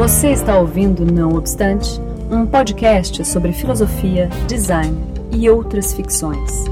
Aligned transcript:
Você 0.00 0.30
está 0.30 0.58
ouvindo 0.58 1.04
Não 1.04 1.34
Obstante, 1.34 2.00
um 2.30 2.46
podcast 2.46 3.22
sobre 3.22 3.52
filosofia, 3.52 4.30
design 4.48 4.96
e 5.30 5.50
outras 5.50 5.92
ficções. 5.92 6.64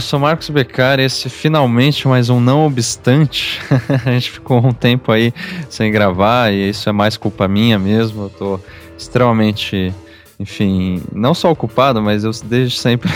Eu 0.00 0.02
sou 0.02 0.18
Marcos 0.18 0.48
Becar, 0.48 0.98
esse 0.98 1.28
finalmente 1.28 2.08
mais 2.08 2.30
um 2.30 2.40
Não 2.40 2.64
Obstante. 2.64 3.60
a 4.06 4.12
gente 4.12 4.30
ficou 4.30 4.56
um 4.66 4.72
tempo 4.72 5.12
aí 5.12 5.30
sem 5.68 5.92
gravar 5.92 6.50
e 6.50 6.70
isso 6.70 6.88
é 6.88 6.92
mais 6.92 7.18
culpa 7.18 7.46
minha 7.46 7.78
mesmo. 7.78 8.22
Eu 8.22 8.28
tô 8.30 8.60
extremamente, 8.96 9.92
enfim, 10.38 11.02
não 11.12 11.34
só 11.34 11.50
ocupado, 11.50 12.00
mas 12.00 12.24
eu 12.24 12.30
desde 12.44 12.78
sempre 12.78 13.10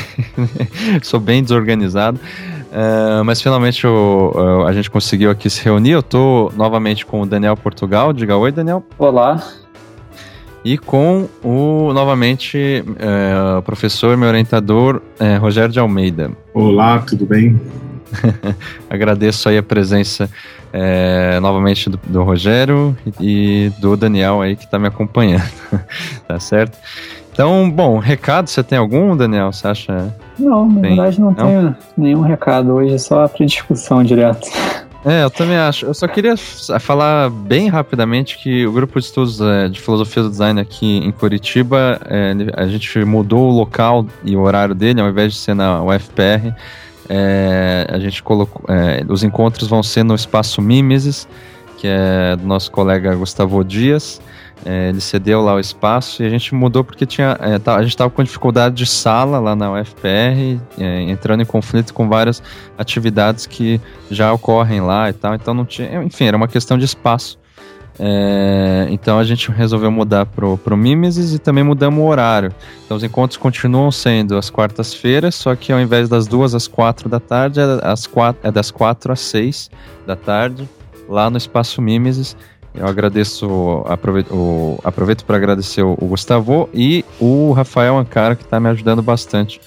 sou 1.03 1.19
bem 1.19 1.43
desorganizado. 1.43 2.21
Uh, 2.71 3.25
mas 3.25 3.41
finalmente 3.41 3.83
eu, 3.83 4.65
a 4.67 4.73
gente 4.75 4.91
conseguiu 4.91 5.31
aqui 5.31 5.49
se 5.49 5.65
reunir. 5.65 5.93
Eu 5.93 6.03
tô 6.03 6.53
novamente 6.55 7.07
com 7.07 7.23
o 7.23 7.27
Daniel 7.27 7.57
Portugal. 7.57 8.13
Diga 8.13 8.37
oi, 8.37 8.53
Daniel. 8.53 8.85
Olá 8.99 9.64
e 10.65 10.79
com 10.79 11.29
o, 11.43 11.93
novamente, 11.93 12.83
é, 12.99 13.59
o 13.59 13.63
professor, 13.63 14.17
meu 14.17 14.29
orientador, 14.29 15.03
é, 15.21 15.37
Rogério 15.37 15.71
de 15.71 15.79
Almeida. 15.79 16.31
Olá, 16.55 17.01
tudo 17.01 17.27
bem? 17.27 17.61
Agradeço 18.89 19.49
aí 19.49 19.59
a 19.59 19.63
presença 19.63 20.31
é, 20.73 21.39
novamente 21.41 21.91
do, 21.91 22.01
do, 22.07 22.23
Rogério 22.23 22.97
e 23.21 23.71
do 23.79 23.95
Daniel 23.95 24.41
aí 24.41 24.57
que 24.57 24.65
está 24.65 24.79
me 24.79 24.89
acompanhando, 24.89 25.45
tá 26.27 26.41
certo? 26.41 26.79
Então, 27.31 27.69
bom, 27.69 27.99
recado, 27.99 28.49
você 28.49 28.63
tem 28.63 28.79
algum, 28.79 29.17
Daniel? 29.17 29.53
Você 29.53 29.67
acha? 29.67 30.17
Não, 30.39 30.67
na 30.67 30.81
tem? 30.81 30.95
verdade 30.95 31.21
não, 31.21 31.27
não 31.27 31.35
tenho 31.35 31.77
nenhum 31.97 32.21
recado 32.21 32.73
hoje, 32.73 32.95
é 32.95 32.99
só 32.99 33.29
para 33.29 33.45
discussão 33.45 34.03
direto. 34.03 34.49
É, 35.05 35.23
eu 35.25 35.31
também 35.31 35.57
acho. 35.57 35.85
Eu 35.85 35.93
só 35.93 36.09
queria 36.09 36.35
falar 36.37 37.29
bem 37.29 37.69
rapidamente 37.69 38.39
que 38.39 38.67
o 38.67 38.73
grupo 38.73 38.99
de 38.99 39.05
estudos 39.05 39.39
é, 39.41 39.69
de 39.69 39.79
filosofia 39.79 40.23
do 40.23 40.31
design 40.31 40.59
aqui 40.59 40.99
em 40.99 41.13
Curitiba, 41.13 42.01
é, 42.07 42.33
a 42.55 42.67
gente 42.67 43.05
mudou 43.05 43.51
o 43.51 43.55
local 43.55 44.07
e 44.25 44.35
o 44.35 44.41
horário 44.41 44.75
dele, 44.75 45.03
ao 45.03 45.09
invés 45.09 45.35
de 45.35 45.39
ser 45.39 45.55
na 45.55 45.83
UFPR, 45.83 46.55
é, 47.09 47.87
a 47.91 47.99
gente 47.99 48.23
colocou. 48.23 48.65
Os 49.09 49.23
encontros 49.23 49.69
vão 49.69 49.83
ser 49.83 50.05
no 50.05 50.15
espaço 50.15 50.63
Mimesis, 50.63 51.29
que 51.77 51.87
é 51.87 52.35
do 52.37 52.47
nosso 52.47 52.71
colega 52.71 53.15
Gustavo 53.15 53.63
Dias. 53.63 54.23
É, 54.65 54.89
ele 54.89 55.01
cedeu 55.01 55.43
lá 55.43 55.55
o 55.55 55.61
espaço 55.61 56.23
e 56.23 56.27
a 56.27 56.29
gente 56.31 56.55
mudou 56.55 56.83
porque 56.83 57.05
tinha, 57.05 57.37
é, 57.41 57.59
tá, 57.59 57.77
a 57.77 57.83
gente 57.83 57.91
estava 57.91 58.11
com 58.11 58.23
dificuldade 58.23 58.75
de 58.75 58.87
sala 58.87 59.39
lá 59.39 59.55
na 59.55 59.73
UFPR, 59.73 60.59
é, 60.79 61.03
entrando 61.03 61.43
em 61.43 61.47
conflito 61.47 61.93
com 61.93 62.09
várias 62.09 62.43
atividades 62.79 63.47
que 63.47 63.81
já 64.11 64.33
ocorrem 64.33 64.81
lá 64.81 65.11
e 65.11 65.13
tal. 65.13 65.35
Então 65.35 65.53
não 65.53 65.65
tinha, 65.65 66.03
enfim, 66.03 66.25
era 66.27 66.37
uma 66.37 66.49
questão 66.49 66.79
de 66.79 66.85
espaço. 66.85 67.39
É, 67.99 68.89
então 68.91 69.19
a 69.19 69.25
gente 69.25 69.51
resolveu 69.51 69.91
mudar 69.91 70.27
pro, 70.27 70.59
pro 70.59 70.77
Mimesis 70.77 71.33
e 71.33 71.39
também 71.39 71.63
mudamos 71.63 72.03
o 72.03 72.07
horário. 72.07 72.53
Então 72.85 72.97
os 72.97 73.05
encontros 73.05 73.37
continuam 73.37 73.91
sendo 73.91 74.37
às 74.37 74.51
quartas-feiras, 74.51 75.35
só 75.35 75.55
que 75.55 75.73
ao 75.73 75.81
invés 75.81 76.09
das 76.09 76.27
duas 76.27 76.55
às 76.55 76.67
quatro 76.67 77.09
da 77.09 77.21
tarde, 77.21 77.61
é, 77.61 77.65
às 77.83 78.07
quatro, 78.07 78.41
é 78.47 78.51
das 78.51 78.71
quatro 78.71 79.13
às 79.13 79.21
seis 79.21 79.71
da 80.07 80.17
tarde, 80.17 80.69
lá 81.09 81.31
no 81.31 81.37
Espaço 81.37 81.81
Mimesis. 81.81 82.37
Eu 82.75 82.89
agradeço, 82.89 83.85
aproveito, 83.87 84.81
aproveito 84.83 85.25
para 85.25 85.37
agradecer 85.37 85.83
o, 85.83 85.95
Gustavo 85.95 86.69
e 86.75 87.05
o 87.21 87.53
Rafael 87.53 87.97
Ancara, 87.97 88.35
que 88.35 88.43
está 88.43 88.59
me 88.59 88.69
ajudando 88.69 89.01
bastante 89.01 89.61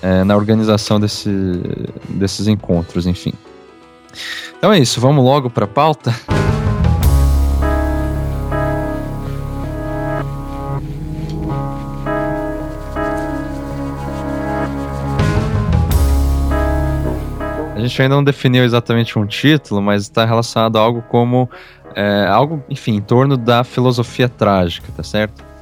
é, 0.00 0.22
na 0.22 0.36
organização 0.36 1.00
desse, 1.00 1.30
desses 2.08 2.46
encontros, 2.46 3.06
enfim. 3.06 3.32
Então 4.56 4.72
é 4.72 4.78
isso, 4.78 5.00
vamos 5.00 5.24
logo 5.24 5.50
para 5.50 5.64
a 5.64 5.68
pauta. 5.68 6.14
Gente 17.82 18.00
ainda 18.00 18.14
não 18.14 18.24
definiu 18.24 18.64
exatamente 18.64 19.18
um 19.18 19.26
título, 19.26 19.82
mas 19.82 20.02
está 20.02 20.24
relacionado 20.24 20.78
a 20.78 20.80
algo 20.80 21.02
como 21.02 21.48
é, 21.94 22.26
algo, 22.28 22.62
enfim, 22.68 22.96
em 22.96 23.00
torno 23.00 23.36
da 23.36 23.64
filosofia 23.64 24.28
trágica, 24.28 24.88
tá 24.96 25.02
certo? 25.02 25.52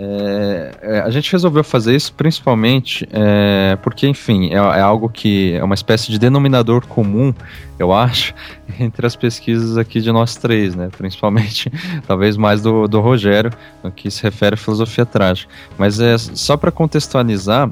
É, 0.00 0.70
é, 0.80 1.00
a 1.00 1.10
gente 1.10 1.32
resolveu 1.32 1.64
fazer 1.64 1.96
isso 1.96 2.12
principalmente 2.12 3.06
é, 3.12 3.76
porque, 3.82 4.06
enfim, 4.06 4.50
é, 4.50 4.54
é, 4.54 4.80
algo 4.80 5.08
que 5.08 5.54
é 5.54 5.64
uma 5.64 5.74
espécie 5.74 6.12
de 6.12 6.20
denominador 6.20 6.86
comum, 6.86 7.34
eu 7.80 7.92
acho, 7.92 8.32
entre 8.78 9.04
as 9.04 9.16
pesquisas 9.16 9.76
aqui 9.76 10.00
de 10.00 10.12
nós 10.12 10.36
três, 10.36 10.76
né? 10.76 10.88
Principalmente, 10.96 11.72
talvez 12.06 12.36
mais 12.36 12.62
do, 12.62 12.86
do 12.86 13.00
Rogério, 13.00 13.50
no 13.82 13.90
que 13.90 14.08
se 14.08 14.22
refere 14.22 14.54
à 14.54 14.56
filosofia 14.56 15.04
trágica. 15.04 15.52
Mas 15.76 15.98
é 15.98 16.16
só 16.16 16.56
para 16.56 16.70
contextualizar, 16.70 17.68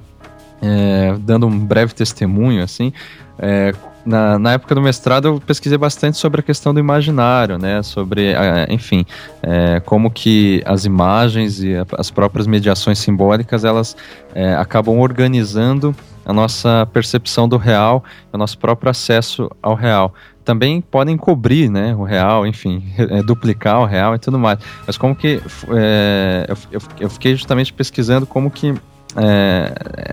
é, 0.60 1.14
dando 1.20 1.46
um 1.46 1.56
breve 1.56 1.94
testemunho, 1.94 2.60
assim, 2.60 2.92
é, 3.38 3.72
na, 4.04 4.38
na 4.38 4.52
época 4.52 4.74
do 4.74 4.80
mestrado 4.80 5.28
eu 5.28 5.40
pesquisei 5.40 5.76
bastante 5.76 6.16
sobre 6.16 6.40
a 6.40 6.42
questão 6.42 6.72
do 6.72 6.78
imaginário, 6.78 7.58
né? 7.58 7.82
Sobre, 7.82 8.32
enfim, 8.68 9.04
é, 9.42 9.80
como 9.80 10.10
que 10.10 10.62
as 10.64 10.84
imagens 10.84 11.60
e 11.62 11.74
as 11.98 12.10
próprias 12.10 12.46
mediações 12.46 12.98
simbólicas 12.98 13.64
elas 13.64 13.96
é, 14.34 14.54
acabam 14.54 14.98
organizando 14.98 15.94
a 16.24 16.32
nossa 16.32 16.88
percepção 16.92 17.48
do 17.48 17.56
real, 17.56 18.02
o 18.32 18.38
nosso 18.38 18.58
próprio 18.58 18.90
acesso 18.90 19.50
ao 19.62 19.74
real. 19.74 20.14
Também 20.44 20.80
podem 20.80 21.16
cobrir, 21.16 21.68
né, 21.68 21.94
o 21.94 22.04
real, 22.04 22.46
enfim, 22.46 22.84
é, 22.98 23.22
duplicar 23.22 23.80
o 23.80 23.84
real 23.84 24.14
e 24.14 24.18
tudo 24.18 24.38
mais. 24.38 24.58
Mas 24.86 24.96
como 24.96 25.14
que 25.14 25.40
é, 25.70 26.46
eu, 26.70 26.80
eu 27.00 27.10
fiquei 27.10 27.34
justamente 27.34 27.72
pesquisando 27.72 28.26
como 28.26 28.50
que 28.50 28.74
é, 29.16 29.72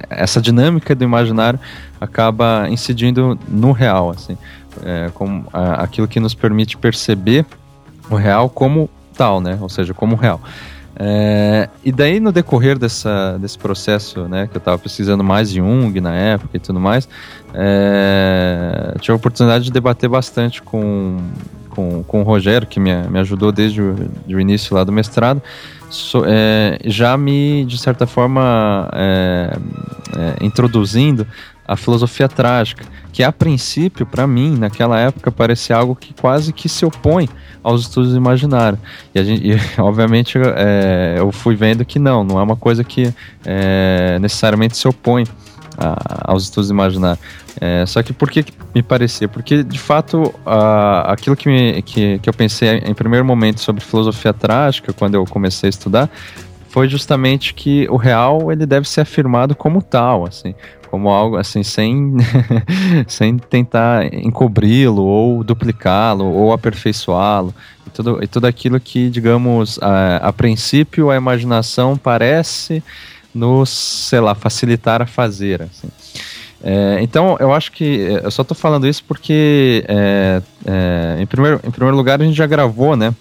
essa 0.09 0.41
dinâmica 0.41 0.95
do 0.95 1.03
imaginário 1.03 1.59
acaba 1.99 2.67
incidindo 2.69 3.37
no 3.47 3.71
real, 3.71 4.11
assim, 4.11 4.37
é, 4.83 5.09
como 5.13 5.45
a, 5.53 5.83
aquilo 5.83 6.07
que 6.07 6.19
nos 6.19 6.33
permite 6.33 6.77
perceber 6.77 7.45
o 8.09 8.15
real 8.15 8.49
como 8.49 8.89
tal, 9.15 9.39
né? 9.41 9.57
Ou 9.61 9.69
seja, 9.69 9.93
como 9.93 10.15
real. 10.15 10.41
É, 10.95 11.69
e 11.83 11.91
daí, 11.91 12.19
no 12.19 12.31
decorrer 12.31 12.77
dessa, 12.77 13.37
desse 13.39 13.57
processo, 13.57 14.27
né, 14.27 14.47
que 14.47 14.55
eu 14.55 14.59
estava 14.59 14.77
pesquisando 14.77 15.23
mais 15.23 15.49
Jung 15.49 15.99
na 15.99 16.13
época 16.13 16.55
e 16.55 16.59
tudo 16.59 16.79
mais, 16.79 17.09
é, 17.53 18.93
tive 18.99 19.13
a 19.13 19.15
oportunidade 19.15 19.65
de 19.65 19.71
debater 19.71 20.07
bastante 20.07 20.61
com, 20.61 21.17
com, 21.69 22.03
com 22.03 22.21
o 22.21 22.23
Rogério, 22.23 22.67
que 22.67 22.79
me, 22.79 22.95
me 23.07 23.19
ajudou 23.19 23.51
desde 23.51 23.81
o, 23.81 23.95
o 24.27 24.39
início 24.39 24.75
lá 24.75 24.83
do 24.83 24.91
mestrado, 24.91 25.41
so, 25.93 26.23
é, 26.25 26.79
já 26.85 27.15
me, 27.15 27.65
de 27.65 27.77
certa 27.77 28.07
forma, 28.07 28.89
é, 28.93 29.57
é, 30.17 30.45
introduzindo 30.45 31.27
a 31.67 31.77
filosofia 31.77 32.27
trágica, 32.27 32.83
que 33.11 33.23
a 33.23 33.31
princípio, 33.31 34.05
para 34.05 34.27
mim, 34.27 34.57
naquela 34.57 34.99
época, 34.99 35.31
parecia 35.31 35.75
algo 35.75 35.95
que 35.95 36.13
quase 36.13 36.51
que 36.51 36.67
se 36.67 36.85
opõe 36.85 37.29
aos 37.61 37.81
estudos 37.81 38.15
imaginários. 38.15 38.81
E, 39.13 39.19
a 39.19 39.23
gente, 39.23 39.47
e 39.47 39.55
obviamente, 39.79 40.37
é, 40.37 41.15
eu 41.19 41.31
fui 41.31 41.55
vendo 41.55 41.85
que 41.85 41.99
não, 41.99 42.23
não 42.23 42.39
é 42.39 42.43
uma 42.43 42.57
coisa 42.57 42.83
que 42.83 43.13
é, 43.45 44.17
necessariamente 44.19 44.75
se 44.75 44.87
opõe 44.87 45.25
a, 45.77 46.31
aos 46.31 46.43
estudos 46.43 46.69
imaginários. 46.69 47.23
É, 47.59 47.85
só 47.85 48.01
que 48.01 48.13
por 48.13 48.29
que 48.29 48.45
me 48.73 48.81
parecia? 48.81 49.27
Porque, 49.27 49.63
de 49.63 49.79
fato, 49.79 50.33
a, 50.45 51.11
aquilo 51.13 51.35
que, 51.35 51.47
me, 51.47 51.81
que, 51.81 52.19
que 52.19 52.29
eu 52.29 52.33
pensei 52.33 52.69
em 52.79 52.93
primeiro 52.93 53.25
momento 53.25 53.59
sobre 53.59 53.83
filosofia 53.83 54.33
trágica, 54.33 54.91
quando 54.93 55.15
eu 55.15 55.25
comecei 55.25 55.67
a 55.67 55.71
estudar, 55.71 56.09
foi 56.69 56.87
justamente 56.87 57.53
que 57.53 57.87
o 57.89 57.97
real 57.97 58.51
ele 58.51 58.65
deve 58.65 58.89
ser 58.89 59.01
afirmado 59.01 59.55
como 59.55 59.79
tal, 59.79 60.25
assim, 60.25 60.55
como 60.89 61.09
algo 61.09 61.37
assim 61.37 61.61
sem 61.61 62.17
sem 63.07 63.37
tentar 63.37 64.11
encobri-lo 64.13 65.03
ou 65.03 65.43
duplicá-lo 65.43 66.25
ou 66.25 66.53
aperfeiçoá-lo 66.53 67.53
e 67.85 67.89
tudo 67.89 68.23
e 68.23 68.27
tudo 68.27 68.45
aquilo 68.45 68.79
que 68.79 69.09
digamos 69.09 69.79
a, 69.81 70.17
a 70.17 70.33
princípio 70.33 71.09
a 71.09 71.15
imaginação 71.15 71.97
parece 71.97 72.83
nos 73.33 73.69
sei 73.69 74.19
lá 74.19 74.35
facilitar 74.35 75.01
a 75.01 75.05
fazer 75.05 75.63
assim. 75.63 75.89
É, 76.63 76.99
então, 77.01 77.35
eu 77.41 77.53
acho 77.53 77.73
que. 77.73 77.83
Eu 78.23 78.31
só 78.31 78.41
estou 78.41 78.55
falando 78.55 78.87
isso 78.87 79.03
porque, 79.05 79.83
é, 79.85 80.41
é, 80.65 81.21
em, 81.21 81.25
primeiro, 81.25 81.59
em 81.61 81.69
primeiro 81.69 81.97
lugar, 81.97 82.21
a 82.21 82.23
gente 82.23 82.37
já 82.37 82.47
gravou, 82.47 82.95
né? 82.95 83.13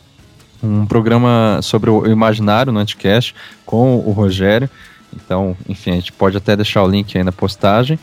Um 0.62 0.86
programa 0.86 1.58
sobre 1.60 1.90
o 1.90 2.06
imaginário 2.06 2.72
no 2.72 2.78
Anticast 2.78 3.34
com 3.66 3.96
o 3.96 4.12
Rogério. 4.12 4.70
Então, 5.12 5.56
enfim, 5.68 5.90
a 5.90 5.94
gente 5.94 6.12
pode 6.12 6.36
até 6.36 6.54
deixar 6.54 6.84
o 6.84 6.88
link 6.88 7.18
aí 7.18 7.24
na 7.24 7.32
postagem. 7.32 7.98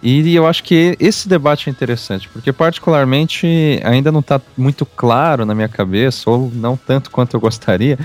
E 0.00 0.34
eu 0.34 0.46
acho 0.46 0.62
que 0.62 0.96
esse 1.00 1.26
debate 1.28 1.68
é 1.68 1.72
interessante, 1.72 2.28
porque 2.28 2.52
particularmente 2.52 3.80
ainda 3.82 4.12
não 4.12 4.20
está 4.20 4.40
muito 4.56 4.84
claro 4.84 5.46
na 5.46 5.54
minha 5.54 5.68
cabeça, 5.68 6.28
ou 6.30 6.52
não 6.54 6.76
tanto 6.76 7.10
quanto 7.10 7.34
eu 7.34 7.40
gostaria, 7.40 7.98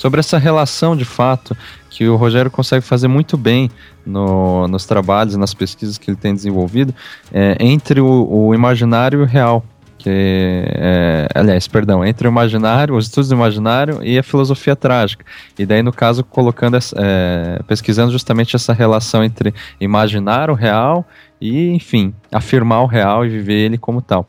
sobre 0.00 0.18
essa 0.18 0.38
relação 0.38 0.96
de 0.96 1.04
fato 1.04 1.54
que 1.90 2.08
o 2.08 2.16
Rogério 2.16 2.50
consegue 2.50 2.82
fazer 2.82 3.06
muito 3.06 3.36
bem 3.36 3.70
no, 4.06 4.66
nos 4.66 4.86
trabalhos 4.86 5.36
nas 5.36 5.52
pesquisas 5.52 5.98
que 5.98 6.10
ele 6.10 6.16
tem 6.16 6.34
desenvolvido 6.34 6.94
é, 7.30 7.54
entre 7.60 8.00
o, 8.00 8.26
o 8.30 8.54
imaginário 8.54 9.20
e 9.20 9.22
o 9.24 9.26
real 9.26 9.62
que 9.98 10.08
é, 10.08 11.28
aliás, 11.34 11.68
perdão, 11.68 12.02
entre 12.02 12.26
o 12.26 12.30
imaginário, 12.30 12.96
os 12.96 13.04
estudos 13.04 13.28
do 13.28 13.34
imaginário 13.34 14.02
e 14.02 14.18
a 14.18 14.22
filosofia 14.22 14.74
trágica. 14.74 15.26
E 15.58 15.66
daí, 15.66 15.82
no 15.82 15.92
caso, 15.92 16.24
colocando, 16.24 16.78
é, 16.96 17.60
pesquisando 17.66 18.10
justamente 18.10 18.56
essa 18.56 18.72
relação 18.72 19.22
entre 19.22 19.52
imaginar 19.78 20.48
o 20.48 20.54
real 20.54 21.06
e, 21.38 21.68
enfim, 21.68 22.14
afirmar 22.32 22.80
o 22.80 22.86
real 22.86 23.26
e 23.26 23.28
viver 23.28 23.66
ele 23.66 23.76
como 23.76 24.00
tal. 24.00 24.26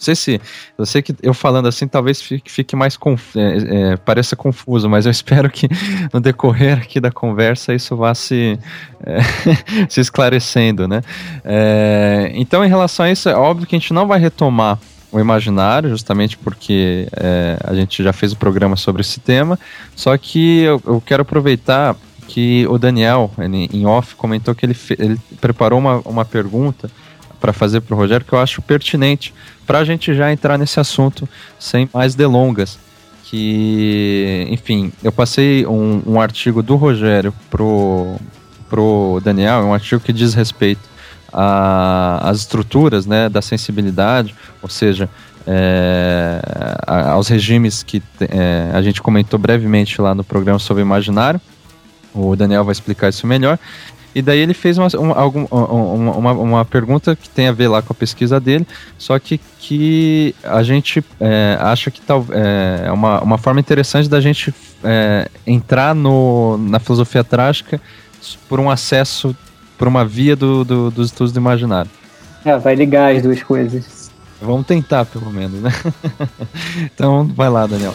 Não 0.00 0.04
sei 0.06 0.14
se. 0.14 0.40
Eu 0.78 0.86
sei 0.86 1.02
que 1.02 1.14
eu 1.22 1.34
falando 1.34 1.68
assim 1.68 1.86
talvez 1.86 2.22
fique, 2.22 2.50
fique 2.50 2.74
mais. 2.74 2.96
Conf, 2.96 3.36
é, 3.36 3.92
é, 3.92 3.96
pareça 3.98 4.34
confuso, 4.34 4.88
mas 4.88 5.04
eu 5.04 5.12
espero 5.12 5.50
que 5.50 5.68
no 6.10 6.20
decorrer 6.20 6.78
aqui 6.78 6.98
da 6.98 7.10
conversa 7.10 7.74
isso 7.74 7.94
vá 7.94 8.14
se, 8.14 8.58
é, 9.04 9.18
se 9.90 10.00
esclarecendo, 10.00 10.88
né? 10.88 11.02
É, 11.44 12.32
então, 12.34 12.64
em 12.64 12.68
relação 12.68 13.04
a 13.04 13.10
isso, 13.10 13.28
é 13.28 13.34
óbvio 13.34 13.66
que 13.66 13.76
a 13.76 13.78
gente 13.78 13.92
não 13.92 14.06
vai 14.06 14.18
retomar 14.18 14.78
o 15.12 15.20
imaginário, 15.20 15.90
justamente 15.90 16.38
porque 16.38 17.06
é, 17.12 17.58
a 17.62 17.74
gente 17.74 18.02
já 18.02 18.12
fez 18.12 18.32
o 18.32 18.36
programa 18.36 18.76
sobre 18.76 19.02
esse 19.02 19.20
tema. 19.20 19.58
Só 19.94 20.16
que 20.16 20.60
eu, 20.60 20.80
eu 20.86 21.02
quero 21.04 21.22
aproveitar 21.22 21.94
que 22.26 22.66
o 22.68 22.78
Daniel, 22.78 23.30
ele, 23.38 23.68
em 23.70 23.84
off, 23.84 24.14
comentou 24.14 24.54
que 24.54 24.64
ele, 24.64 24.76
ele 24.98 25.20
preparou 25.42 25.78
uma, 25.78 25.98
uma 26.06 26.24
pergunta 26.24 26.90
para 27.40 27.52
fazer 27.52 27.80
para 27.80 27.94
o 27.94 27.98
Rogério 27.98 28.24
que 28.26 28.32
eu 28.32 28.38
acho 28.38 28.60
pertinente 28.62 29.32
para 29.66 29.78
a 29.78 29.84
gente 29.84 30.14
já 30.14 30.32
entrar 30.32 30.58
nesse 30.58 30.78
assunto 30.80 31.28
sem 31.58 31.88
mais 31.92 32.14
delongas. 32.14 32.78
Que, 33.24 34.46
enfim, 34.50 34.92
eu 35.04 35.12
passei 35.12 35.64
um, 35.64 36.02
um 36.04 36.20
artigo 36.20 36.62
do 36.62 36.74
Rogério 36.74 37.32
pro, 37.48 38.16
pro 38.68 39.20
Daniel, 39.22 39.60
um 39.60 39.72
artigo 39.72 40.00
que 40.00 40.12
diz 40.12 40.34
respeito 40.34 40.90
às 41.32 42.38
estruturas 42.38 43.06
né, 43.06 43.28
da 43.28 43.40
sensibilidade, 43.40 44.34
ou 44.60 44.68
seja, 44.68 45.08
é, 45.46 46.40
aos 46.86 47.28
regimes 47.28 47.82
que 47.82 48.02
é, 48.20 48.70
a 48.74 48.82
gente 48.82 49.00
comentou 49.00 49.38
brevemente 49.38 50.00
lá 50.00 50.14
no 50.14 50.24
programa 50.24 50.58
sobre 50.58 50.82
imaginário. 50.82 51.40
O 52.12 52.34
Daniel 52.34 52.64
vai 52.64 52.72
explicar 52.72 53.08
isso 53.08 53.26
melhor. 53.26 53.58
E 54.14 54.20
daí 54.20 54.40
ele 54.40 54.54
fez 54.54 54.76
uma, 54.76 54.88
uma, 54.98 55.24
uma, 55.24 56.32
uma, 56.32 56.64
pergunta 56.64 57.14
que 57.14 57.28
tem 57.28 57.46
a 57.46 57.52
ver 57.52 57.68
lá 57.68 57.80
com 57.80 57.92
a 57.92 57.96
pesquisa 57.96 58.40
dele, 58.40 58.66
só 58.98 59.18
que, 59.18 59.40
que 59.58 60.34
a 60.42 60.62
gente 60.62 61.04
é, 61.20 61.56
acha 61.60 61.90
que 61.90 62.00
tal, 62.00 62.26
é, 62.30 62.86
é 62.86 62.92
uma, 62.92 63.20
uma 63.20 63.38
forma 63.38 63.60
interessante 63.60 64.08
da 64.08 64.20
gente 64.20 64.52
é, 64.82 65.28
entrar 65.46 65.94
no, 65.94 66.58
na 66.58 66.80
filosofia 66.80 67.22
trágica 67.22 67.80
por 68.48 68.58
um 68.58 68.68
acesso, 68.68 69.34
por 69.78 69.86
uma 69.86 70.04
via 70.04 70.34
do, 70.34 70.64
do, 70.64 70.90
dos 70.90 71.06
estudos 71.06 71.32
do 71.32 71.38
imaginário. 71.38 71.90
É, 72.44 72.56
vai 72.58 72.74
ligar 72.74 73.14
as 73.14 73.22
duas 73.22 73.42
coisas. 73.42 74.10
Vamos 74.40 74.66
tentar, 74.66 75.04
pelo 75.04 75.30
menos, 75.30 75.60
né? 75.60 75.70
então, 76.94 77.26
vai 77.26 77.50
lá, 77.50 77.66
Daniel. 77.66 77.94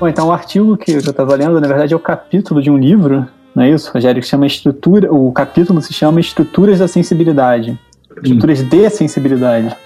Bom, 0.00 0.08
então 0.08 0.28
o 0.28 0.32
artigo 0.32 0.78
que 0.78 0.92
eu 0.92 0.98
estava 0.98 1.36
lendo, 1.36 1.60
na 1.60 1.68
verdade, 1.68 1.92
é 1.92 1.96
o 1.96 2.00
capítulo 2.00 2.62
de 2.62 2.70
um 2.70 2.78
livro, 2.78 3.28
não 3.54 3.64
é 3.64 3.70
isso, 3.70 3.92
Rogério? 3.92 4.22
Que 4.22 4.26
chama 4.26 4.46
Estrutura. 4.46 5.12
O 5.12 5.30
capítulo 5.30 5.82
se 5.82 5.92
chama 5.92 6.18
Estruturas 6.20 6.78
da 6.78 6.88
Sensibilidade. 6.88 7.78
Estruturas 8.16 8.62
hum. 8.62 8.68
de 8.70 8.88
Sensibilidade. 8.88 9.76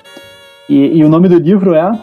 E, 0.68 0.98
e 0.98 1.04
o 1.04 1.08
nome 1.08 1.28
do 1.28 1.36
livro 1.36 1.74
é. 1.74 1.98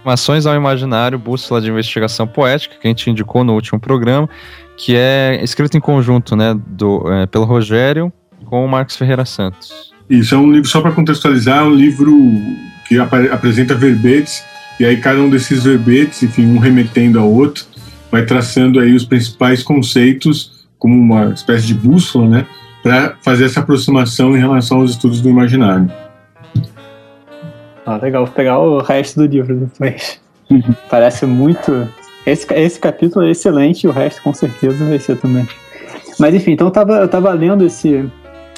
Informações 0.00 0.44
ao 0.44 0.56
Imaginário, 0.56 1.20
Bússola 1.20 1.60
de 1.60 1.70
Investigação 1.70 2.26
Poética, 2.26 2.74
que 2.80 2.88
a 2.88 2.90
gente 2.90 3.08
indicou 3.08 3.44
no 3.44 3.54
último 3.54 3.78
programa, 3.78 4.28
que 4.76 4.96
é 4.96 5.38
escrito 5.40 5.76
em 5.76 5.80
conjunto, 5.80 6.34
né, 6.34 6.58
do, 6.66 7.12
é, 7.12 7.26
pelo 7.26 7.44
Rogério 7.44 8.12
com 8.44 8.64
o 8.64 8.68
Marcos 8.68 8.96
Ferreira 8.96 9.24
Santos. 9.24 9.92
Isso, 10.08 10.34
é 10.34 10.38
um 10.38 10.50
livro, 10.50 10.68
só 10.68 10.80
para 10.80 10.90
contextualizar, 10.90 11.60
é 11.60 11.62
um 11.62 11.74
livro 11.74 12.12
que 12.88 12.98
ap 12.98 13.14
apresenta 13.30 13.72
verbetes 13.76 14.42
e 14.80 14.86
aí 14.86 14.96
cada 14.96 15.20
um 15.20 15.28
desses 15.28 15.64
verbetes, 15.64 16.22
enfim, 16.22 16.46
um 16.46 16.58
remetendo 16.58 17.20
ao 17.20 17.30
outro, 17.30 17.66
vai 18.10 18.24
traçando 18.24 18.80
aí 18.80 18.94
os 18.94 19.04
principais 19.04 19.62
conceitos 19.62 20.66
como 20.78 20.98
uma 20.98 21.34
espécie 21.34 21.66
de 21.66 21.74
bússola, 21.74 22.26
né, 22.26 22.46
para 22.82 23.14
fazer 23.20 23.44
essa 23.44 23.60
aproximação 23.60 24.34
em 24.34 24.40
relação 24.40 24.80
aos 24.80 24.92
estudos 24.92 25.20
do 25.20 25.28
imaginário. 25.28 25.92
Ah, 27.84 27.98
legal, 27.98 28.24
vou 28.24 28.34
pegar 28.34 28.58
o 28.58 28.80
resto 28.80 29.20
do 29.20 29.26
livro 29.26 29.54
depois. 29.54 30.18
Uhum. 30.50 30.62
Parece 30.88 31.26
muito. 31.26 31.86
Esse, 32.26 32.46
esse 32.54 32.80
capítulo 32.80 33.26
é 33.26 33.32
excelente 33.32 33.86
o 33.86 33.90
resto 33.90 34.22
com 34.22 34.32
certeza 34.32 34.82
vai 34.86 34.98
ser 34.98 35.18
também. 35.18 35.46
Mas 36.18 36.34
enfim, 36.34 36.52
então 36.52 36.68
eu 36.68 36.70
tava, 36.70 36.94
eu 36.94 37.08
tava 37.08 37.30
lendo 37.34 37.66
esse, 37.66 38.08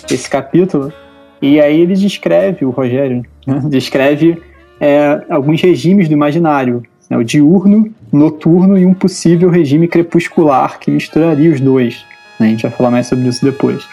esse 0.09 0.31
capítulo 0.31 0.93
e 1.41 1.61
aí 1.61 1.81
ele 1.81 1.95
descreve, 1.95 2.65
o 2.65 2.71
Rogério, 2.71 3.25
né, 3.45 3.61
descreve 3.69 4.41
é, 4.81 5.25
alguns 5.29 5.61
regimes 5.61 6.09
do 6.09 6.15
imaginário, 6.15 6.83
né, 7.09 7.17
o 7.17 7.23
diurno, 7.23 7.93
noturno 8.13 8.79
e 8.79 8.87
um 8.87 8.95
possível 8.95 9.51
regime 9.51 9.87
crepuscular 9.89 10.79
que 10.79 10.91
misturaria 10.91 11.53
os 11.53 11.61
dois. 11.61 12.05
Né, 12.39 12.47
a 12.47 12.51
gente 12.51 12.63
vai 12.63 12.71
falar 12.71 12.91
mais 12.91 13.07
sobre 13.07 13.29
isso 13.29 13.45
depois. 13.45 13.87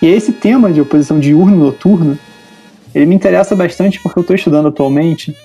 E 0.00 0.06
esse 0.06 0.32
tema 0.32 0.72
de 0.72 0.80
oposição 0.80 1.18
diurno-noturno, 1.18 2.18
ele 2.94 3.06
me 3.06 3.14
interessa 3.14 3.56
bastante 3.56 4.00
porque 4.00 4.18
eu 4.18 4.22
estou 4.22 4.36
estudando 4.36 4.68
atualmente 4.68 5.36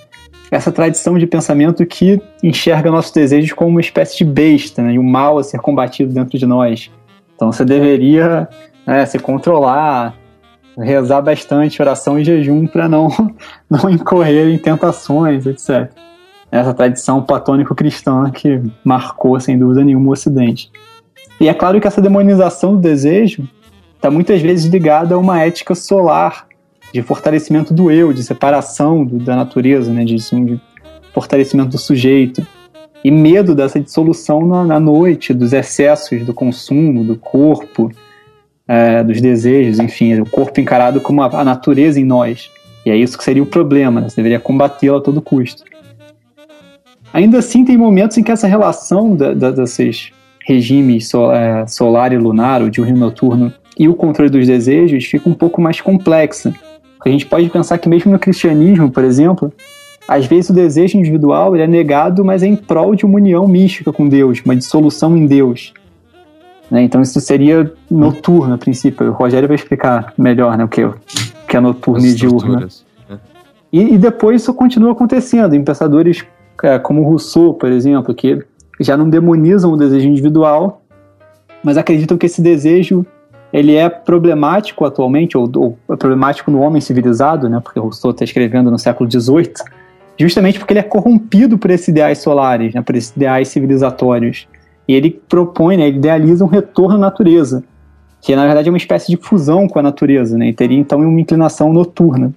essa 0.52 0.72
tradição 0.72 1.18
de 1.18 1.26
pensamento 1.26 1.84
que 1.86 2.22
enxerga 2.44 2.92
nossos 2.92 3.12
desejos 3.12 3.52
como 3.54 3.72
uma 3.72 3.82
espécie 3.82 4.18
de 4.18 4.26
besta, 4.26 4.84
né, 4.84 4.94
e 4.94 5.00
o 5.00 5.04
mal 5.04 5.38
a 5.40 5.44
ser 5.44 5.60
combatido 5.60 6.14
dentro 6.14 6.38
de 6.38 6.46
nós. 6.46 6.92
Então 7.36 7.52
você 7.52 7.66
deveria 7.66 8.48
né, 8.86 9.06
se 9.06 9.18
controlar, 9.18 10.16
rezar 10.78 11.22
bastante, 11.22 11.82
oração 11.82 12.20
e 12.20 12.24
jejum 12.24 12.66
para 12.66 12.88
não, 12.90 13.08
não 13.70 13.90
incorrer 13.90 14.48
em 14.48 14.58
tentações, 14.58 15.46
etc. 15.46 15.92
Essa 16.52 16.74
tradição 16.74 17.22
platônico-cristã 17.22 18.30
que 18.32 18.62
marcou, 18.84 19.40
sem 19.40 19.58
dúvida 19.58 19.84
nenhuma, 19.84 20.10
o 20.10 20.14
Ocidente. 20.14 20.72
E 21.40 21.48
é 21.48 21.54
claro 21.54 21.82
que 21.82 21.88
essa 21.88 22.02
demonização 22.02 22.76
do 22.76 22.82
desejo 22.82 23.48
está 23.96 24.12
muitas 24.12 24.42
vezes 24.42 24.66
ligada 24.66 25.16
a 25.16 25.18
uma 25.18 25.42
ética 25.42 25.74
solar, 25.74 26.48
de 26.94 27.02
fortalecimento 27.02 27.74
do 27.74 27.90
eu, 27.90 28.14
de 28.14 28.24
separação 28.24 29.04
do, 29.04 29.18
da 29.18 29.36
natureza, 29.36 29.92
né, 29.92 30.06
de, 30.06 30.16
assim, 30.16 30.46
de 30.46 30.62
fortalecimento 31.12 31.70
do 31.70 31.78
sujeito. 31.80 32.46
E 33.04 33.10
medo 33.10 33.56
dessa 33.56 33.80
dissolução 33.80 34.46
na, 34.46 34.64
na 34.64 34.80
noite, 34.80 35.34
dos 35.34 35.54
excessos 35.54 36.24
do 36.24 36.34
consumo, 36.34 37.04
do 37.04 37.18
corpo, 37.18 37.90
é, 38.68 39.04
dos 39.04 39.20
desejos, 39.20 39.80
enfim, 39.80 40.20
o 40.20 40.26
corpo 40.26 40.60
encarado 40.60 41.02
como 41.02 41.22
a, 41.22 41.28
a, 41.28 41.44
natureza 41.44 42.00
em 42.00 42.06
nós. 42.06 42.50
E 42.86 42.90
é 42.90 42.96
isso 42.96 43.18
que 43.18 43.24
seria 43.24 43.44
o 43.44 43.46
problema, 43.46 44.02
né? 44.02 44.10
você 44.10 44.18
deveria 44.18 44.40
combatê-la 44.40 44.98
a 44.98 45.02
todo 45.02 45.22
custo. 45.22 45.64
Ainda 47.14 47.40
assim, 47.40 47.64
tem 47.64 47.78
momentos 47.78 48.18
em 48.18 48.24
que 48.24 48.32
essa 48.32 48.48
relação 48.48 49.16
da, 49.16 49.34
da, 49.34 49.52
desses 49.52 50.12
regimes 50.46 51.12
é, 51.14 51.66
solar 51.68 52.12
e 52.12 52.18
lunar, 52.18 52.62
o 52.62 52.70
diurno 52.70 52.98
noturno, 52.98 53.54
e 53.78 53.88
o 53.88 53.96
controle 53.96 54.30
dos 54.30 54.48
desejos 54.48 55.06
fica 55.06 55.30
um 55.30 55.34
pouco 55.34 55.62
mais 55.62 55.80
complexa. 55.80 56.54
A 57.06 57.10
gente 57.10 57.26
pode 57.26 57.50
pensar 57.50 57.78
que 57.78 57.90
mesmo 57.90 58.12
no 58.12 58.20
cristianismo, 58.20 58.90
por 58.90 59.04
exemplo, 59.04 59.52
às 60.08 60.26
vezes 60.26 60.50
o 60.50 60.54
desejo 60.54 60.98
individual 60.98 61.56
é 61.56 61.68
negado, 61.68 62.24
mas 62.24 62.44
é 62.44 62.48
em 62.48 62.56
prol 62.56 62.96
de 62.96 63.06
uma 63.06 63.16
união 63.16 63.48
mística 63.48 63.92
com 63.92 64.08
Deus, 64.08 64.42
uma 64.44 64.56
dissolução 64.56 65.16
em 65.18 65.26
Deus. 65.26 65.74
Né? 66.70 66.84
Então 66.84 67.02
isso 67.02 67.20
seria 67.20 67.72
noturno 67.90 68.54
a 68.56 68.58
princípio. 68.58 69.10
O 69.10 69.14
Rogério 69.14 69.48
vai 69.48 69.56
explicar 69.56 70.14
melhor 70.18 70.58
né, 70.58 70.64
o, 70.64 70.68
que, 70.68 70.82
é, 70.82 70.86
o 70.88 70.96
que 71.48 71.58
é 71.58 71.60
noturno 71.60 72.06
e 72.06 72.14
diurno. 72.14 72.60
Né? 72.60 72.68
E, 73.72 73.96
e, 73.96 73.98
depois 73.98 74.42
isso 74.42 74.54
continua 74.54 74.92
acontecendo 74.92 75.56
em 75.56 75.64
pensadores 75.64 76.24
é, 76.62 76.78
como 76.78 77.04
Rousseau, 77.04 77.54
por 77.54 77.72
exemplo, 77.72 78.14
que 78.14 78.44
já 78.80 78.96
não 78.96 79.10
demonizam 79.10 79.72
o 79.72 79.78
desejo 79.78 80.08
individual, 80.08 80.82
mas 81.64 81.78
acreditam 81.78 82.18
que 82.18 82.26
esse 82.26 82.42
desejo 82.42 83.06
ele 83.52 83.76
é 83.76 83.88
problemático 83.88 84.84
atualmente, 84.84 85.38
ou, 85.38 85.50
ou 85.56 85.78
é 85.92 85.96
problemático 85.96 86.50
no 86.50 86.60
homem 86.60 86.82
civilizado, 86.82 87.48
né, 87.48 87.60
porque 87.64 87.80
Rousseau 87.80 88.12
está 88.12 88.24
escrevendo 88.24 88.72
no 88.72 88.80
século 88.80 89.10
XVIII, 89.10 89.54
justamente 90.20 90.58
porque 90.58 90.74
ele 90.74 90.80
é 90.80 90.84
corrompido 90.84 91.58
por 91.58 91.70
esses 91.70 91.88
ideais 91.88 92.18
solares, 92.18 92.74
né, 92.74 92.82
por 92.82 92.96
esses 92.96 93.16
ideais 93.16 93.48
civilizatórios. 93.50 94.48
E 94.88 94.94
ele 94.94 95.10
propõe, 95.10 95.78
né, 95.78 95.88
ele 95.88 95.98
idealiza 95.98 96.44
um 96.44 96.48
retorno 96.48 96.96
à 96.96 97.00
natureza, 97.00 97.64
que 98.22 98.36
na 98.36 98.46
verdade 98.46 98.70
é 98.70 98.72
uma 98.72 98.78
espécie 98.78 99.08
de 99.10 99.18
fusão 99.18 99.68
com 99.68 99.80
a 99.80 99.84
natureza, 99.84 100.38
né, 100.38 100.50
e 100.50 100.54
teria 100.54 100.78
então 100.78 101.00
uma 101.00 101.22
inclinação 101.22 101.72
noturna. 101.72 102.34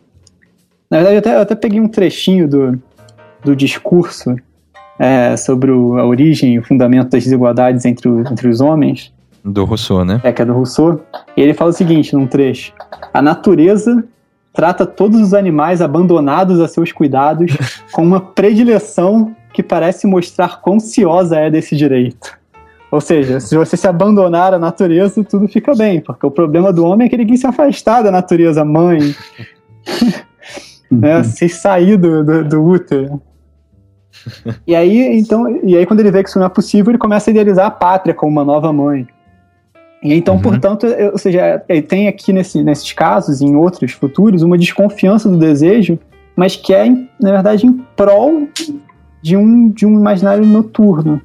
Na 0.91 0.99
verdade, 0.99 1.17
eu 1.17 1.19
até, 1.19 1.35
eu 1.35 1.41
até 1.41 1.55
peguei 1.55 1.81
um 1.81 1.89
trechinho 1.89 2.49
do, 2.49 2.81
do 3.43 3.57
discurso 3.57 4.37
é, 4.99 5.37
sobre 5.37 5.71
o, 5.71 5.99
a 5.99 6.07
origem 6.07 6.55
e 6.55 6.59
o 6.59 6.65
fundamento 6.65 7.11
das 7.11 7.25
desigualdades 7.25 7.85
entre, 7.85 8.09
o, 8.09 8.21
entre 8.21 8.49
os 8.49 8.61
homens. 8.61 9.13
Do 9.45 9.65
Rousseau, 9.65 10.05
né? 10.05 10.21
É, 10.25 10.33
que 10.33 10.43
é 10.43 10.45
do 10.45 10.53
Rousseau. 10.53 11.01
E 11.37 11.41
ele 11.41 11.55
fala 11.55 11.71
o 11.71 11.75
seguinte, 11.75 12.15
num 12.15 12.27
trecho. 12.27 12.73
A 13.13 13.21
natureza 13.21 14.05
trata 14.53 14.87
todos 14.87 15.21
os 15.21 15.35
animais 15.35 15.83
abandonados 15.83 16.61
a 16.61 16.67
seus 16.67 16.91
cuidados 16.91 17.57
com 17.93 18.03
uma 18.03 18.21
predileção 18.21 19.35
que 19.57 19.63
parece 19.63 20.07
mostrar 20.07 20.61
quão 20.61 20.79
ciosa 20.79 21.39
é 21.39 21.51
desse 21.51 21.75
direito. 21.75 22.39
Ou 22.91 23.01
seja, 23.01 23.41
se 23.41 23.57
você 23.57 23.75
se 23.75 23.89
abandonar 23.89 24.53
à 24.53 24.59
natureza, 24.59 25.25
tudo 25.25 25.49
fica 25.49 25.75
bem, 25.75 25.99
porque 25.99 26.27
o 26.27 26.31
problema 26.31 26.71
do 26.75 26.85
homem 26.85 27.07
é 27.07 27.09
que 27.09 27.17
ele 27.17 27.25
quer 27.25 27.39
se 27.39 27.47
afastar 27.47 28.03
da 28.03 28.11
natureza 28.11 28.63
mãe, 28.67 29.15
né, 30.91 31.23
se 31.25 31.49
sair 31.49 31.97
do, 31.97 32.23
do, 32.23 32.45
do 32.45 32.63
útero. 32.63 33.23
E 34.67 34.75
aí, 34.75 35.19
então, 35.19 35.59
e 35.65 35.75
aí 35.75 35.87
quando 35.87 36.01
ele 36.01 36.11
vê 36.11 36.23
que 36.23 36.29
isso 36.29 36.39
não 36.39 36.47
é 36.47 36.51
possível, 36.51 36.91
ele 36.91 36.99
começa 36.99 37.31
a 37.31 37.33
idealizar 37.33 37.65
a 37.65 37.71
pátria 37.71 38.15
como 38.15 38.31
uma 38.31 38.45
nova 38.45 38.71
mãe. 38.75 39.09
E 40.03 40.13
então, 40.13 40.35
uhum. 40.35 40.43
portanto, 40.43 40.87
ou 41.13 41.19
seja, 41.19 41.65
ele 41.67 41.81
tem 41.81 42.09
aqui 42.09 42.31
nesse, 42.31 42.63
nesses 42.63 42.93
casos 42.93 43.41
e 43.41 43.47
em 43.47 43.57
outros 43.57 43.93
futuros 43.93 44.43
uma 44.43 44.59
desconfiança 44.59 45.31
do 45.31 45.39
desejo, 45.39 45.99
mas 46.37 46.55
que 46.55 46.75
é, 46.75 46.87
na 47.19 47.33
verdade, 47.33 47.67
em 47.67 47.73
prol 47.97 48.47
de 49.27 49.37
um, 49.37 49.69
de 49.71 49.85
um 49.85 49.99
imaginário 49.99 50.47
noturno. 50.47 51.21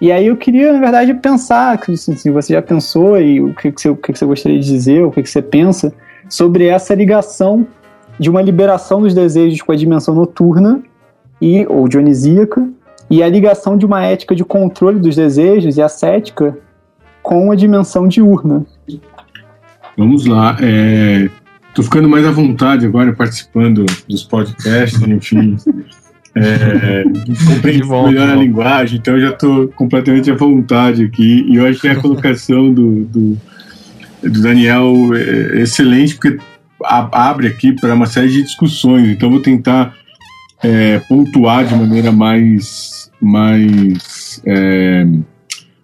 E 0.00 0.12
aí 0.12 0.28
eu 0.28 0.36
queria, 0.36 0.72
na 0.72 0.78
verdade, 0.78 1.12
pensar, 1.14 1.76
se 1.84 2.12
assim, 2.12 2.30
você 2.30 2.52
já 2.52 2.62
pensou 2.62 3.20
e 3.20 3.40
o 3.40 3.52
que, 3.52 3.72
que, 3.72 3.80
você, 3.80 3.88
o 3.88 3.96
que, 3.96 4.12
que 4.12 4.18
você 4.18 4.24
gostaria 4.24 4.60
de 4.60 4.64
dizer, 4.64 5.02
o 5.02 5.10
que, 5.10 5.24
que 5.24 5.28
você 5.28 5.42
pensa 5.42 5.92
sobre 6.28 6.66
essa 6.66 6.94
ligação 6.94 7.66
de 8.16 8.30
uma 8.30 8.40
liberação 8.40 9.00
dos 9.02 9.12
desejos 9.12 9.60
com 9.60 9.72
a 9.72 9.76
dimensão 9.76 10.14
noturna 10.14 10.80
e 11.42 11.66
ou 11.66 11.88
dionisíaca 11.88 12.64
e 13.10 13.24
a 13.24 13.28
ligação 13.28 13.76
de 13.76 13.84
uma 13.84 14.04
ética 14.04 14.32
de 14.32 14.44
controle 14.44 15.00
dos 15.00 15.16
desejos 15.16 15.76
e 15.76 15.82
ascética 15.82 16.56
com 17.24 17.50
a 17.50 17.56
dimensão 17.56 18.06
diurna. 18.06 18.64
Vamos 19.98 20.26
lá. 20.26 20.52
Estou 20.52 21.82
é, 21.82 21.82
ficando 21.82 22.08
mais 22.08 22.24
à 22.24 22.30
vontade 22.30 22.86
agora 22.86 23.12
participando 23.12 23.84
dos 24.08 24.22
podcasts, 24.22 25.02
enfim. 25.02 25.56
É, 26.38 27.02
compreendo 27.46 27.88
melhor 28.04 28.28
a 28.28 28.34
linguagem, 28.34 28.98
então 28.98 29.14
eu 29.14 29.22
já 29.22 29.30
estou 29.30 29.68
completamente 29.68 30.30
à 30.30 30.34
vontade 30.34 31.04
aqui. 31.04 31.46
E 31.48 31.56
eu 31.56 31.66
acho 31.66 31.80
que 31.80 31.88
a 31.88 31.96
colocação 31.96 32.72
do, 32.72 33.04
do, 33.04 33.40
do 34.22 34.42
Daniel 34.42 34.94
é 35.14 35.62
excelente, 35.62 36.14
porque 36.14 36.38
abre 36.84 37.46
aqui 37.46 37.72
para 37.72 37.94
uma 37.94 38.06
série 38.06 38.28
de 38.28 38.42
discussões. 38.42 39.08
Então 39.08 39.30
vou 39.30 39.40
tentar 39.40 39.94
é, 40.62 40.98
pontuar 41.08 41.64
de 41.64 41.74
maneira 41.74 42.12
mais, 42.12 43.10
mais 43.20 44.42
é, 44.44 45.06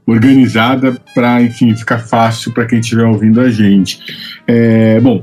organizada 0.07 1.01
para, 1.15 1.41
enfim, 1.43 1.75
ficar 1.75 1.99
fácil 1.99 2.53
para 2.53 2.67
quem 2.67 2.81
estiver 2.81 3.05
ouvindo 3.05 3.41
a 3.41 3.49
gente. 3.51 3.99
É, 4.47 5.01
bom, 5.01 5.23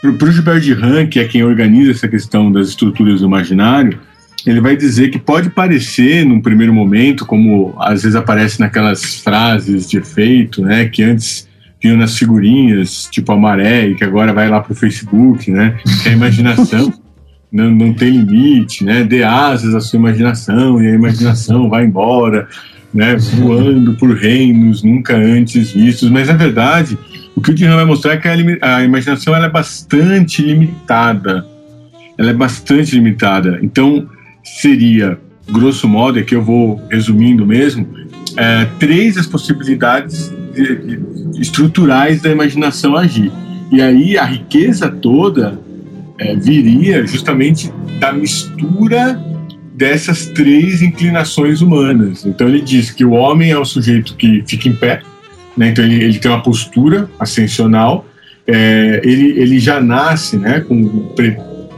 para 0.00 0.28
o 0.28 0.32
Gilbert 0.32 0.60
de 0.60 0.72
Han, 0.72 1.06
que 1.06 1.20
é 1.20 1.24
quem 1.24 1.44
organiza 1.44 1.90
essa 1.90 2.08
questão 2.08 2.50
das 2.50 2.68
estruturas 2.68 3.20
do 3.20 3.26
imaginário, 3.26 4.00
ele 4.48 4.60
vai 4.60 4.76
dizer 4.76 5.10
que 5.10 5.18
pode 5.18 5.50
parecer, 5.50 6.24
num 6.24 6.40
primeiro 6.40 6.72
momento, 6.72 7.26
como 7.26 7.74
às 7.78 8.02
vezes 8.02 8.16
aparece 8.16 8.58
naquelas 8.58 9.16
frases 9.16 9.88
de 9.88 9.98
efeito, 9.98 10.62
né, 10.62 10.86
que 10.86 11.02
antes 11.02 11.46
vinham 11.82 11.98
nas 11.98 12.16
figurinhas, 12.16 13.06
tipo 13.10 13.30
a 13.30 13.36
maré, 13.36 13.88
e 13.88 13.94
que 13.94 14.02
agora 14.02 14.32
vai 14.32 14.48
lá 14.48 14.60
para 14.60 14.72
o 14.72 14.76
Facebook, 14.76 15.50
né, 15.50 15.76
que 16.02 16.08
a 16.08 16.12
imaginação. 16.12 16.92
Não, 17.50 17.70
não 17.70 17.94
tem 17.94 18.10
limite, 18.10 18.84
né, 18.84 19.02
dê 19.04 19.22
asas 19.22 19.74
à 19.74 19.80
sua 19.80 19.98
imaginação, 19.98 20.82
e 20.82 20.86
a 20.86 20.90
imaginação 20.90 21.66
vai 21.70 21.82
embora, 21.82 22.46
né, 22.92 23.16
voando 23.16 23.94
por 23.94 24.14
reinos 24.14 24.82
nunca 24.82 25.16
antes 25.16 25.72
vistos, 25.72 26.10
mas 26.10 26.28
na 26.28 26.34
verdade, 26.34 26.98
o 27.34 27.40
que 27.40 27.50
o 27.50 27.54
Dihan 27.54 27.74
vai 27.74 27.86
mostrar 27.86 28.12
é 28.12 28.16
que 28.18 28.28
a, 28.28 28.76
a 28.76 28.84
imaginação 28.84 29.34
é 29.34 29.48
bastante 29.48 30.42
limitada, 30.42 31.46
ela 32.18 32.28
é 32.28 32.34
bastante 32.34 32.94
limitada, 32.94 33.58
então 33.62 34.06
seria, 34.56 35.18
grosso 35.50 35.88
modo, 35.88 36.18
aqui 36.18 36.34
eu 36.34 36.42
vou 36.42 36.80
resumindo 36.90 37.46
mesmo, 37.46 37.86
é, 38.36 38.66
três 38.78 39.16
as 39.16 39.26
possibilidades 39.26 40.32
de, 40.54 40.76
de, 40.76 41.40
estruturais 41.40 42.22
da 42.22 42.30
imaginação 42.30 42.96
agir. 42.96 43.32
E 43.70 43.82
aí 43.82 44.16
a 44.16 44.24
riqueza 44.24 44.88
toda 44.88 45.60
é, 46.18 46.34
viria 46.36 47.06
justamente 47.06 47.72
da 47.98 48.12
mistura 48.12 49.22
dessas 49.74 50.26
três 50.26 50.82
inclinações 50.82 51.60
humanas. 51.60 52.26
Então 52.26 52.48
ele 52.48 52.60
diz 52.60 52.90
que 52.90 53.04
o 53.04 53.12
homem 53.12 53.50
é 53.50 53.58
o 53.58 53.64
sujeito 53.64 54.16
que 54.16 54.42
fica 54.46 54.68
em 54.68 54.74
pé, 54.74 55.02
né? 55.56 55.68
então 55.68 55.84
ele, 55.84 56.02
ele 56.02 56.18
tem 56.18 56.30
uma 56.30 56.42
postura 56.42 57.08
ascensional, 57.18 58.06
é, 58.46 59.00
ele, 59.04 59.38
ele 59.38 59.58
já 59.60 59.80
nasce 59.80 60.36
né, 60.36 60.60
com, 60.60 61.14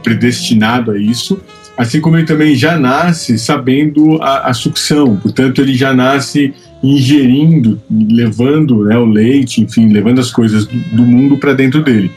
predestinado 0.01 0.91
a 0.91 0.97
isso, 0.97 1.39
assim 1.81 1.99
como 1.99 2.15
ele 2.15 2.25
também 2.25 2.55
já 2.55 2.77
nasce 2.77 3.39
sabendo 3.39 4.21
a, 4.21 4.49
a 4.49 4.53
sucção, 4.53 5.17
portanto 5.17 5.61
ele 5.61 5.75
já 5.75 5.93
nasce 5.93 6.53
ingerindo, 6.83 7.79
levando 7.89 8.83
né, 8.85 8.97
o 8.97 9.05
leite, 9.05 9.61
enfim, 9.61 9.91
levando 9.91 10.19
as 10.19 10.31
coisas 10.31 10.65
do, 10.65 10.79
do 10.95 11.03
mundo 11.03 11.37
para 11.37 11.53
dentro 11.53 11.83
dele. 11.83 12.11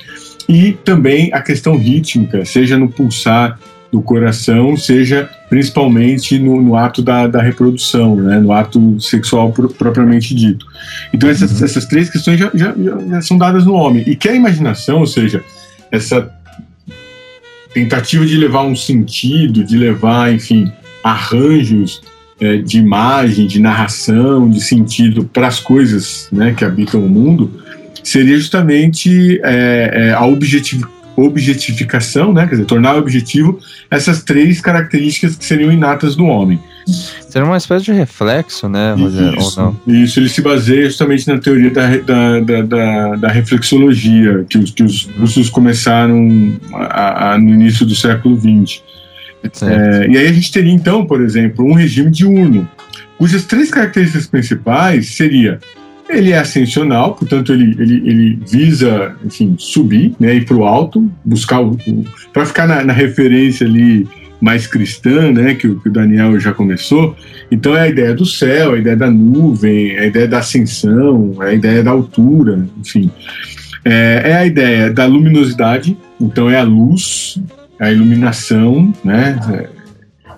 E 0.49 0.73
também 0.85 1.31
a 1.33 1.41
questão 1.41 1.77
rítmica, 1.77 2.45
seja 2.45 2.77
no 2.77 2.89
pulsar 2.89 3.59
do 3.91 4.03
coração, 4.03 4.77
seja 4.77 5.31
principalmente 5.49 6.39
no, 6.39 6.61
no 6.61 6.77
ato 6.77 7.01
da, 7.01 7.27
da, 7.27 7.41
reprodução, 7.41 8.17
né, 8.17 8.41
no 8.41 8.53
ato 8.53 9.01
sexual 9.01 9.53
pro, 9.53 9.69
propriamente 9.69 10.35
dito. 10.35 10.67
Então 11.13 11.31
essas, 11.31 11.59
uhum. 11.59 11.65
essas 11.65 11.87
três 11.87 12.11
questões 12.11 12.39
já, 12.39 12.51
já, 12.53 12.75
já, 13.09 13.23
são 13.23 13.39
dadas 13.39 13.65
no 13.65 13.73
homem. 13.73 14.03
E 14.07 14.17
que 14.17 14.29
a 14.29 14.35
imaginação, 14.35 15.01
ou 15.01 15.07
seja, 15.07 15.43
essa 15.93 16.34
tentativa 17.75 18.25
de 18.25 18.39
levar 18.39 18.63
um 18.63 18.77
sentido, 18.77 19.65
de 19.65 19.77
levar, 19.77 20.33
enfim, 20.33 20.73
arranjos 21.03 22.01
é, 22.41 22.57
de 22.59 22.79
imagem, 22.79 23.47
de 23.47 23.61
narração, 23.61 24.49
de 24.49 24.61
sentido 24.61 25.25
para 25.25 25.49
as 25.49 25.59
coisas 25.59 26.29
né, 26.33 26.55
que 26.57 26.65
habitam 26.65 27.05
o 27.05 27.09
mundo, 27.09 27.61
seria 28.03 28.37
justamente 28.37 29.41
é, 29.43 29.91
é, 29.93 30.13
a 30.13 30.25
objetivo, 30.25 30.89
objetificação, 31.17 32.33
né, 32.33 32.45
quer 32.47 32.53
dizer, 32.53 32.65
tornar 32.65 32.97
objetivo 32.97 33.59
essas 33.91 34.23
três 34.23 34.61
características 34.61 35.37
que 35.37 35.45
seriam 35.45 35.73
inatas 35.73 36.15
do 36.15 36.25
homem. 36.25 36.61
Seria 36.87 37.47
uma 37.47 37.57
espécie 37.57 37.85
de 37.87 37.93
reflexo, 37.93 38.69
né, 38.69 38.95
Rogério? 38.95 39.39
Isso, 39.39 39.61
ou 39.61 39.77
não? 39.87 39.95
isso 39.95 40.21
ele 40.21 40.29
se 40.29 40.43
baseia 40.43 40.87
justamente 40.87 41.27
na 41.27 41.39
teoria 41.39 41.71
da, 41.71 41.97
da, 41.97 42.41
da, 42.41 42.63
da, 42.63 43.17
da 43.17 43.29
reflexologia, 43.29 44.45
que 44.49 44.59
os, 44.59 44.71
que 44.71 44.83
os 44.83 45.09
russos 45.19 45.49
começaram 45.49 46.59
a, 46.73 47.33
a, 47.33 47.39
no 47.39 47.51
início 47.51 47.87
do 47.87 47.95
século 47.95 48.39
XX. 48.39 48.83
É, 49.63 50.07
e 50.09 50.17
aí 50.17 50.27
a 50.27 50.33
gente 50.33 50.51
teria, 50.51 50.73
então, 50.73 51.05
por 51.05 51.21
exemplo, 51.21 51.65
um 51.65 51.75
regime 51.75 52.11
diurno, 52.11 52.69
cujas 53.19 53.45
três 53.45 53.71
características 53.71 54.27
principais 54.27 55.09
seria 55.15 55.59
ele 56.09 56.33
é 56.33 56.39
ascensional, 56.39 57.15
portanto 57.15 57.53
ele, 57.53 57.75
ele, 57.79 58.09
ele 58.09 58.39
visa, 58.47 59.17
enfim, 59.25 59.57
subir, 59.59 60.15
né, 60.21 60.35
ir 60.35 60.45
para 60.45 60.57
o 60.57 60.65
alto, 60.65 61.11
buscar 61.25 61.61
para 62.33 62.45
ficar 62.45 62.67
na, 62.67 62.85
na, 62.85 62.93
referência 62.93 63.67
ali 63.67 64.07
mais 64.41 64.67
cristã, 64.67 65.33
né, 65.33 65.55
que, 65.55 65.67
o 65.67 65.81
Daniel 65.87 66.39
já 66.39 66.53
começou. 66.53 67.17
Então 67.51 67.77
é 67.77 67.83
a 67.83 67.89
ideia 67.89 68.15
do 68.15 68.27
céu, 68.27 68.75
a 68.75 68.79
ideia 68.79 68.97
da 68.97 69.11
nuvem, 69.11 69.97
a 69.99 70.07
ideia 70.07 70.29
da 70.29 70.39
ascensão, 70.39 71.35
a 71.41 71.53
ideia 71.53 71.83
da 71.83 71.91
altura, 71.91 72.67
enfim. 72.79 73.11
É, 73.85 74.23
é 74.25 74.37
a 74.37 74.47
ideia 74.47 74.91
da 74.93 75.07
luminosidade, 75.07 75.97
então 76.21 76.49
é 76.51 76.59
a 76.59 76.63
luz, 76.63 77.39
a 77.79 77.91
iluminação, 77.91 78.93
né, 79.05 79.39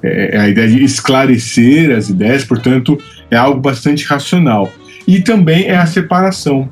é, 0.03 0.37
é 0.37 0.41
a 0.41 0.49
ideia 0.49 0.69
de 0.69 0.85
esclarecer 0.85 1.97
as 1.97 2.09
ideias, 2.09 2.45
portanto 2.45 2.99
é 3.31 3.37
algo 3.37 3.61
bastante 3.61 4.05
racional. 4.05 4.71
E 5.07 5.21
também 5.21 5.67
é 5.67 5.77
a 5.77 5.87
separação. 5.87 6.69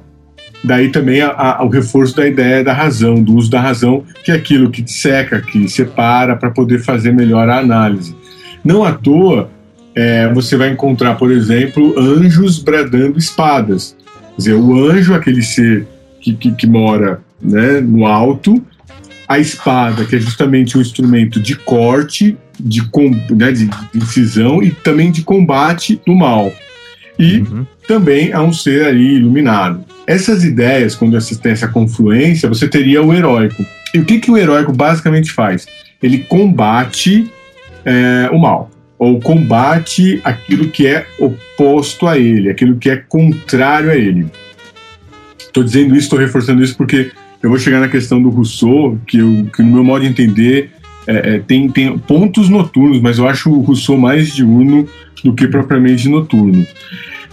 Daí 0.64 0.88
também 0.88 1.21
a, 1.21 1.28
a, 1.28 1.64
o 1.64 1.68
reforço 1.68 2.16
da 2.16 2.26
ideia 2.26 2.64
da 2.64 2.73
razão, 2.73 3.23
do 3.23 3.35
uso 3.35 3.50
da 3.50 3.61
razão, 3.61 4.02
que 4.25 4.33
é 4.33 4.35
aquilo 4.35 4.71
que 4.71 4.83
seca, 4.90 5.40
que 5.40 5.68
separa 5.68 6.35
para 6.35 6.50
poder 6.50 6.78
fazer 6.78 7.12
melhor 7.12 7.49
a 7.50 7.59
análise. 7.59 8.16
Não 8.64 8.83
à 8.83 8.92
toa, 8.92 9.50
é, 9.94 10.33
você 10.33 10.56
vai 10.56 10.71
encontrar, 10.71 11.16
por 11.16 11.30
exemplo, 11.30 11.94
anjos 11.99 12.59
bradando 12.59 13.18
espadas. 13.18 13.94
Quer 14.30 14.37
dizer, 14.38 14.54
o 14.54 14.88
anjo, 14.88 15.14
aquele 15.14 15.42
ser 15.42 15.87
que, 16.18 16.33
que, 16.33 16.50
que 16.52 16.66
mora 16.66 17.21
né, 17.40 17.80
no 17.80 18.06
alto, 18.06 18.64
a 19.28 19.38
espada, 19.38 20.04
que 20.06 20.16
é 20.16 20.18
justamente 20.18 20.78
um 20.78 20.80
instrumento 20.80 21.38
de 21.38 21.56
corte, 21.56 22.38
de, 22.59 22.83
né, 23.30 23.52
de 23.52 23.68
incisão 23.94 24.62
e 24.62 24.71
também 24.71 25.12
de 25.12 25.23
combate 25.23 26.00
do 26.06 26.14
mal. 26.14 26.50
E 27.18 27.38
uhum 27.38 27.66
também 27.87 28.33
a 28.33 28.42
um 28.42 28.52
ser 28.52 28.87
ali 28.87 29.16
iluminado. 29.16 29.85
Essas 30.06 30.44
ideias, 30.44 30.94
quando 30.94 31.21
você 31.21 31.37
tem 31.37 31.52
essa 31.52 31.68
confluência, 31.68 32.49
você 32.49 32.68
teria 32.68 33.02
o 33.02 33.12
heróico. 33.12 33.64
E 33.94 33.99
o 33.99 34.04
que, 34.04 34.18
que 34.18 34.30
o 34.30 34.37
heróico 34.37 34.73
basicamente 34.73 35.33
faz? 35.33 35.66
Ele 36.02 36.18
combate 36.18 37.30
é, 37.85 38.28
o 38.33 38.38
mal. 38.38 38.71
ou 38.99 39.21
combate 39.21 40.21
aquilo 40.25 40.68
que 40.68 40.87
é 40.87 41.06
oposto 41.18 42.06
a 42.06 42.18
ele, 42.18 42.49
aquilo 42.49 42.76
que 42.76 42.88
é 42.88 42.97
contrário 42.97 43.90
a 43.90 43.97
ele. 43.97 44.26
Estou 45.38 45.62
dizendo 45.62 45.94
isso, 45.94 46.04
estou 46.04 46.18
reforçando 46.18 46.62
isso 46.62 46.76
porque 46.76 47.11
eu 47.42 47.50
vou 47.50 47.59
chegar 47.59 47.80
na 47.80 47.88
questão 47.88 48.23
do 48.23 48.30
Rousseau, 48.30 48.99
que, 49.06 49.18
eu, 49.18 49.47
que 49.54 49.62
no 49.62 49.73
meu 49.73 49.85
modo 49.85 50.02
de 50.02 50.09
entender 50.09 50.71
é, 51.06 51.34
é, 51.34 51.38
tem, 51.38 51.68
tem 51.68 51.99
pontos 51.99 52.49
noturnos, 52.49 53.00
mas 53.00 53.18
eu 53.18 53.28
acho 53.28 53.50
o 53.50 53.61
Rousseau 53.61 53.99
mais 53.99 54.34
diurno 54.34 54.87
do 55.23 55.34
que 55.34 55.46
propriamente 55.46 56.08
noturno. 56.08 56.66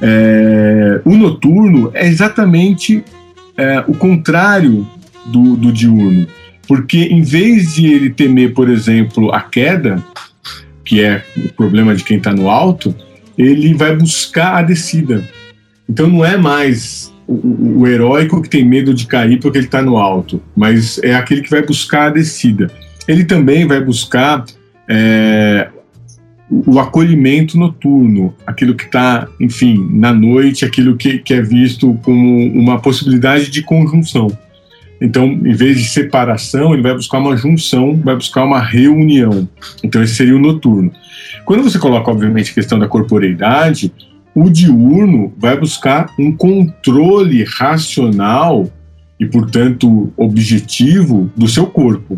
É, 0.02 1.02
o 1.06 1.16
noturno 1.16 1.92
é 1.94 2.08
exatamente 2.08 3.04
é, 3.58 3.84
o 3.88 3.94
contrário 3.94 4.88
do, 5.26 5.56
do 5.56 5.72
diurno, 5.72 6.28
porque 6.68 6.98
em 7.04 7.22
vez 7.22 7.76
de 7.76 7.86
ele 7.86 8.10
temer, 8.10 8.54
por 8.54 8.70
exemplo, 8.70 9.32
a 9.32 9.42
queda, 9.42 10.04
que 10.84 11.02
é 11.02 11.24
o 11.38 11.54
problema 11.54 11.96
de 11.96 12.04
quem 12.04 12.18
está 12.18 12.34
no 12.34 12.50
alto, 12.50 12.94
ele 13.38 13.74
vai 13.74 13.96
buscar 13.96 14.56
a 14.56 14.62
descida. 14.62 15.28
Então 15.88 16.08
não 16.08 16.26
é 16.26 16.38
mais 16.38 17.14
o, 17.28 17.82
o 17.82 17.88
heróico 17.88 18.42
que 18.42 18.50
tem 18.50 18.66
medo 18.66 18.94
de 18.94 19.06
cair 19.06 19.40
porque 19.40 19.58
ele 19.58 19.66
está 19.66 19.82
no 19.82 19.98
alto, 19.98 20.42
mas 20.56 21.00
é 21.04 21.14
aquele 21.14 21.42
que 21.42 21.50
vai 21.50 21.62
buscar 21.62 22.08
a 22.08 22.10
descida. 22.10 22.72
Ele 23.08 23.24
também 23.24 23.68
vai 23.68 23.82
buscar 23.84 24.46
é, 24.88 25.70
o 26.50 26.80
acolhimento 26.80 27.58
noturno, 27.58 28.34
aquilo 28.46 28.76
que 28.76 28.84
está, 28.84 29.28
enfim, 29.40 29.88
na 29.92 30.14
noite, 30.14 30.66
aquilo 30.66 30.98
que, 30.98 31.20
que 31.20 31.34
é 31.34 31.42
visto 31.42 31.98
como 32.04 32.48
uma 32.54 32.80
possibilidade 32.80 33.50
de 33.50 33.62
conjunção. 33.62 34.28
Então, 35.00 35.26
em 35.26 35.54
vez 35.54 35.80
de 35.80 35.90
separação, 35.90 36.74
ele 36.74 36.84
vai 36.84 36.94
buscar 36.94 37.20
uma 37.20 37.36
junção, 37.36 37.96
vai 37.96 38.16
buscar 38.16 38.44
uma 38.44 38.60
reunião. 38.60 39.50
Então, 39.84 40.04
esse 40.04 40.16
seria 40.16 40.36
o 40.36 40.40
noturno. 40.40 40.92
Quando 41.46 41.64
você 41.64 41.80
coloca, 41.80 42.12
obviamente, 42.12 42.52
a 42.52 42.54
questão 42.54 42.78
da 42.78 42.88
corporeidade, 42.88 43.92
o 44.36 44.50
diurno 44.50 45.34
vai 45.38 45.58
buscar 45.58 46.14
um 46.20 46.32
controle 46.32 47.44
racional 47.44 48.70
e, 49.20 49.26
portanto, 49.26 50.14
objetivo 50.16 51.32
do 51.36 51.48
seu 51.48 51.66
corpo. 51.66 52.16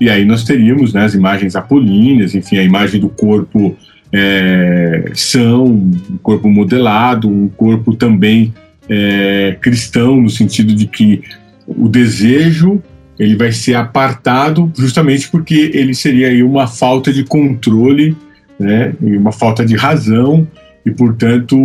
E 0.00 0.10
aí 0.10 0.24
nós 0.24 0.44
teríamos 0.44 0.92
né, 0.92 1.04
as 1.04 1.14
imagens 1.14 1.56
apolíneas, 1.56 2.34
enfim, 2.34 2.58
a 2.58 2.62
imagem 2.62 3.00
do 3.00 3.08
corpo 3.08 3.76
é, 4.12 5.10
são, 5.14 5.66
um 5.66 6.18
corpo 6.22 6.48
modelado, 6.48 7.28
um 7.28 7.48
corpo 7.48 7.94
também 7.94 8.52
é, 8.88 9.56
cristão, 9.60 10.20
no 10.20 10.30
sentido 10.30 10.74
de 10.74 10.86
que 10.86 11.22
o 11.66 11.88
desejo 11.88 12.82
ele 13.18 13.34
vai 13.34 13.50
ser 13.50 13.74
apartado 13.74 14.70
justamente 14.76 15.28
porque 15.30 15.70
ele 15.72 15.94
seria 15.94 16.28
aí 16.28 16.42
uma 16.42 16.66
falta 16.66 17.12
de 17.12 17.24
controle, 17.24 18.14
né, 18.60 18.94
uma 19.00 19.32
falta 19.32 19.64
de 19.64 19.74
razão 19.74 20.46
e, 20.84 20.90
portanto, 20.90 21.56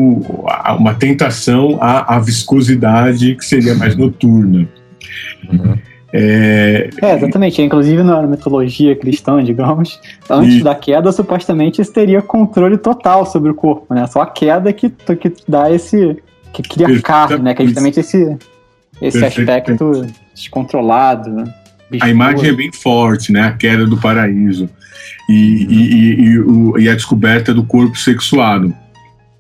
uma 0.80 0.96
tentação 0.96 1.78
à, 1.80 2.16
à 2.16 2.20
viscosidade 2.20 3.36
que 3.36 3.46
seria 3.46 3.76
mais 3.76 3.96
noturna. 3.96 4.68
Uhum. 5.52 5.78
É, 6.14 6.90
é, 7.02 7.16
exatamente. 7.16 7.62
Inclusive 7.62 8.04
na 8.04 8.22
mitologia 8.24 8.96
cristã, 8.96 9.44
digamos, 9.44 10.00
antes 10.30 10.58
e... 10.58 10.64
da 10.64 10.76
queda, 10.76 11.12
supostamente 11.12 11.82
isso 11.82 11.94
teria 11.94 12.22
controle 12.22 12.78
total 12.78 13.26
sobre 13.26 13.52
o 13.52 13.56
corpo, 13.56 13.94
né? 13.94 14.06
Só 14.08 14.22
a 14.22 14.26
queda 14.26 14.74
que, 14.74 14.90
que 14.90 15.34
dá 15.48 15.72
esse. 15.72 16.18
que 16.52 16.62
cria 16.62 17.02
carne, 17.02 17.40
né? 17.40 17.54
Que 17.54 17.64
é 17.64 17.66
justamente 17.66 18.00
esse, 18.00 18.38
esse 19.02 19.24
aspecto 19.24 20.06
descontrolado. 20.34 21.30
Né? 21.30 21.54
A 22.02 22.10
imagem 22.10 22.50
é 22.50 22.54
bem 22.54 22.72
forte, 22.72 23.32
né? 23.32 23.42
A 23.42 23.52
queda 23.54 23.86
do 23.86 23.98
paraíso. 23.98 24.70
E, 25.30 25.66
e, 25.70 26.22
e, 26.24 26.40
o, 26.40 26.78
e 26.78 26.90
a 26.90 26.94
descoberta 26.94 27.54
do 27.54 27.64
corpo 27.64 27.98
sexuado. 27.98 28.74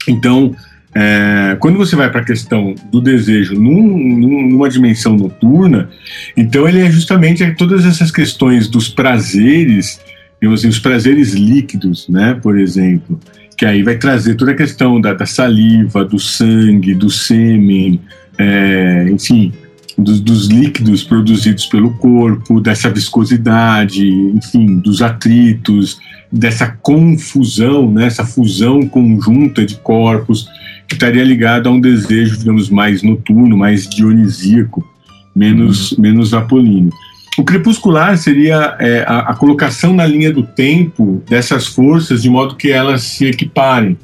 Então, 0.07 0.55
é, 0.93 1.55
quando 1.59 1.77
você 1.77 1.95
vai 1.95 2.09
para 2.09 2.19
a 2.19 2.25
questão 2.25 2.75
do 2.91 2.99
desejo 2.99 3.55
num, 3.55 4.17
numa 4.49 4.69
dimensão 4.69 5.15
noturna, 5.15 5.89
então 6.35 6.67
ele 6.67 6.81
é 6.81 6.91
justamente 6.91 7.49
todas 7.55 7.85
essas 7.85 8.11
questões 8.11 8.67
dos 8.67 8.89
prazeres, 8.89 10.01
assim, 10.53 10.67
os 10.67 10.79
prazeres 10.79 11.33
líquidos, 11.33 12.09
né, 12.09 12.37
por 12.41 12.59
exemplo, 12.59 13.17
que 13.57 13.65
aí 13.65 13.83
vai 13.83 13.97
trazer 13.97 14.35
toda 14.35 14.51
a 14.51 14.55
questão 14.55 14.99
da, 14.99 15.13
da 15.13 15.25
saliva, 15.25 16.03
do 16.03 16.19
sangue, 16.19 16.93
do 16.93 17.09
sêmen, 17.09 18.01
é, 18.37 19.07
enfim, 19.09 19.53
dos, 19.97 20.19
dos, 20.19 20.47
líquidos 20.47 21.03
produzidos 21.03 21.67
pelo 21.67 21.93
corpo, 21.93 22.59
dessa 22.59 22.89
viscosidade, 22.89 24.05
enfim, 24.09 24.77
dos 24.79 25.01
atritos, 25.01 25.99
dessa 26.29 26.67
confusão, 26.67 27.89
né, 27.91 28.07
essa 28.07 28.25
fusão 28.25 28.81
conjunta 28.81 29.65
de 29.65 29.75
corpos 29.75 30.49
que 30.91 30.95
estaria 30.95 31.23
ligado 31.23 31.69
a 31.69 31.71
um 31.71 31.79
desejo, 31.79 32.37
digamos, 32.37 32.69
mais 32.69 33.01
noturno, 33.01 33.55
mais 33.55 33.87
dionisíaco, 33.87 34.85
menos, 35.33 35.93
uhum. 35.93 36.01
menos 36.01 36.33
apolíneo. 36.33 36.91
O 37.37 37.45
crepuscular 37.45 38.17
seria 38.17 38.75
é, 38.77 39.05
a, 39.07 39.19
a, 39.19 39.33
colocação 39.33 39.93
na 39.93 40.05
linha 40.05 40.33
do 40.33 40.43
tempo 40.43 41.23
dessas 41.29 41.65
forças 41.65 42.21
de 42.21 42.29
modo 42.29 42.57
que 42.57 42.69
elas 42.69 43.03
se 43.03 43.25
equiparem. 43.25 43.97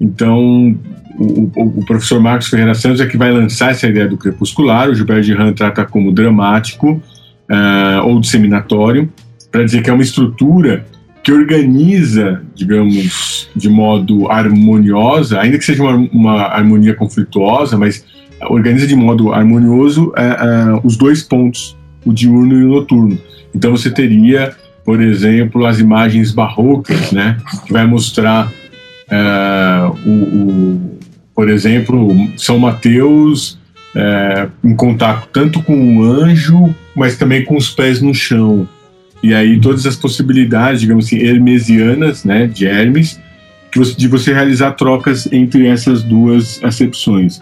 Então, 0.00 0.78
o, 1.18 1.50
o, 1.56 1.80
o 1.80 1.84
professor 1.84 2.20
Marcos 2.20 2.46
Ferreira 2.46 2.74
Santos 2.74 3.00
é 3.00 3.06
que 3.06 3.16
vai 3.16 3.32
lançar 3.32 3.72
essa 3.72 3.88
ideia 3.88 4.06
do 4.06 4.16
crepuscular, 4.16 4.88
o 4.88 4.94
Gilberto 4.94 5.22
de 5.22 5.34
Ram 5.34 5.52
trata 5.52 5.84
como 5.84 6.12
dramático 6.12 7.02
uh, 7.50 8.06
ou 8.06 8.20
disseminatório, 8.20 9.12
para 9.50 9.64
dizer 9.64 9.82
que 9.82 9.90
é 9.90 9.92
uma 9.92 10.04
estrutura 10.04 10.86
que 11.22 11.32
organiza, 11.32 12.42
digamos, 12.54 13.48
de 13.54 13.68
modo 13.68 14.30
harmoniosa, 14.30 15.40
ainda 15.40 15.56
que 15.56 15.64
seja 15.64 15.82
uma, 15.82 15.96
uma 16.12 16.42
harmonia 16.46 16.94
conflituosa, 16.94 17.78
mas 17.78 18.04
organiza 18.48 18.86
de 18.86 18.96
modo 18.96 19.32
harmonioso 19.32 20.12
é, 20.16 20.22
é, 20.24 20.80
os 20.82 20.96
dois 20.96 21.22
pontos, 21.22 21.76
o 22.04 22.12
diurno 22.12 22.58
e 22.58 22.64
o 22.64 22.68
noturno. 22.68 23.18
Então 23.54 23.70
você 23.70 23.90
teria, 23.90 24.52
por 24.84 25.00
exemplo, 25.00 25.64
as 25.64 25.78
imagens 25.78 26.32
barrocas, 26.32 27.12
né, 27.12 27.38
que 27.66 27.72
vai 27.72 27.86
mostrar 27.86 28.52
é, 29.08 29.90
o, 30.04 30.10
o, 30.10 30.98
por 31.34 31.48
exemplo, 31.48 32.08
São 32.36 32.58
Mateus 32.58 33.60
em 34.64 34.74
contato 34.74 35.28
tanto 35.30 35.62
com 35.62 35.98
o 35.98 36.02
anjo, 36.02 36.74
mas 36.96 37.18
também 37.18 37.44
com 37.44 37.56
os 37.56 37.68
pés 37.68 38.00
no 38.00 38.14
chão. 38.14 38.66
E 39.22 39.34
aí 39.34 39.60
todas 39.60 39.86
as 39.86 39.96
possibilidades, 39.96 40.80
digamos 40.80 41.06
assim, 41.06 41.18
hermesianas, 41.18 42.24
né, 42.24 42.46
de 42.46 42.66
Hermes, 42.66 43.20
você, 43.74 43.94
de 43.94 44.08
você 44.08 44.32
realizar 44.32 44.72
trocas 44.72 45.30
entre 45.32 45.66
essas 45.66 46.02
duas 46.02 46.62
acepções. 46.62 47.40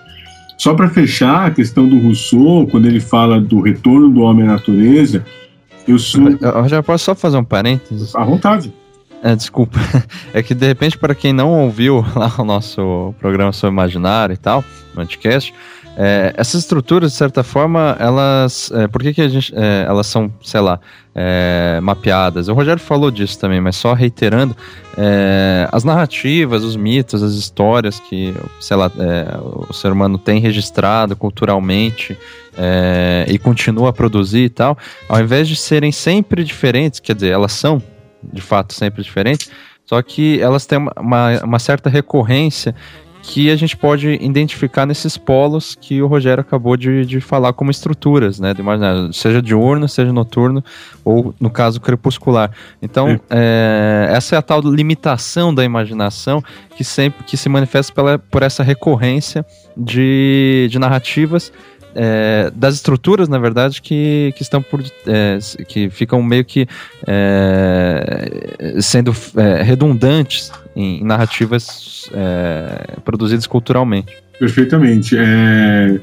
Só 0.59 0.75
para 0.75 0.91
fechar 0.91 1.47
a 1.47 1.51
questão 1.51 1.89
do 1.89 1.99
Rousseau, 1.99 2.67
quando 2.67 2.87
ele 2.87 3.01
fala 3.01 3.41
do 3.41 3.61
retorno 3.61 4.11
do 4.11 4.21
homem 4.21 4.47
à 4.47 4.53
natureza, 4.53 5.25
eu 5.89 5.99
sou. 5.99 6.29
Eu 6.29 6.69
já 6.69 6.83
posso 6.83 7.07
só 7.07 7.15
fazer 7.15 7.39
um 7.39 7.45
parênteses? 7.45 8.15
À 8.15 8.23
vontade. 8.25 8.73
É, 9.23 9.35
desculpa. 9.35 9.79
É 10.33 10.43
que 10.43 10.55
de 10.55 10.67
repente, 10.67 10.97
para 10.97 11.15
quem 11.15 11.33
não 11.33 11.51
ouviu 11.51 12.05
lá 12.15 12.33
o 12.39 12.45
nosso 12.45 13.15
programa 13.19 13.53
sobre 13.53 13.73
imaginário 13.73 14.33
e 14.33 14.37
tal, 14.37 14.65
no 14.91 14.97
podcast, 14.97 15.53
é, 16.03 16.33
essas 16.35 16.63
estruturas, 16.63 17.13
de 17.13 17.19
certa 17.19 17.43
forma, 17.43 17.95
elas. 18.01 18.73
É, 18.75 18.89
por 18.89 19.03
que, 19.03 19.13
que 19.13 19.21
a 19.21 19.29
gente, 19.29 19.53
é, 19.55 19.85
elas 19.87 20.07
são, 20.07 20.33
sei 20.43 20.61
lá, 20.63 20.81
é, 21.15 21.79
mapeadas? 21.83 22.49
O 22.49 22.55
Rogério 22.55 22.81
falou 22.81 23.11
disso 23.11 23.39
também, 23.39 23.61
mas 23.61 23.77
só 23.77 23.93
reiterando: 23.93 24.57
é, 24.97 25.69
as 25.71 25.85
narrativas, 25.85 26.65
os 26.65 26.75
mitos, 26.75 27.23
as 27.23 27.35
histórias 27.35 28.01
que, 28.01 28.35
sei 28.59 28.79
lá, 28.79 28.91
é, 28.99 29.37
o 29.69 29.75
ser 29.75 29.93
humano 29.93 30.17
tem 30.17 30.41
registrado 30.41 31.15
culturalmente 31.15 32.17
e 33.27 33.39
continua 33.39 33.91
a 33.91 33.93
produzir 33.93 34.45
e 34.45 34.51
tal, 34.51 34.77
ao 35.09 35.21
invés 35.21 35.49
de 35.49 35.57
serem 35.57 35.93
sempre 35.93 36.45
diferentes, 36.45 37.01
quer 37.01 37.15
dizer, 37.15 37.31
elas 37.31 37.53
são 37.53 37.83
de 38.23 38.41
fato 38.41 38.75
sempre 38.75 39.03
diferentes, 39.03 39.51
só 39.87 40.01
que 40.03 40.41
elas 40.41 40.67
têm 40.67 40.79
uma, 40.79 41.43
uma 41.43 41.59
certa 41.59 41.89
recorrência 41.89 42.75
que 43.23 43.51
a 43.51 43.57
gente 43.57 43.77
pode 43.77 44.19
identificar 44.21 44.87
nesses 44.87 45.17
polos 45.17 45.77
que 45.79 46.01
o 46.03 46.07
Rogério 46.07 46.41
acabou 46.41 46.77
de, 46.77 47.05
de 47.05 47.21
falar 47.21 47.53
como 47.53 47.71
estruturas, 47.71 48.41
né? 48.41 48.55
De 48.55 48.61
imaginário, 48.61 49.13
seja 49.13 49.43
diurno, 49.43 49.89
seja 49.89 50.13
noturno, 50.13 50.65
ou 51.05 51.35
no 51.39 51.51
caso 51.51 51.81
crepuscular. 51.81 52.51
Então, 52.81 53.21
é, 53.29 54.09
essa 54.11 54.35
é 54.35 54.39
a 54.39 54.43
tal 54.43 54.61
limitação 54.61 55.55
da 55.55 55.65
imaginação 55.65 56.43
que 56.77 56.85
sempre 56.85 57.25
que 57.25 57.37
se 57.37 57.49
manifesta 57.49 57.93
pela, 57.93 58.19
por 58.19 58.43
essa 58.43 58.63
recorrência 58.63 59.45
de, 59.77 60.69
de 60.71 60.79
narrativas 60.79 61.53
é, 61.95 62.51
das 62.55 62.75
estruturas, 62.75 63.29
na 63.29 63.39
verdade, 63.39 63.81
que, 63.83 64.33
que 64.37 64.43
estão 64.43 64.63
por 64.63 64.83
é, 65.07 65.39
que 65.67 65.91
ficam 65.91 66.23
meio 66.23 66.45
que 66.45 66.67
é, 67.07 68.79
sendo 68.81 69.15
é, 69.37 69.63
redundantes 69.63 70.53
em, 70.75 71.01
em 71.01 71.05
narrativas 71.05 72.09
é, 72.13 72.99
produzidas 73.05 73.47
culturalmente. 73.47 74.17
Perfeitamente. 74.39 75.17
É, 75.17 76.01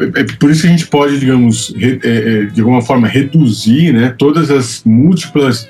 é, 0.00 0.24
por 0.38 0.50
isso 0.50 0.62
que 0.62 0.68
a 0.68 0.70
gente 0.70 0.86
pode, 0.86 1.18
digamos, 1.18 1.74
re, 1.76 1.98
de 2.52 2.60
alguma 2.60 2.82
forma 2.82 3.08
reduzir 3.08 3.92
né, 3.92 4.14
todas 4.18 4.50
as 4.50 4.82
múltiplas 4.84 5.68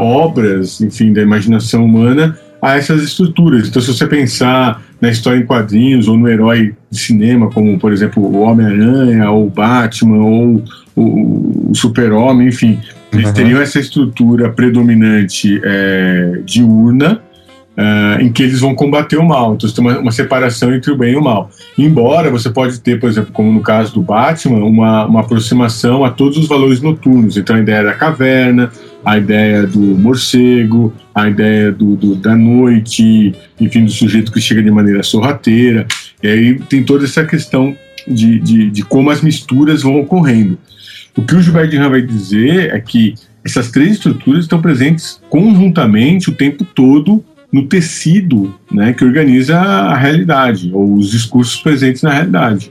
obras, 0.00 0.80
enfim, 0.80 1.12
da 1.12 1.22
imaginação 1.22 1.84
humana 1.84 2.38
a 2.60 2.76
essas 2.76 3.02
estruturas. 3.02 3.68
Então, 3.68 3.80
se 3.80 3.88
você 3.88 4.06
pensar 4.06 4.82
na 5.00 5.08
história 5.10 5.38
em 5.38 5.46
quadrinhos 5.46 6.08
ou 6.08 6.16
no 6.16 6.28
herói 6.28 6.74
de 6.90 6.98
cinema, 6.98 7.50
como 7.50 7.78
por 7.78 7.92
exemplo 7.92 8.22
o 8.22 8.40
Homem-Aranha, 8.40 9.30
ou 9.30 9.46
o 9.46 9.50
Batman, 9.50 10.24
ou 10.24 10.64
o, 10.96 11.70
o 11.70 11.74
Super-Homem, 11.74 12.48
enfim, 12.48 12.80
eles 13.12 13.28
uhum. 13.28 13.34
teriam 13.34 13.60
essa 13.60 13.78
estrutura 13.78 14.50
predominante 14.50 15.60
é, 15.64 16.40
diurna. 16.44 17.22
Uh, 17.78 18.20
em 18.20 18.32
que 18.32 18.42
eles 18.42 18.58
vão 18.58 18.74
combater 18.74 19.16
o 19.16 19.24
mal. 19.24 19.54
Então, 19.54 19.68
você 19.68 19.76
tem 19.76 19.84
uma, 19.84 20.00
uma, 20.00 20.10
separação 20.10 20.74
entre 20.74 20.90
o 20.90 20.96
bem 20.96 21.12
e 21.12 21.16
o 21.16 21.22
mal. 21.22 21.48
Embora 21.78 22.28
você 22.28 22.50
pode 22.50 22.80
ter, 22.80 22.98
por 22.98 23.08
exemplo, 23.08 23.30
como 23.32 23.52
no 23.52 23.60
caso 23.60 23.94
do 23.94 24.02
Batman, 24.02 24.64
uma, 24.64 25.06
uma 25.06 25.20
aproximação 25.20 26.04
a 26.04 26.10
todos 26.10 26.36
os 26.38 26.48
valores 26.48 26.80
noturnos. 26.80 27.36
Então, 27.36 27.54
a 27.54 27.60
ideia 27.60 27.84
da 27.84 27.94
caverna, 27.94 28.72
a 29.08 29.16
ideia 29.16 29.66
do 29.66 29.80
morcego, 29.80 30.92
a 31.14 31.30
ideia 31.30 31.72
do, 31.72 31.96
do, 31.96 32.14
da 32.14 32.36
noite, 32.36 33.34
enfim, 33.58 33.86
do 33.86 33.90
sujeito 33.90 34.30
que 34.30 34.38
chega 34.38 34.62
de 34.62 34.70
maneira 34.70 35.02
sorrateira. 35.02 35.86
E 36.22 36.28
aí 36.28 36.58
tem 36.58 36.84
toda 36.84 37.06
essa 37.06 37.24
questão 37.24 37.74
de, 38.06 38.38
de, 38.38 38.70
de 38.70 38.82
como 38.82 39.08
as 39.08 39.22
misturas 39.22 39.82
vão 39.82 39.98
ocorrendo. 39.98 40.58
O 41.16 41.22
que 41.22 41.34
o 41.34 41.40
Gilbert 41.40 41.70
de 41.70 41.78
vai 41.78 42.02
dizer 42.02 42.74
é 42.74 42.78
que 42.80 43.14
essas 43.42 43.70
três 43.70 43.92
estruturas 43.92 44.44
estão 44.44 44.60
presentes 44.60 45.18
conjuntamente 45.30 46.28
o 46.28 46.34
tempo 46.34 46.62
todo 46.62 47.24
no 47.50 47.66
tecido 47.66 48.54
né, 48.70 48.92
que 48.92 49.06
organiza 49.06 49.58
a 49.58 49.96
realidade, 49.96 50.70
ou 50.74 50.92
os 50.92 51.12
discursos 51.12 51.58
presentes 51.62 52.02
na 52.02 52.12
realidade. 52.12 52.70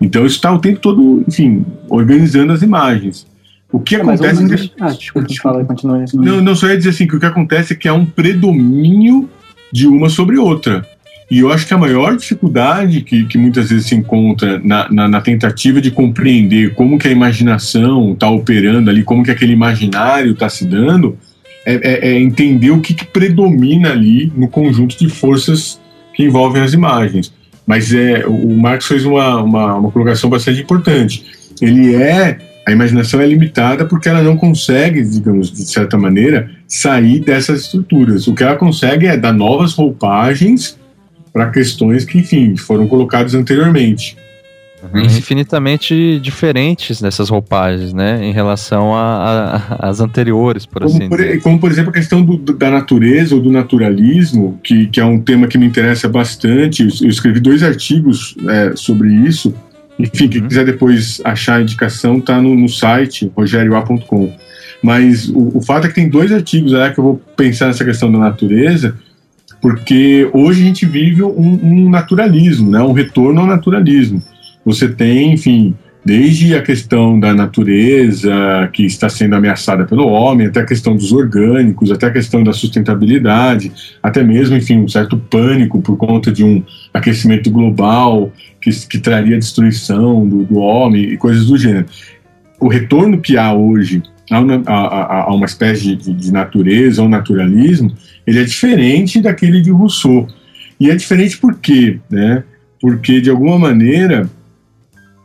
Então 0.00 0.24
isso 0.24 0.36
está 0.36 0.50
o 0.50 0.58
tempo 0.58 0.80
todo, 0.80 1.22
enfim, 1.28 1.66
organizando 1.90 2.50
as 2.50 2.62
imagens. 2.62 3.28
O 3.72 3.78
que 3.78 3.96
é, 3.96 4.00
acontece. 4.00 4.42
Mas, 4.42 4.60
que... 4.62 4.72
Ah, 4.80 4.90
desculpa, 4.90 5.28
te 5.28 5.40
fala. 5.40 5.66
Não, 6.14 6.40
não, 6.40 6.54
só 6.54 6.68
ia 6.68 6.76
dizer 6.76 6.90
assim 6.90 7.06
que 7.06 7.16
o 7.16 7.20
que 7.20 7.26
acontece 7.26 7.72
é 7.72 7.76
que 7.76 7.88
há 7.88 7.94
um 7.94 8.04
predomínio 8.04 9.28
de 9.72 9.86
uma 9.86 10.08
sobre 10.08 10.36
outra. 10.38 10.84
E 11.30 11.38
eu 11.38 11.52
acho 11.52 11.64
que 11.64 11.72
a 11.72 11.78
maior 11.78 12.16
dificuldade 12.16 13.02
que, 13.02 13.24
que 13.24 13.38
muitas 13.38 13.70
vezes 13.70 13.86
se 13.86 13.94
encontra 13.94 14.60
na, 14.64 14.90
na, 14.90 15.08
na 15.08 15.20
tentativa 15.20 15.80
de 15.80 15.92
compreender 15.92 16.74
como 16.74 16.98
que 16.98 17.06
a 17.06 17.10
imaginação 17.10 18.14
está 18.14 18.28
operando 18.28 18.90
ali, 18.90 19.04
como 19.04 19.22
que 19.22 19.30
aquele 19.30 19.52
imaginário 19.52 20.32
está 20.32 20.48
se 20.48 20.64
dando, 20.66 21.16
é, 21.64 21.74
é, 21.74 22.08
é, 22.08 22.20
entender 22.20 22.72
o 22.72 22.80
que, 22.80 22.94
que 22.94 23.04
predomina 23.04 23.92
ali 23.92 24.32
no 24.34 24.48
conjunto 24.48 24.98
de 24.98 25.08
forças 25.08 25.80
que 26.14 26.24
envolvem 26.24 26.62
as 26.62 26.72
imagens. 26.72 27.32
Mas 27.64 27.94
é, 27.94 28.26
o 28.26 28.56
Marx 28.56 28.86
fez 28.86 29.04
uma, 29.04 29.40
uma, 29.40 29.74
uma 29.76 29.90
colocação 29.92 30.28
bastante 30.28 30.60
importante. 30.60 31.24
Ele 31.60 31.94
é 31.94 32.38
a 32.66 32.72
imaginação 32.72 33.20
é 33.20 33.26
limitada 33.26 33.84
porque 33.84 34.08
ela 34.08 34.22
não 34.22 34.36
consegue, 34.36 35.02
digamos, 35.02 35.50
de 35.52 35.64
certa 35.64 35.96
maneira, 35.96 36.50
sair 36.66 37.20
dessas 37.20 37.62
estruturas. 37.62 38.28
O 38.28 38.34
que 38.34 38.42
ela 38.42 38.56
consegue 38.56 39.06
é 39.06 39.16
dar 39.16 39.32
novas 39.32 39.72
roupagens 39.74 40.78
para 41.32 41.50
questões 41.50 42.04
que, 42.04 42.18
enfim, 42.18 42.56
foram 42.56 42.86
colocadas 42.86 43.34
anteriormente. 43.34 44.16
Uhum. 44.82 45.02
Infinitamente 45.02 46.18
diferentes 46.20 47.02
nessas 47.02 47.28
roupagens, 47.28 47.92
né, 47.92 48.24
em 48.24 48.32
relação 48.32 48.92
às 49.78 50.00
anteriores, 50.00 50.64
por 50.64 50.82
como 50.82 50.96
assim 50.96 51.08
por, 51.08 51.18
dizer. 51.18 51.42
Como, 51.42 51.58
por 51.58 51.70
exemplo, 51.70 51.90
a 51.90 51.92
questão 51.92 52.22
do, 52.22 52.38
da 52.38 52.70
natureza 52.70 53.34
ou 53.34 53.42
do 53.42 53.52
naturalismo, 53.52 54.58
que, 54.62 54.86
que 54.86 54.98
é 54.98 55.04
um 55.04 55.20
tema 55.20 55.46
que 55.46 55.58
me 55.58 55.66
interessa 55.66 56.08
bastante. 56.08 56.82
Eu, 56.82 56.88
eu 57.02 57.10
escrevi 57.10 57.40
dois 57.40 57.62
artigos 57.62 58.34
é, 58.48 58.72
sobre 58.74 59.12
isso, 59.12 59.54
enfim, 60.04 60.28
quem 60.28 60.42
uhum. 60.42 60.48
quiser 60.48 60.64
depois 60.64 61.20
achar 61.24 61.56
a 61.56 61.62
indicação, 61.62 62.20
tá 62.20 62.40
no, 62.40 62.54
no 62.54 62.68
site 62.68 63.30
rogerioa.com. 63.36 64.32
Mas 64.82 65.28
o, 65.28 65.58
o, 65.58 65.62
fato 65.62 65.86
é 65.86 65.88
que 65.88 65.94
tem 65.94 66.08
dois 66.08 66.32
artigos 66.32 66.74
aí 66.74 66.92
que 66.92 66.98
eu 66.98 67.04
vou 67.04 67.22
pensar 67.36 67.66
nessa 67.66 67.84
questão 67.84 68.10
da 68.10 68.18
natureza, 68.18 68.96
porque 69.60 70.28
hoje 70.32 70.62
a 70.62 70.64
gente 70.64 70.86
vive 70.86 71.22
um, 71.22 71.60
um 71.62 71.90
naturalismo, 71.90 72.70
né? 72.70 72.80
um 72.80 72.92
retorno 72.92 73.40
ao 73.40 73.46
naturalismo. 73.46 74.22
Você 74.64 74.88
tem, 74.88 75.34
enfim, 75.34 75.74
desde 76.04 76.54
a 76.54 76.62
questão 76.62 77.20
da 77.20 77.34
natureza 77.34 78.32
que 78.72 78.84
está 78.84 79.08
sendo 79.08 79.34
ameaçada 79.34 79.84
pelo 79.84 80.06
homem, 80.06 80.46
até 80.46 80.60
a 80.60 80.66
questão 80.66 80.96
dos 80.96 81.12
orgânicos, 81.12 81.90
até 81.90 82.06
a 82.06 82.10
questão 82.10 82.42
da 82.42 82.52
sustentabilidade, 82.52 83.70
até 84.02 84.22
mesmo, 84.22 84.56
enfim, 84.56 84.78
um 84.78 84.88
certo 84.88 85.16
pânico 85.16 85.80
por 85.82 85.96
conta 85.96 86.32
de 86.32 86.42
um 86.42 86.62
aquecimento 86.92 87.50
global 87.50 88.32
que, 88.60 88.70
que 88.86 88.98
traria 88.98 89.38
destruição 89.38 90.26
do, 90.26 90.44
do 90.44 90.58
homem 90.58 91.02
e 91.02 91.16
coisas 91.16 91.46
do 91.46 91.56
gênero. 91.56 91.86
O 92.58 92.68
retorno 92.68 93.20
que 93.20 93.36
há 93.36 93.52
hoje 93.52 94.02
a 94.30 94.40
uma, 94.40 94.62
a, 94.66 95.22
a 95.24 95.34
uma 95.34 95.46
espécie 95.46 95.96
de, 95.96 96.12
de 96.14 96.32
natureza, 96.32 97.02
um 97.02 97.08
naturalismo, 97.08 97.92
ele 98.26 98.40
é 98.40 98.44
diferente 98.44 99.20
daquele 99.20 99.60
de 99.60 99.70
Rousseau. 99.70 100.28
E 100.78 100.88
é 100.88 100.94
diferente 100.94 101.36
por 101.36 101.56
quê? 101.56 101.98
Né? 102.08 102.44
Porque, 102.80 103.20
de 103.20 103.28
alguma 103.28 103.58
maneira, 103.58 104.30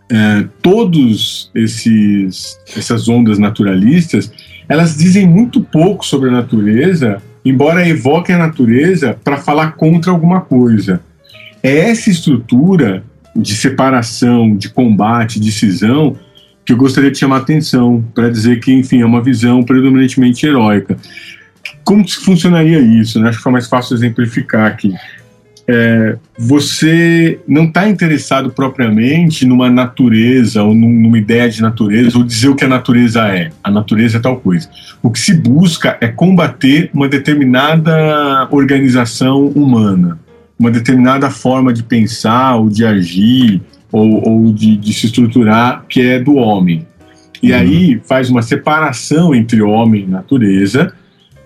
é, 0.10 0.46
todos 0.62 1.50
esses 1.56 2.60
essas 2.76 3.10
ondas 3.10 3.39
naturalistas 3.39 4.32
elas 4.68 4.98
dizem 4.98 5.28
muito 5.28 5.62
pouco 5.62 6.06
sobre 6.06 6.30
a 6.30 6.32
natureza, 6.32 7.22
embora 7.44 7.88
evoquem 7.88 8.36
a 8.36 8.39
natureza 8.39 9.18
para 9.24 9.38
falar 9.38 9.74
contra 9.74 10.12
alguma 10.12 10.41
coisa. 10.41 11.02
É 11.62 11.89
essa 11.89 12.10
estrutura 12.10 13.04
de 13.36 13.54
separação, 13.54 14.56
de 14.56 14.70
combate, 14.70 15.39
de 15.39 15.52
cisão 15.52 16.15
que 16.65 16.74
eu 16.74 16.78
gostaria 16.78 17.12
de 17.12 17.18
chamar 17.20 17.38
a 17.38 17.39
atenção 17.39 18.04
para 18.15 18.28
dizer 18.28 18.60
que, 18.60 18.74
enfim, 18.74 19.02
é 19.02 19.06
uma 19.06 19.22
visão 19.22 19.62
predominantemente 19.63 20.48
heróica. 20.48 20.98
Como 21.84 22.08
funcionaria 22.10 22.80
isso? 22.80 23.20
Né? 23.20 23.30
Acho 23.30 23.38
que 23.38 23.44
foi 23.44 23.52
mais 23.52 23.68
fácil 23.68 23.96
exemplificar 23.96 24.65
aqui 24.65 24.91
é, 25.67 26.17
você 26.38 27.39
não 27.47 27.65
está 27.65 27.89
interessado 27.89 28.51
propriamente 28.51 29.45
numa 29.45 29.69
natureza 29.69 30.62
ou 30.63 30.75
numa 30.75 31.17
ideia 31.17 31.49
de 31.49 31.62
natureza 31.62 32.17
ou 32.17 32.23
dizer 32.23 32.49
o 32.49 32.56
que 32.56 32.65
a 32.65 32.67
natureza 32.67 33.28
é. 33.28 33.49
A 33.63 33.71
natureza 33.71 34.17
é 34.17 34.19
tal 34.19 34.38
coisa. 34.38 34.69
O 35.01 35.10
que 35.10 35.19
se 35.19 35.34
busca 35.34 35.97
é 35.99 36.08
combater 36.08 36.89
uma 36.93 37.08
determinada 37.08 38.47
organização 38.51 39.47
humana, 39.47 40.19
uma 40.58 40.69
determinada 40.69 41.32
forma 41.32 41.73
de 41.73 41.82
pensar 41.82 42.56
ou 42.58 42.69
de 42.69 42.86
agir 42.86 43.62
ou, 43.91 44.30
ou 44.30 44.54
de, 44.54 44.78
de, 44.78 44.93
se 44.93 45.08
estruturar 45.08 45.84
que 45.89 46.01
é 46.01 46.19
do 46.19 46.36
homem. 46.36 46.86
E 47.41 47.51
uhum. 47.51 47.58
aí 47.58 48.01
faz 48.06 48.30
uma 48.30 48.41
separação 48.41 49.34
entre 49.34 49.62
homem 49.62 50.04
e 50.04 50.08
natureza 50.08 50.93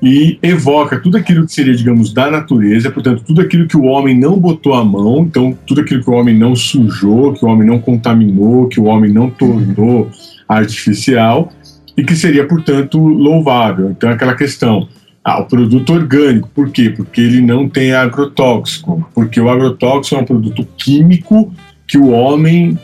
e 0.02 0.40
evoca 0.42 1.00
tudo 1.00 1.18
aquilo 1.18 1.46
que 1.46 1.52
seria, 1.52 1.76
digamos, 1.76 2.14
da 2.14 2.32
natureza, 2.32 2.90
portanto, 2.90 3.24
tudo 3.26 3.42
aquilo 3.42 3.68
que 3.68 3.76
o 3.76 3.84
homem 3.84 4.18
não 4.18 4.38
botou 4.40 4.74
a 4.74 4.84
mão, 4.84 5.20
então, 5.20 5.58
tudo 5.68 5.82
aquilo 5.82 6.04
que 6.04 6.10
o 6.10 6.14
homem 6.14 6.38
não 6.38 6.56
sujou, 6.56 7.34
que 7.34 7.44
o 7.44 7.50
homem 7.50 7.68
não 7.68 7.80
contaminou, 7.80 8.68
que 8.68 8.80
o 8.80 8.86
homem 8.86 9.12
não 9.12 9.30
tornou 9.30 10.10
artificial, 10.48 11.52
e 11.98 12.04
que 12.04 12.16
seria, 12.16 12.48
portanto, 12.48 12.98
louvável. 12.98 13.92
Então, 13.92 14.10
aquela 14.10 14.36
questão. 14.36 14.88
Ah, 15.22 15.42
o 15.42 15.46
produto 15.46 15.92
orgânico, 15.92 16.50
por 16.56 16.72
quê? 16.72 16.90
Porque 16.90 17.20
ele 17.20 17.42
não 17.42 17.68
tem 17.68 17.92
agrotóxico, 17.92 19.08
porque 19.14 19.40
o 19.40 19.50
agrotóxico 19.50 20.16
é 20.16 20.20
um 20.20 20.26
produto 20.26 20.66
químico 20.78 21.54
que 21.86 21.98
o 21.98 22.10
homem 22.10 22.80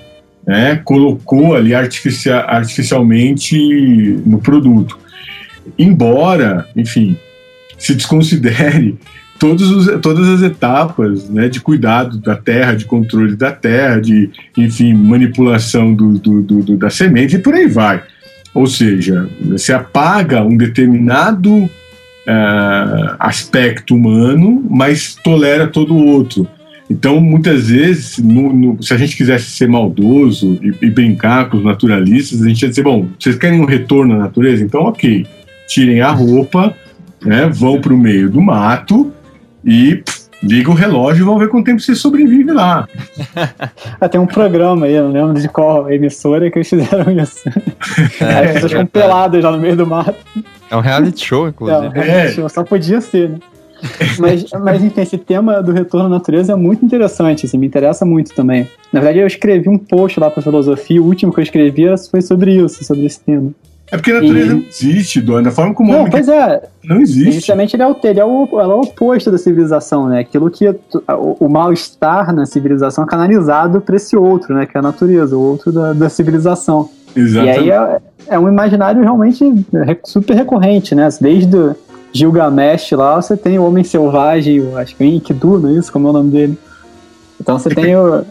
né, 0.45 0.75
colocou 0.83 1.55
ali 1.55 1.73
artificial, 1.73 2.43
artificialmente 2.45 3.57
no 4.25 4.39
produto 4.39 4.99
embora, 5.77 6.67
enfim, 6.75 7.17
se 7.77 7.93
desconsidere 7.93 8.97
todos 9.39 9.69
os, 9.69 10.01
todas 10.01 10.27
as 10.29 10.41
etapas 10.41 11.29
né, 11.29 11.47
de 11.47 11.59
cuidado 11.59 12.17
da 12.17 12.35
terra, 12.35 12.73
de 12.73 12.85
controle 12.85 13.35
da 13.35 13.51
terra, 13.51 13.99
de, 13.99 14.29
enfim, 14.57 14.93
manipulação 14.93 15.93
do, 15.93 16.17
do, 16.17 16.41
do, 16.41 16.77
da 16.77 16.89
semente 16.89 17.35
e 17.35 17.39
por 17.39 17.53
aí 17.53 17.67
vai. 17.67 18.01
Ou 18.53 18.67
seja, 18.67 19.29
você 19.41 19.73
apaga 19.73 20.41
um 20.41 20.55
determinado 20.55 21.53
uh, 21.53 21.69
aspecto 23.19 23.95
humano, 23.95 24.65
mas 24.69 25.15
tolera 25.15 25.67
todo 25.67 25.93
o 25.93 26.05
outro. 26.05 26.47
Então, 26.89 27.19
muitas 27.19 27.67
vezes, 27.67 28.19
no, 28.19 28.53
no, 28.53 28.83
se 28.83 28.93
a 28.93 28.97
gente 28.97 29.17
quisesse 29.17 29.51
ser 29.51 29.67
maldoso 29.67 30.57
e, 30.61 30.85
e, 30.85 30.89
brincar 30.89 31.49
com 31.49 31.57
os 31.57 31.63
naturalistas, 31.63 32.41
a 32.41 32.47
gente 32.47 32.61
ia 32.61 32.69
dizer: 32.69 32.83
bom, 32.83 33.09
vocês 33.19 33.35
querem 33.35 33.59
um 33.59 33.65
retorno 33.65 34.13
à 34.13 34.19
natureza? 34.19 34.63
Então, 34.63 34.81
ok 34.81 35.25
tirem 35.67 36.01
a 36.01 36.11
roupa, 36.11 36.73
né, 37.23 37.49
vão 37.51 37.79
para 37.79 37.93
o 37.93 37.97
meio 37.97 38.29
do 38.29 38.41
mato 38.41 39.11
e 39.63 39.95
pff, 39.95 40.25
liga 40.43 40.69
o 40.69 40.73
relógio 40.73 41.23
e 41.23 41.25
vão 41.25 41.39
ver 41.39 41.49
quanto 41.49 41.65
tempo 41.65 41.81
você 41.81 41.95
sobrevive 41.95 42.51
lá. 42.51 42.87
ah, 43.99 44.09
tem 44.09 44.19
um 44.19 44.27
programa 44.27 44.85
aí, 44.85 44.99
não 44.99 45.11
lembro 45.11 45.41
de 45.41 45.49
qual 45.49 45.91
emissora 45.91 46.49
que 46.51 46.59
eles 46.59 46.69
fizeram 46.69 47.11
isso. 47.11 47.49
É, 48.21 48.39
As 48.39 48.51
pessoas 48.53 48.71
ficam 48.71 48.85
peladas 48.85 49.43
lá 49.43 49.51
no 49.51 49.57
meio 49.57 49.75
do 49.75 49.87
mato. 49.87 50.15
É 50.69 50.75
um 50.75 50.81
reality 50.81 51.25
show, 51.25 51.47
inclusive. 51.47 51.85
É, 51.85 51.89
um 51.89 51.91
reality 51.91 52.17
é. 52.17 52.31
show, 52.31 52.49
só 52.49 52.63
podia 52.63 53.01
ser, 53.01 53.29
né? 53.29 53.39
mas, 54.19 54.45
mas, 54.61 54.83
enfim, 54.83 55.01
esse 55.01 55.17
tema 55.17 55.61
do 55.61 55.71
retorno 55.71 56.07
à 56.07 56.09
natureza 56.09 56.53
é 56.53 56.55
muito 56.55 56.83
interessante, 56.85 57.45
assim, 57.45 57.57
me 57.57 57.67
interessa 57.67 58.05
muito 58.05 58.33
também. 58.33 58.67
Na 58.91 58.99
verdade, 58.99 59.19
eu 59.19 59.27
escrevi 59.27 59.69
um 59.69 59.77
post 59.77 60.19
lá 60.19 60.29
para 60.29 60.41
filosofia, 60.41 61.01
o 61.01 61.05
último 61.05 61.33
que 61.33 61.39
eu 61.39 61.43
escrevi 61.43 61.85
foi 62.09 62.21
sobre 62.21 62.55
isso, 62.55 62.83
sobre 62.83 63.05
esse 63.05 63.19
tema. 63.19 63.51
É 63.95 63.97
porque 63.97 64.11
a 64.11 64.15
natureza 64.15 64.51
e... 64.51 64.55
não 64.55 64.63
existe, 64.67 65.21
Dona. 65.21 65.43
Da 65.43 65.51
forma 65.51 65.73
como 65.73 65.89
não, 65.89 65.99
o 65.99 66.01
homem. 66.01 66.11
Pois 66.11 66.27
é. 66.27 66.63
Não 66.83 66.99
existe. 66.99 67.31
Justamente 67.31 67.75
ele 67.75 67.83
é, 67.83 67.87
o, 67.87 67.95
ele, 68.03 68.19
é 68.19 68.25
o, 68.25 68.47
ela 68.53 68.73
é 68.73 68.75
o 68.75 68.81
oposto 68.81 69.31
da 69.31 69.37
civilização, 69.37 70.07
né? 70.07 70.19
Aquilo 70.19 70.51
que 70.51 70.67
o, 70.67 70.77
o 71.39 71.49
mal-estar 71.49 72.33
na 72.33 72.45
civilização 72.45 73.05
é 73.05 73.07
canalizado 73.07 73.79
para 73.79 73.95
esse 73.95 74.15
outro, 74.17 74.53
né? 74.53 74.65
Que 74.65 74.77
é 74.77 74.79
a 74.79 74.83
natureza, 74.83 75.37
o 75.37 75.41
outro 75.41 75.71
da, 75.71 75.93
da 75.93 76.09
civilização. 76.09 76.89
Exatamente. 77.15 77.67
E 77.67 77.71
aí 77.71 77.71
é, 77.71 78.01
é 78.27 78.37
um 78.37 78.49
imaginário 78.49 79.01
realmente 79.01 79.45
super 80.03 80.35
recorrente, 80.35 80.93
né? 80.93 81.07
Desde 81.21 81.73
Gilgamesh 82.11 82.91
lá, 82.91 83.21
você 83.21 83.37
tem 83.37 83.57
o 83.57 83.65
Homem 83.65 83.83
Selvagem, 83.83 84.59
o, 84.59 84.77
acho 84.77 84.95
que 84.95 85.03
é 85.03 85.07
Enkidu, 85.07 85.59
não 85.59 85.69
é 85.69 85.73
isso? 85.73 85.91
Como 85.91 86.07
é 86.07 86.09
o 86.09 86.13
nome 86.13 86.31
dele? 86.31 86.57
Então 87.39 87.57
você 87.57 87.69
tem 87.69 87.95
o, 87.95 88.25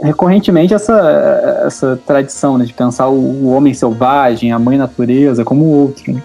recorrentemente 0.00 0.74
essa, 0.74 1.62
essa 1.66 2.00
tradição 2.06 2.56
né, 2.56 2.64
de 2.64 2.72
pensar 2.72 3.08
o, 3.08 3.46
homem 3.48 3.74
selvagem, 3.74 4.52
a 4.52 4.58
mãe 4.58 4.78
natureza 4.78 5.44
como 5.44 5.64
outro. 5.64 6.12
Né? 6.12 6.22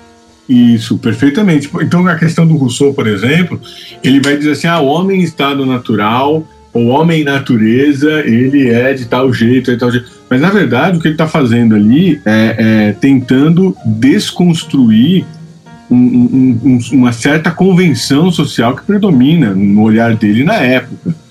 Isso, 0.48 0.98
perfeitamente. 0.98 1.70
Então, 1.82 2.06
a 2.08 2.16
questão 2.16 2.46
do 2.46 2.56
Rousseau, 2.56 2.94
por 2.94 3.08
exemplo, 3.08 3.60
ele 4.04 4.20
vai 4.20 4.38
dizer 4.38 4.52
assim: 4.52 4.68
ah, 4.68 4.80
o 4.80 4.88
homem 4.88 5.22
em 5.22 5.24
estado 5.24 5.66
natural, 5.66 6.44
o 6.74 6.88
homem 6.88 7.24
natureza, 7.24 8.22
ele 8.22 8.70
é 8.70 8.94
de 8.94 9.06
tal 9.06 9.32
jeito, 9.34 9.72
é 9.72 9.74
de 9.74 9.80
tal 9.80 9.92
jeito. 9.92 10.12
Mas, 10.30 10.42
na 10.42 10.50
verdade, 10.50 10.98
o 10.98 11.02
que 11.02 11.08
ele 11.08 11.14
está 11.14 11.28
fazendo 11.28 11.76
ali 11.76 12.20
é, 12.26 12.56
é, 12.58 12.92
tentando 12.94 13.76
desconstruir 13.86 15.26
um, 15.90 15.96
um, 15.96 16.60
um, 16.64 16.80
uma 16.94 17.14
certa 17.14 17.52
convenção 17.52 18.32
social 18.32 18.76
que 18.76 18.84
predomina 18.84 19.54
no 19.54 19.82
olhar 19.82 20.16
dele 20.16 20.44
na 20.44 20.56
época. 20.56 21.23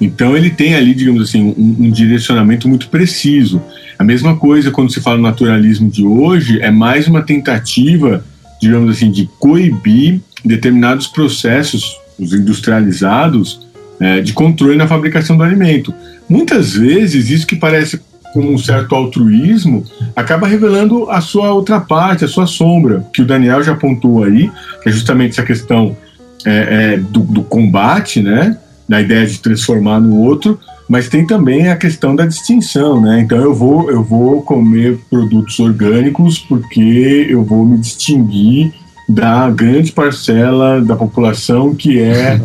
Então 0.00 0.36
ele 0.36 0.50
tem 0.50 0.74
ali, 0.74 0.94
digamos 0.94 1.22
assim, 1.22 1.42
um, 1.42 1.86
um, 1.86 1.90
direcionamento 1.90 2.68
muito 2.68 2.88
preciso. 2.88 3.60
A 3.98 4.04
mesma 4.04 4.36
coisa 4.36 4.70
quando 4.70 4.92
se 4.92 5.00
fala 5.00 5.18
no 5.18 5.24
naturalismo 5.24 5.90
de 5.90 6.04
hoje, 6.04 6.60
é 6.60 6.70
mais 6.70 7.06
uma 7.06 7.22
tentativa, 7.22 8.24
digamos 8.60 8.96
assim, 8.96 9.10
de 9.10 9.28
coibir 9.38 10.20
determinados 10.44 11.06
processos, 11.06 11.98
os 12.18 12.32
industrializados, 12.32 13.68
é, 14.00 14.20
de 14.22 14.32
controle 14.32 14.76
na 14.76 14.88
fabricação 14.88 15.36
do 15.36 15.42
alimento. 15.42 15.92
Muitas 16.28 16.72
vezes 16.72 17.28
isso 17.28 17.46
que 17.46 17.56
parece 17.56 18.00
como 18.32 18.52
um 18.52 18.58
certo 18.58 18.94
altruísmo 18.94 19.84
acaba 20.14 20.46
revelando 20.46 21.10
a 21.10 21.20
sua 21.20 21.52
outra 21.52 21.80
parte, 21.80 22.24
a 22.24 22.28
sua 22.28 22.46
sombra, 22.46 23.04
que 23.12 23.22
o 23.22 23.26
Daniel 23.26 23.62
já 23.62 23.72
apontou 23.72 24.22
aí, 24.22 24.50
que 24.82 24.88
é 24.88 24.92
justamente 24.92 25.32
essa 25.32 25.42
questão 25.42 25.96
é, 26.46 26.94
é, 26.94 26.96
do, 26.96 27.20
do 27.20 27.42
combate, 27.42 28.22
né? 28.22 28.56
Da 28.90 29.00
ideia 29.00 29.24
de 29.24 29.38
transformar 29.38 30.00
no 30.00 30.16
outro, 30.16 30.58
mas 30.88 31.08
tem 31.08 31.24
também 31.24 31.68
a 31.68 31.76
questão 31.76 32.16
da 32.16 32.26
distinção, 32.26 33.00
né? 33.00 33.20
Então 33.20 33.38
eu 33.38 33.54
vou 33.54 33.88
eu 33.88 34.02
vou 34.02 34.42
comer 34.42 34.98
produtos 35.08 35.60
orgânicos 35.60 36.40
porque 36.40 37.28
eu 37.30 37.44
vou 37.44 37.64
me 37.64 37.78
distinguir 37.78 38.74
da 39.08 39.48
grande 39.48 39.92
parcela 39.92 40.80
da 40.80 40.96
população 40.96 41.72
que 41.72 42.00
é 42.00 42.40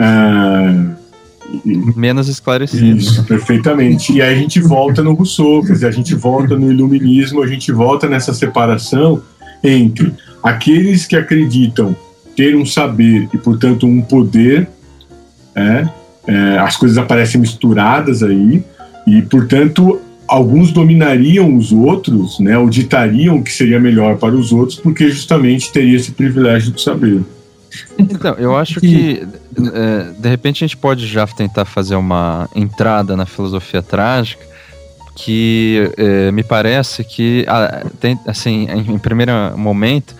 uh, 0.00 0.92
menos 1.94 2.26
esclarecido. 2.26 2.96
Isso, 2.96 3.22
perfeitamente. 3.24 4.14
E 4.14 4.22
aí 4.22 4.34
a 4.34 4.38
gente 4.38 4.60
volta 4.60 5.02
no 5.02 5.12
Rousseau, 5.12 5.62
quer 5.62 5.74
dizer, 5.74 5.88
a 5.88 5.90
gente 5.90 6.14
volta 6.14 6.56
no 6.56 6.72
iluminismo, 6.72 7.42
a 7.42 7.46
gente 7.46 7.70
volta 7.70 8.08
nessa 8.08 8.32
separação 8.32 9.20
entre 9.62 10.10
aqueles 10.42 11.04
que 11.04 11.16
acreditam 11.16 11.94
ter 12.34 12.56
um 12.56 12.64
saber 12.64 13.28
e, 13.34 13.36
portanto, 13.36 13.86
um 13.86 14.00
poder 14.00 14.66
é, 15.54 15.88
é, 16.26 16.58
as 16.58 16.76
coisas 16.76 16.98
aparecem 16.98 17.40
misturadas 17.40 18.22
aí 18.22 18.62
e, 19.06 19.22
portanto, 19.22 20.00
alguns 20.28 20.70
dominariam 20.70 21.56
os 21.56 21.72
outros, 21.72 22.38
né, 22.38 22.56
ou 22.56 22.70
ditariam 22.70 23.36
o 23.36 23.42
que 23.42 23.52
seria 23.52 23.80
melhor 23.80 24.16
para 24.16 24.34
os 24.34 24.52
outros, 24.52 24.78
porque 24.78 25.10
justamente 25.10 25.72
teria 25.72 25.96
esse 25.96 26.12
privilégio 26.12 26.72
de 26.72 26.80
saber. 26.80 27.22
Então, 27.98 28.34
eu 28.38 28.56
acho 28.56 28.80
que 28.80 29.26
é, 29.74 30.12
de 30.18 30.28
repente 30.28 30.64
a 30.64 30.66
gente 30.66 30.76
pode 30.76 31.06
já 31.06 31.26
tentar 31.26 31.64
fazer 31.64 31.96
uma 31.96 32.48
entrada 32.54 33.16
na 33.16 33.26
filosofia 33.26 33.82
trágica 33.82 34.52
que 35.14 35.90
é, 35.96 36.30
me 36.32 36.42
parece 36.42 37.04
que 37.04 37.44
assim 38.26 38.66
em, 38.70 38.94
em 38.94 38.98
primeiro 38.98 39.32
momento 39.56 40.14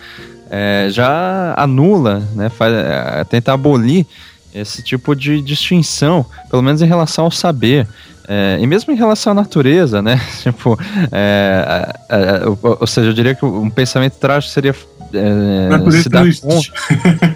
é, 0.49 0.87
já 0.91 1.55
anula, 1.57 2.27
né, 2.35 2.49
faz, 2.49 2.73
é, 2.73 3.23
tenta 3.23 3.53
abolir 3.53 4.05
esse 4.53 4.83
tipo 4.83 5.15
de 5.15 5.41
distinção, 5.41 6.25
pelo 6.49 6.61
menos 6.61 6.81
em 6.81 6.85
relação 6.85 7.25
ao 7.25 7.31
saber. 7.31 7.87
É, 8.27 8.57
e 8.61 8.65
mesmo 8.65 8.93
em 8.93 8.95
relação 8.95 9.31
à 9.31 9.33
natureza, 9.33 10.01
né? 10.01 10.19
Tipo, 10.41 10.79
é, 11.11 11.93
é, 12.09 12.15
é 12.15 12.47
ou, 12.47 12.77
ou, 12.79 12.87
seja, 12.87 13.09
eu 13.09 13.13
diria 13.13 13.35
que 13.35 13.45
um 13.45 13.69
pensamento 13.69 14.13
trágico 14.13 14.53
seria. 14.53 14.75
É, 15.13 15.69
natureza 15.69 16.09
não 16.09 16.25
existe. 16.25 16.73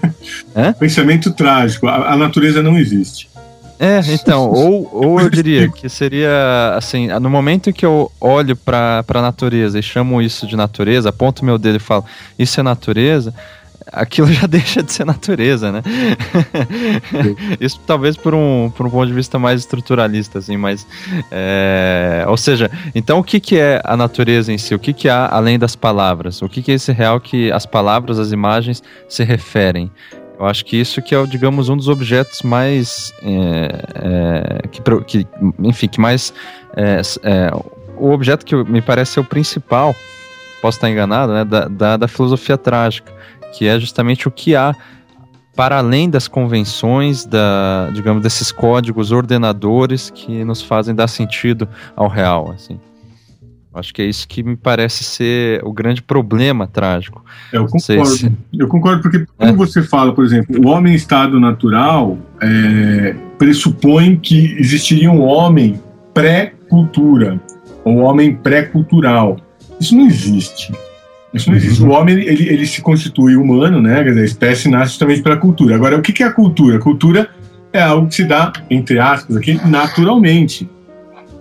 pensamento 0.80 1.32
trágico, 1.32 1.88
a, 1.88 2.14
a, 2.14 2.18
natureza 2.18 2.64
não 2.64 2.78
existe. 2.78 3.30
É, 3.80 4.00
então, 4.12 4.50
ou, 4.50 4.90
ou 4.92 5.22
eu 5.22 5.30
diria 5.30 5.70
que 5.70 5.88
seria 5.88 6.74
assim, 6.76 7.08
no 7.20 7.30
momento 7.30 7.70
em 7.70 7.74
que 7.74 7.86
eu 7.86 8.12
olho 8.20 8.56
para 8.56 9.06
a 9.08 9.22
natureza 9.22 9.78
e 9.78 9.84
chamo 9.84 10.20
isso 10.20 10.48
de 10.48 10.56
natureza, 10.56 11.10
aponto 11.10 11.46
meu 11.46 11.60
dedo 11.60 11.76
e 11.76 11.80
falo, 11.80 12.04
isso 12.40 12.60
é 12.60 12.64
natureza, 12.64 13.32
aquilo 13.92 14.32
já 14.32 14.46
deixa 14.48 14.84
de 14.84 14.92
ser 14.92 15.06
natureza, 15.06 15.72
né? 15.72 15.82
Isso 17.60 17.80
talvez 17.86 18.16
por 18.16 18.34
um, 18.34 18.72
por 18.76 18.86
um 18.86 18.90
ponto 18.90 19.08
de 19.08 19.14
vista 19.14 19.40
mais 19.40 19.62
estruturalista, 19.62 20.40
assim, 20.40 20.58
mas. 20.58 20.88
É... 21.32 22.26
Ou 22.28 22.38
seja, 22.38 22.70
então 22.94 23.20
o 23.20 23.24
que, 23.24 23.40
que 23.40 23.58
é 23.58 23.82
a 23.84 23.96
natureza 23.96 24.52
em 24.52 24.58
si? 24.58 24.74
O 24.76 24.80
que, 24.80 24.94
que 24.94 25.10
há 25.10 25.28
além 25.28 25.58
das 25.58 25.76
palavras? 25.76 26.42
O 26.42 26.50
que, 26.50 26.62
que 26.62 26.72
é 26.72 26.76
esse 26.76 26.92
real 26.92 27.20
que 27.20 27.52
as 27.52 27.66
palavras, 27.66 28.20
as 28.20 28.32
imagens 28.32 28.84
se 29.08 29.24
referem? 29.24 29.92
Eu 30.40 30.46
acho 30.46 30.64
que 30.66 30.78
isso 30.78 31.02
que 31.02 31.16
é, 31.16 31.26
digamos, 31.26 31.68
um 31.68 31.76
dos 31.76 31.90
objetos 31.90 32.44
mais. 32.44 33.12
É, 33.24 34.62
é, 34.64 34.68
que, 34.68 34.82
que, 35.06 35.28
enfim, 35.60 35.88
que 35.88 36.00
mais. 36.00 36.34
É, 36.76 37.02
é, 37.24 37.52
o 37.98 38.12
objeto 38.12 38.46
que 38.46 38.56
me 38.56 38.80
parece 38.80 39.14
ser 39.14 39.20
o 39.22 39.24
principal, 39.24 39.96
posso 40.62 40.78
estar 40.78 40.90
enganado, 40.90 41.34
né, 41.34 41.44
da, 41.44 41.68
da, 41.68 41.98
da 41.98 42.08
filosofia 42.08 42.56
trágica 42.56 43.12
que 43.54 43.68
é 43.68 43.80
justamente 43.80 44.28
o 44.28 44.32
que 44.32 44.56
há 44.56 44.76
para 45.56 45.80
além 45.80 46.08
das 46.08 46.28
convenções, 46.28 47.26
da, 47.26 47.90
digamos, 47.94 48.22
desses 48.22 48.52
códigos 48.52 49.12
ordenadores 49.12 50.12
que 50.12 50.44
nos 50.44 50.62
fazem 50.62 50.94
dar 50.94 51.08
sentido 51.08 51.68
ao 51.96 52.08
real, 52.08 52.52
assim. 52.52 52.80
Acho 53.74 53.94
que 53.94 54.02
é 54.02 54.06
isso 54.06 54.28
que 54.28 54.42
me 54.42 54.56
parece 54.56 55.04
ser 55.04 55.64
o 55.64 55.72
grande 55.72 56.02
problema 56.02 56.68
trágico. 56.68 57.24
Eu 57.54 57.66
concordo. 57.66 58.06
Se... 58.06 58.32
Eu 58.54 58.68
concordo 58.68 59.02
porque 59.02 59.26
quando 59.38 59.50
é. 59.50 59.54
você 59.54 59.84
fala, 59.84 60.14
por 60.14 60.26
exemplo, 60.26 60.60
o 60.64 60.68
homem 60.70 60.94
em 60.94 60.96
estado 60.96 61.40
natural 61.40 62.18
é, 62.42 63.16
pressupõe 63.38 64.16
que 64.16 64.56
existiria 64.60 65.12
um 65.12 65.22
homem 65.22 65.80
pré-cultura 66.14 67.40
ou 67.84 67.98
homem 67.98 68.36
pré-cultural. 68.36 69.38
Isso 69.80 69.96
não 69.96 70.08
existe. 70.08 70.74
Isso 71.38 71.50
não 71.50 71.58
existe. 71.58 71.82
O 71.82 71.90
homem 71.90 72.16
ele, 72.20 72.50
ele 72.50 72.66
se 72.66 72.82
constitui 72.82 73.36
humano, 73.36 73.82
né? 73.82 74.02
A 74.02 74.24
espécie 74.24 74.70
nasce 74.70 74.92
justamente 74.92 75.22
pela 75.22 75.38
cultura. 75.38 75.76
Agora, 75.76 75.98
o 75.98 76.02
que 76.02 76.22
é 76.22 76.26
a 76.26 76.32
cultura? 76.32 76.78
A 76.78 76.80
cultura 76.80 77.30
é 77.72 77.82
algo 77.82 78.08
que 78.08 78.16
se 78.16 78.26
dá, 78.26 78.52
entre 78.70 79.00
aspas, 79.00 79.38
aqui, 79.38 79.60
naturalmente. 79.66 80.70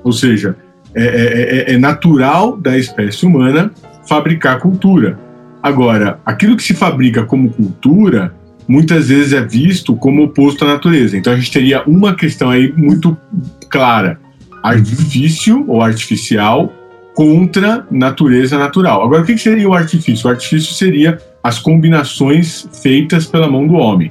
Ou 0.05 0.13
seja, 0.13 0.57
é, 0.95 1.05
é, 1.05 1.73
é, 1.73 1.75
é 1.75 1.79
natural 1.79 2.57
da 2.57 2.79
espécie 2.79 3.27
humana 3.27 3.71
fabricar 4.09 4.59
cultura. 4.61 5.19
Agora, 5.63 6.21
aquilo 6.25 6.57
que 6.57 6.63
se 6.63 6.75
fabrica 6.75 7.25
como 7.25 7.51
cultura 7.51 8.33
muitas 8.69 9.09
vezes 9.09 9.33
é 9.33 9.41
visto 9.41 9.95
como 9.97 10.25
oposto 10.25 10.65
à 10.65 10.69
natureza. 10.69 11.17
Então 11.17 11.33
a 11.33 11.37
gente 11.37 11.51
teria 11.51 11.83
uma 11.85 12.15
questão 12.15 12.51
aí 12.51 12.73
muito 12.77 13.17
clara: 13.69 14.19
artifício 14.63 15.65
ou 15.69 15.83
artificial 15.83 16.73
contra 17.17 17.87
natureza 17.91 18.59
natural. 18.59 19.03
Agora, 19.03 19.23
o 19.23 19.25
que 19.25 19.39
seria 19.39 19.67
o 19.67 19.73
artifício? 19.73 20.29
O 20.29 20.31
artifício 20.31 20.75
seria 20.75 21.19
as 21.43 21.59
combinações 21.59 22.69
feitas 22.83 23.25
pela 23.27 23.51
mão 23.51 23.67
do 23.67 23.73
homem. 23.73 24.11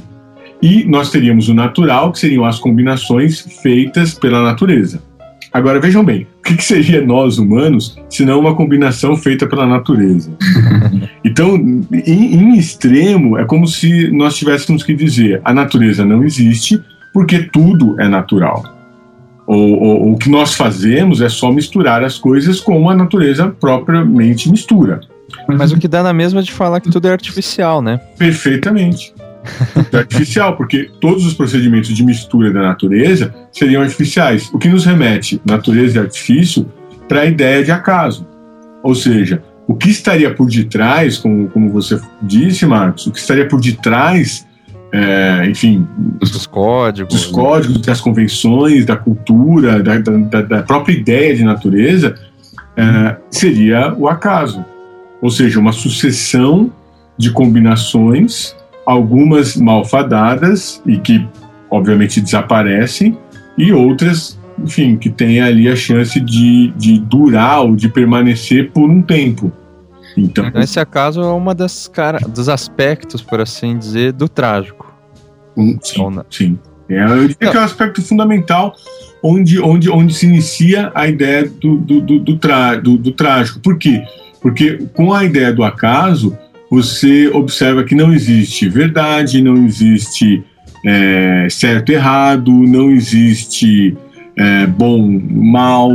E 0.59 0.83
nós 0.85 1.11
teríamos 1.11 1.47
o 1.47 1.53
natural, 1.53 2.11
que 2.11 2.17
seriam 2.17 2.43
as 2.43 2.57
combinações 2.57 3.41
feitas 3.61 4.15
pela 4.15 4.41
natureza. 4.41 5.03
Agora 5.53 5.79
vejam 5.79 6.03
bem, 6.03 6.25
o 6.39 6.41
que 6.41 6.61
seria 6.63 6.99
nós 7.05 7.37
humanos 7.37 7.95
se 8.09 8.25
não 8.25 8.39
uma 8.39 8.55
combinação 8.55 9.15
feita 9.15 9.47
pela 9.47 9.67
natureza? 9.67 10.35
Então, 11.23 11.55
em, 11.55 12.35
em 12.35 12.55
extremo, 12.55 13.35
é 13.35 13.45
como 13.45 13.67
se 13.67 14.11
nós 14.11 14.37
tivéssemos 14.37 14.83
que 14.83 14.93
dizer: 14.93 15.41
a 15.43 15.51
natureza 15.51 16.05
não 16.05 16.23
existe 16.23 16.79
porque 17.11 17.49
tudo 17.51 17.99
é 17.99 18.07
natural. 18.07 18.74
O, 19.47 20.11
o, 20.11 20.17
que 20.17 20.29
nós 20.29 20.55
fazemos 20.55 21.21
é 21.21 21.29
só 21.29 21.51
misturar 21.51 22.03
as 22.03 22.17
coisas 22.17 22.59
como 22.59 22.89
a 22.89 22.95
natureza 22.95 23.47
propriamente 23.59 24.49
mistura. 24.49 25.01
Mas 25.47 25.71
o 25.71 25.77
que 25.77 25.87
dá 25.87 26.01
na 26.01 26.13
mesma 26.13 26.41
de 26.41 26.51
falar 26.51 26.81
que 26.81 26.89
tudo 26.89 27.07
é 27.07 27.11
artificial, 27.11 27.81
né? 27.81 27.99
Perfeitamente. 28.17 29.13
É 29.93 29.97
artificial, 29.97 30.57
porque 30.57 30.89
todos 30.99 31.23
os 31.23 31.35
procedimentos 31.35 31.95
de 31.95 32.03
mistura 32.03 32.51
da 32.51 32.61
natureza 32.61 33.31
seriam 33.51 33.83
artificiais. 33.83 34.49
O 34.51 34.57
que 34.57 34.67
nos 34.67 34.85
remete, 34.85 35.39
natureza 35.45 35.97
e 35.97 36.01
artifício, 36.01 36.65
para 37.07 37.21
a 37.21 37.25
ideia 37.27 37.63
de 37.63 37.71
acaso. 37.71 38.27
Ou 38.81 38.95
seja, 38.95 39.43
o 39.67 39.75
que 39.75 39.89
estaria 39.89 40.33
por 40.33 40.47
detrás, 40.47 41.17
como, 41.17 41.47
como 41.49 41.71
você 41.71 41.99
disse, 42.21 42.65
Marcos, 42.65 43.07
o 43.07 43.11
que 43.11 43.19
estaria 43.19 43.47
por 43.47 43.61
detrás, 43.61 44.45
é, 44.95 45.45
enfim, 45.49 45.85
dos 46.21 46.47
códigos, 46.47 47.13
dos 47.13 47.25
códigos, 47.25 47.81
das 47.81 47.99
convenções, 47.99 48.85
da 48.85 48.95
cultura, 48.95 49.83
da, 49.83 49.97
da, 49.97 50.41
da 50.41 50.63
própria 50.63 50.93
ideia 50.93 51.35
de 51.35 51.43
natureza, 51.43 52.15
é, 52.77 53.17
seria 53.29 53.93
o 53.93 54.07
acaso. 54.07 54.63
Ou 55.21 55.29
seja, 55.29 55.59
uma 55.59 55.73
sucessão 55.73 56.71
de 57.17 57.29
combinações, 57.29 58.55
algumas 58.85 59.57
malfadadas 59.57 60.81
e 60.85 60.97
que, 60.97 61.27
obviamente, 61.69 62.21
desaparecem, 62.21 63.17
e 63.57 63.73
outras 63.73 64.39
enfim, 64.57 64.95
que 64.95 65.09
tem 65.09 65.41
ali 65.41 65.67
a 65.67 65.75
chance 65.75 66.17
de, 66.21 66.71
de 66.77 66.97
durar 66.97 67.63
ou 67.63 67.75
de 67.75 67.89
permanecer 67.89 68.71
por 68.71 68.89
um 68.89 69.01
tempo. 69.01 69.51
Então, 70.15 70.49
esse 70.55 70.79
acaso 70.79 71.21
é 71.21 71.33
uma 71.33 71.53
das 71.53 71.89
cara, 71.89 72.19
dos 72.19 72.47
aspectos, 72.47 73.21
por 73.21 73.41
assim 73.41 73.77
dizer, 73.77 74.13
do 74.13 74.29
trágico. 74.29 74.84
Um, 75.55 75.77
sim, 75.81 76.01
então, 76.01 76.25
sim. 76.29 76.59
É, 76.89 77.03
eu 77.03 77.27
diria 77.27 77.35
que 77.35 77.45
é 77.45 77.59
o 77.59 77.61
um 77.61 77.65
aspecto 77.65 78.01
fundamental 78.01 78.75
onde, 79.23 79.59
onde, 79.59 79.89
onde 79.89 80.13
se 80.13 80.27
inicia 80.27 80.91
a 80.93 81.07
ideia 81.07 81.49
do, 81.49 81.77
do, 81.77 82.01
do, 82.01 82.19
do, 82.19 82.37
tra, 82.37 82.75
do, 82.75 82.97
do 82.97 83.11
trágico. 83.11 83.59
Por 83.59 83.77
quê? 83.77 84.03
Porque 84.41 84.79
com 84.93 85.13
a 85.13 85.25
ideia 85.25 85.51
do 85.51 85.63
acaso, 85.63 86.37
você 86.69 87.27
observa 87.29 87.83
que 87.83 87.95
não 87.95 88.13
existe 88.13 88.69
verdade, 88.69 89.41
não 89.41 89.65
existe 89.65 90.43
é, 90.85 91.47
certo 91.49 91.91
errado, 91.91 92.51
não 92.51 92.91
existe 92.91 93.97
é, 94.37 94.67
bom, 94.67 95.19
mal, 95.31 95.91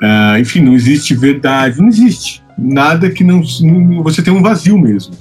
é, 0.00 0.38
enfim, 0.38 0.60
não 0.60 0.74
existe 0.74 1.14
verdade, 1.14 1.80
não 1.80 1.88
existe 1.88 2.42
nada 2.56 3.10
que 3.10 3.22
não, 3.24 3.42
não, 3.62 4.02
você 4.02 4.22
tem 4.22 4.32
um 4.32 4.42
vazio 4.42 4.78
mesmo. 4.78 5.14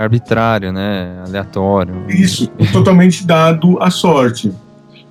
Arbitrário, 0.00 0.72
né? 0.72 1.22
Aleatório. 1.26 2.06
Isso, 2.08 2.46
totalmente 2.72 3.26
dado 3.26 3.78
à 3.82 3.90
sorte. 3.90 4.50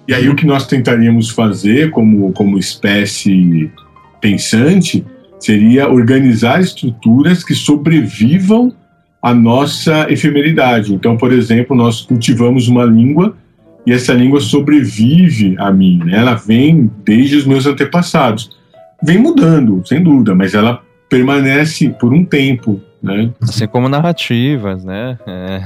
E 0.07 0.13
aí 0.15 0.27
o 0.27 0.35
que 0.35 0.47
nós 0.47 0.65
tentaríamos 0.65 1.29
fazer 1.29 1.91
como, 1.91 2.31
como 2.33 2.57
espécie 2.57 3.71
pensante 4.19 5.05
seria 5.39 5.87
organizar 5.87 6.59
estruturas 6.59 7.43
que 7.43 7.53
sobrevivam 7.53 8.73
à 9.21 9.31
nossa 9.31 10.11
efemeridade. 10.11 10.93
Então, 10.93 11.15
por 11.15 11.31
exemplo, 11.31 11.75
nós 11.75 12.01
cultivamos 12.01 12.67
uma 12.67 12.83
língua 12.83 13.37
e 13.85 13.93
essa 13.93 14.13
língua 14.13 14.41
sobrevive 14.41 15.55
a 15.59 15.71
mim, 15.71 16.01
né? 16.03 16.17
ela 16.17 16.33
vem 16.33 16.89
desde 17.05 17.37
os 17.37 17.45
meus 17.45 17.67
antepassados. 17.67 18.57
Vem 19.03 19.19
mudando, 19.19 19.81
sem 19.85 20.01
dúvida, 20.01 20.33
mas 20.33 20.55
ela 20.55 20.81
permanece 21.07 21.89
por 21.89 22.13
um 22.13 22.25
tempo, 22.25 22.81
né? 23.01 23.31
Assim 23.41 23.67
como 23.67 23.87
narrativas, 23.87 24.83
né? 24.83 25.17
É... 25.25 25.61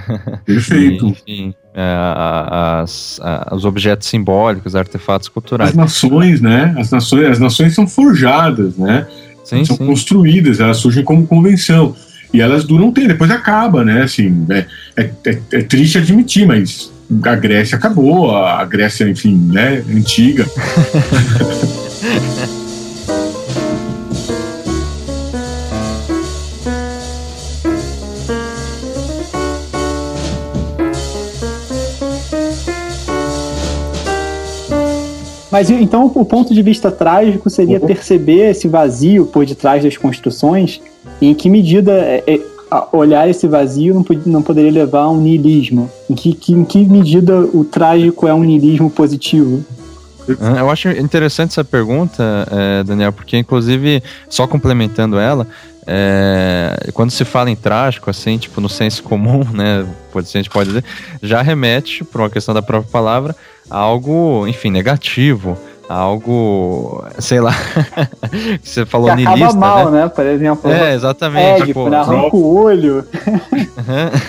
Perfeito. 0.45 1.07
enfim, 1.27 1.53
é, 1.73 1.83
as, 2.81 3.19
os 3.51 3.65
objetos 3.65 4.07
simbólicos, 4.07 4.75
artefatos 4.75 5.27
culturais. 5.27 5.71
As 5.71 5.75
nações, 5.75 6.41
né? 6.41 6.75
As 6.77 6.91
nações, 6.91 7.25
as 7.25 7.39
nações 7.39 7.73
são 7.73 7.87
forjadas, 7.87 8.77
né? 8.77 9.07
Sim, 9.43 9.65
são 9.65 9.75
sim. 9.75 9.85
construídas, 9.85 10.59
elas 10.59 10.77
surgem 10.77 11.03
como 11.03 11.27
convenção. 11.27 11.95
E 12.33 12.41
elas 12.41 12.63
duram 12.63 12.87
um 12.87 12.91
tempo, 12.91 13.09
depois 13.09 13.29
acaba, 13.29 13.83
né? 13.83 14.03
Assim, 14.03 14.45
é, 14.49 14.65
é, 14.97 15.09
é, 15.25 15.39
é 15.51 15.61
triste 15.61 15.97
admitir, 15.97 16.47
mas 16.47 16.91
a 17.23 17.35
Grécia 17.35 17.77
acabou, 17.77 18.35
a 18.35 18.63
Grécia, 18.65 19.07
enfim, 19.07 19.35
né, 19.51 19.83
antiga. 19.89 20.45
Mas 35.53 35.69
então 35.69 36.11
o 36.15 36.25
ponto 36.25 36.51
de 36.51 36.63
vista 36.63 36.89
trágico 36.89 37.47
seria 37.47 37.79
uhum. 37.79 37.85
perceber 37.85 38.49
esse 38.49 38.67
vazio 38.67 39.27
por 39.27 39.45
detrás 39.45 39.83
das 39.83 39.95
construções 39.95 40.81
e 41.21 41.27
em 41.27 41.35
que 41.35 41.47
medida 41.47 41.91
é, 41.91 42.23
é 42.25 42.39
olhar 42.91 43.29
esse 43.29 43.47
vazio 43.47 43.93
não, 43.93 44.03
não 44.25 44.41
poderia 44.41 44.71
levar 44.71 45.01
a 45.01 45.11
um 45.11 45.21
niilismo? 45.21 45.91
Em 46.09 46.15
que, 46.15 46.33
que, 46.33 46.53
em 46.53 46.65
que 46.65 46.83
medida 46.83 47.41
o 47.41 47.63
trágico 47.63 48.27
é 48.27 48.33
um 48.33 48.43
niilismo 48.43 48.89
positivo? 48.89 49.63
Eu 50.27 50.71
acho 50.71 50.89
interessante 50.89 51.51
essa 51.51 51.63
pergunta, 51.63 52.47
é, 52.49 52.83
Daniel, 52.83 53.13
porque 53.13 53.37
inclusive, 53.37 54.01
só 54.27 54.47
complementando 54.47 55.19
ela, 55.19 55.45
é, 55.85 56.89
quando 56.93 57.11
se 57.11 57.25
fala 57.25 57.49
em 57.49 57.55
trágico, 57.55 58.09
assim, 58.09 58.37
tipo, 58.37 58.61
no 58.61 58.69
senso 58.69 59.03
comum, 59.03 59.43
né, 59.53 59.85
pode, 60.11 60.27
a 60.27 60.31
gente 60.31 60.49
pode 60.49 60.69
dizer, 60.69 60.83
já 61.21 61.41
remete, 61.41 62.03
por 62.03 62.21
uma 62.21 62.29
questão 62.29 62.53
da 62.53 62.61
própria 62.61 62.91
palavra, 62.91 63.35
a 63.69 63.77
algo, 63.77 64.47
enfim, 64.47 64.71
negativo, 64.71 65.57
algo, 65.87 67.03
sei 67.19 67.39
lá, 67.39 67.53
você 68.63 68.85
falou 68.85 69.07
que 69.07 69.21
acaba 69.21 69.35
niilista, 69.35 69.59
mal, 69.59 69.91
né? 69.91 70.03
né? 70.03 70.09
Por 70.09 70.25
exemplo. 70.25 70.71
É, 70.71 70.93
exatamente. 70.93 71.61
É, 71.61 71.65
tipo, 71.65 71.93
arranca 71.93 72.35
o 72.35 72.63
olho. 72.63 73.05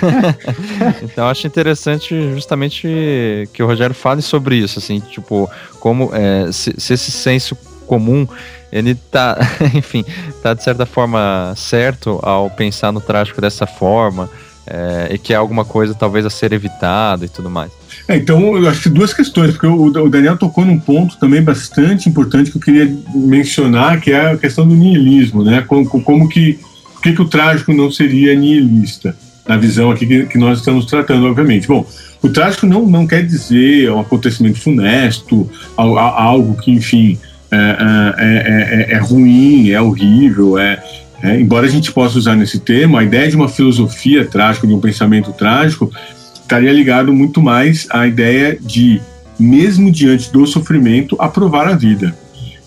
então 1.03 1.29
acho 1.29 1.47
interessante 1.47 2.33
justamente 2.33 3.49
que 3.53 3.63
o 3.63 3.67
Rogério 3.67 3.95
fale 3.95 4.23
sobre 4.23 4.57
isso, 4.57 4.79
assim, 4.79 5.01
tipo, 5.01 5.49
como 5.79 6.11
é, 6.13 6.51
se, 6.53 6.75
se 6.77 6.95
esse 6.95 7.11
senso 7.11 7.57
comum 7.87 8.27
ele 8.75 8.97
tá, 8.97 9.39
enfim, 9.73 10.05
tá 10.43 10.53
de 10.53 10.65
certa 10.65 10.85
forma 10.85 11.55
certo 11.57 12.19
ao 12.23 12.51
pensar 12.51 12.91
no 12.91 13.01
trágico 13.01 13.41
dessa 13.41 13.67
forma, 13.67 14.29
é, 14.67 15.15
e 15.15 15.19
que 15.19 15.33
é 15.33 15.37
alguma 15.37 15.65
coisa 15.65 15.95
talvez 15.95 16.27
a 16.27 16.31
ser 16.31 16.53
evitado 16.53 17.25
e 17.25 17.29
tudo 17.29 17.49
mais. 17.49 17.71
É, 18.09 18.17
então, 18.17 18.57
eu 18.57 18.69
acho 18.69 18.83
que 18.83 18.89
duas 18.89 19.15
questões, 19.15 19.53
porque 19.53 19.67
o, 19.67 19.85
o, 19.85 20.09
Daniel 20.11 20.37
tocou 20.37 20.65
num 20.65 20.81
ponto 20.81 21.17
também 21.19 21.41
bastante 21.41 22.09
importante 22.09 22.51
que 22.51 22.57
eu 22.57 22.61
queria 22.61 22.93
mencionar, 23.15 24.01
que 24.01 24.11
é 24.11 24.33
a 24.33 24.37
questão 24.37 24.67
do 24.67 24.75
niilismo, 24.75 25.45
né? 25.45 25.63
Como, 25.63 25.87
como 25.87 26.29
que, 26.29 26.59
por 26.95 27.03
que, 27.03 27.13
que 27.13 27.23
o 27.23 27.29
trágico 27.29 27.73
não 27.73 27.93
seria 27.93 28.35
nihilista, 28.35 29.17
na 29.47 29.57
visão 29.57 29.91
aqui 29.91 30.07
que, 30.07 30.27
que 30.27 30.39
nós 30.39 30.59
estamos 30.59 30.87
tratando, 30.87 31.27
obviamente. 31.27 31.69
Bom, 31.69 31.87
o 32.23 32.29
trágico 32.31 32.67
não, 32.67 32.87
não 32.87 33.07
quer 33.07 33.25
dizer 33.25 33.91
um 33.93 34.01
acontecimento 34.01 34.59
funesto, 34.59 35.49
algo 35.77 36.57
que, 36.57 36.71
enfim, 36.73 37.19
é, 37.55 38.15
é, 38.19 38.93
é, 38.93 38.95
é 38.95 38.99
ruim, 38.99 39.71
é 39.71 39.81
horrível, 39.81 40.59
é, 40.59 40.83
é, 41.23 41.41
embora 41.41 41.67
a 41.67 41.71
gente 41.71 41.91
possa 41.91 42.19
usar 42.19 42.37
nesse 42.37 42.61
termo, 42.61 42.99
a 42.99 43.03
ideia 43.03 43.29
de 43.29 43.37
uma 43.37 43.49
filosofia 43.49 44.27
trágica, 44.27 44.67
de 44.67 44.75
um 44.75 44.81
pensamento 44.81 45.33
trágico, 45.33 45.91
estaria 46.35 46.73
ligado 46.73 47.13
muito 47.13 47.41
mais 47.41 47.87
à 47.91 48.07
ideia 48.07 48.57
de, 48.61 49.01
mesmo 49.39 49.91
diante 49.91 50.31
do 50.31 50.47
sofrimento, 50.47 51.17
aprovar 51.19 51.67
a 51.67 51.75
vida. 51.75 52.15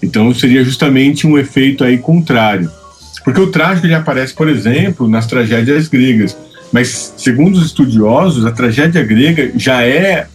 Então 0.02 0.34
seria 0.34 0.64
justamente 0.64 1.28
um 1.28 1.38
efeito 1.38 1.84
aí 1.84 1.98
contrário. 1.98 2.72
Porque 3.24 3.40
o 3.40 3.52
trágico 3.52 3.86
ele 3.86 3.94
aparece, 3.94 4.34
por 4.34 4.48
exemplo, 4.48 5.08
nas 5.08 5.28
tragédias 5.28 5.88
gregas. 5.88 6.36
Mas, 6.72 7.14
segundo 7.16 7.58
os 7.58 7.66
estudiosos, 7.68 8.46
a 8.46 8.52
tragédia 8.52 9.04
grega 9.04 9.52
já 9.56 9.84
é 9.84 10.28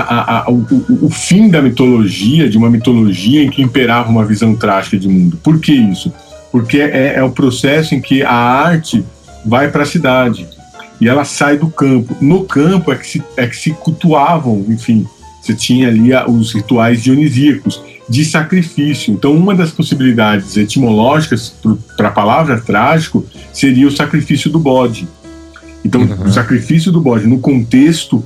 a, 0.00 0.40
a, 0.40 0.50
o, 0.50 0.66
o, 1.02 1.10
fim 1.10 1.48
da 1.48 1.62
mitologia, 1.62 2.48
de 2.48 2.58
uma 2.58 2.70
mitologia 2.70 3.42
em 3.42 3.50
que 3.50 3.62
imperava 3.62 4.10
uma 4.10 4.24
visão 4.24 4.54
trágica 4.54 4.98
de 4.98 5.08
mundo. 5.08 5.38
Por 5.42 5.60
que 5.60 5.72
isso? 5.72 6.12
porque 6.54 6.78
é, 6.78 7.14
é 7.16 7.22
o 7.24 7.32
processo 7.32 7.96
em 7.96 8.00
que 8.00 8.22
a 8.22 8.32
arte 8.32 9.04
vai 9.44 9.72
para 9.72 9.82
a 9.82 9.86
cidade 9.86 10.46
e 11.00 11.08
ela 11.08 11.24
sai 11.24 11.58
do 11.58 11.66
campo. 11.66 12.16
No 12.20 12.44
campo 12.44 12.92
é 12.92 12.96
que 12.96 13.04
se, 13.04 13.20
é 13.36 13.44
que 13.44 13.56
se 13.56 13.72
cultuavam, 13.72 14.64
enfim, 14.68 15.04
você 15.42 15.52
tinha 15.52 15.88
ali 15.88 16.10
os 16.28 16.54
rituais 16.54 17.02
dionisíacos 17.02 17.82
de 18.08 18.24
sacrifício. 18.24 19.12
Então, 19.12 19.34
uma 19.34 19.52
das 19.52 19.72
possibilidades 19.72 20.56
etimológicas 20.56 21.52
para 21.96 22.06
a 22.06 22.12
palavra 22.12 22.60
trágico 22.60 23.26
seria 23.52 23.88
o 23.88 23.90
sacrifício 23.90 24.48
do 24.48 24.60
bode. 24.60 25.08
Então, 25.84 26.02
uhum. 26.02 26.22
o 26.22 26.32
sacrifício 26.32 26.92
do 26.92 27.00
bode, 27.00 27.26
no 27.26 27.40
contexto 27.40 28.22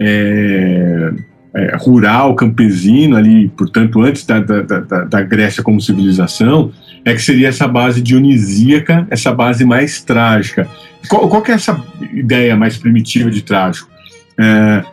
é, 0.00 1.12
é, 1.54 1.76
rural, 1.76 2.34
campesino, 2.34 3.16
ali, 3.16 3.48
portanto, 3.48 4.00
antes 4.00 4.24
da, 4.24 4.40
da, 4.40 4.62
da, 4.62 5.04
da 5.04 5.22
Grécia 5.22 5.62
como 5.62 5.80
civilização, 5.80 6.72
é 7.04 7.14
que 7.14 7.22
seria 7.22 7.48
essa 7.48 7.66
base 7.66 8.02
dionisíaca, 8.02 9.06
essa 9.10 9.32
base 9.32 9.64
mais 9.64 10.02
trágica. 10.02 10.68
Qual, 11.08 11.28
qual 11.28 11.42
é 11.46 11.52
essa 11.52 11.82
ideia 12.12 12.56
mais 12.56 12.76
primitiva 12.76 13.30
de 13.30 13.42
trágico? 13.42 13.88
É, 14.38 14.84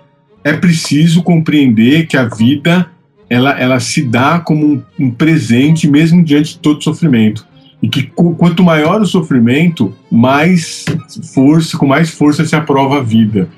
é 0.43 0.53
preciso 0.53 1.23
compreender 1.23 2.07
que 2.07 2.17
a 2.17 2.25
vida 2.25 2.87
ela, 3.29 3.59
ela 3.59 3.79
se 3.79 4.03
dá 4.03 4.39
como 4.39 4.65
um, 4.65 4.83
um 4.99 5.11
presente 5.11 5.89
mesmo 5.89 6.23
diante 6.23 6.53
de 6.53 6.59
todo 6.59 6.83
sofrimento 6.83 7.45
e 7.81 7.89
que 7.89 8.03
quanto 8.03 8.63
maior 8.63 9.01
o 9.01 9.05
sofrimento, 9.05 9.93
mais 10.11 10.85
força, 11.33 11.77
com 11.77 11.85
mais 11.85 12.09
força 12.09 12.45
se 12.45 12.55
aprova 12.55 12.97
a 12.97 13.03
vida. 13.03 13.49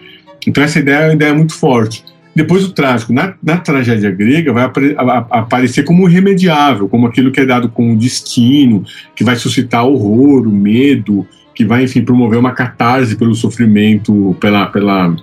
Então 0.47 0.63
essa 0.63 0.79
ideia 0.79 0.95
é 0.95 1.05
uma 1.07 1.13
ideia 1.13 1.33
muito 1.33 1.53
forte. 1.53 2.03
Depois 2.33 2.63
o 2.63 2.71
trágico, 2.71 3.11
na, 3.11 3.33
na 3.43 3.57
tragédia 3.57 4.11
grega, 4.11 4.53
vai 4.53 4.63
a, 4.63 5.01
a, 5.01 5.17
aparecer 5.39 5.83
como 5.83 6.07
irremediável, 6.07 6.87
como 6.87 7.07
aquilo 7.07 7.31
que 7.31 7.41
é 7.41 7.45
dado 7.45 7.67
com 7.67 7.93
o 7.93 7.97
destino, 7.97 8.85
que 9.15 9.23
vai 9.23 9.35
suscitar 9.35 9.85
horror, 9.85 10.47
medo, 10.47 11.27
que 11.53 11.65
vai, 11.65 11.83
enfim, 11.83 12.03
promover 12.03 12.37
uma 12.37 12.51
catarse 12.51 13.15
pelo 13.15 13.33
sofrimento, 13.33 14.37
pela, 14.39 14.67
pela, 14.67 15.15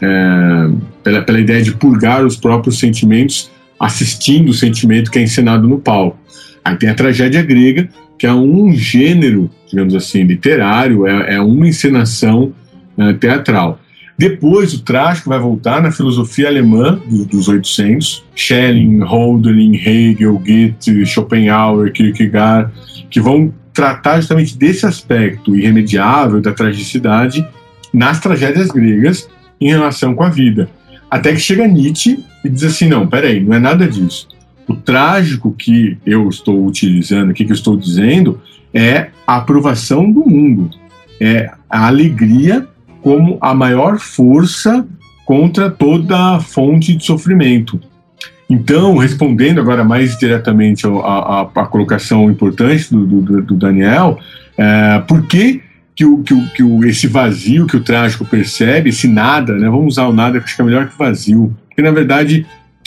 é, 0.00 0.70
pela, 1.04 1.22
pela 1.22 1.38
ideia 1.38 1.62
de 1.62 1.72
purgar 1.72 2.24
os 2.24 2.36
próprios 2.36 2.78
sentimentos, 2.78 3.50
assistindo 3.78 4.48
o 4.48 4.54
sentimento 4.54 5.10
que 5.10 5.18
é 5.18 5.22
encenado 5.22 5.68
no 5.68 5.78
palco. 5.78 6.18
Aí 6.64 6.74
tem 6.76 6.88
a 6.88 6.94
tragédia 6.94 7.42
grega, 7.42 7.88
que 8.18 8.26
é 8.26 8.32
um 8.32 8.72
gênero, 8.72 9.50
digamos 9.68 9.94
assim, 9.94 10.22
literário, 10.22 11.06
é, 11.06 11.34
é 11.34 11.40
uma 11.40 11.68
encenação 11.68 12.54
é, 12.96 13.12
teatral. 13.12 13.78
Depois, 14.18 14.74
o 14.74 14.82
trágico 14.82 15.30
vai 15.30 15.38
voltar 15.38 15.82
na 15.82 15.90
filosofia 15.90 16.48
alemã 16.48 17.00
do, 17.06 17.24
dos 17.24 17.48
800, 17.48 18.24
Schelling, 18.34 19.00
Hölderlin, 19.00 19.74
Hegel, 19.74 20.38
Goethe, 20.38 21.06
Schopenhauer, 21.06 21.92
Kierkegaard, 21.92 22.70
que 23.10 23.20
vão 23.20 23.52
tratar 23.72 24.16
justamente 24.16 24.56
desse 24.56 24.86
aspecto 24.86 25.56
irremediável 25.56 26.40
da 26.40 26.52
tragicidade 26.52 27.46
nas 27.92 28.20
tragédias 28.20 28.68
gregas 28.68 29.28
em 29.60 29.68
relação 29.68 30.14
com 30.14 30.22
a 30.22 30.28
vida. 30.28 30.68
Até 31.10 31.32
que 31.32 31.40
chega 31.40 31.66
Nietzsche 31.66 32.24
e 32.44 32.48
diz 32.48 32.64
assim: 32.64 32.88
não, 32.88 33.06
peraí, 33.06 33.40
não 33.40 33.54
é 33.54 33.58
nada 33.58 33.86
disso. 33.86 34.28
O 34.68 34.74
trágico 34.74 35.52
que 35.52 35.98
eu 36.06 36.28
estou 36.28 36.64
utilizando 36.66 37.30
aqui, 37.30 37.44
que 37.44 37.52
eu 37.52 37.56
estou 37.56 37.76
dizendo, 37.76 38.40
é 38.72 39.08
a 39.26 39.36
aprovação 39.36 40.10
do 40.10 40.20
mundo, 40.20 40.70
é 41.20 41.50
a 41.68 41.86
alegria 41.86 42.66
como 43.02 43.36
a 43.40 43.54
maior 43.54 43.98
força 43.98 44.86
contra 45.24 45.70
toda 45.70 46.40
fonte 46.40 46.94
de 46.94 47.04
sofrimento. 47.04 47.80
Então, 48.48 48.96
respondendo 48.98 49.60
agora 49.60 49.82
mais 49.82 50.18
diretamente 50.18 50.86
à 50.86 51.66
colocação 51.70 52.30
importante 52.30 52.92
do, 52.92 53.06
do, 53.06 53.42
do 53.42 53.54
Daniel, 53.54 54.18
é, 54.58 54.98
por 55.08 55.26
que, 55.26 55.62
que, 55.94 56.04
o, 56.04 56.22
que, 56.22 56.34
o, 56.34 56.48
que 56.50 56.62
o, 56.62 56.84
esse 56.84 57.06
vazio 57.06 57.66
que 57.66 57.76
o 57.76 57.82
trágico 57.82 58.24
percebe, 58.24 58.90
esse 58.90 59.08
nada, 59.08 59.54
né, 59.54 59.70
vamos 59.70 59.94
usar 59.94 60.06
o 60.06 60.12
nada, 60.12 60.38
que 60.38 60.44
acho 60.44 60.54
que 60.54 60.60
é 60.60 60.64
melhor 60.64 60.88
que 60.88 60.98
vazio, 60.98 61.56
porque 61.68 61.80
na 61.80 61.90
verdade 61.90 62.46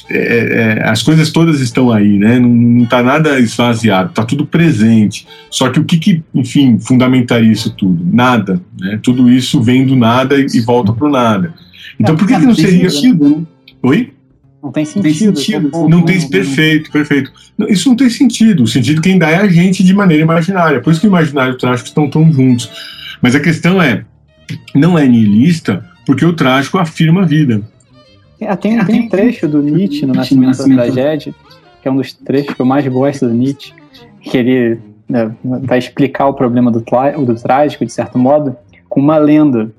é, 0.10 0.18
é, 0.18 0.90
as 0.90 1.02
coisas 1.02 1.32
todas 1.32 1.60
estão 1.62 1.92
aí, 1.92 2.18
né? 2.18 2.40
Não 2.40 2.84
está 2.84 3.02
nada 3.02 3.40
esvaziado, 3.40 4.10
está 4.10 4.24
tudo 4.24 4.46
presente. 4.46 5.28
Só 5.50 5.70
que 5.70 5.80
o 5.80 5.84
que, 5.84 5.98
que, 5.98 6.24
enfim, 6.34 6.78
fundamentaria 6.80 7.52
isso 7.52 7.72
tudo? 7.72 8.06
Nada. 8.06 8.62
Né? 8.80 9.00
Tudo 9.02 9.30
isso 9.30 9.62
vem 9.62 9.86
do 9.86 9.96
nada 9.96 10.40
e, 10.40 10.46
e 10.54 10.62
volta 10.62 10.94
para 10.94 11.08
o 11.08 11.12
nada. 11.12 11.54
Então, 12.00 12.16
por 12.16 12.28
que, 12.28 12.36
que 12.36 12.46
não 12.46 12.54
seria. 12.54 12.90
Sentido, 12.90 13.30
né? 13.30 13.46
Oi? 13.82 14.14
Não 14.62 14.72
tem 14.72 14.86
sentido. 14.86 15.04
Tem 15.04 15.14
sentido. 15.14 15.90
Não 15.90 16.02
tem 16.04 16.28
perfeito, 16.28 16.92
perfeito. 16.92 17.32
Não, 17.58 17.68
isso 17.68 17.88
não 17.90 17.96
tem 17.96 18.10
sentido. 18.10 18.64
O 18.64 18.68
sentido 18.68 19.02
quem 19.02 19.18
dá 19.18 19.30
é 19.30 19.38
a 19.38 19.48
gente 19.48 19.84
de 19.84 19.94
maneira 19.94 20.24
imaginária. 20.24 20.82
Por 20.82 20.92
isso 20.92 21.02
que 21.02 21.08
o 21.08 21.10
imaginário 21.10 21.54
e 21.54 21.56
o 21.56 21.58
trágico 21.58 21.88
estão 21.88 22.10
tão 22.10 22.32
juntos. 22.32 22.70
Mas 23.22 23.36
a 23.36 23.40
questão 23.40 23.82
é, 23.82 24.06
não 24.74 24.98
é 24.98 25.08
nihilista 25.08 25.84
porque 26.06 26.26
o 26.26 26.34
trágico 26.34 26.78
afirma 26.78 27.24
a 27.24 27.26
vida. 27.26 27.62
É, 28.40 28.56
tem, 28.56 28.84
tem 28.86 29.02
um 29.02 29.10
trecho 29.10 29.48
do 29.48 29.62
Nietzsche 29.62 30.06
no 30.06 30.14
Nascimento 30.14 30.58
da 30.58 30.64
Tragédia, 30.64 31.34
que 31.82 31.88
é 31.88 31.92
um 31.92 31.98
dos 31.98 32.14
trechos 32.14 32.54
que 32.54 32.62
eu 32.62 32.66
mais 32.66 32.86
gosto 32.88 33.28
do 33.28 33.34
Nietzsche, 33.34 33.74
que 34.22 34.38
ele 34.38 34.80
né, 35.08 35.32
vai 35.44 35.78
explicar 35.78 36.28
o 36.28 36.34
problema 36.34 36.72
do, 36.72 36.80
do 36.80 37.36
trágico, 37.36 37.86
de 37.86 37.92
certo 37.92 38.18
modo, 38.18 38.56
com 38.90 39.00
uma 39.00 39.18
lenda 39.18 39.72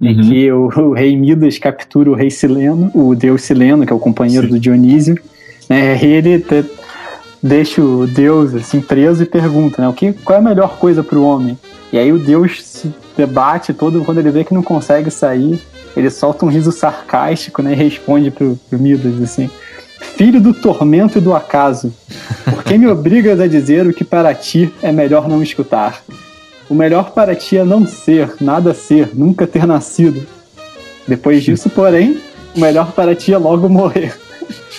uhum. 0.00 0.08
em 0.08 0.20
que 0.20 0.52
o, 0.52 0.66
o, 0.66 0.92
rei 0.92 1.16
Midas 1.16 1.58
captura 1.58 2.10
o 2.10 2.14
rei 2.14 2.30
Sileno, 2.30 2.90
o 2.94 3.14
deus 3.14 3.42
Sileno, 3.42 3.86
que 3.86 3.92
é 3.92 3.96
o 3.96 4.00
companheiro 4.00 4.46
Sim. 4.46 4.52
do 4.52 4.60
Dionísio, 4.60 5.18
né, 5.68 5.96
e 6.02 6.06
ele 6.06 6.40
te, 6.40 6.64
deixa 7.42 7.82
o 7.82 8.06
deus 8.06 8.54
assim 8.54 8.80
preso 8.80 9.22
e 9.22 9.26
pergunta, 9.26 9.80
né, 9.80 9.88
o 9.88 9.92
que, 9.92 10.12
qual 10.12 10.36
é 10.36 10.40
a 10.40 10.44
melhor 10.44 10.76
coisa 10.78 11.02
para 11.02 11.18
o 11.18 11.24
homem? 11.24 11.58
E 11.92 11.98
aí 11.98 12.12
o 12.12 12.18
deus 12.18 12.64
se 12.64 12.92
debate 13.16 13.72
todo 13.72 14.04
quando 14.04 14.18
ele 14.18 14.30
vê 14.30 14.44
que 14.44 14.54
não 14.54 14.62
consegue 14.62 15.10
sair, 15.10 15.60
ele 15.96 16.10
solta 16.10 16.44
um 16.44 16.48
riso 16.48 16.72
sarcástico, 16.72 17.62
né, 17.62 17.72
e 17.72 17.76
responde 17.76 18.30
pro, 18.30 18.58
pro 18.68 18.78
Midas 18.78 19.20
assim: 19.22 19.48
Filho 20.16 20.40
do 20.40 20.52
tormento 20.52 21.18
e 21.18 21.20
do 21.20 21.34
acaso, 21.34 21.92
por 22.44 22.62
que 22.62 22.78
me 22.78 22.86
obrigas 22.86 23.40
a 23.40 23.46
dizer 23.46 23.86
o 23.86 23.92
que 23.92 24.04
para 24.04 24.34
ti 24.34 24.72
é 24.82 24.92
melhor 24.92 25.28
não 25.28 25.42
escutar? 25.42 26.02
O 26.68 26.74
melhor 26.74 27.10
para 27.10 27.34
ti 27.34 27.58
é 27.58 27.64
não 27.64 27.86
ser, 27.86 28.34
nada 28.40 28.72
ser, 28.72 29.10
nunca 29.14 29.46
ter 29.46 29.66
nascido. 29.66 30.26
Depois 31.06 31.42
disso, 31.42 31.68
porém, 31.68 32.18
o 32.56 32.60
melhor 32.60 32.92
para 32.92 33.14
ti 33.14 33.34
é 33.34 33.38
logo 33.38 33.68
morrer. 33.68 34.16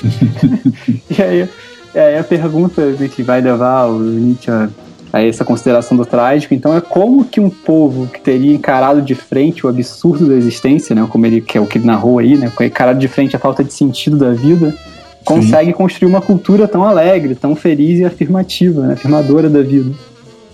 e 1.10 1.22
aí, 1.22 1.50
aí 1.94 2.18
a 2.18 2.24
pergunta 2.24 2.82
que 3.14 3.22
vai 3.22 3.42
levar 3.42 3.86
o 3.86 4.00
Nietzsche 4.00 4.50
a, 4.50 4.70
a, 5.16 5.26
essa 5.26 5.45
consideração 5.45 5.95
do 5.95 6.05
trágico, 6.05 6.53
então 6.53 6.76
é 6.76 6.82
como 6.82 7.24
que 7.24 7.39
um 7.39 7.49
povo 7.49 8.07
que 8.07 8.20
teria 8.20 8.53
encarado 8.53 9.01
de 9.01 9.16
frente 9.16 9.66
o 9.66 9.70
absurdo 9.70 10.28
da 10.28 10.36
existência, 10.36 10.93
né, 10.93 11.07
como 11.09 11.26
ele 11.26 11.39
que 11.39 11.57
é 11.57 11.61
o 11.61 11.66
que 11.66 11.78
ele 11.78 11.86
narrou 11.86 12.20
aí, 12.20 12.36
né, 12.36 12.51
encarado 12.61 12.99
de 12.99 13.07
frente 13.07 13.34
a 13.36 13.39
falta 13.39 13.63
de 13.63 13.72
sentido 13.72 14.18
da 14.18 14.32
vida, 14.32 14.76
consegue 15.24 15.72
Sim. 15.72 15.78
construir 15.78 16.09
uma 16.09 16.22
cultura 16.22 16.68
tão 16.68 16.84
alegre, 16.84 17.34
tão 17.34 17.55
feliz 17.55 17.99
e 17.99 18.05
afirmativa, 18.05 18.88
né, 18.88 18.93
afirmadora 18.93 19.49
da 19.49 19.61
vida. 19.61 19.95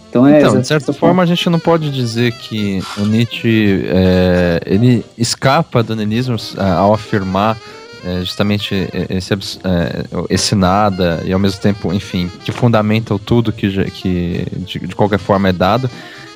Então, 0.09 0.27
é 0.27 0.39
então 0.39 0.59
de 0.59 0.67
certa 0.67 0.93
forma, 0.93 1.23
a 1.23 1.25
gente 1.25 1.49
não 1.49 1.57
pode 1.57 1.89
dizer 1.89 2.33
que 2.33 2.83
o 2.97 3.05
Nietzsche 3.05 3.85
é, 3.87 4.59
ele 4.65 5.05
escapa 5.17 5.81
do 5.81 5.95
niilismo 5.95 6.35
é, 6.57 6.71
ao 6.71 6.93
afirmar 6.93 7.57
é, 8.03 8.19
justamente 8.21 8.87
esse, 9.09 9.33
é, 9.33 10.05
esse 10.29 10.55
nada 10.55 11.21
e 11.25 11.31
ao 11.31 11.39
mesmo 11.39 11.59
tempo, 11.61 11.93
enfim, 11.93 12.29
que 12.43 12.51
fundamenta 12.51 13.17
tudo 13.19 13.51
que, 13.51 13.69
que 13.91 14.45
de, 14.65 14.79
de 14.79 14.95
qualquer 14.95 15.19
forma 15.19 15.49
é 15.49 15.53
dado, 15.53 15.89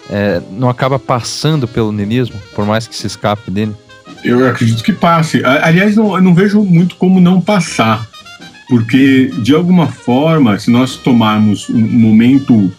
é, 0.10 0.42
não 0.52 0.70
acaba 0.70 1.00
passando 1.00 1.68
pelo 1.68 1.92
niilismo, 1.92 2.36
por 2.54 2.66
mais 2.66 2.88
que 2.88 2.96
se 2.96 3.08
escape 3.08 3.50
dele? 3.50 3.74
Eu 4.24 4.48
acredito 4.48 4.84
que 4.84 4.94
passe. 4.94 5.44
Aliás, 5.46 5.96
não, 5.96 6.20
não 6.22 6.34
vejo 6.34 6.64
muito 6.64 6.96
como 6.96 7.20
não 7.20 7.40
passar, 7.40 8.08
porque 8.68 9.32
de 9.40 9.54
alguma 9.54 9.88
forma, 9.88 10.58
se 10.58 10.72
nós 10.72 10.96
tomarmos 10.96 11.70
um 11.70 11.80
momento 11.80 12.72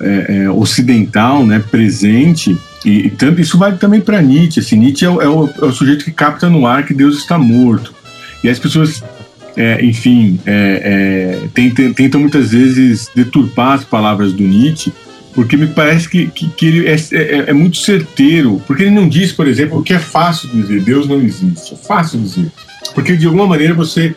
é, 0.00 0.44
é, 0.44 0.50
ocidental, 0.50 1.44
né, 1.46 1.62
presente, 1.70 2.56
e, 2.84 3.10
e 3.10 3.40
isso 3.40 3.56
vale 3.56 3.76
também 3.78 4.00
para 4.00 4.20
Nietzsche. 4.20 4.60
Assim, 4.60 4.76
Nietzsche 4.76 5.04
é 5.04 5.10
o, 5.10 5.22
é, 5.22 5.28
o, 5.28 5.48
é 5.48 5.64
o, 5.64 5.72
sujeito 5.72 6.04
que 6.04 6.12
capta 6.12 6.48
no 6.48 6.66
ar 6.66 6.84
que 6.84 6.94
Deus 6.94 7.18
está 7.18 7.38
morto. 7.38 7.94
E 8.44 8.48
as 8.50 8.58
pessoas, 8.58 9.02
é, 9.56 9.82
enfim, 9.82 10.38
é, 10.44 11.40
tentam, 11.54 11.92
tentam, 11.94 12.20
muitas 12.20 12.52
vezes 12.52 13.10
deturpar 13.14 13.72
as 13.72 13.84
palavras 13.84 14.34
do 14.34 14.42
Nietzsche, 14.42 14.92
porque 15.34 15.56
me 15.56 15.66
parece 15.66 16.08
que, 16.08 16.26
que, 16.26 16.48
que 16.50 16.66
ele 16.66 16.86
é, 16.86 17.52
muito 17.54 17.78
certeiro. 17.78 18.62
Porque 18.66 18.82
ele 18.82 18.92
não 18.92 19.08
diz, 19.08 19.32
por 19.32 19.48
exemplo, 19.48 19.78
o 19.78 19.82
que 19.82 19.94
é 19.94 19.98
fácil 19.98 20.50
dizer: 20.50 20.82
Deus 20.82 21.08
não 21.08 21.20
existe. 21.20 21.72
É 21.72 21.76
fácil 21.76 22.20
dizer. 22.20 22.52
Porque 22.94 23.16
de 23.16 23.26
alguma 23.26 23.46
maneira 23.46 23.72
você 23.72 24.14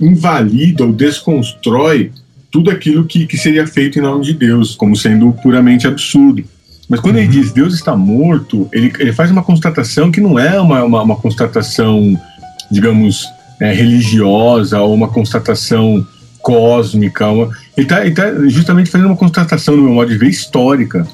invalida 0.00 0.84
ou 0.84 0.92
desconstrói 0.92 2.10
tudo 2.50 2.70
aquilo 2.70 3.04
que, 3.04 3.26
que 3.26 3.36
seria 3.36 3.66
feito 3.66 3.98
em 3.98 4.02
nome 4.02 4.24
de 4.24 4.32
Deus, 4.32 4.74
como 4.74 4.96
sendo 4.96 5.32
puramente 5.42 5.86
absurdo. 5.86 6.42
Mas 6.88 7.00
quando 7.00 7.16
uhum. 7.16 7.22
ele 7.22 7.28
diz 7.28 7.52
Deus 7.52 7.74
está 7.74 7.94
morto, 7.94 8.68
ele, 8.72 8.90
ele 8.98 9.12
faz 9.12 9.30
uma 9.30 9.42
constatação 9.42 10.10
que 10.10 10.20
não 10.20 10.38
é 10.38 10.58
uma, 10.58 10.82
uma, 10.82 11.02
uma 11.02 11.16
constatação, 11.16 12.18
digamos, 12.70 13.26
é, 13.60 13.72
religiosa 13.72 14.80
ou 14.80 14.94
uma 14.94 15.08
constatação 15.08 16.06
cósmica. 16.40 17.28
Uma, 17.28 17.50
ele 17.76 17.86
está 17.86 18.10
tá 18.10 18.48
justamente 18.48 18.90
fazendo 18.90 19.08
uma 19.08 19.16
constatação, 19.16 19.76
no 19.76 19.84
meu 19.84 19.94
modo 19.94 20.10
de 20.10 20.18
ver, 20.18 20.28
histórica. 20.28 21.06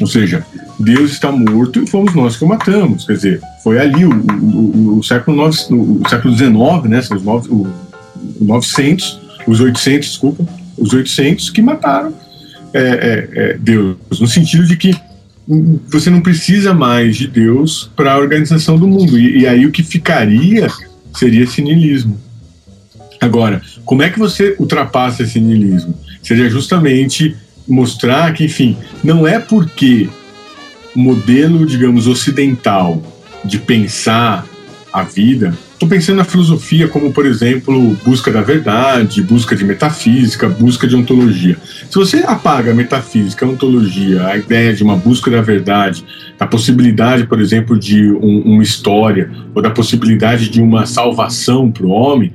Ou 0.00 0.06
seja, 0.06 0.44
Deus 0.78 1.12
está 1.12 1.32
morto 1.32 1.82
e 1.82 1.86
fomos 1.86 2.14
nós 2.14 2.36
que 2.36 2.44
o 2.44 2.48
matamos. 2.48 3.06
Quer 3.06 3.14
dizer, 3.14 3.40
foi 3.64 3.78
ali 3.78 4.04
o, 4.04 4.12
o, 4.12 4.98
o 4.98 5.02
século, 5.02 5.36
9, 5.36 5.74
o 5.74 6.08
século 6.08 6.36
XIX, 6.36 6.52
né, 6.84 6.98
os, 6.98 7.46
o 7.46 7.66
900, 8.40 9.20
os 9.46 9.60
800, 9.60 10.08
desculpa, 10.08 10.44
os 10.76 10.92
800 10.92 11.50
que 11.50 11.62
mataram 11.62 12.12
é, 12.72 12.80
é, 12.80 13.28
é, 13.34 13.58
Deus, 13.58 13.96
no 14.20 14.26
sentido 14.26 14.66
de 14.66 14.76
que 14.76 14.94
você 15.88 16.10
não 16.10 16.20
precisa 16.20 16.74
mais 16.74 17.16
de 17.16 17.26
Deus 17.26 17.90
para 17.96 18.12
a 18.12 18.18
organização 18.18 18.76
do 18.78 18.86
mundo. 18.86 19.18
E, 19.18 19.40
e, 19.40 19.46
aí 19.46 19.64
o 19.64 19.72
que 19.72 19.82
ficaria 19.82 20.68
seria 21.18 21.44
esse 21.44 21.60
niilismo. 21.60 22.18
Agora, 23.20 23.60
como 23.84 24.02
é 24.02 24.10
que 24.10 24.18
você 24.18 24.54
ultrapassa 24.58 25.24
esse 25.24 25.40
niilismo? 25.40 25.94
Seria 26.22 26.48
justamente 26.48 27.36
mostrar 27.66 28.32
que, 28.32 28.44
enfim, 28.44 28.76
não 29.02 29.26
é 29.26 29.38
porque 29.38 30.08
o 30.94 30.98
modelo, 30.98 31.66
digamos, 31.66 32.06
ocidental 32.06 33.02
de 33.44 33.58
pensar 33.58 34.46
a 34.92 35.02
vida 35.02 35.56
Estou 35.78 35.88
pensando 35.88 36.16
na 36.16 36.24
filosofia 36.24 36.88
como, 36.88 37.12
por 37.12 37.24
exemplo, 37.24 37.96
busca 38.04 38.32
da 38.32 38.42
verdade, 38.42 39.22
busca 39.22 39.54
de 39.54 39.64
metafísica, 39.64 40.48
busca 40.48 40.88
de 40.88 40.96
ontologia. 40.96 41.56
Se 41.88 41.94
você 41.94 42.16
apaga 42.26 42.72
a 42.72 42.74
metafísica, 42.74 43.46
a 43.46 43.48
ontologia, 43.48 44.26
a 44.26 44.36
ideia 44.36 44.74
de 44.74 44.82
uma 44.82 44.96
busca 44.96 45.30
da 45.30 45.40
verdade, 45.40 46.04
a 46.36 46.48
possibilidade, 46.48 47.28
por 47.28 47.40
exemplo, 47.40 47.78
de 47.78 48.10
um, 48.10 48.40
uma 48.40 48.62
história, 48.64 49.30
ou 49.54 49.62
da 49.62 49.70
possibilidade 49.70 50.50
de 50.50 50.60
uma 50.60 50.84
salvação 50.84 51.70
para 51.70 51.86
o 51.86 51.90
homem, 51.90 52.32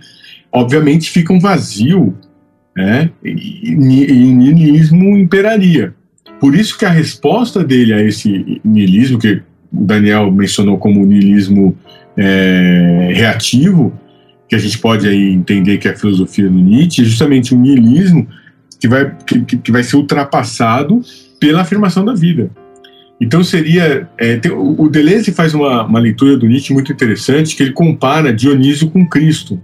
obviamente 0.49 1.11
fica 1.11 1.33
um 1.33 1.39
vazio 1.41 2.15
né, 2.73 3.09
e, 3.21 3.71
e 3.71 3.75
o 3.75 3.77
niilismo 3.77 5.17
imperaria. 5.17 5.93
Por 6.39 6.55
isso 6.55 6.77
que 6.77 6.85
a 6.85 6.89
resposta 6.89 7.61
dele 7.61 7.93
a 7.93 8.01
esse 8.01 8.61
niilismo, 8.63 9.19
que 9.19 9.41
o 9.69 9.83
Daniel 9.83 10.31
mencionou 10.31 10.77
como 10.77 11.05
niilismo 11.05 11.75
é, 12.17 13.11
reativo, 13.13 13.93
que 14.47 14.55
a 14.55 14.59
gente 14.59 14.77
pode 14.77 15.07
aí 15.07 15.33
entender 15.33 15.77
que 15.77 15.87
é 15.87 15.91
a 15.91 15.97
filosofia 15.97 16.47
do 16.47 16.59
Nietzsche, 16.59 17.01
é 17.01 17.05
justamente 17.05 17.55
um 17.55 17.59
niilismo 17.59 18.27
que 18.79 18.87
vai, 18.87 19.15
que, 19.25 19.57
que 19.57 19.71
vai 19.71 19.83
ser 19.83 19.95
ultrapassado 19.95 21.01
pela 21.39 21.61
afirmação 21.61 22.03
da 22.03 22.13
vida. 22.13 22.51
Então 23.19 23.43
seria. 23.43 24.09
É, 24.17 24.35
tem, 24.37 24.51
o 24.51 24.89
Deleuze 24.89 25.31
faz 25.31 25.53
uma, 25.53 25.85
uma, 25.85 25.99
leitura 25.99 26.35
do 26.35 26.47
Nietzsche 26.47 26.73
muito 26.73 26.91
interessante, 26.91 27.55
que 27.55 27.63
ele 27.63 27.71
compara 27.71 28.33
Dionísio 28.33 28.89
com 28.89 29.07
Cristo. 29.07 29.59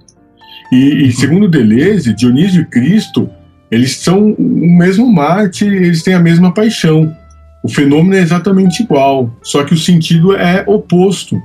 E, 0.72 0.76
e 0.76 1.04
uhum. 1.06 1.12
segundo 1.12 1.48
Deleuze, 1.50 2.14
Dionísio 2.14 2.62
e 2.62 2.66
Cristo, 2.66 3.30
eles 3.70 3.98
são 3.98 4.32
o 4.32 4.78
mesmo 4.78 5.12
Marte, 5.12 5.66
eles 5.66 6.04
têm 6.04 6.14
a 6.14 6.20
mesma 6.20 6.54
paixão. 6.54 7.14
O 7.62 7.68
fenômeno 7.68 8.16
é 8.16 8.22
exatamente 8.22 8.84
igual, 8.84 9.38
só 9.44 9.64
que 9.64 9.74
o 9.74 9.78
sentido 9.78 10.36
é 10.36 10.64
oposto. 10.66 11.38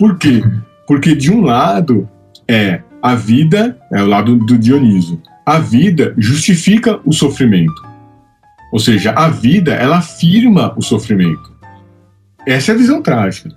Por 0.00 0.16
quê? 0.16 0.42
Porque 0.86 1.14
de 1.14 1.30
um 1.30 1.42
lado 1.42 2.08
é 2.48 2.80
a 3.02 3.14
vida, 3.14 3.78
é 3.92 4.02
o 4.02 4.06
lado 4.06 4.34
do 4.34 4.56
Dioniso. 4.56 5.20
A 5.44 5.58
vida 5.58 6.14
justifica 6.16 6.98
o 7.04 7.12
sofrimento. 7.12 7.82
Ou 8.72 8.78
seja, 8.78 9.12
a 9.12 9.28
vida 9.28 9.74
ela 9.74 9.98
afirma 9.98 10.72
o 10.74 10.80
sofrimento. 10.80 11.52
Essa 12.46 12.72
é 12.72 12.74
a 12.74 12.78
visão 12.78 13.02
trágica. 13.02 13.50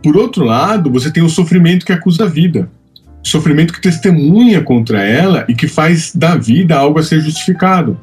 Por 0.00 0.16
outro 0.16 0.44
lado, 0.44 0.88
você 0.88 1.10
tem 1.10 1.24
o 1.24 1.28
sofrimento 1.28 1.84
que 1.84 1.92
acusa 1.92 2.26
a 2.26 2.28
vida. 2.28 2.70
Sofrimento 3.20 3.72
que 3.72 3.80
testemunha 3.80 4.62
contra 4.62 5.02
ela 5.02 5.44
e 5.48 5.54
que 5.54 5.66
faz 5.66 6.14
da 6.14 6.36
vida 6.36 6.76
algo 6.76 7.00
a 7.00 7.02
ser 7.02 7.20
justificado. 7.20 7.98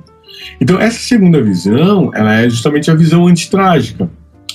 Então, 0.60 0.78
essa 0.78 1.00
segunda 1.00 1.42
visão, 1.42 2.12
ela 2.14 2.42
é 2.42 2.50
justamente 2.50 2.92
a 2.92 2.96
visão 2.96 3.26
antitrágica. 3.26 4.10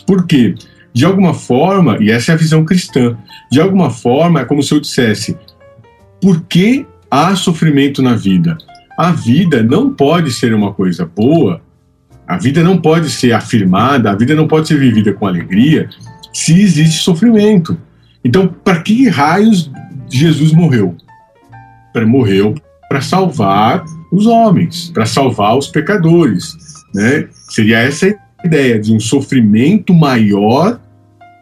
Por 0.07 0.27
quê? 0.27 0.55
De 0.93 1.05
alguma 1.05 1.35
forma, 1.35 1.99
e 2.01 2.11
essa 2.11 2.33
é 2.33 2.35
a 2.35 2.39
visão 2.39 2.65
cristã, 2.65 3.17
de 3.51 3.61
alguma 3.61 3.91
forma 3.91 4.41
é 4.41 4.45
como 4.45 4.63
se 4.63 4.73
eu 4.73 4.81
dissesse: 4.81 5.37
por 6.21 6.43
que 6.43 6.87
há 7.11 7.35
sofrimento 7.37 8.03
na 8.03 8.15
vida? 8.15 8.57
A 8.99 9.13
vida 9.13 9.63
não 9.63 9.93
pode 9.93 10.33
ser 10.33 10.53
uma 10.53 10.73
coisa 10.73 11.07
boa, 11.07 11.61
a 12.27 12.37
vida 12.37 12.63
não 12.63 12.79
pode 12.79 13.09
ser 13.11 13.33
afirmada, 13.33 14.11
a 14.11 14.17
vida 14.17 14.35
não 14.35 14.47
pode 14.47 14.69
ser 14.69 14.79
vivida 14.79 15.13
com 15.13 15.27
alegria 15.27 15.89
se 16.33 16.61
existe 16.61 17.03
sofrimento. 17.03 17.79
Então, 18.25 18.47
para 18.47 18.81
que 18.83 19.09
raios 19.09 19.71
Jesus 20.09 20.53
morreu? 20.53 20.97
Para 21.93 22.07
morreu 22.07 22.55
para 22.91 23.01
salvar 23.01 23.85
os 24.11 24.27
homens, 24.27 24.91
para 24.91 25.07
salvar 25.07 25.57
os 25.57 25.69
pecadores, 25.69 26.57
né? 26.93 27.29
Seria 27.49 27.79
essa 27.79 28.09
a 28.09 28.15
ideia 28.45 28.79
de 28.79 28.95
um 28.95 29.01
sofrimento 29.01 29.93
maior 29.95 30.81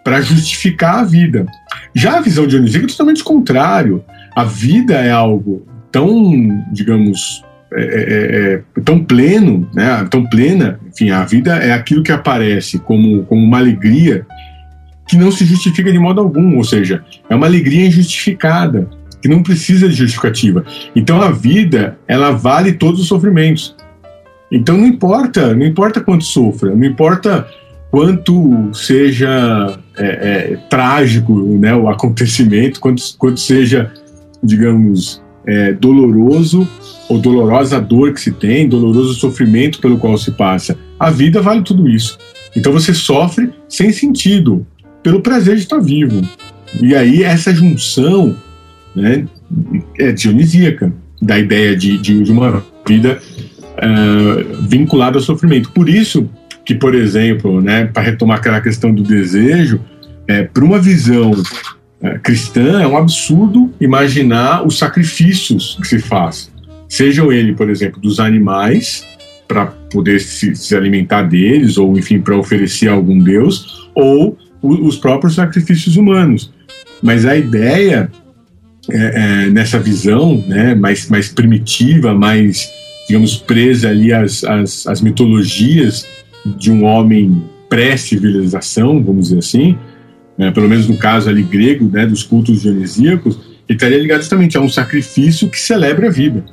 para 0.04 0.20
justificar 0.20 1.00
a 1.00 1.04
vida. 1.04 1.46
Já 1.94 2.18
a 2.18 2.20
visão 2.20 2.46
dionisíaca 2.46 2.86
é 2.86 2.88
totalmente 2.88 3.22
contrário. 3.22 4.04
A 4.34 4.44
vida 4.44 4.94
é 4.94 5.10
algo 5.10 5.66
tão, 5.90 6.64
digamos, 6.72 7.42
é, 7.72 7.82
é, 7.82 7.82
é, 7.82 8.54
é, 8.54 8.80
tão 8.80 9.04
pleno, 9.04 9.68
né, 9.74 10.06
tão 10.10 10.24
plena, 10.24 10.80
enfim, 10.88 11.10
a 11.10 11.24
vida 11.24 11.56
é 11.56 11.72
aquilo 11.72 12.02
que 12.02 12.10
aparece 12.10 12.78
como, 12.78 13.24
como 13.24 13.44
uma 13.44 13.58
alegria 13.58 14.26
que 15.06 15.16
não 15.16 15.30
se 15.30 15.44
justifica 15.44 15.92
de 15.92 15.98
modo 15.98 16.20
algum, 16.20 16.56
ou 16.56 16.64
seja, 16.64 17.04
é 17.28 17.34
uma 17.34 17.46
alegria 17.46 17.86
injustificada, 17.86 18.88
que 19.20 19.28
não 19.28 19.42
precisa 19.42 19.88
de 19.88 19.94
justificativa. 19.94 20.64
Então 20.94 21.20
a 21.20 21.30
vida, 21.30 21.98
ela 22.06 22.30
vale 22.30 22.72
todos 22.72 23.00
os 23.00 23.08
sofrimentos. 23.08 23.74
Então 24.50 24.76
não 24.76 24.86
importa, 24.86 25.54
não 25.54 25.66
importa 25.66 26.00
quanto 26.00 26.24
sofra, 26.24 26.74
não 26.74 26.84
importa 26.84 27.46
quanto 27.90 28.70
seja 28.72 29.78
é, 29.96 30.06
é, 30.06 30.56
trágico 30.68 31.34
né, 31.58 31.74
o 31.74 31.88
acontecimento, 31.88 32.80
quanto, 32.80 33.02
quanto 33.16 33.40
seja, 33.40 33.92
digamos, 34.42 35.22
é, 35.46 35.72
doloroso 35.72 36.68
ou 37.08 37.18
dolorosa 37.18 37.78
a 37.78 37.80
dor 37.80 38.12
que 38.12 38.20
se 38.20 38.32
tem, 38.32 38.68
doloroso 38.68 39.10
o 39.10 39.14
sofrimento 39.14 39.80
pelo 39.80 39.98
qual 39.98 40.16
se 40.18 40.30
passa. 40.32 40.76
A 40.98 41.10
vida 41.10 41.40
vale 41.40 41.62
tudo 41.62 41.88
isso. 41.88 42.18
Então 42.54 42.72
você 42.72 42.92
sofre 42.92 43.50
sem 43.68 43.92
sentido, 43.92 44.66
pelo 45.02 45.22
prazer 45.22 45.56
de 45.56 45.62
estar 45.62 45.78
vivo. 45.78 46.22
E 46.82 46.94
aí 46.94 47.22
essa 47.22 47.54
junção 47.54 48.36
né, 48.94 49.26
é 49.98 50.12
dionisíaca, 50.12 50.92
da 51.20 51.38
ideia 51.38 51.74
de, 51.76 51.98
de, 51.98 52.30
uma 52.30 52.62
vida 52.86 53.20
uh, 53.78 54.62
vinculada 54.68 55.18
ao 55.18 55.22
sofrimento. 55.22 55.70
Por 55.72 55.88
isso, 55.88 56.28
que, 56.64 56.74
por 56.74 56.94
exemplo, 56.94 57.60
né, 57.60 57.86
para 57.86 58.02
retomar 58.02 58.38
aquela 58.38 58.60
questão 58.60 58.92
do 58.92 59.02
desejo, 59.02 59.80
é, 60.26 60.42
para 60.42 60.62
uma 60.62 60.78
visão 60.78 61.32
é, 62.02 62.18
cristã, 62.18 62.82
é 62.82 62.86
um 62.86 62.96
absurdo 62.96 63.72
imaginar 63.80 64.66
os 64.66 64.78
sacrifícios 64.78 65.78
que 65.80 65.88
se 65.88 65.98
faz. 65.98 66.52
Sejam 66.88 67.32
ele, 67.32 67.54
por 67.54 67.70
exemplo, 67.70 68.00
dos 68.00 68.20
animais, 68.20 69.04
para 69.48 69.66
poder 69.66 70.20
se, 70.20 70.54
se, 70.54 70.76
alimentar 70.76 71.22
deles, 71.22 71.78
ou 71.78 71.98
enfim, 71.98 72.20
para 72.20 72.36
oferecer 72.36 72.88
a 72.88 72.92
algum 72.92 73.18
Deus, 73.18 73.88
ou 73.94 74.36
o, 74.60 74.86
os 74.86 74.96
próprios 74.96 75.34
sacrifícios 75.34 75.96
humanos. 75.96 76.52
Mas 77.02 77.24
a 77.24 77.34
ideia, 77.34 78.10
é, 78.90 78.96
é, 78.96 79.50
nessa 79.50 79.78
visão 79.78 80.36
né, 80.46 80.74
mais, 80.74 81.08
mais 81.08 81.28
primitiva, 81.28 82.12
mais, 82.12 82.68
digamos, 83.08 83.36
presa 83.36 83.88
ali 83.88 84.12
às, 84.12 84.44
às 84.86 85.00
mitologias 85.00 86.06
de 86.44 86.70
um 86.70 86.84
homem 86.84 87.42
pré-civilização, 87.68 89.02
vamos 89.02 89.28
dizer 89.28 89.38
assim, 89.38 89.78
né, 90.36 90.50
pelo 90.50 90.68
menos 90.68 90.86
no 90.86 90.96
caso 90.96 91.28
ali 91.28 91.42
grego, 91.42 91.88
né, 91.90 92.06
dos 92.06 92.22
cultos 92.22 92.62
dionisíacos, 92.62 93.40
ele 93.68 93.76
estaria 93.76 93.98
ligado 93.98 94.20
justamente 94.20 94.56
a 94.56 94.60
um 94.60 94.68
sacrifício 94.68 95.48
que 95.48 95.58
celebra 95.58 96.08
a 96.08 96.10
vida. 96.10 96.44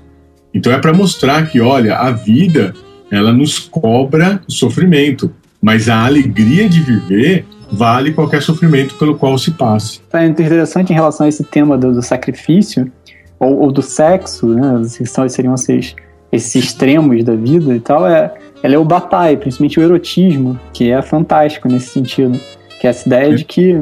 Então 0.53 0.71
é 0.71 0.77
para 0.77 0.93
mostrar 0.93 1.47
que, 1.49 1.59
olha, 1.59 1.95
a 1.97 2.11
vida 2.11 2.73
ela 3.11 3.31
nos 3.31 3.59
cobra 3.59 4.41
sofrimento, 4.47 5.31
mas 5.61 5.89
a 5.89 6.05
alegria 6.05 6.67
de 6.67 6.81
viver 6.81 7.45
vale 7.71 8.13
qualquer 8.13 8.41
sofrimento 8.41 8.95
pelo 8.95 9.15
qual 9.17 9.37
se 9.37 9.51
passe. 9.51 9.99
É 10.13 10.25
interessante 10.25 10.91
em 10.91 10.95
relação 10.95 11.25
a 11.25 11.29
esse 11.29 11.43
tema 11.43 11.77
do, 11.77 11.93
do 11.93 12.01
sacrifício 12.01 12.91
ou, 13.39 13.59
ou, 13.59 13.71
do 13.71 13.81
sexo, 13.81 14.47
né, 14.47 14.83
seriam 15.29 15.53
esses, 15.55 15.95
esses 16.35 16.55
extremos 16.55 17.23
da 17.23 17.35
vida 17.35 17.75
e 17.75 17.79
tal, 17.79 18.07
é 18.07 18.33
ela 18.63 18.75
é 18.75 18.77
o 18.77 18.85
batai, 18.85 19.37
principalmente 19.37 19.79
o 19.79 19.83
erotismo, 19.83 20.59
que 20.73 20.89
é 20.91 21.01
fantástico 21.01 21.67
nesse 21.67 21.89
sentido. 21.89 22.39
Que 22.79 22.87
é 22.87 22.89
essa 22.89 23.07
ideia 23.07 23.35
de 23.35 23.45
que 23.45 23.79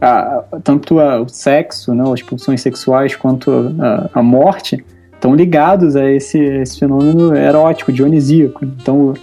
a, 0.00 0.42
tanto 0.64 0.98
a, 0.98 1.20
o 1.20 1.28
sexo, 1.28 1.94
né, 1.94 2.04
as 2.12 2.22
pulsões 2.22 2.60
sexuais, 2.60 3.14
quanto 3.14 3.74
a, 3.80 4.10
a 4.18 4.22
morte 4.22 4.84
estão 5.14 5.34
ligados 5.34 5.96
a 5.96 6.10
esse, 6.10 6.38
esse, 6.38 6.78
fenômeno 6.78 7.36
erótico, 7.36 7.92
dionisíaco. 7.92 8.64
Então, 8.64 8.98
o, 8.98 9.14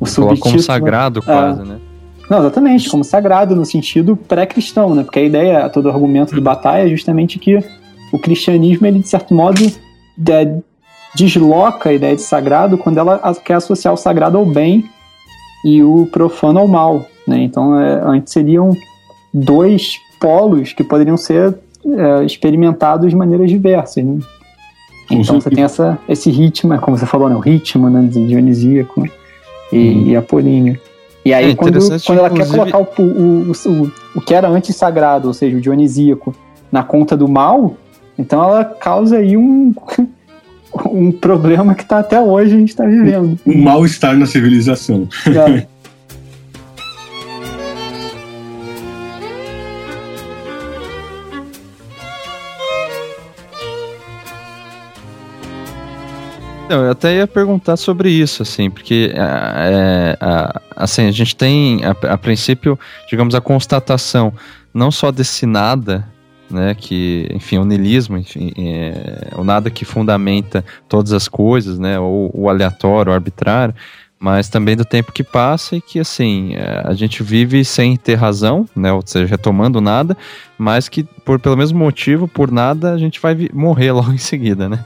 o 0.00 0.06
subtítulo... 0.06 0.40
como 0.40 0.58
sagrado 0.60 1.22
quase, 1.22 1.62
né? 1.62 1.78
Não, 2.28 2.40
exatamente, 2.40 2.90
como 2.90 3.04
sagrado 3.04 3.54
no 3.54 3.64
sentido 3.64 4.16
pré-cristão, 4.16 4.94
né? 4.94 5.04
Porque 5.04 5.20
a 5.20 5.22
ideia, 5.22 5.68
todo 5.68 5.86
o 5.86 5.90
argumento 5.90 6.34
do 6.34 6.40
Batalha 6.40 6.86
é 6.86 6.88
justamente 6.88 7.38
que 7.38 7.58
o 8.12 8.18
cristianismo, 8.18 8.86
ele, 8.86 8.98
de 8.98 9.08
certo 9.08 9.32
modo, 9.32 9.60
é, 10.28 10.56
desloca 11.16 11.88
a 11.88 11.92
ideia 11.94 12.14
de 12.14 12.22
sagrado 12.22 12.76
quando 12.76 12.98
ela 12.98 13.18
quer 13.42 13.54
associar 13.54 13.94
o 13.94 13.96
sagrado 13.96 14.36
ao 14.36 14.44
bem 14.44 14.84
e 15.64 15.82
o 15.82 16.06
profano 16.06 16.60
ao 16.60 16.68
mal. 16.68 17.06
Né? 17.26 17.38
Então, 17.38 17.80
é, 17.80 18.00
antes 18.04 18.32
seriam 18.32 18.70
dois 19.32 19.98
polos 20.20 20.72
que 20.72 20.84
poderiam 20.84 21.16
ser 21.16 21.56
é, 21.84 22.24
experimentados 22.24 23.10
de 23.10 23.16
maneiras 23.16 23.50
diversas. 23.50 24.04
Né? 24.04 24.18
Então, 25.10 25.40
você 25.40 25.50
tem 25.50 25.64
essa, 25.64 25.98
esse 26.08 26.30
ritmo, 26.30 26.78
como 26.78 26.98
você 26.98 27.06
falou, 27.06 27.28
né? 27.28 27.34
o 27.34 27.40
ritmo 27.40 27.88
né? 27.88 28.06
dionisíaco 28.10 29.04
e, 29.72 29.78
hum. 29.78 30.06
e 30.08 30.16
apolíneo. 30.16 30.78
E 31.24 31.32
aí, 31.34 31.52
é 31.52 31.54
quando, 31.56 31.78
quando 32.04 32.18
ela 32.18 32.30
quer 32.30 32.46
colocar 32.46 32.78
o, 32.78 33.02
o, 33.02 33.50
o, 33.50 33.92
o 34.14 34.20
que 34.20 34.32
era 34.32 34.48
antes 34.48 34.76
sagrado, 34.76 35.26
ou 35.26 35.34
seja, 35.34 35.56
o 35.56 35.60
dionisíaco, 35.60 36.32
na 36.70 36.84
conta 36.84 37.16
do 37.16 37.26
mal, 37.26 37.74
então 38.16 38.42
ela 38.42 38.64
causa 38.64 39.16
aí 39.16 39.36
um, 39.36 39.74
um 40.90 41.12
problema 41.12 41.74
que 41.74 41.84
tá 41.84 41.98
até 41.98 42.20
hoje 42.20 42.54
a 42.54 42.58
gente 42.58 42.68
está 42.70 42.84
vivendo. 42.84 43.38
Um 43.46 43.62
mal-estar 43.62 44.16
na 44.16 44.26
civilização. 44.26 45.08
É. 45.26 45.66
Eu 56.68 56.90
até 56.90 57.14
ia 57.14 57.28
perguntar 57.28 57.76
sobre 57.76 58.10
isso, 58.10 58.42
assim, 58.42 58.68
porque 58.68 59.12
é, 59.14 59.18
é, 59.18 60.16
a, 60.20 60.60
assim, 60.74 61.06
a 61.06 61.12
gente 61.12 61.36
tem, 61.36 61.80
a, 61.84 62.12
a 62.12 62.18
princípio, 62.18 62.76
digamos, 63.08 63.36
a 63.36 63.40
constatação 63.40 64.32
não 64.74 64.90
só 64.90 65.12
desse 65.12 65.46
nada 65.46 66.04
né, 66.50 66.74
que, 66.74 67.28
enfim, 67.32 67.58
o 67.58 67.64
niilismo, 67.64 68.16
enfim, 68.16 68.52
é, 68.56 69.28
o 69.36 69.44
nada 69.44 69.70
que 69.70 69.84
fundamenta 69.84 70.64
todas 70.88 71.12
as 71.12 71.28
coisas, 71.28 71.78
né, 71.78 71.98
ou 71.98 72.30
o 72.34 72.48
aleatório, 72.48 73.10
o 73.10 73.14
arbitrário, 73.14 73.74
mas 74.18 74.48
também 74.48 74.76
do 74.76 74.84
tempo 74.84 75.12
que 75.12 75.22
passa 75.22 75.76
e 75.76 75.80
que, 75.80 76.00
assim, 76.00 76.54
é, 76.54 76.82
a 76.84 76.94
gente 76.94 77.22
vive 77.22 77.64
sem 77.64 77.96
ter 77.96 78.14
razão, 78.14 78.66
né, 78.74 78.92
ou 78.92 79.02
seja, 79.04 79.26
retomando 79.26 79.80
nada, 79.80 80.16
mas 80.56 80.88
que, 80.88 81.02
por 81.02 81.38
pelo 81.38 81.56
mesmo 81.56 81.78
motivo, 81.78 82.26
por 82.26 82.50
nada, 82.50 82.92
a 82.92 82.98
gente 82.98 83.20
vai 83.20 83.36
morrer 83.52 83.92
logo 83.92 84.12
em 84.12 84.18
seguida, 84.18 84.68
né. 84.68 84.84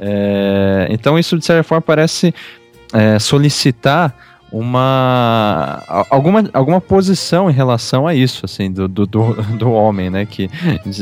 É, 0.00 0.88
então, 0.90 1.18
isso, 1.18 1.38
de 1.38 1.44
certa 1.44 1.62
forma, 1.62 1.82
parece 1.82 2.34
é, 2.92 3.18
solicitar 3.18 4.31
uma 4.52 5.82
alguma, 6.10 6.44
alguma 6.52 6.80
posição 6.80 7.50
em 7.50 7.52
relação 7.52 8.06
a 8.06 8.14
isso, 8.14 8.44
assim, 8.44 8.70
do, 8.70 8.86
do, 8.86 9.06
do, 9.58 9.72
homem, 9.72 10.10
né, 10.10 10.26
que 10.26 10.50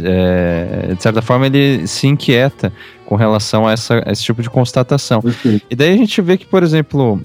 é, 0.05 0.95
de 0.95 1.03
certa 1.03 1.21
forma 1.21 1.47
ele 1.47 1.87
se 1.87 2.07
inquieta 2.07 2.73
com 3.05 3.17
relação 3.17 3.67
a, 3.67 3.73
essa, 3.73 4.03
a 4.07 4.13
esse 4.13 4.23
tipo 4.23 4.41
de 4.41 4.49
constatação. 4.49 5.21
E 5.69 5.75
daí 5.75 5.93
a 5.93 5.97
gente 5.97 6.23
vê 6.23 6.39
que, 6.39 6.47
por 6.47 6.63
exemplo, 6.63 7.21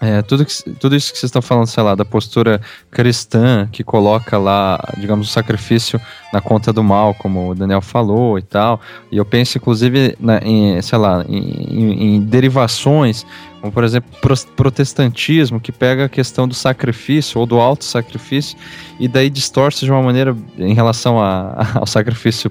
é, 0.00 0.22
tudo, 0.22 0.44
que, 0.44 0.70
tudo 0.74 0.94
isso 0.94 1.12
que 1.12 1.18
vocês 1.18 1.28
estão 1.28 1.42
falando, 1.42 1.66
sei 1.66 1.82
lá, 1.82 1.94
da 1.94 2.04
postura 2.04 2.60
cristã 2.90 3.66
que 3.72 3.82
coloca 3.82 4.36
lá, 4.38 4.78
digamos, 4.98 5.28
o 5.28 5.32
sacrifício 5.32 6.00
na 6.32 6.40
conta 6.40 6.72
do 6.72 6.82
mal, 6.82 7.14
como 7.14 7.50
o 7.50 7.54
Daniel 7.54 7.80
falou 7.80 8.38
e 8.38 8.42
tal. 8.42 8.80
E 9.10 9.16
eu 9.16 9.24
penso, 9.24 9.58
inclusive, 9.58 10.16
na, 10.20 10.38
em, 10.38 10.80
sei 10.82 10.98
lá, 10.98 11.24
em, 11.28 12.16
em, 12.16 12.20
derivações 12.20 13.24
como 13.66 13.72
por 13.72 13.84
exemplo 13.84 14.10
protestantismo, 14.54 15.60
que 15.60 15.72
pega 15.72 16.04
a 16.04 16.08
questão 16.08 16.46
do 16.46 16.54
sacrifício 16.54 17.40
ou 17.40 17.46
do 17.46 17.58
auto-sacrifício 17.58 18.56
e 18.98 19.08
daí 19.08 19.28
distorce 19.28 19.84
de 19.84 19.90
uma 19.90 20.02
maneira 20.02 20.36
em 20.58 20.74
relação 20.74 21.20
a, 21.20 21.72
ao 21.74 21.86
sacrifício 21.86 22.50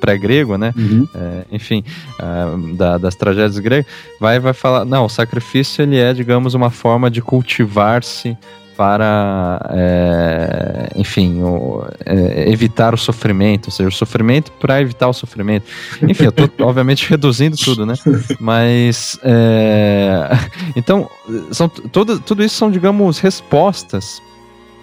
pré-grego, 0.00 0.56
né? 0.56 0.72
Uhum. 0.76 1.06
É, 1.14 1.44
enfim, 1.52 1.84
uh, 2.18 2.74
da, 2.74 2.98
das 2.98 3.14
tragédias 3.14 3.58
gregas, 3.58 3.86
vai 4.20 4.38
vai 4.38 4.52
falar, 4.52 4.84
não, 4.84 5.04
o 5.04 5.08
sacrifício 5.08 5.82
ele 5.82 5.98
é, 5.98 6.12
digamos, 6.12 6.54
uma 6.54 6.70
forma 6.70 7.10
de 7.10 7.22
cultivar-se 7.22 8.36
para, 8.80 9.60
é, 9.74 10.88
enfim, 10.96 11.42
o, 11.42 11.86
é, 12.02 12.50
evitar 12.50 12.94
o 12.94 12.96
sofrimento, 12.96 13.66
ou 13.66 13.70
seja, 13.70 13.90
o 13.90 13.92
sofrimento 13.92 14.50
para 14.52 14.80
evitar 14.80 15.06
o 15.06 15.12
sofrimento. 15.12 15.66
Enfim, 16.00 16.24
eu 16.24 16.30
estou 16.30 16.48
obviamente 16.66 17.06
reduzindo 17.06 17.58
tudo, 17.58 17.84
né? 17.84 17.92
Mas, 18.40 19.20
é, 19.22 20.30
então, 20.74 21.10
são, 21.52 21.68
todo, 21.68 22.20
tudo 22.20 22.42
isso 22.42 22.54
são, 22.54 22.70
digamos, 22.70 23.18
respostas, 23.18 24.22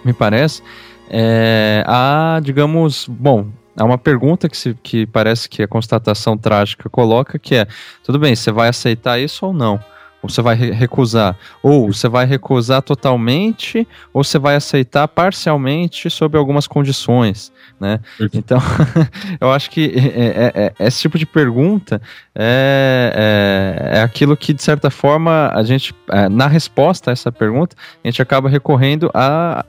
me 0.04 0.12
parece, 0.12 0.62
é, 1.10 1.82
a, 1.84 2.38
digamos, 2.40 3.08
bom, 3.08 3.48
Há 3.76 3.84
uma 3.84 3.98
pergunta 3.98 4.48
que, 4.48 4.56
se, 4.56 4.74
que 4.82 5.06
parece 5.06 5.48
que 5.48 5.62
a 5.62 5.68
constatação 5.68 6.36
trágica 6.36 6.88
coloca, 6.90 7.38
que 7.38 7.54
é, 7.54 7.66
tudo 8.02 8.18
bem, 8.18 8.34
você 8.34 8.50
vai 8.50 8.68
aceitar 8.68 9.20
isso 9.20 9.46
ou 9.46 9.52
não? 9.52 9.78
Ou 10.22 10.28
você 10.28 10.42
vai 10.42 10.56
recusar? 10.56 11.36
Ou 11.62 11.92
você 11.92 12.08
vai 12.08 12.26
recusar 12.26 12.82
totalmente, 12.82 13.86
ou 14.12 14.24
você 14.24 14.38
vai 14.38 14.56
aceitar 14.56 15.06
parcialmente 15.06 16.10
sob 16.10 16.36
algumas 16.36 16.66
condições, 16.66 17.52
né? 17.78 18.00
Então, 18.34 18.58
eu 19.40 19.52
acho 19.52 19.70
que 19.70 19.92
é, 19.94 20.00
é, 20.00 20.52
é, 20.64 20.72
é, 20.78 20.86
esse 20.86 21.00
tipo 21.00 21.18
de 21.18 21.26
pergunta 21.26 22.02
é, 22.34 23.92
é, 23.94 23.98
é, 23.98 24.02
aquilo 24.02 24.36
que, 24.36 24.52
de 24.52 24.62
certa 24.62 24.90
forma, 24.90 25.50
a 25.54 25.62
gente, 25.62 25.94
na 26.30 26.48
resposta 26.48 27.10
a 27.10 27.12
essa 27.12 27.30
pergunta, 27.30 27.76
a 28.02 28.08
gente 28.08 28.20
acaba 28.20 28.48
recorrendo 28.48 29.10
a 29.14 29.64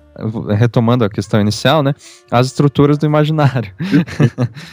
retomando 0.57 1.03
a 1.03 1.09
questão 1.09 1.39
inicial, 1.39 1.82
né, 1.82 1.93
as 2.30 2.47
estruturas 2.47 2.97
do 2.97 3.05
imaginário. 3.05 3.72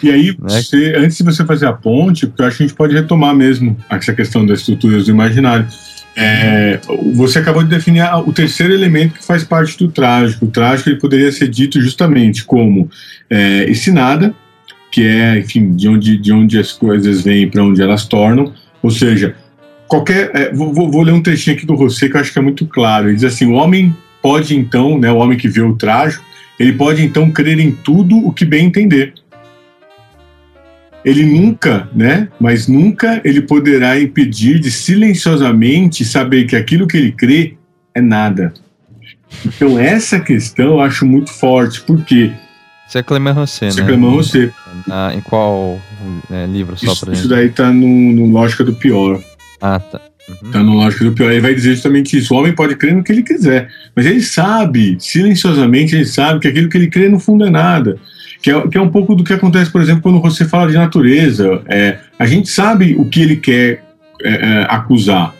E 0.03 0.11
aí, 0.11 0.28
né? 0.28 0.61
você, 0.61 0.94
antes 0.97 1.16
de 1.16 1.24
você 1.24 1.44
fazer 1.44 1.66
a 1.66 1.72
ponte, 1.72 2.26
porque 2.26 2.42
eu 2.42 2.47
acho 2.47 2.57
que 2.59 2.62
a 2.62 2.66
gente 2.66 2.76
pode 2.76 2.94
retomar 2.94 3.34
mesmo 3.34 3.76
essa 3.88 4.12
questão 4.12 4.44
das 4.44 4.61
estruturas 4.61 5.07
do 5.07 5.11
imaginário. 5.11 5.66
É, 6.18 6.80
você 7.14 7.38
acabou 7.38 7.62
de 7.62 7.68
definir 7.68 8.03
o 8.26 8.32
terceiro 8.32 8.72
elemento 8.72 9.14
que 9.14 9.24
faz 9.24 9.44
parte 9.44 9.76
do 9.78 9.90
trágico. 9.90 10.47
O 10.47 10.51
trágico 10.51 10.88
ele 10.88 10.99
poderia 10.99 11.30
ser 11.30 11.49
dito 11.49 11.80
justamente 11.80 12.44
como 12.44 12.88
é, 13.28 13.64
esse 13.70 13.92
nada, 13.92 14.34
que 14.90 15.07
é, 15.07 15.38
enfim, 15.38 15.72
de 15.72 15.88
onde, 15.88 16.16
de 16.16 16.32
onde 16.32 16.59
as 16.59 16.72
coisas 16.72 17.22
vêm 17.22 17.49
para 17.49 17.62
onde 17.62 17.82
elas 17.82 18.07
tornam. 18.07 18.53
Ou 18.82 18.90
seja, 18.90 19.34
qualquer. 19.86 20.30
É, 20.34 20.53
vou, 20.53 20.72
vou, 20.72 21.03
ler 21.03 21.12
um 21.12 21.22
trechinho 21.22 21.57
aqui 21.57 21.66
do 21.66 21.74
Rosset 21.74 22.11
que 22.11 22.16
eu 22.16 22.20
acho 22.20 22.32
que 22.32 22.38
é 22.38 22.42
muito 22.42 22.66
claro. 22.66 23.09
Ele 23.09 23.16
diz 23.16 23.24
assim: 23.24 23.47
o 23.47 23.53
homem 23.53 23.94
pode 24.27 24.57
então, 24.57 24.99
né, 24.99 25.09
o 25.09 25.18
homem 25.18 25.39
que 25.39 25.47
vê 25.47 25.62
o 25.62 25.77
trágico, 25.77 26.24
ele 26.59 26.72
pode 26.72 27.01
então 27.01 27.31
crer 27.31 27.61
em 27.61 27.70
tudo 27.70 28.16
o 28.27 28.33
que 28.33 28.45
bem 28.45 28.66
entender. 28.66 29.14
Ele 31.05 31.24
nunca, 31.24 31.89
né, 31.95 32.27
mas 32.41 32.66
nunca 32.66 33.20
ele 33.24 33.41
poderá 33.41 34.01
impedir 34.01 34.59
de 34.59 34.68
silenciosamente 34.68 36.05
saber 36.05 36.45
que 36.45 36.57
aquilo 36.57 36.89
que 36.89 36.97
ele 36.97 37.12
crê 37.12 37.57
é 37.95 38.01
nada. 38.01 38.53
Então 39.45 39.79
essa 39.79 40.18
questão 40.18 40.70
eu 40.70 40.81
acho 40.81 41.07
muito 41.07 41.31
forte, 41.33 41.81
porque 41.83 42.33
isso 42.89 42.99
é 42.99 43.05
Clément 43.05 43.35
Rosset, 43.35 43.68
Isso 43.68 43.79
é 43.79 43.83
né? 43.83 43.89
Clément 43.89 44.11
Rosset. 44.11 44.53
Ah, 44.91 45.12
em 45.14 45.20
qual 45.20 45.81
é, 46.33 46.47
livro 46.47 46.77
só 46.77 46.91
isso, 46.91 47.05
pra 47.05 47.14
gente? 47.14 47.20
Isso 47.20 47.29
daí 47.29 47.49
tá 47.49 47.72
no, 47.72 47.87
no 47.87 48.27
Lógica 48.27 48.64
do 48.64 48.74
Pior. 48.74 49.22
Ah, 49.61 49.79
tá. 49.79 50.01
Uhum. 50.29 50.51
Tá 50.51 50.62
no 50.62 50.74
lógico 50.74 51.05
do 51.05 51.12
pior. 51.12 51.31
Ele 51.31 51.41
vai 51.41 51.55
dizer 51.55 51.74
justamente 51.74 52.16
isso. 52.16 52.35
O 52.35 52.39
homem 52.39 52.53
pode 52.53 52.77
crer 52.77 52.95
no 52.95 53.03
que 53.03 53.12
ele 53.12 53.22
quiser, 53.22 53.68
mas 53.95 54.07
ele 54.07 54.20
sabe, 54.20 54.97
silenciosamente, 54.99 55.95
ele 55.95 56.07
sabe 56.07 56.41
que 56.41 56.49
aquilo 56.49 56.68
que 56.68 56.77
ele 56.77 56.89
crê 56.89 57.09
no 57.09 57.18
fundo 57.18 57.45
é 57.45 57.51
nada. 57.51 57.97
Que 58.43 58.51
é, 58.51 58.68
que 58.68 58.77
é 58.77 58.81
um 58.81 58.91
pouco 58.91 59.14
do 59.14 59.24
que 59.24 59.33
acontece, 59.33 59.70
por 59.70 59.81
exemplo, 59.81 60.03
quando 60.03 60.20
você 60.20 60.45
fala 60.45 60.70
de 60.70 60.77
natureza. 60.77 61.62
É, 61.66 61.99
a 62.18 62.27
gente 62.27 62.49
sabe 62.49 62.95
o 62.99 63.05
que 63.07 63.22
ele 63.22 63.37
quer 63.37 63.83
é, 64.22 64.31
é 64.31 64.66
acusar. 64.68 65.35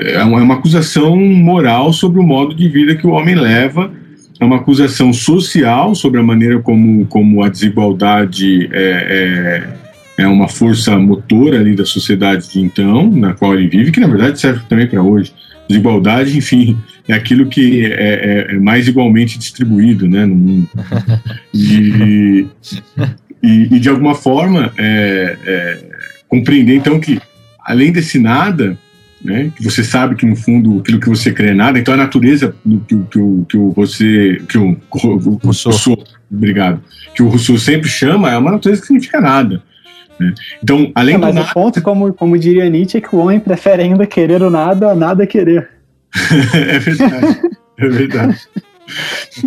É 0.00 0.22
uma, 0.22 0.40
é 0.40 0.42
uma 0.42 0.54
acusação 0.54 1.16
moral 1.16 1.92
sobre 1.92 2.18
o 2.18 2.22
modo 2.22 2.54
de 2.54 2.68
vida 2.68 2.94
que 2.94 3.06
o 3.06 3.10
homem 3.10 3.34
leva 3.34 3.90
é 4.40 4.44
uma 4.44 4.56
acusação 4.56 5.12
social 5.12 5.94
sobre 5.94 6.20
a 6.20 6.22
maneira 6.22 6.60
como, 6.60 7.04
como 7.06 7.42
a 7.42 7.48
desigualdade 7.48 8.68
é, 8.72 9.64
é, 10.18 10.26
uma 10.26 10.48
força 10.48 10.98
motora 10.98 11.60
ali 11.60 11.76
da 11.76 11.86
sociedade 11.86 12.50
de 12.50 12.60
então, 12.60 13.08
na 13.08 13.34
qual 13.34 13.54
ele 13.54 13.68
vive, 13.68 13.92
que 13.92 14.00
na 14.00 14.08
verdade 14.08 14.40
serve 14.40 14.64
também 14.68 14.88
para 14.88 15.00
hoje. 15.00 15.32
Desigualdade, 15.68 16.36
enfim, 16.36 16.76
é 17.06 17.14
aquilo 17.14 17.46
que 17.46 17.84
é, 17.84 17.92
é, 17.92 18.46
é, 18.50 18.58
mais 18.58 18.88
igualmente 18.88 19.38
distribuído 19.38 20.08
né, 20.08 20.26
no 20.26 20.34
mundo. 20.34 20.68
E, 21.54 22.46
e, 23.42 23.76
e 23.76 23.78
de 23.78 23.88
alguma 23.88 24.14
forma, 24.14 24.72
é, 24.76 25.36
é, 25.44 25.84
compreender 26.26 26.74
então 26.74 26.98
que, 26.98 27.20
além 27.64 27.92
desse 27.92 28.18
nada, 28.18 28.76
né, 29.22 29.52
que 29.56 29.62
você 29.62 29.84
sabe 29.84 30.16
que 30.16 30.26
no 30.26 30.34
fundo 30.34 30.80
aquilo 30.80 31.00
que 31.00 31.08
você 31.08 31.32
crê 31.32 31.50
é 31.50 31.54
nada, 31.54 31.78
então 31.78 31.94
a 31.94 31.96
natureza 31.96 32.54
que, 32.64 32.96
que, 33.10 33.44
que, 33.48 33.56
o 33.56 33.72
você, 33.72 34.42
que 34.48 34.58
o, 34.58 34.76
o, 34.90 35.08
o 35.08 35.34
Rousseau, 35.36 36.02
obrigado, 36.30 36.82
que 37.14 37.22
o 37.22 37.28
Rousseau 37.28 37.58
sempre 37.58 37.88
chama, 37.88 38.30
é 38.30 38.38
uma 38.38 38.52
natureza 38.52 38.80
que 38.80 38.86
significa 38.88 39.20
nada. 39.20 39.62
Né? 40.18 40.34
Então, 40.62 40.90
além 40.94 41.14
é, 41.14 41.18
mas 41.18 41.34
do 41.34 41.40
o 41.40 41.52
ponto, 41.52 41.82
como, 41.82 42.12
como 42.12 42.38
diria 42.38 42.68
Nietzsche, 42.68 42.98
é 42.98 43.00
que 43.00 43.14
o 43.14 43.18
homem 43.18 43.40
prefere 43.40 43.82
ainda 43.82 44.06
querer 44.06 44.42
o 44.42 44.50
nada 44.50 44.90
a 44.90 44.94
nada 44.94 45.26
querer. 45.26 45.68
é 46.54 46.78
verdade. 46.78 47.40
É 47.78 47.88
verdade. 47.88 48.38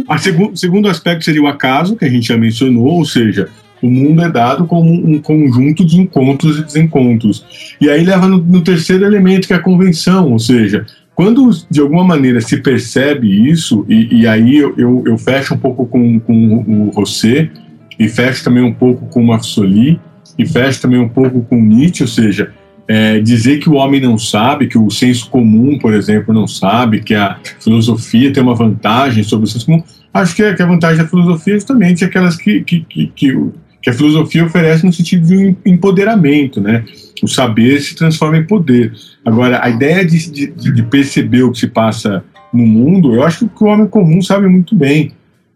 A 0.07 0.17
segu 0.17 0.55
segundo 0.55 0.87
aspecto 0.87 1.25
seria 1.25 1.41
o 1.41 1.47
acaso, 1.47 1.95
que 1.95 2.05
a 2.05 2.09
gente 2.09 2.27
já 2.27 2.37
mencionou, 2.37 2.87
ou 2.87 3.05
seja, 3.05 3.49
o 3.81 3.89
mundo 3.89 4.21
é 4.21 4.29
dado 4.29 4.65
como 4.65 4.91
um 4.91 5.19
conjunto 5.19 5.83
de 5.83 5.99
encontros 5.99 6.59
e 6.59 6.63
desencontros. 6.63 7.75
E 7.81 7.89
aí 7.89 8.03
leva 8.03 8.27
no, 8.27 8.37
no 8.37 8.61
terceiro 8.61 9.05
elemento, 9.05 9.47
que 9.47 9.53
é 9.53 9.57
a 9.57 9.61
convenção, 9.61 10.31
ou 10.31 10.39
seja, 10.39 10.85
quando 11.15 11.49
de 11.69 11.79
alguma 11.81 12.03
maneira 12.03 12.39
se 12.41 12.57
percebe 12.57 13.49
isso, 13.49 13.85
e, 13.89 14.21
e 14.21 14.27
aí 14.27 14.57
eu, 14.57 14.73
eu, 14.77 15.03
eu, 15.07 15.17
fecho 15.17 15.55
um 15.55 15.57
pouco 15.57 15.85
com, 15.85 16.19
com 16.19 16.57
o 16.57 16.89
Rosset, 16.91 17.51
e 17.99 18.07
fecho 18.07 18.43
também 18.43 18.63
um 18.63 18.73
pouco 18.73 19.07
com 19.07 19.21
o 19.21 19.27
Mafsoli, 19.27 19.99
e 20.37 20.45
fecha 20.45 20.81
também 20.81 20.99
um 20.99 21.09
pouco 21.09 21.41
com 21.43 21.61
Nietzsche, 21.61 22.03
ou 22.03 22.07
seja, 22.07 22.51
é, 22.87 23.19
dizer 23.19 23.59
que 23.59 23.69
o 23.69 23.75
homem 23.75 24.01
não 24.01 24.17
sabe, 24.17 24.67
que 24.67 24.77
o 24.77 24.89
senso 24.89 25.29
comum, 25.29 25.77
por 25.79 25.93
exemplo, 25.93 26.33
não 26.33 26.47
sabe, 26.47 27.01
que 27.01 27.13
a 27.13 27.37
filosofia 27.59 28.33
tem 28.33 28.43
uma 28.43 28.55
vantagem 28.55 29.23
sobre 29.23 29.45
o 29.45 29.47
senso 29.47 29.65
comum, 29.65 29.83
acho 30.13 30.35
que, 30.35 30.53
que 30.53 30.61
a 30.61 30.65
vantagem 30.65 31.01
da 31.01 31.09
filosofia 31.09 31.53
é 31.53 31.57
justamente 31.57 32.03
aquelas 32.03 32.35
que, 32.35 32.61
que, 32.61 32.81
que, 32.81 33.07
que, 33.15 33.51
que 33.81 33.89
a 33.89 33.93
filosofia 33.93 34.45
oferece 34.45 34.85
no 34.85 34.91
sentido 34.91 35.25
de 35.25 35.37
um 35.37 35.55
empoderamento, 35.65 36.59
né? 36.59 36.83
O 37.23 37.27
saber 37.27 37.79
se 37.79 37.95
transforma 37.95 38.37
em 38.37 38.45
poder. 38.45 38.93
Agora, 39.23 39.63
a 39.63 39.69
ideia 39.69 40.03
de, 40.03 40.31
de, 40.31 40.47
de 40.71 40.83
perceber 40.83 41.43
o 41.43 41.51
que 41.51 41.59
se 41.59 41.67
passa 41.67 42.23
no 42.53 42.65
mundo, 42.65 43.15
eu 43.15 43.23
acho 43.23 43.47
que 43.47 43.63
o 43.63 43.67
homem 43.67 43.87
comum 43.87 44.21
sabe 44.21 44.47
muito 44.47 44.75
bem 44.75 45.11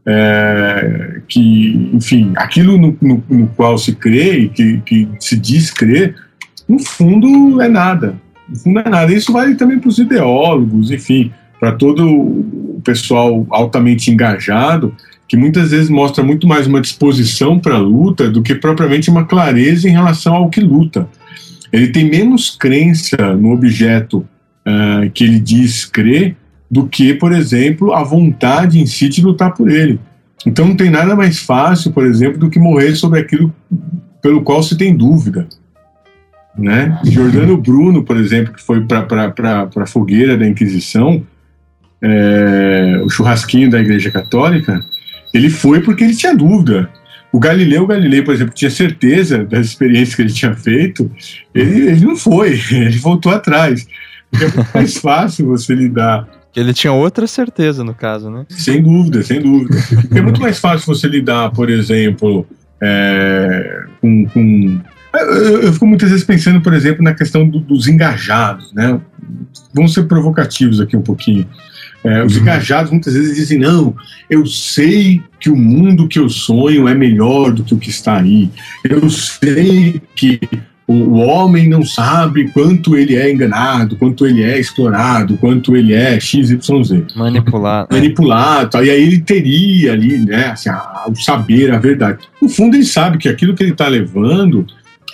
é, 0.07 1.21
que, 1.27 1.89
enfim, 1.93 2.33
aquilo 2.35 2.77
no, 2.77 2.97
no, 3.01 3.23
no, 3.27 3.47
qual 3.47 3.77
se 3.77 3.95
crê 3.95 4.39
e 4.39 4.49
que, 4.49 4.77
que 4.85 5.09
se 5.19 5.35
diz 5.35 5.71
crer, 5.71 6.15
no 6.67 6.79
fundo 6.79 7.61
é 7.61 7.67
nada. 7.67 8.15
No 8.47 8.55
fundo 8.55 8.79
é 8.79 8.89
nada. 8.89 9.11
Isso 9.13 9.33
vale 9.33 9.55
também 9.55 9.79
para 9.79 9.89
os 9.89 9.97
ideólogos, 9.97 10.91
enfim, 10.91 11.31
para 11.59 11.71
todo 11.71 12.07
o 12.07 12.81
pessoal 12.83 13.45
altamente 13.49 14.11
engajado, 14.11 14.95
que 15.27 15.35
muitas 15.35 15.71
vezes 15.71 15.89
mostra 15.89 16.23
muito 16.23 16.47
mais 16.47 16.67
uma 16.67 16.81
disposição 16.81 17.57
para 17.57 17.75
a 17.75 17.79
luta 17.79 18.29
do 18.29 18.43
que 18.43 18.53
propriamente 18.53 19.09
uma 19.09 19.25
clareza 19.25 19.89
em 19.89 19.93
relação 19.93 20.35
ao 20.35 20.49
que 20.49 20.61
luta. 20.61 21.07
Ele 21.73 21.87
tem 21.87 22.07
menos 22.07 22.55
crença 22.55 23.35
no 23.35 23.51
objeto 23.51 24.19
uh, 24.19 25.09
que 25.11 25.23
ele 25.23 25.39
diz 25.39 25.83
crer 25.83 26.37
do 26.69 26.87
que, 26.87 27.13
por 27.13 27.31
exemplo, 27.31 27.93
a 27.93 28.03
vontade 28.03 28.79
em 28.79 28.85
si 28.85 29.07
de 29.09 29.21
lutar 29.21 29.53
por 29.53 29.69
ele. 29.69 29.99
Então 30.45 30.67
não 30.67 30.75
tem 30.75 30.89
nada 30.89 31.15
mais 31.15 31.39
fácil, 31.39 31.91
por 31.91 32.05
exemplo, 32.05 32.39
do 32.39 32.49
que 32.49 32.59
morrer 32.59 32.95
sobre 32.95 33.19
aquilo 33.19 33.53
pelo 34.21 34.43
qual 34.43 34.61
se 34.61 34.77
tem 34.77 34.95
dúvida. 34.95 35.47
Né? 36.57 36.99
Jordano 37.03 37.57
Bruno, 37.57 38.03
por 38.03 38.17
exemplo, 38.17 38.53
que 38.53 38.61
foi 38.61 38.81
para 38.85 39.67
a 39.75 39.85
fogueira 39.85 40.37
da 40.37 40.47
Inquisição, 40.47 41.23
é, 42.01 43.01
o 43.03 43.09
churrasquinho 43.09 43.69
da 43.69 43.79
Igreja 43.79 44.11
Católica, 44.11 44.79
ele 45.33 45.49
foi 45.49 45.81
porque 45.81 46.03
ele 46.03 46.15
tinha 46.15 46.35
dúvida. 46.35 46.89
O 47.31 47.39
Galileu 47.39 47.85
Galilei, 47.85 48.21
por 48.21 48.33
exemplo, 48.33 48.53
tinha 48.53 48.71
certeza 48.71 49.43
das 49.43 49.67
experiências 49.67 50.15
que 50.15 50.21
ele 50.21 50.31
tinha 50.31 50.55
feito, 50.55 51.11
ele, 51.53 51.87
ele 51.87 52.05
não 52.05 52.15
foi, 52.15 52.59
ele 52.71 52.97
voltou 52.97 53.31
atrás. 53.31 53.85
Porque 54.29 54.45
é 54.45 54.47
muito 54.49 54.69
mais 54.73 54.97
fácil 54.97 55.47
você 55.47 55.75
lidar 55.75 56.27
ele 56.55 56.73
tinha 56.73 56.93
outra 56.93 57.27
certeza, 57.27 57.83
no 57.83 57.93
caso, 57.93 58.29
né? 58.29 58.45
Sem 58.49 58.81
dúvida, 58.81 59.21
sem 59.23 59.41
dúvida. 59.41 59.75
é 60.15 60.21
muito 60.21 60.41
mais 60.41 60.59
fácil 60.59 60.87
você 60.87 61.07
lidar, 61.07 61.51
por 61.51 61.69
exemplo, 61.69 62.47
é, 62.81 63.83
com, 64.01 64.25
com 64.27 64.81
eu, 65.13 65.61
eu, 65.61 65.73
fico 65.73 65.87
muitas 65.87 66.09
vezes 66.09 66.25
pensando, 66.25 66.61
por 66.61 66.73
exemplo, 66.73 67.03
na 67.03 67.13
questão 67.13 67.47
do, 67.47 67.59
dos 67.59 67.87
engajados, 67.87 68.73
né? 68.73 68.99
Vamos 69.73 69.93
ser 69.93 70.03
provocativos 70.03 70.79
aqui 70.79 70.95
um 70.95 71.01
pouquinho. 71.01 71.47
É, 72.03 72.23
os 72.23 72.35
uhum. 72.35 72.41
engajados 72.41 72.91
muitas 72.91 73.13
vezes 73.13 73.35
dizem: 73.35 73.59
não, 73.59 73.95
eu 74.29 74.45
sei 74.45 75.23
que 75.39 75.49
o 75.49 75.55
mundo 75.55 76.07
que 76.07 76.19
eu 76.19 76.29
sonho 76.29 76.87
é 76.87 76.93
melhor 76.93 77.51
do 77.51 77.63
que 77.63 77.73
o 77.73 77.77
que 77.77 77.89
está 77.89 78.17
aí. 78.17 78.49
Eu 78.83 79.09
sei 79.09 80.01
que 80.15 80.39
o, 80.87 81.15
homem 81.15 81.67
não 81.67 81.83
sabe 81.83 82.49
quanto 82.49 82.95
ele 82.95 83.15
é 83.15 83.31
enganado, 83.31 83.95
quanto 83.95 84.25
ele 84.27 84.43
é 84.43 84.59
explorado, 84.59 85.35
quanto 85.37 85.75
ele 85.75 85.93
é 85.93 86.19
XYZ. 86.19 86.59
Manipulado. 87.15 87.87
Manipulado. 87.91 88.83
E 88.83 88.91
aí 88.91 89.01
ele 89.01 89.19
teria 89.19 89.93
ali, 89.93 90.17
né, 90.19 90.47
assim, 90.47 90.69
a, 90.69 91.05
o 91.07 91.15
saber, 91.15 91.71
a 91.71 91.79
verdade. 91.79 92.19
No 92.39 92.47
fundo, 92.47 92.75
ele 92.75 92.85
sabe 92.85 93.17
que 93.17 93.27
aquilo 93.27 93.55
que 93.55 93.63
ele 93.63 93.71
está 93.71 93.87
levando 93.87 94.65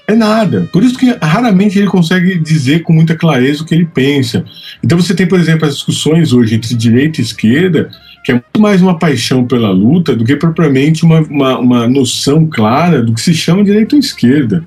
é 0.08 0.16
nada. 0.16 0.68
Por 0.74 0.84
isso 0.84 0.98
que 0.98 1.16
raramente 1.22 1.80
ele 1.80 1.88
consegue 1.88 2.38
dizer 2.38 2.84
com 2.84 2.92
muita 2.92 3.16
clareza 3.16 3.64
o 3.64 3.66
que 3.66 3.74
ele 3.74 3.86
pensa. 3.86 4.44
Então 4.84 5.00
você 5.00 5.14
tem, 5.14 5.28
por 5.28 5.40
exemplo, 5.40 5.66
as 5.66 5.76
discussões 5.76 6.34
hoje 6.34 6.56
entre 6.56 6.76
direita 6.76 7.22
e 7.22 7.24
esquerda, 7.24 7.90
que 8.26 8.32
é 8.32 8.36
muito 8.36 8.62
mais 8.62 8.82
uma 8.82 9.00
paixão 9.00 9.46
pela 9.46 9.72
luta 9.72 10.16
do 10.16 10.26
que 10.26 10.36
propriamente 10.36 11.06
uma, 11.06 11.22
uma, 11.22 11.60
uma 11.60 11.88
noção 11.88 12.46
clara 12.46 13.02
do 13.02 13.14
que 13.14 13.22
se 13.22 13.34
chama 13.34 13.64
direita 13.64 13.96
ou 13.96 14.00
esquerda. 14.00 14.66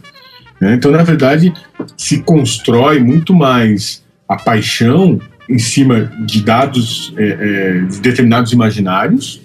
Né? 0.65 0.73
Então, 0.73 0.91
na 0.91 1.03
verdade, 1.03 1.53
se 1.95 2.23
constrói 2.23 2.99
muito 2.99 3.35
mais 3.35 4.03
a 4.27 4.35
paixão 4.37 5.21
em 5.47 5.59
cima 5.59 6.11
de 6.25 6.43
dados 6.43 7.13
é, 7.19 7.27
é, 7.29 7.81
de 7.81 8.01
determinados 8.01 8.51
imaginários, 8.51 9.43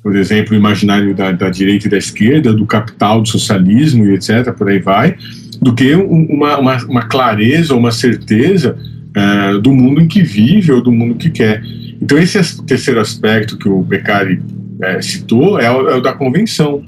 por 0.00 0.14
exemplo, 0.14 0.52
o 0.52 0.56
imaginário 0.56 1.12
da, 1.12 1.32
da, 1.32 1.50
direita 1.50 1.88
e 1.88 1.90
da 1.90 1.98
esquerda, 1.98 2.52
do 2.52 2.66
capital, 2.66 3.20
do 3.20 3.28
socialismo 3.28 4.06
e 4.06 4.14
etc., 4.14 4.52
por 4.52 4.68
aí 4.68 4.78
vai, 4.78 5.16
do 5.60 5.74
que 5.74 5.92
uma, 5.94 6.56
uma, 6.58 6.76
uma 6.84 7.02
clareza, 7.02 7.74
uma 7.74 7.90
certeza 7.90 8.78
é, 9.12 9.58
do 9.58 9.72
mundo 9.72 10.02
em 10.02 10.06
que 10.06 10.22
vive 10.22 10.70
ou 10.70 10.80
do 10.80 10.92
mundo 10.92 11.16
que 11.16 11.30
quer. 11.30 11.64
Então, 12.00 12.16
esse 12.16 12.64
terceiro 12.64 13.00
aspecto 13.00 13.58
que 13.58 13.68
o 13.68 13.82
Beccari 13.82 14.40
é, 14.80 15.02
citou 15.02 15.58
é 15.58 15.68
o, 15.68 15.88
é 15.88 15.96
o, 15.96 16.00
da 16.00 16.12
convenção. 16.12 16.84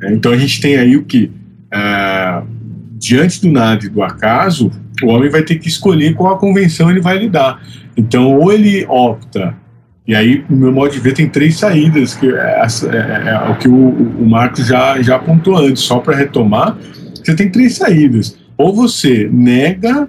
É, 0.00 0.14
então, 0.14 0.32
a 0.32 0.38
gente 0.38 0.62
tem 0.62 0.76
aí 0.76 0.96
o 0.96 1.04
que? 1.04 1.30
Diante 2.98 3.42
do 3.42 3.50
nada 3.50 3.84
e 3.84 3.88
do 3.88 4.02
acaso, 4.02 4.70
o 5.02 5.08
homem 5.08 5.28
vai 5.28 5.42
ter 5.42 5.56
que 5.56 5.68
escolher 5.68 6.14
qual 6.14 6.34
a 6.34 6.38
convenção 6.38 6.90
ele 6.90 7.00
vai 7.00 7.18
lidar. 7.18 7.62
Então, 7.96 8.34
ou 8.34 8.52
ele 8.52 8.86
opta, 8.86 9.54
e 10.06 10.14
aí, 10.14 10.44
no 10.48 10.56
meu 10.56 10.72
modo 10.72 10.92
de 10.92 11.00
ver, 11.00 11.14
tem 11.14 11.28
três 11.28 11.58
saídas, 11.58 12.14
que 12.14 12.28
é, 12.28 12.62
é, 12.62 12.96
é, 12.96 13.28
é 13.28 13.50
o 13.50 13.56
que 13.56 13.68
o, 13.68 13.88
o 13.90 14.28
Marcos 14.28 14.66
já, 14.66 15.02
já 15.02 15.16
apontou 15.16 15.56
antes, 15.56 15.82
só 15.82 15.98
para 15.98 16.16
retomar, 16.16 16.78
você 17.14 17.34
tem 17.34 17.50
três 17.50 17.74
saídas. 17.74 18.38
Ou 18.56 18.72
você 18.72 19.28
nega 19.32 20.08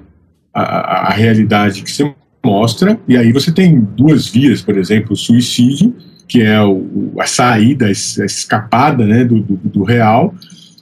a, 0.54 1.08
a 1.08 1.14
realidade 1.14 1.82
que 1.82 1.92
você 1.92 2.14
mostra, 2.46 3.00
e 3.08 3.18
aí 3.18 3.34
você 3.34 3.52
tem 3.52 3.82
duas 3.82 4.28
vias, 4.28 4.62
por 4.62 4.78
exemplo, 4.78 5.14
o 5.14 5.16
suicídio, 5.16 5.96
que 6.28 6.44
é 6.44 6.62
o, 6.62 7.14
a 7.20 7.26
saída, 7.26 7.88
a 7.88 7.92
escapada 7.92 9.04
né, 9.04 9.26
do, 9.26 9.40
do, 9.42 9.56
do 9.56 9.84
real, 9.84 10.36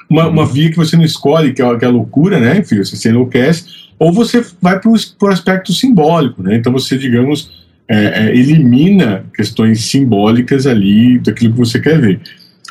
uma, 0.10 0.28
uma 0.28 0.46
via 0.46 0.70
que 0.70 0.78
você 0.78 0.96
não 0.96 1.04
escolhe, 1.04 1.54
que 1.54 1.62
é, 1.62 1.78
que 1.78 1.86
é 1.86 1.88
a 1.88 1.92
loucura, 1.92 2.40
né? 2.40 2.60
Enfim, 2.60 2.78
você 2.78 2.96
se 2.96 3.10
enlouquece, 3.10 3.66
ou 3.98 4.12
você 4.12 4.46
vai 4.62 4.80
para 4.80 4.92
o 4.92 5.28
aspecto 5.28 5.74
simbólico, 5.74 6.44
né? 6.44 6.56
Então 6.56 6.72
você, 6.72 6.98
digamos, 6.98 7.66
é, 7.88 8.28
é, 8.28 8.36
elimina 8.36 9.26
questões 9.34 9.86
simbólicas 9.86 10.66
ali 10.66 11.20
daquilo 11.20 11.54
que 11.54 11.60
você 11.60 11.80
quer 11.80 12.00
ver. 12.00 12.20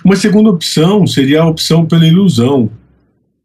Uma 0.04 0.16
segunda 0.16 0.50
opção 0.50 1.06
seria 1.06 1.42
a 1.42 1.46
opção 1.46 1.86
pela 1.86 2.06
ilusão. 2.06 2.70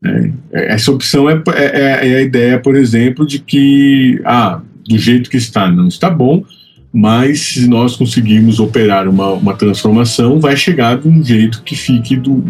Né? 0.02 0.34
Essa 0.52 0.92
opção 0.92 1.30
é, 1.30 1.42
é, 1.56 1.64
é, 1.64 2.10
é 2.10 2.16
a 2.16 2.22
ideia, 2.22 2.60
por 2.60 2.76
exemplo, 2.76 3.26
de 3.26 3.40
que, 3.40 4.20
ah, 4.26 4.62
do 4.88 4.98
jeito 4.98 5.30
que 5.30 5.38
está 5.38 5.72
não 5.72 5.88
está 5.88 6.10
bom, 6.10 6.44
mas 6.92 7.40
se 7.42 7.68
nós 7.68 7.96
conseguirmos 7.96 8.60
operar 8.60 9.08
uma, 9.08 9.34
uma 9.34 9.54
transformação, 9.54 10.40
vai 10.40 10.58
chegar 10.58 10.98
de 10.98 11.08
um 11.08 11.24
jeito 11.24 11.62
que 11.62 11.76
fique 11.76 12.16
do, 12.16 12.44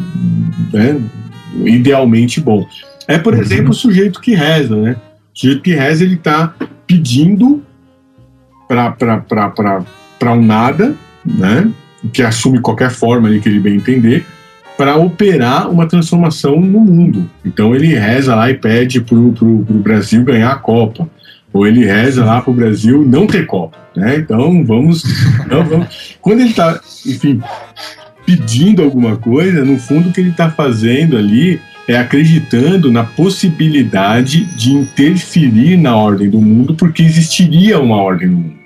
né, 0.72 1.00
idealmente 1.66 2.40
bom. 2.40 2.68
É, 3.08 3.18
por 3.18 3.34
uhum. 3.34 3.42
exemplo, 3.42 3.72
o 3.72 3.74
sujeito 3.74 4.22
que 4.22 4.36
reza, 4.36 4.76
né? 4.76 4.96
O 5.36 5.40
sujeito 5.40 5.62
que 5.62 5.74
reza, 5.74 6.04
ele 6.04 6.16
está 6.16 6.54
pedindo 6.86 7.64
para 8.68 10.34
um 10.34 10.46
nada, 10.46 10.96
né? 11.26 11.70
Que 12.14 12.22
assume 12.22 12.62
qualquer 12.62 12.92
forma 12.92 13.28
ali 13.28 13.40
que 13.40 13.50
ele 13.50 13.60
bem 13.60 13.76
entender, 13.76 14.26
para 14.78 14.96
operar 14.96 15.70
uma 15.70 15.88
transformação 15.88 16.60
no 16.60 16.80
mundo. 16.80 17.30
Então 17.44 17.76
ele 17.76 17.88
reza 17.96 18.34
lá 18.34 18.50
e 18.50 18.54
pede 18.54 19.02
para 19.02 19.16
o 19.16 19.62
Brasil 19.62 20.24
ganhar 20.24 20.52
a 20.52 20.56
Copa. 20.56 21.10
Ou 21.52 21.68
ele 21.68 21.84
reza 21.84 22.24
lá 22.24 22.42
para 22.42 22.52
o 22.52 22.54
Brasil 22.54 23.04
não 23.04 23.28
ter 23.28 23.46
Copa. 23.46 23.78
Né? 23.96 24.18
Então 24.18 24.64
vamos, 24.64 25.04
não, 25.50 25.66
vamos. 25.66 26.18
Quando 26.22 26.40
ele 26.40 26.52
está, 26.52 26.80
enfim, 27.06 27.42
pedindo 28.30 28.84
alguma 28.84 29.18
coisa, 29.18 29.66
no 29.66 29.80
fundo 29.80 30.10
o 30.10 30.14
que 30.14 30.22
ele 30.22 30.30
está 30.30 30.52
fazendo 30.52 31.18
ali 31.18 31.60
é 31.88 31.98
acreditando 31.98 32.92
na 32.92 33.04
possibilidade 33.04 34.46
de 34.56 34.72
interferir 34.72 35.76
na 35.76 35.96
ordem 35.96 36.30
do 36.30 36.40
mundo, 36.40 36.76
porque 36.76 37.02
existiria 37.02 37.80
uma 37.80 37.96
ordem 37.96 38.28
no 38.28 38.38
mundo. 38.38 38.60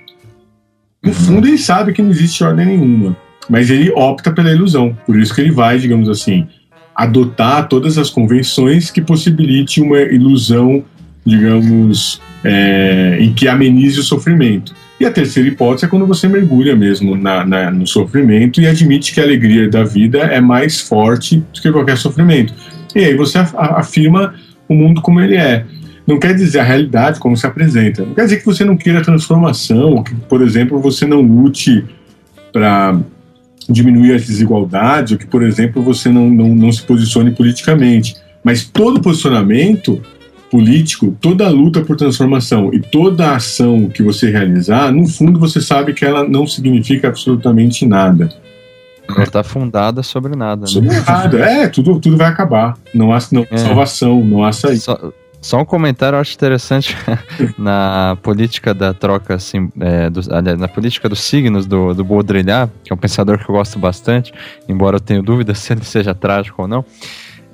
No 1.02 1.08
uhum. 1.08 1.14
fundo, 1.14 1.48
ele 1.48 1.56
sabe 1.56 1.94
que 1.94 2.02
não 2.02 2.10
existe 2.10 2.44
ordem 2.44 2.66
nenhuma, 2.66 3.16
mas 3.48 3.70
ele 3.70 3.90
opta 3.92 4.30
pela 4.30 4.52
ilusão. 4.52 4.94
Por 5.06 5.18
isso 5.18 5.34
que 5.34 5.40
ele 5.40 5.50
vai, 5.50 5.78
digamos 5.78 6.10
assim, 6.10 6.46
adotar 6.94 7.66
todas 7.66 7.96
as 7.96 8.10
convenções 8.10 8.90
que 8.90 9.00
possibilite 9.00 9.80
uma 9.80 9.98
ilusão, 10.00 10.84
digamos, 11.24 12.20
é, 12.44 13.16
em 13.18 13.32
que 13.32 13.48
amenize 13.48 13.98
o 13.98 14.02
sofrimento. 14.02 14.74
E 14.98 15.04
a 15.04 15.10
terceira 15.10 15.48
hipótese 15.48 15.86
é 15.86 15.88
quando 15.88 16.06
você 16.06 16.28
mergulha 16.28 16.76
mesmo 16.76 17.16
na, 17.16 17.44
na, 17.44 17.70
no 17.70 17.86
sofrimento 17.86 18.60
e 18.60 18.66
admite 18.66 19.12
que 19.12 19.20
a 19.20 19.24
alegria 19.24 19.68
da 19.68 19.82
vida 19.82 20.18
é 20.18 20.40
mais 20.40 20.80
forte 20.80 21.38
do 21.52 21.60
que 21.60 21.72
qualquer 21.72 21.96
sofrimento. 21.96 22.54
E 22.94 23.00
aí 23.00 23.16
você 23.16 23.38
afirma 23.38 24.34
o 24.68 24.74
mundo 24.74 25.02
como 25.02 25.20
ele 25.20 25.36
é. 25.36 25.64
Não 26.06 26.18
quer 26.18 26.34
dizer 26.34 26.60
a 26.60 26.64
realidade 26.64 27.18
como 27.18 27.36
se 27.36 27.46
apresenta. 27.46 28.04
Não 28.04 28.14
quer 28.14 28.24
dizer 28.24 28.38
que 28.38 28.46
você 28.46 28.64
não 28.64 28.76
queira 28.76 29.02
transformação, 29.02 30.02
que, 30.02 30.14
por 30.14 30.42
exemplo, 30.42 30.80
você 30.80 31.06
não 31.06 31.20
lute 31.20 31.84
para 32.52 32.96
diminuir 33.68 34.12
as 34.14 34.26
desigualdades, 34.26 35.12
ou 35.12 35.18
que, 35.18 35.26
por 35.26 35.42
exemplo, 35.42 35.82
você 35.82 36.10
não, 36.10 36.28
não, 36.28 36.48
não 36.48 36.70
se 36.70 36.82
posicione 36.82 37.32
politicamente. 37.32 38.14
Mas 38.44 38.64
todo 38.64 39.00
posicionamento 39.00 40.00
político, 40.54 41.16
toda 41.20 41.48
luta 41.48 41.80
por 41.80 41.96
transformação 41.96 42.72
e 42.72 42.78
toda 42.78 43.34
ação 43.34 43.88
que 43.88 44.04
você 44.04 44.30
realizar, 44.30 44.92
no 44.92 45.04
fundo 45.04 45.36
você 45.36 45.60
sabe 45.60 45.92
que 45.92 46.04
ela 46.04 46.22
não 46.22 46.46
significa 46.46 47.08
absolutamente 47.08 47.84
nada. 47.84 48.28
Ela 49.08 49.24
está 49.24 49.42
fundada 49.42 50.00
sobre 50.04 50.36
nada. 50.36 50.60
Né? 50.60 50.66
Sobre 50.68 51.00
nada, 51.00 51.40
é, 51.40 51.66
tudo, 51.66 51.98
tudo 51.98 52.16
vai 52.16 52.28
acabar. 52.28 52.78
Não 52.94 53.12
há 53.12 53.18
não, 53.32 53.44
é. 53.50 53.56
salvação, 53.56 54.24
não 54.24 54.44
há 54.44 54.52
saída. 54.52 54.78
Só, 54.78 55.12
só, 55.40 55.60
um 55.60 55.64
comentário 55.64 56.14
eu 56.14 56.20
acho 56.20 56.32
interessante 56.36 56.96
na 57.58 58.16
política 58.22 58.72
da 58.72 58.94
troca, 58.94 59.34
assim, 59.34 59.72
é, 59.80 60.08
do, 60.08 60.20
na 60.56 60.68
política 60.68 61.08
dos 61.08 61.18
signos 61.18 61.66
do, 61.66 61.92
do 61.94 62.04
Baudrillard, 62.04 62.70
que 62.84 62.92
é 62.92 62.94
um 62.94 62.98
pensador 62.98 63.44
que 63.44 63.50
eu 63.50 63.56
gosto 63.56 63.76
bastante, 63.76 64.32
embora 64.68 64.98
eu 64.98 65.00
tenha 65.00 65.20
dúvidas 65.20 65.58
se 65.58 65.72
ele 65.72 65.84
seja 65.84 66.14
trágico 66.14 66.62
ou 66.62 66.68
não 66.68 66.84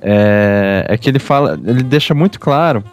é, 0.01 0.87
é 0.89 0.99
que 0.99 1.09
ele 1.09 1.19
fala, 1.19 1.59
ele 1.65 1.83
deixa 1.83 2.15
muito 2.15 2.39
claro 2.39 2.85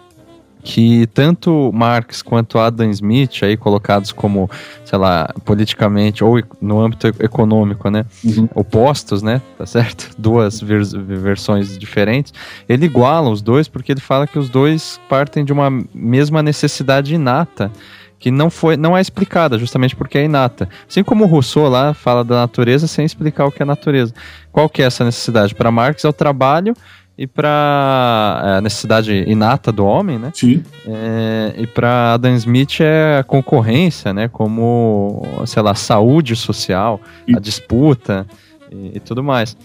que 0.68 1.08
tanto 1.14 1.72
Marx 1.74 2.22
quanto 2.22 2.60
Adam 2.60 2.90
Smith, 2.92 3.42
aí 3.42 3.56
colocados 3.56 4.12
como, 4.12 4.50
sei 4.84 5.00
lá, 5.00 5.34
politicamente 5.46 6.26
ou 6.26 6.44
no 6.60 6.82
âmbito 6.82 7.08
econômico, 7.08 7.90
né, 7.90 8.06
uhum. 8.22 8.50
opostos, 8.54 9.22
né, 9.22 9.42
tá 9.58 9.66
certo? 9.66 10.10
Duas 10.20 10.60
vers 10.60 10.92
versões 10.92 11.78
diferentes. 11.78 12.34
Ele 12.68 12.86
iguala 12.86 13.30
os 13.30 13.42
dois 13.42 13.70
porque 13.70 13.94
ele 13.94 14.02
fala 14.02 14.28
que 14.28 14.38
os 14.38 14.50
dois 14.50 15.00
partem 15.08 15.46
de 15.46 15.54
uma 15.54 15.70
mesma 15.94 16.44
necessidade 16.44 17.16
inata 17.16 17.72
que 18.20 18.32
não 18.32 18.50
foi 18.50 18.76
não 18.76 18.98
é 18.98 19.02
explicada 19.02 19.58
justamente 19.58 19.96
porque 19.96 20.18
é 20.18 20.26
inata. 20.26 20.68
Assim 20.90 21.04
como 21.04 21.24
o 21.24 21.28
Rousseau 21.28 21.70
lá 21.70 21.94
fala 21.94 22.24
da 22.24 22.36
natureza 22.36 22.88
sem 22.88 23.06
explicar 23.06 23.46
o 23.46 23.52
que 23.52 23.62
é 23.62 23.66
natureza. 23.66 24.14
Qual 24.52 24.68
que 24.68 24.82
é 24.82 24.86
essa 24.86 25.06
necessidade? 25.06 25.54
Para 25.54 25.72
Marx 25.72 26.04
é 26.04 26.10
o 26.10 26.14
trabalho 26.14 26.74
e 27.18 27.26
para 27.26 28.42
é, 28.44 28.50
a 28.58 28.62
necessidade 28.62 29.24
inata 29.28 29.72
do 29.72 29.84
homem, 29.86 30.20
né? 30.20 30.32
Sim. 30.36 30.64
É, 30.86 31.54
e 31.58 31.66
para 31.66 32.14
Adam 32.14 32.36
Smith 32.36 32.80
é 32.80 33.18
a 33.20 33.24
concorrência, 33.24 34.14
né? 34.14 34.28
Como, 34.28 35.24
sei 35.48 35.64
lá, 35.64 35.74
saúde 35.74 36.36
social, 36.36 37.02
e... 37.28 37.36
a 37.36 37.40
disputa 37.40 38.28
e, 38.72 38.98
e 38.98 39.00
tudo 39.00 39.24
mais. 39.24 39.58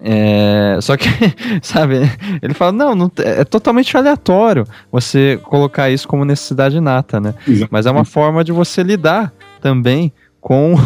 É, 0.00 0.78
só 0.80 0.96
que, 0.96 1.08
sabe, 1.62 1.96
ele 2.42 2.54
fala, 2.54 2.72
não, 2.72 2.94
não, 2.94 3.10
é 3.18 3.42
totalmente 3.42 3.96
aleatório 3.96 4.64
você 4.92 5.40
colocar 5.42 5.90
isso 5.90 6.06
como 6.06 6.24
necessidade 6.24 6.76
inata, 6.76 7.18
né? 7.18 7.34
Mas 7.70 7.86
é 7.86 7.90
uma 7.90 8.04
forma 8.04 8.44
de 8.44 8.52
você 8.52 8.82
lidar 8.82 9.32
também 9.60 10.12
com 10.40 10.76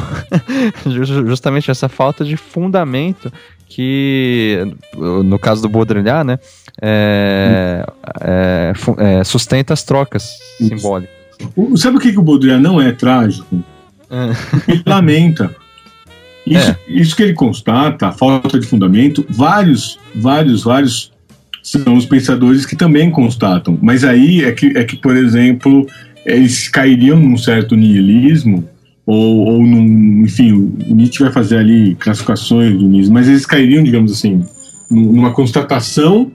justamente 1.26 1.70
essa 1.70 1.88
falta 1.88 2.24
de 2.24 2.36
fundamento 2.36 3.30
que, 3.74 4.58
no 5.24 5.38
caso 5.38 5.62
do 5.62 5.68
Baudrillard, 5.68 6.26
né, 6.26 6.38
é, 6.80 7.84
é, 8.20 8.72
é, 8.98 9.24
sustenta 9.24 9.72
as 9.72 9.82
trocas 9.82 10.38
Isso. 10.60 10.68
simbólicas. 10.68 11.14
Sabe 11.76 11.96
o 11.96 12.00
que, 12.00 12.12
que 12.12 12.18
o 12.18 12.22
Baudrillard 12.22 12.62
não 12.62 12.80
é 12.80 12.92
trágico? 12.92 13.62
É. 14.10 14.68
Ele 14.70 14.82
lamenta. 14.86 15.54
Isso, 16.46 16.70
é. 16.70 16.76
isso 16.88 17.16
que 17.16 17.22
ele 17.22 17.34
constata, 17.34 18.08
a 18.08 18.12
falta 18.12 18.58
de 18.58 18.66
fundamento, 18.66 19.24
vários, 19.30 19.96
vários, 20.12 20.64
vários 20.64 21.12
são 21.62 21.94
os 21.94 22.04
pensadores 22.04 22.66
que 22.66 22.74
também 22.74 23.12
constatam. 23.12 23.78
Mas 23.80 24.02
aí 24.02 24.44
é 24.44 24.50
que, 24.50 24.76
é 24.76 24.82
que 24.82 24.96
por 24.96 25.16
exemplo, 25.16 25.86
eles 26.26 26.68
cairiam 26.68 27.16
num 27.16 27.36
certo 27.36 27.76
niilismo 27.76 28.68
ou, 29.05 29.46
ou 29.46 29.62
num, 29.62 30.24
enfim, 30.24 30.53
o 30.53 30.94
Nietzsche 30.94 31.22
vai 31.22 31.32
fazer 31.32 31.59
ali 31.59 31.94
classificações 31.96 32.72
do 32.78 32.86
niilismo, 32.86 33.14
mas 33.14 33.28
eles 33.28 33.44
cairiam, 33.44 33.82
digamos 33.82 34.12
assim, 34.12 34.44
numa 34.90 35.32
constatação 35.32 36.30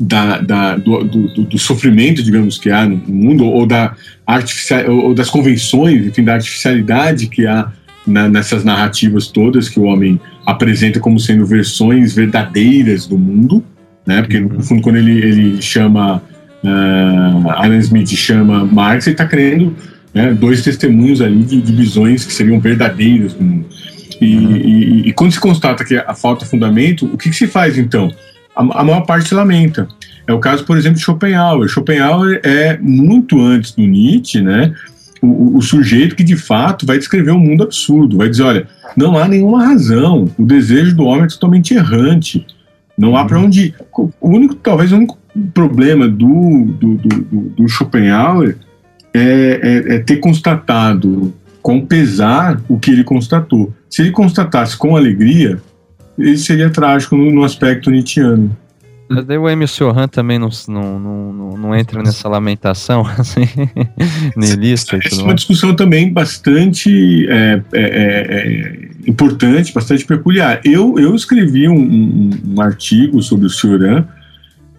da, 0.00 0.38
da 0.38 0.76
do, 0.76 1.04
do, 1.04 1.44
do, 1.44 1.58
sofrimento, 1.58 2.22
digamos, 2.22 2.56
que 2.56 2.70
há 2.70 2.86
no 2.86 2.96
mundo, 2.96 3.44
ou, 3.44 3.66
da 3.66 3.94
artificial, 4.26 4.90
ou 4.90 5.14
das 5.14 5.28
convenções, 5.28 6.06
enfim, 6.06 6.24
da 6.24 6.34
artificialidade 6.34 7.26
que 7.26 7.46
há 7.46 7.70
na, 8.06 8.28
nessas 8.28 8.64
narrativas 8.64 9.28
todas 9.28 9.68
que 9.68 9.78
o 9.78 9.84
homem 9.84 10.18
apresenta 10.46 11.00
como 11.00 11.20
sendo 11.20 11.44
versões 11.44 12.14
verdadeiras 12.14 13.06
do 13.06 13.18
mundo, 13.18 13.62
né? 14.06 14.22
Porque 14.22 14.40
no 14.40 14.62
fundo, 14.62 14.80
quando 14.80 14.96
ele, 14.96 15.18
ele 15.18 15.62
chama 15.62 16.22
uh, 16.62 17.50
Alan 17.50 17.78
Smith 17.78 18.08
chama 18.10 18.64
Marx, 18.64 19.06
ele 19.06 19.14
está 19.14 19.26
querendo 19.26 19.76
né, 20.14 20.32
dois 20.32 20.62
testemunhos 20.62 21.20
ali 21.20 21.42
de, 21.42 21.60
de, 21.60 21.72
visões 21.72 22.24
que 22.24 22.32
seriam 22.32 22.60
verdadeiras. 22.60 23.36
E, 24.20 24.36
uhum. 24.36 24.56
e, 24.56 25.08
e, 25.08 25.12
quando 25.12 25.32
se 25.32 25.40
constata 25.40 25.84
que 25.84 25.96
a 25.96 26.14
falta 26.14 26.44
de 26.44 26.50
fundamento, 26.50 27.06
o 27.06 27.18
que, 27.18 27.30
que 27.30 27.36
se 27.36 27.48
faz 27.48 27.76
então? 27.76 28.10
A, 28.54 28.80
a, 28.80 28.84
maior 28.84 29.00
parte 29.00 29.28
se 29.28 29.34
lamenta. 29.34 29.88
É 30.26 30.32
o 30.32 30.38
caso, 30.38 30.64
por 30.64 30.78
exemplo, 30.78 30.98
de 30.98 31.04
Schopenhauer. 31.04 31.68
Schopenhauer 31.68 32.40
é 32.44 32.78
muito 32.78 33.40
antes 33.42 33.72
do 33.72 33.82
Nietzsche, 33.82 34.40
né? 34.40 34.72
O, 35.20 35.56
o, 35.56 35.62
sujeito 35.62 36.14
que 36.14 36.22
de 36.22 36.36
fato 36.36 36.86
vai 36.86 36.98
descrever 36.98 37.32
um 37.32 37.38
mundo 37.38 37.64
absurdo, 37.64 38.18
vai 38.18 38.28
dizer, 38.28 38.42
olha, 38.42 38.68
não 38.96 39.18
há 39.18 39.26
nenhuma 39.26 39.66
razão, 39.66 40.30
o 40.38 40.44
desejo 40.44 40.94
do 40.94 41.04
homem 41.04 41.24
é 41.24 41.28
totalmente 41.28 41.72
errante, 41.72 42.46
não 42.96 43.16
há 43.16 43.24
para 43.24 43.38
uhum. 43.38 43.46
onde. 43.46 43.74
O 44.20 44.28
único, 44.28 44.54
talvez 44.54 44.92
o 44.92 44.96
único 44.96 45.18
problema 45.52 46.06
do, 46.06 46.66
do, 46.78 46.94
do, 46.94 47.40
do 47.56 47.68
Schopenhauer 47.68 48.56
é, 49.14 49.60
é, 49.62 49.94
é 49.94 49.98
ter 50.00 50.16
constatado 50.16 51.32
com 51.62 51.80
pesar 51.86 52.60
o 52.68 52.78
que 52.78 52.90
ele 52.90 53.04
constatou. 53.04 53.72
Se 53.88 54.02
ele 54.02 54.10
constatasse 54.10 54.76
com 54.76 54.96
alegria, 54.96 55.58
ele 56.18 56.36
seria 56.36 56.68
trágico 56.68 57.16
no, 57.16 57.30
no 57.30 57.44
aspecto 57.44 57.90
nietzschiano. 57.90 58.54
Mas 59.08 59.24
daí 59.26 59.38
o 59.38 59.48
Emerson 59.48 59.90
Han 59.90 60.08
também 60.08 60.38
não, 60.38 60.48
não, 60.68 60.98
não, 60.98 61.56
não 61.56 61.74
entra 61.74 62.02
nessa 62.02 62.28
lamentação, 62.28 63.06
assim, 63.18 63.46
nihilista. 64.36 64.96
Essa 64.96 65.20
é 65.20 65.24
uma 65.24 65.34
discussão 65.34 65.74
também 65.74 66.12
bastante 66.12 67.26
é, 67.28 67.62
é, 67.72 67.80
é, 67.80 68.36
é, 68.36 68.88
importante, 69.06 69.72
bastante 69.72 70.04
peculiar. 70.04 70.60
Eu, 70.64 70.98
eu 70.98 71.14
escrevi 71.14 71.68
um, 71.68 71.78
um, 71.78 72.30
um 72.56 72.60
artigo 72.60 73.22
sobre 73.22 73.46
o 73.46 73.50
Cioran 73.50 74.04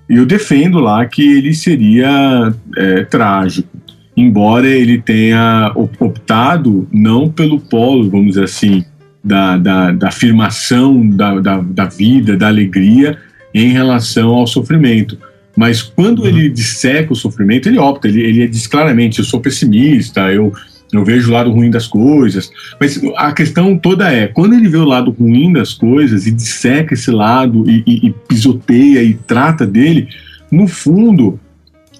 e 0.10 0.18
eu 0.18 0.26
defendo 0.26 0.80
lá 0.80 1.06
que 1.06 1.38
ele 1.38 1.54
seria 1.54 2.54
é, 2.78 3.04
trágico 3.06 3.75
embora 4.16 4.68
ele 4.68 5.02
tenha 5.02 5.72
optado 5.76 6.88
não 6.92 7.30
pelo 7.30 7.60
polo, 7.60 8.10
vamos 8.10 8.30
dizer 8.30 8.46
assim, 8.46 8.86
da, 9.24 9.58
da, 9.58 9.92
da 9.92 10.08
afirmação 10.08 11.08
da, 11.10 11.40
da, 11.40 11.58
da, 11.58 11.86
vida, 11.86 12.38
da 12.38 12.48
alegria 12.48 13.18
em 13.54 13.70
relação 13.70 14.30
ao 14.30 14.46
sofrimento. 14.46 15.18
Mas 15.58 15.82
quando 15.82 16.20
uhum. 16.20 16.28
ele 16.28 16.50
disseca 16.50 17.12
o 17.12 17.16
sofrimento, 17.16 17.68
ele 17.68 17.80
opta, 17.80 18.08
ele, 18.08 18.22
ele 18.22 18.48
diz 18.48 18.68
claramente: 18.68 19.20
eu 19.20 19.26
sou 19.26 19.40
pessimista, 19.40 20.32
eu, 20.32 20.54
eu 20.94 21.04
vejo 21.04 21.30
o 21.30 21.34
lado 21.34 21.52
ruim 21.52 21.72
das 21.72 21.88
coisas. 21.88 22.52
Mas 22.80 23.02
a 23.16 23.32
questão 23.32 23.78
toda 23.78 24.12
é: 24.12 24.28
quando 24.28 24.54
ele 24.54 24.68
vê 24.68 24.78
o 24.78 24.86
lado 24.86 25.12
ruim 25.12 25.52
das 25.52 25.74
coisas 25.74 26.28
e 26.28 26.32
disseca 26.32 26.94
esse 26.94 27.10
lado 27.10 27.64
e, 27.70 27.84
e, 27.88 28.08
e 28.08 28.12
pisoteia 28.28 29.02
e 29.02 29.14
trata 29.14 29.66
dele, 29.66 30.08
no 30.52 30.68
fundo, 30.68 31.40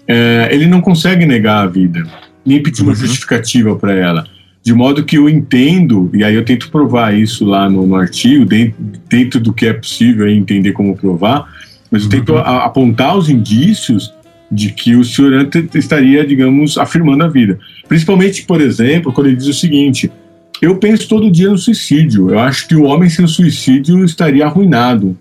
é, 0.08 0.50
ele 0.52 0.68
não 0.68 0.82
consegue 0.82 1.26
negar 1.26 1.64
a 1.64 1.68
vida, 1.68 2.04
nem 2.46 2.62
pedir 2.62 2.82
uma 2.82 2.92
uhum. 2.92 2.96
justificativa 2.96 3.76
para 3.76 3.94
ela. 3.94 4.26
De 4.64 4.74
modo 4.74 5.04
que 5.04 5.18
eu 5.18 5.30
entendo, 5.30 6.10
e 6.14 6.24
aí 6.24 6.34
eu 6.34 6.44
tento 6.44 6.72
provar 6.72 7.14
isso 7.14 7.46
lá 7.46 7.70
no, 7.70 7.86
no 7.86 7.96
artigo, 7.96 8.46
dentro, 8.46 8.76
dentro, 9.08 9.40
do 9.40 9.54
que 9.54 9.68
é 9.68 9.74
possível 9.74 10.28
entender 10.28 10.72
como 10.72 10.96
provar, 10.96 11.48
mas 11.92 12.04
eu 12.04 12.10
tento 12.10 12.34
uhum. 12.34 12.40
a, 12.40 12.66
apontar 12.66 13.16
os 13.16 13.30
indícios 13.30 14.14
de 14.52 14.72
que 14.72 14.96
o 14.96 15.04
senhor 15.04 15.50
estaria, 15.74 16.26
digamos, 16.26 16.78
afirmando 16.78 17.24
a 17.24 17.28
vida. 17.28 17.60
Principalmente, 17.88 18.44
por 18.44 18.62
exemplo, 18.62 19.12
quando 19.12 19.28
ele 19.28 19.36
diz 19.36 19.48
o 19.48 19.54
seguinte: 19.54 20.12
eu 20.62 20.78
penso 20.78 21.08
todo 21.08 21.32
dia 21.32 21.50
no 21.50 21.58
suicídio. 21.58 22.30
Eu 22.30 22.40
acho 22.40 22.68
que 22.68 22.76
o 22.76 22.84
homem 22.84 23.10
sem 23.10 23.28
suicídio 23.28 24.04
estaria 24.04 24.46
arruinado. 24.46 25.18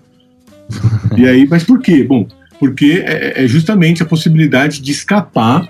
e 1.16 1.26
aí, 1.26 1.46
mas 1.48 1.64
por 1.64 1.80
quê? 1.80 2.04
Bom, 2.04 2.26
porque 2.64 3.04
é, 3.04 3.44
é 3.44 3.46
justamente 3.46 4.02
a 4.02 4.06
possibilidade 4.06 4.80
de 4.80 4.90
escapar 4.90 5.68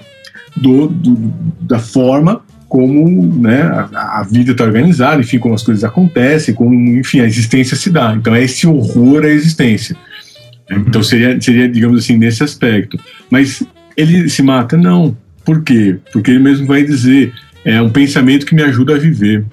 do, 0.57 0.87
do 0.87 1.17
da 1.61 1.81
forma 1.81 2.41
como 2.69 3.35
né, 3.37 3.63
a, 3.63 4.21
a 4.21 4.23
vida 4.23 4.53
está 4.53 4.63
organizada, 4.63 5.21
enfim, 5.21 5.41
como 5.41 5.55
as 5.55 5.63
coisas 5.65 5.83
acontecem, 5.83 6.55
como 6.55 6.73
enfim, 6.73 7.19
a 7.19 7.25
existência 7.25 7.77
se 7.77 7.91
dá. 7.91 8.15
Então 8.15 8.33
é 8.33 8.45
esse 8.45 8.65
horror 8.65 9.25
à 9.25 9.29
existência. 9.29 9.97
Uhum. 10.71 10.85
Então 10.87 11.03
seria, 11.03 11.41
seria, 11.41 11.69
digamos 11.69 11.99
assim, 11.99 12.17
nesse 12.17 12.45
aspecto. 12.45 12.97
Mas 13.29 13.61
ele 13.97 14.29
se 14.29 14.41
mata? 14.41 14.77
Não. 14.77 15.17
Por 15.45 15.65
quê? 15.65 15.97
Porque 16.13 16.31
ele 16.31 16.41
mesmo 16.41 16.65
vai 16.65 16.85
dizer, 16.85 17.33
é 17.65 17.83
um 17.83 17.91
pensamento 17.91 18.47
que 18.47 18.55
me 18.55 18.63
ajuda 18.63 18.95
a 18.95 18.99
viver. 18.99 19.45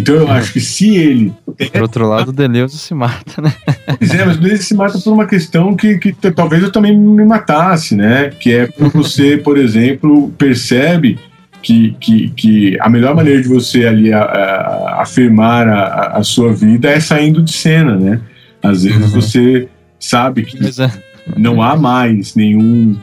Então 0.00 0.14
eu 0.14 0.28
é. 0.28 0.32
acho 0.32 0.52
que 0.52 0.60
se 0.60 0.96
ele. 0.96 1.32
Por 1.72 1.82
outro 1.82 2.08
lado, 2.08 2.30
o 2.30 2.32
Deleuze 2.32 2.78
se 2.78 2.94
mata, 2.94 3.42
né? 3.42 3.52
Pois 3.98 4.14
é, 4.14 4.24
mas 4.24 4.36
o 4.36 4.40
Deleuze 4.40 4.62
se 4.64 4.74
mata 4.74 4.98
por 4.98 5.12
uma 5.12 5.26
questão 5.26 5.76
que, 5.76 5.98
que 5.98 6.12
talvez 6.32 6.62
eu 6.62 6.72
também 6.72 6.96
me 6.96 7.24
matasse, 7.24 7.94
né? 7.94 8.30
Que 8.30 8.52
é 8.52 8.66
por 8.66 8.90
você, 8.90 9.36
por 9.36 9.58
exemplo, 9.58 10.30
percebe 10.38 11.18
que, 11.62 11.94
que, 12.00 12.30
que 12.30 12.78
a 12.80 12.88
melhor 12.88 13.14
maneira 13.14 13.42
de 13.42 13.48
você 13.48 13.86
ali 13.86 14.12
a, 14.12 14.22
a, 14.22 15.02
afirmar 15.02 15.68
a, 15.68 16.18
a, 16.18 16.22
sua 16.22 16.52
vida 16.52 16.88
é 16.88 16.98
saindo 16.98 17.42
de 17.42 17.52
cena, 17.52 17.96
né? 17.96 18.20
Às 18.62 18.84
vezes 18.84 19.12
uhum. 19.12 19.20
você 19.20 19.68
sabe 19.98 20.44
que 20.44 20.56
é. 20.56 20.90
não 21.36 21.60
há 21.60 21.76
mais 21.76 22.34
nenhum 22.34 22.96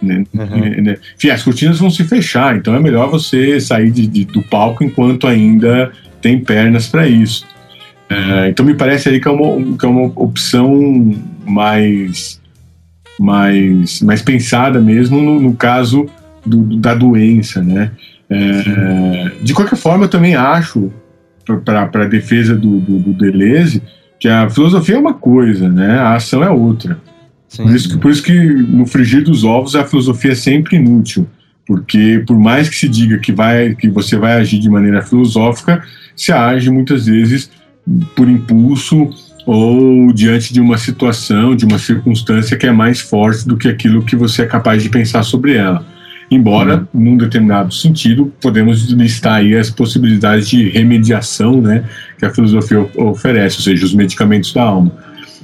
né? 0.00 0.24
Uhum. 0.32 0.82
né? 0.82 0.96
Enfim, 1.16 1.30
as 1.30 1.42
cortinas 1.42 1.78
vão 1.78 1.90
se 1.90 2.04
fechar, 2.04 2.56
então 2.56 2.74
é 2.74 2.80
melhor 2.80 3.10
você 3.10 3.58
sair 3.58 3.90
de, 3.90 4.06
de, 4.06 4.24
do 4.26 4.42
palco 4.42 4.84
enquanto 4.84 5.26
ainda 5.26 5.90
tem 6.26 6.40
pernas 6.40 6.88
para 6.88 7.06
isso. 7.06 7.46
É, 8.10 8.48
então 8.48 8.66
me 8.66 8.74
parece 8.74 9.08
aí 9.08 9.20
que 9.20 9.28
é 9.28 9.30
uma, 9.30 9.76
que 9.76 9.86
é 9.86 9.88
uma 9.88 10.10
opção 10.16 11.14
mais, 11.46 12.40
mais, 13.18 14.02
mais 14.02 14.22
pensada 14.22 14.80
mesmo 14.80 15.22
no, 15.22 15.40
no 15.40 15.54
caso 15.54 16.06
do, 16.44 16.76
da 16.78 16.94
doença, 16.94 17.62
né? 17.62 17.92
É, 18.28 19.30
de 19.40 19.54
qualquer 19.54 19.76
forma, 19.76 20.06
eu 20.06 20.08
também 20.08 20.34
acho, 20.34 20.92
para 21.64 22.02
a 22.02 22.08
defesa 22.08 22.56
do, 22.56 22.80
do, 22.80 22.98
do 22.98 23.12
Deleuze, 23.12 23.80
que 24.18 24.28
a 24.28 24.50
filosofia 24.50 24.96
é 24.96 24.98
uma 24.98 25.14
coisa, 25.14 25.68
né? 25.68 25.96
A 25.96 26.14
ação 26.16 26.42
é 26.42 26.50
outra. 26.50 26.98
Por 27.56 27.72
isso, 27.72 27.88
que, 27.88 27.98
por 27.98 28.10
isso 28.10 28.22
que 28.24 28.36
no 28.36 28.84
frigir 28.84 29.22
dos 29.22 29.44
ovos 29.44 29.76
a 29.76 29.84
filosofia 29.84 30.32
é 30.32 30.34
sempre 30.34 30.76
inútil, 30.76 31.28
porque 31.64 32.24
por 32.26 32.36
mais 32.36 32.68
que 32.68 32.74
se 32.74 32.88
diga 32.88 33.18
que, 33.18 33.30
vai, 33.30 33.76
que 33.76 33.88
você 33.88 34.16
vai 34.16 34.32
agir 34.32 34.58
de 34.58 34.68
maneira 34.68 35.02
filosófica, 35.02 35.82
se 36.16 36.32
age 36.32 36.70
muitas 36.70 37.06
vezes 37.06 37.50
por 38.16 38.28
impulso 38.28 39.10
ou 39.46 40.12
diante 40.12 40.52
de 40.52 40.60
uma 40.60 40.76
situação, 40.76 41.54
de 41.54 41.64
uma 41.64 41.78
circunstância 41.78 42.56
que 42.56 42.66
é 42.66 42.72
mais 42.72 43.00
forte 43.00 43.46
do 43.46 43.56
que 43.56 43.68
aquilo 43.68 44.04
que 44.04 44.16
você 44.16 44.42
é 44.42 44.46
capaz 44.46 44.82
de 44.82 44.88
pensar 44.88 45.22
sobre 45.22 45.54
ela. 45.54 45.86
Embora, 46.28 46.88
uhum. 46.92 47.00
num 47.00 47.16
determinado 47.16 47.72
sentido, 47.72 48.32
podemos 48.40 48.90
listar 48.90 49.34
aí 49.34 49.56
as 49.56 49.70
possibilidades 49.70 50.48
de 50.48 50.68
remediação 50.70 51.60
né, 51.60 51.84
que 52.18 52.26
a 52.26 52.34
filosofia 52.34 52.80
oferece, 52.96 53.58
ou 53.58 53.62
seja, 53.62 53.84
os 53.84 53.94
medicamentos 53.94 54.52
da 54.52 54.62
alma. 54.62 54.90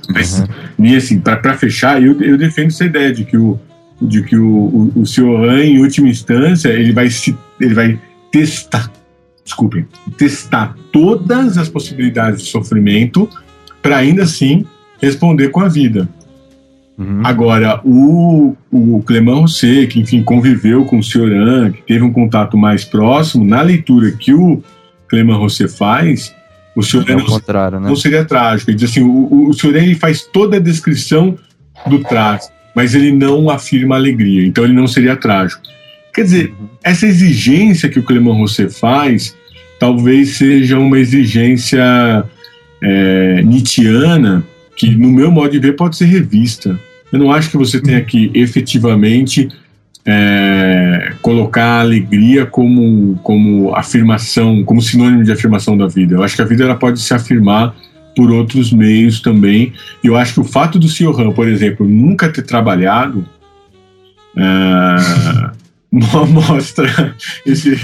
Mas, 0.08 0.40
uhum. 0.40 0.86
e 0.86 0.96
assim, 0.96 1.20
para 1.20 1.54
fechar, 1.54 2.02
eu, 2.02 2.20
eu 2.20 2.36
defendo 2.36 2.68
essa 2.68 2.84
ideia 2.84 3.12
de 3.12 3.24
que 3.24 3.36
o, 3.36 3.60
de 4.00 4.22
que 4.24 4.36
o, 4.36 4.90
o, 4.96 5.02
o 5.02 5.06
Sioran, 5.06 5.62
em 5.62 5.78
última 5.78 6.08
instância, 6.08 6.68
ele 6.70 6.92
vai, 6.92 7.08
se, 7.08 7.36
ele 7.60 7.74
vai 7.74 8.00
testar, 8.32 8.90
desculpem, 9.44 9.86
testar 10.16 10.76
todas 10.92 11.58
as 11.58 11.68
possibilidades 11.68 12.42
de 12.42 12.48
sofrimento 12.48 13.28
para 13.80 13.96
ainda 13.96 14.22
assim 14.22 14.64
responder 15.00 15.48
com 15.48 15.60
a 15.60 15.68
vida. 15.68 16.08
Uhum. 16.96 17.22
Agora, 17.24 17.80
o, 17.84 18.54
o 18.70 19.02
Clemão 19.04 19.40
Rosset, 19.40 19.88
que 19.88 20.00
enfim 20.00 20.22
conviveu 20.22 20.84
com 20.84 20.98
o 20.98 21.02
Cioran, 21.02 21.72
que 21.72 21.82
teve 21.82 22.04
um 22.04 22.12
contato 22.12 22.56
mais 22.56 22.84
próximo, 22.84 23.44
na 23.44 23.62
leitura 23.62 24.12
que 24.12 24.32
o 24.32 24.62
Clemão 25.08 25.38
Rosset 25.38 25.68
faz, 25.68 26.32
o 26.76 26.82
Cioran 26.82 27.14
é 27.14 27.16
não, 27.16 27.80
né? 27.80 27.88
não 27.88 27.96
seria 27.96 28.24
trágico. 28.24 28.70
Ele 28.70 28.78
diz 28.78 28.90
assim: 28.90 29.02
o, 29.02 29.48
o 29.48 29.52
Cioran 29.54 29.80
ele 29.82 29.94
faz 29.94 30.22
toda 30.22 30.56
a 30.56 30.60
descrição 30.60 31.36
do 31.86 31.98
traço, 32.00 32.50
mas 32.74 32.94
ele 32.94 33.10
não 33.10 33.50
afirma 33.50 33.96
alegria, 33.96 34.46
então 34.46 34.62
ele 34.64 34.74
não 34.74 34.86
seria 34.86 35.16
trágico. 35.16 35.62
Quer 36.14 36.22
dizer, 36.22 36.54
uhum. 36.58 36.68
essa 36.82 37.06
exigência 37.06 37.88
que 37.88 37.98
o 37.98 38.02
Clemão 38.02 38.34
Rosset 38.34 38.72
faz 38.72 39.34
talvez 39.78 40.36
seja 40.36 40.78
uma 40.78 40.98
exigência 40.98 42.24
é, 42.80 43.42
Nietzscheana 43.42 44.44
que, 44.76 44.94
no 44.94 45.10
meu 45.10 45.30
modo 45.30 45.50
de 45.50 45.58
ver, 45.58 45.74
pode 45.74 45.96
ser 45.96 46.04
revista. 46.04 46.78
Eu 47.12 47.18
não 47.18 47.32
acho 47.32 47.50
que 47.50 47.56
você 47.56 47.80
tenha 47.80 48.00
que 48.00 48.30
efetivamente 48.34 49.48
é, 50.04 51.14
colocar 51.20 51.64
a 51.64 51.80
alegria 51.80 52.46
como, 52.46 53.16
como 53.22 53.74
afirmação, 53.74 54.64
como 54.64 54.80
sinônimo 54.80 55.24
de 55.24 55.32
afirmação 55.32 55.76
da 55.76 55.86
vida. 55.86 56.14
Eu 56.14 56.22
acho 56.22 56.36
que 56.36 56.42
a 56.42 56.46
vida 56.46 56.64
ela 56.64 56.76
pode 56.76 57.00
se 57.00 57.12
afirmar 57.12 57.74
por 58.16 58.30
outros 58.30 58.72
meios 58.72 59.20
também. 59.20 59.72
E 60.02 60.06
eu 60.06 60.16
acho 60.16 60.34
que 60.34 60.40
o 60.40 60.44
fato 60.44 60.78
do 60.78 60.88
Siohan, 60.88 61.32
por 61.32 61.48
exemplo, 61.48 61.86
nunca 61.86 62.28
ter 62.28 62.42
trabalhado 62.42 63.26
é, 64.36 65.50
mostra 66.28 67.14
esse, 67.44 67.76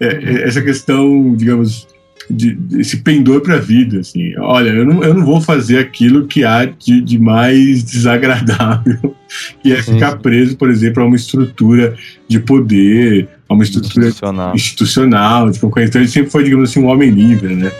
é, 0.00 0.42
essa 0.44 0.62
questão, 0.62 1.34
digamos, 1.36 1.86
de, 2.30 2.58
esse 2.78 2.98
pendor 2.98 3.42
para 3.42 3.56
a 3.56 3.60
vida, 3.60 4.00
assim. 4.00 4.34
Olha, 4.38 4.70
eu 4.70 4.86
não, 4.86 5.04
eu 5.04 5.12
não 5.12 5.24
vou 5.24 5.42
fazer 5.42 5.78
aquilo 5.78 6.26
que 6.26 6.42
há 6.42 6.64
de, 6.64 7.02
de 7.02 7.18
mais 7.18 7.84
desagradável, 7.84 9.14
que 9.62 9.72
é 9.72 9.82
ficar 9.82 10.16
preso, 10.16 10.56
por 10.56 10.70
exemplo, 10.70 11.02
a 11.02 11.06
uma 11.06 11.16
estrutura 11.16 11.94
de 12.26 12.40
poder, 12.40 13.28
a 13.46 13.52
uma 13.52 13.62
estrutura 13.62 14.06
institucional, 14.06 14.54
institucional 14.54 15.50
de 15.50 15.60
concorrência. 15.60 15.90
Então 15.90 16.00
ele 16.00 16.10
sempre 16.10 16.30
foi, 16.30 16.44
digamos 16.44 16.70
assim, 16.70 16.80
um 16.80 16.86
homem 16.86 17.10
livre, 17.10 17.54
né? 17.54 17.70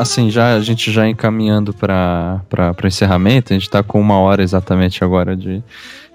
Assim, 0.00 0.30
já 0.30 0.54
a 0.54 0.60
gente 0.60 0.90
já 0.92 1.08
encaminhando 1.08 1.72
para 1.74 2.42
encerramento, 2.84 3.52
a 3.52 3.54
gente 3.54 3.64
está 3.64 3.82
com 3.82 4.00
uma 4.00 4.18
hora 4.18 4.42
exatamente 4.42 5.02
agora 5.02 5.36
de, 5.36 5.62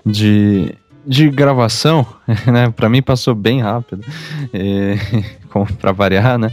de, 0.06 0.74
de 1.06 1.30
gravação, 1.30 2.06
né? 2.46 2.70
Para 2.70 2.90
mim 2.90 3.02
passou 3.02 3.36
bem 3.36 3.62
rápido, 3.62 4.04
para 5.80 5.92
variar, 5.92 6.38
né? 6.38 6.50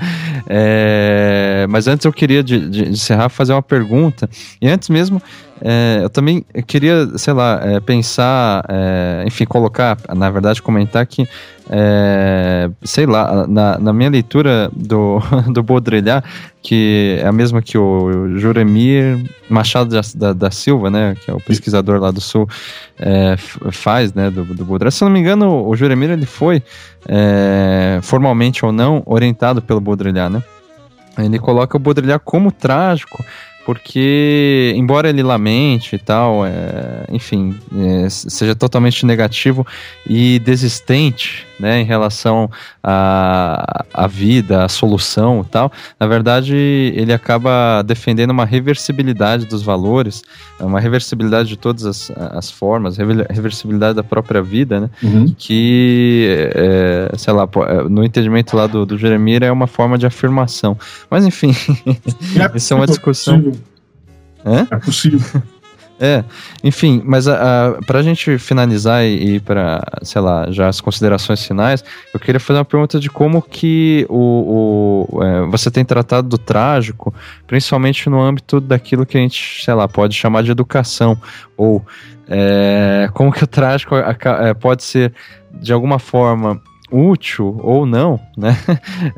É, 0.49 1.67
mas 1.69 1.87
antes 1.87 2.05
eu 2.05 2.13
queria 2.13 2.43
de, 2.43 2.69
de 2.69 2.89
encerrar 2.89 3.29
fazer 3.29 3.53
uma 3.53 3.63
pergunta 3.63 4.29
e 4.61 4.69
antes 4.69 4.89
mesmo 4.89 5.21
é, 5.61 6.01
eu 6.03 6.11
também 6.11 6.45
queria, 6.67 7.17
sei 7.17 7.33
lá, 7.33 7.61
é, 7.63 7.81
pensar, 7.81 8.65
é, 8.69 9.25
enfim, 9.27 9.45
colocar, 9.47 9.97
na 10.15 10.31
verdade, 10.31 10.61
comentar 10.61 11.07
que, 11.07 11.27
é, 11.71 12.71
sei 12.83 13.07
lá, 13.07 13.47
na, 13.47 13.79
na, 13.79 13.93
minha 13.93 14.11
leitura 14.11 14.71
do, 14.75 15.19
do 15.51 15.63
Baudrillard, 15.63 16.27
que 16.63 17.19
é 17.23 17.27
a 17.27 17.33
mesma 17.33 17.63
que 17.63 17.79
o 17.79 18.39
Juremir 18.39 19.25
Machado 19.49 19.99
da, 20.15 20.33
da 20.33 20.51
Silva, 20.51 20.91
né, 20.91 21.17
que 21.25 21.31
é 21.31 21.35
o 21.35 21.41
pesquisador 21.41 22.01
lá 22.01 22.11
do 22.11 22.21
Sul, 22.21 22.47
é, 22.99 23.37
faz, 23.73 24.13
né, 24.13 24.31
do, 24.31 24.45
do 24.45 24.65
Baudrillard. 24.65 24.95
Se 24.95 25.03
eu 25.03 25.09
não 25.09 25.15
me 25.15 25.21
engano, 25.21 25.67
o 25.67 25.75
Juremir, 25.75 26.11
ele 26.11 26.27
foi, 26.27 26.63
é, 27.09 27.99
formalmente 28.03 28.65
ou 28.65 28.73
não, 28.73 29.03
orientado 29.07 29.63
pelo 29.63 29.81
Baudrillard, 29.81 30.35
né? 30.35 30.43
Ele 31.19 31.39
coloca 31.39 31.79
o 31.79 31.81
Baudrillard 31.81 32.23
como 32.23 32.53
trágico, 32.53 33.25
porque 33.67 34.73
embora 34.77 35.11
ele 35.11 35.25
lamente 35.25 35.97
e 35.97 35.99
tal, 35.99 36.47
é, 36.47 37.05
enfim, 37.11 37.59
é, 37.77 38.09
seja 38.09 38.55
totalmente 38.55 39.05
negativo 39.05 39.67
e 40.09 40.39
desistente, 40.39 41.46
né, 41.59 41.81
em 41.81 41.85
relação 41.85 42.51
à, 42.83 43.85
à 43.93 44.07
vida, 44.07 44.65
à 44.65 44.69
solução 44.69 45.45
e 45.47 45.51
tal, 45.51 45.73
na 45.99 46.07
verdade 46.07 46.55
ele 46.55 47.13
acaba 47.13 47.83
defendendo 47.83 48.31
uma 48.31 48.45
reversibilidade 48.45 49.47
dos 49.47 49.63
valores, 49.63 50.23
uma 50.61 50.81
reversibilidade 50.81 51.49
de 51.49 51.57
todas 51.57 51.85
as, 51.85 52.11
as 52.11 52.51
formas, 52.51 52.97
reversibilidade 52.97 53.95
da 53.95 54.05
própria 54.05 54.43
vida, 54.43 54.81
né, 54.81 54.91
uhum. 55.03 55.35
que, 55.37 56.51
é, 56.55 57.13
sei 57.17 57.33
lá, 57.33 57.49
no 57.89 58.05
entendimento 58.05 58.57
lá 58.57 58.67
do, 58.67 58.85
do 58.85 58.99
Jeremir 58.99 59.43
é 59.43 59.51
uma 59.51 59.67
forma 59.67 59.99
de 59.99 60.07
afirmação. 60.07 60.77
Mas 61.11 61.27
enfim, 61.27 61.55
é 62.39 62.51
isso 62.57 62.73
é 62.73 62.77
uma 62.77 62.87
discussão. 62.87 63.37
É 63.37 63.41
possível. 63.41 63.53
É, 64.45 65.56
enfim, 66.63 67.03
mas 67.05 67.27
a, 67.27 67.69
a, 67.69 67.73
pra 67.87 68.03
gente 68.03 68.39
finalizar 68.39 69.05
e, 69.05 69.37
e 69.37 69.41
para, 69.41 69.83
sei 70.03 70.21
lá, 70.21 70.51
já 70.51 70.69
as 70.69 70.81
considerações 70.81 71.45
finais, 71.45 71.83
eu 72.13 72.21
queria 72.21 72.39
fazer 72.39 72.59
uma 72.59 72.65
pergunta 72.65 73.01
de 73.01 73.09
como 73.09 73.41
que 73.41 74.07
o, 74.09 75.07
o 75.11 75.23
é, 75.23 75.43
você 75.47 75.71
tem 75.71 75.85
tratado 75.85 76.29
do 76.29 76.39
trágico, 76.39 77.15
principalmente 77.47 78.11
no 78.11 78.21
âmbito 78.21 78.61
daquilo 78.61 79.07
que 79.07 79.17
a 79.17 79.21
gente, 79.21 79.65
sei 79.65 79.75
lá, 79.75 79.89
pode 79.89 80.15
chamar 80.15 80.43
de 80.43 80.51
educação, 80.51 81.19
ou 81.57 81.85
é, 82.29 83.09
como 83.15 83.33
que 83.33 83.45
o 83.45 83.47
trágico 83.47 83.95
é, 83.97 84.55
pode 84.55 84.83
ser, 84.83 85.15
de 85.53 85.73
alguma 85.73 85.99
forma, 85.99 86.61
útil 86.91 87.59
ou 87.63 87.87
não, 87.87 88.21
né? 88.37 88.57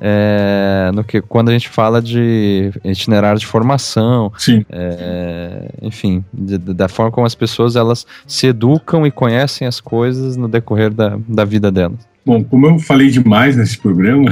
É, 0.00 0.90
no 0.94 1.02
que 1.02 1.20
quando 1.20 1.48
a 1.48 1.52
gente 1.52 1.68
fala 1.68 2.00
de 2.00 2.70
itinerário 2.84 3.38
de 3.38 3.46
formação, 3.46 4.32
é, 4.70 5.70
enfim, 5.82 6.24
de, 6.32 6.58
da 6.58 6.88
forma 6.88 7.10
como 7.10 7.26
as 7.26 7.34
pessoas 7.34 7.76
elas 7.76 8.06
se 8.26 8.46
educam 8.48 9.06
e 9.06 9.10
conhecem 9.10 9.66
as 9.66 9.80
coisas 9.80 10.36
no 10.36 10.48
decorrer 10.48 10.92
da, 10.92 11.18
da 11.28 11.44
vida 11.44 11.70
delas. 11.70 11.98
Bom, 12.24 12.44
como 12.44 12.66
eu 12.66 12.78
falei 12.78 13.08
demais 13.08 13.56
nesse 13.56 13.78
programa, 13.78 14.30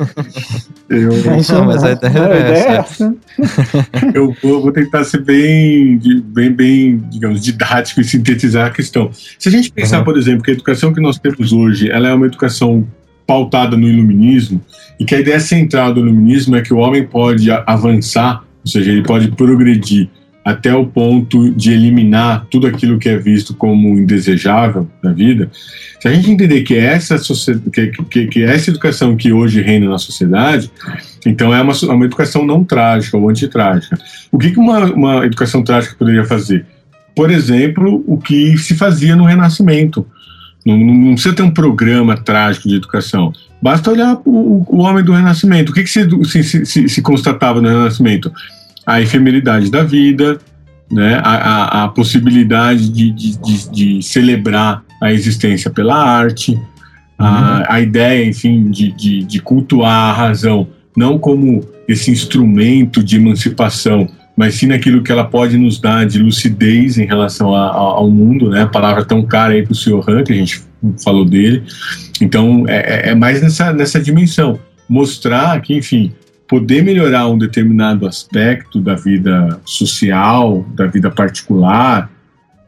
eu, 0.88 1.10
não, 1.50 1.64
mas 1.66 1.84
a 1.84 1.92
ideia 1.92 2.18
é 2.18 2.76
essa. 2.76 3.14
eu 4.14 4.34
vou, 4.42 4.62
vou, 4.62 4.72
tentar 4.72 5.04
ser 5.04 5.22
bem, 5.22 6.00
bem, 6.24 6.50
bem, 6.50 7.04
digamos, 7.10 7.42
didático 7.42 8.00
e 8.00 8.04
sintetizar 8.04 8.68
a 8.68 8.70
questão. 8.70 9.10
Se 9.38 9.48
a 9.48 9.52
gente 9.52 9.70
pensar, 9.70 9.98
uhum. 9.98 10.04
por 10.04 10.16
exemplo, 10.16 10.42
que 10.42 10.50
a 10.50 10.54
educação 10.54 10.94
que 10.94 11.00
nós 11.00 11.18
temos 11.18 11.52
hoje, 11.52 11.90
ela 11.90 12.08
é 12.08 12.14
uma 12.14 12.26
educação 12.26 12.86
pautada 13.26 13.76
no 13.76 13.86
iluminismo, 13.86 14.60
e 14.98 15.04
que 15.04 15.14
a 15.14 15.20
ideia 15.20 15.40
central 15.40 15.92
do 15.92 16.00
iluminismo 16.00 16.56
é 16.56 16.62
que 16.62 16.72
o 16.72 16.78
homem 16.78 17.06
pode 17.06 17.50
avançar, 17.50 18.42
ou 18.64 18.70
seja, 18.70 18.90
ele 18.90 19.02
pode 19.02 19.30
progredir 19.32 20.08
até 20.44 20.74
o 20.74 20.86
ponto 20.86 21.50
de 21.50 21.72
eliminar 21.72 22.46
tudo 22.50 22.66
aquilo 22.66 22.98
que 22.98 23.08
é 23.08 23.16
visto 23.16 23.54
como 23.54 23.98
indesejável 23.98 24.88
na 25.02 25.12
vida, 25.12 25.50
se 26.00 26.08
a 26.08 26.12
gente 26.12 26.30
entender 26.30 26.62
que 26.62 26.76
essa, 26.76 27.16
que, 27.72 27.88
que, 27.88 28.26
que 28.26 28.42
essa 28.42 28.70
educação 28.70 29.16
que 29.16 29.32
hoje 29.32 29.60
reina 29.60 29.88
na 29.88 29.98
sociedade, 29.98 30.70
então 31.26 31.54
é 31.54 31.60
uma, 31.60 31.74
uma 31.74 32.04
educação 32.06 32.44
não 32.46 32.64
trágica 32.64 33.18
ou 33.18 33.28
antitrágica. 33.28 33.98
O 34.32 34.38
que, 34.38 34.50
que 34.50 34.58
uma, 34.58 34.84
uma 34.86 35.26
educação 35.26 35.62
trágica 35.62 35.94
poderia 35.98 36.24
fazer? 36.24 36.64
Por 37.14 37.30
exemplo, 37.30 38.02
o 38.06 38.16
que 38.16 38.56
se 38.56 38.74
fazia 38.74 39.14
no 39.14 39.24
Renascimento. 39.24 40.06
Não, 40.64 40.76
não, 40.76 41.12
precisa 41.14 41.34
ter 41.34 41.42
um 41.42 41.50
programa 41.50 42.16
trágico 42.16 42.68
de 42.68 42.76
educação. 42.76 43.32
Basta 43.60 43.90
olhar 43.90 44.18
o, 44.24 44.64
o 44.68 44.78
homem 44.78 45.04
do 45.04 45.12
Renascimento. 45.12 45.70
O 45.70 45.74
que, 45.74 45.82
que 45.82 45.90
se, 45.90 46.08
se, 46.24 46.64
se, 46.64 46.88
se 46.88 47.02
constatava 47.02 47.60
no 47.60 47.68
Renascimento? 47.68 48.32
A 48.90 49.00
efemeridade 49.00 49.70
da 49.70 49.84
vida, 49.84 50.38
né, 50.90 51.20
a, 51.22 51.34
a, 51.34 51.84
a 51.84 51.88
possibilidade 51.88 52.88
de, 52.88 53.10
de, 53.12 53.38
de, 53.38 53.70
de, 53.70 54.02
celebrar 54.02 54.82
a 55.00 55.12
existência 55.12 55.70
pela 55.70 55.94
arte, 55.94 56.58
a, 57.16 57.74
a 57.74 57.80
ideia, 57.80 58.24
enfim, 58.24 58.68
de, 58.68 59.22
de, 59.22 59.40
cultuar 59.40 60.10
a 60.10 60.12
razão, 60.12 60.66
não 60.96 61.18
como 61.18 61.64
esse 61.86 62.10
instrumento 62.10 63.02
de 63.02 63.16
emancipação, 63.16 64.08
mas 64.36 64.54
sim 64.54 64.66
naquilo 64.66 65.02
que 65.02 65.12
ela 65.12 65.24
pode 65.24 65.56
nos 65.56 65.78
dar 65.78 66.04
de 66.06 66.18
lucidez 66.18 66.98
em 66.98 67.06
relação 67.06 67.54
a, 67.54 67.66
a, 67.66 67.76
ao 67.76 68.10
mundo, 68.10 68.50
né? 68.50 68.62
A 68.62 68.66
palavra 68.66 69.04
tão 69.04 69.22
cara 69.22 69.52
aí 69.52 69.62
para 69.62 69.72
o 69.72 69.74
Sr. 69.74 70.02
Han, 70.08 70.24
que 70.24 70.32
a 70.32 70.36
gente 70.36 70.62
falou 71.04 71.24
dele. 71.24 71.62
Então, 72.20 72.64
é, 72.66 73.08
é, 73.08 73.10
é 73.10 73.14
mais 73.14 73.42
nessa, 73.42 73.72
nessa 73.72 74.00
dimensão. 74.00 74.58
Mostrar 74.88 75.60
que, 75.60 75.76
enfim, 75.76 76.12
poder 76.50 76.82
melhorar 76.82 77.28
um 77.28 77.38
determinado 77.38 78.08
aspecto 78.08 78.80
da 78.80 78.96
vida 78.96 79.60
social, 79.64 80.66
da 80.74 80.88
vida 80.88 81.08
particular, 81.08 82.10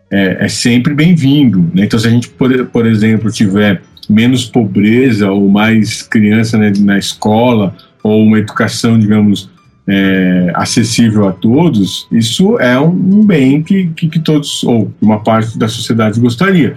é, 0.08 0.44
é 0.44 0.48
sempre 0.48 0.94
bem-vindo. 0.94 1.68
Né? 1.74 1.86
Então, 1.86 1.98
se 1.98 2.06
a 2.06 2.10
gente, 2.10 2.28
por, 2.28 2.66
por 2.66 2.86
exemplo, 2.86 3.28
tiver 3.28 3.82
menos 4.08 4.44
pobreza 4.44 5.32
ou 5.32 5.48
mais 5.48 6.00
criança 6.00 6.56
né, 6.56 6.72
na 6.78 6.96
escola 6.96 7.74
ou 8.04 8.22
uma 8.22 8.38
educação, 8.38 8.96
digamos, 8.96 9.50
é, 9.88 10.52
acessível 10.54 11.26
a 11.26 11.32
todos, 11.32 12.06
isso 12.12 12.60
é 12.60 12.78
um 12.78 13.26
bem 13.26 13.64
que, 13.64 13.88
que, 13.96 14.08
que, 14.08 14.20
todos, 14.20 14.62
ou 14.62 14.94
uma 15.02 15.24
parte 15.24 15.58
da 15.58 15.66
sociedade 15.66 16.20
gostaria. 16.20 16.76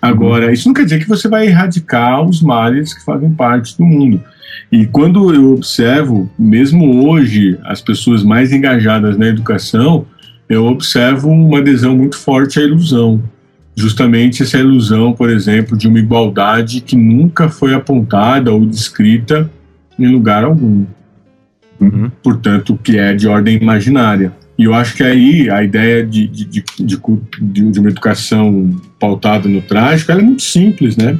Agora, 0.00 0.52
isso 0.52 0.66
não 0.66 0.74
quer 0.74 0.82
dizer 0.82 0.98
que 0.98 1.08
você 1.08 1.28
vai 1.28 1.46
erradicar 1.46 2.20
os 2.20 2.42
males 2.42 2.92
que 2.92 3.04
fazem 3.04 3.30
parte 3.30 3.78
do 3.78 3.84
mundo. 3.84 4.20
E 4.72 4.86
quando 4.86 5.34
eu 5.34 5.52
observo, 5.52 6.30
mesmo 6.38 7.06
hoje, 7.06 7.58
as 7.62 7.82
pessoas 7.82 8.24
mais 8.24 8.52
engajadas 8.52 9.18
na 9.18 9.26
educação, 9.26 10.06
eu 10.48 10.64
observo 10.64 11.28
uma 11.28 11.58
adesão 11.58 11.94
muito 11.94 12.16
forte 12.16 12.58
à 12.58 12.62
ilusão. 12.62 13.22
Justamente 13.76 14.42
essa 14.42 14.58
ilusão, 14.58 15.12
por 15.12 15.28
exemplo, 15.28 15.76
de 15.76 15.86
uma 15.86 15.98
igualdade 15.98 16.80
que 16.80 16.96
nunca 16.96 17.50
foi 17.50 17.74
apontada 17.74 18.50
ou 18.50 18.64
descrita 18.64 19.50
em 19.98 20.06
lugar 20.06 20.42
algum. 20.42 20.86
Uhum. 21.78 22.10
Portanto, 22.22 22.78
que 22.82 22.98
é 22.98 23.14
de 23.14 23.28
ordem 23.28 23.56
imaginária. 23.56 24.32
E 24.56 24.64
eu 24.64 24.72
acho 24.72 24.94
que 24.94 25.02
aí 25.02 25.50
a 25.50 25.62
ideia 25.62 26.06
de, 26.06 26.26
de, 26.26 26.44
de, 26.46 26.64
de, 26.78 27.70
de 27.70 27.80
uma 27.80 27.90
educação 27.90 28.70
pautada 28.98 29.48
no 29.48 29.60
trágico 29.60 30.12
é 30.12 30.22
muito 30.22 30.42
simples, 30.42 30.96
né? 30.96 31.18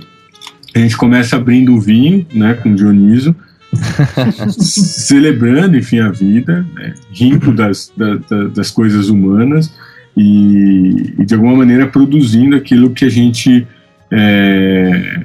A 0.74 0.78
gente 0.78 0.96
começa 0.96 1.36
abrindo 1.36 1.74
o 1.74 1.80
vinho, 1.80 2.26
né, 2.32 2.54
com 2.54 2.74
Dioniso, 2.74 3.34
celebrando, 4.58 5.76
enfim, 5.76 6.00
a 6.00 6.10
vida, 6.10 6.66
né, 6.74 6.94
rindo 7.10 7.52
das, 7.52 7.92
da, 7.96 8.16
da, 8.16 8.44
das 8.48 8.70
coisas 8.70 9.08
humanas 9.08 9.72
e, 10.16 11.14
e, 11.18 11.24
de 11.24 11.34
alguma 11.34 11.56
maneira, 11.56 11.86
produzindo 11.86 12.56
aquilo 12.56 12.90
que 12.90 13.04
a 13.04 13.08
gente 13.08 13.66
é, 14.10 15.20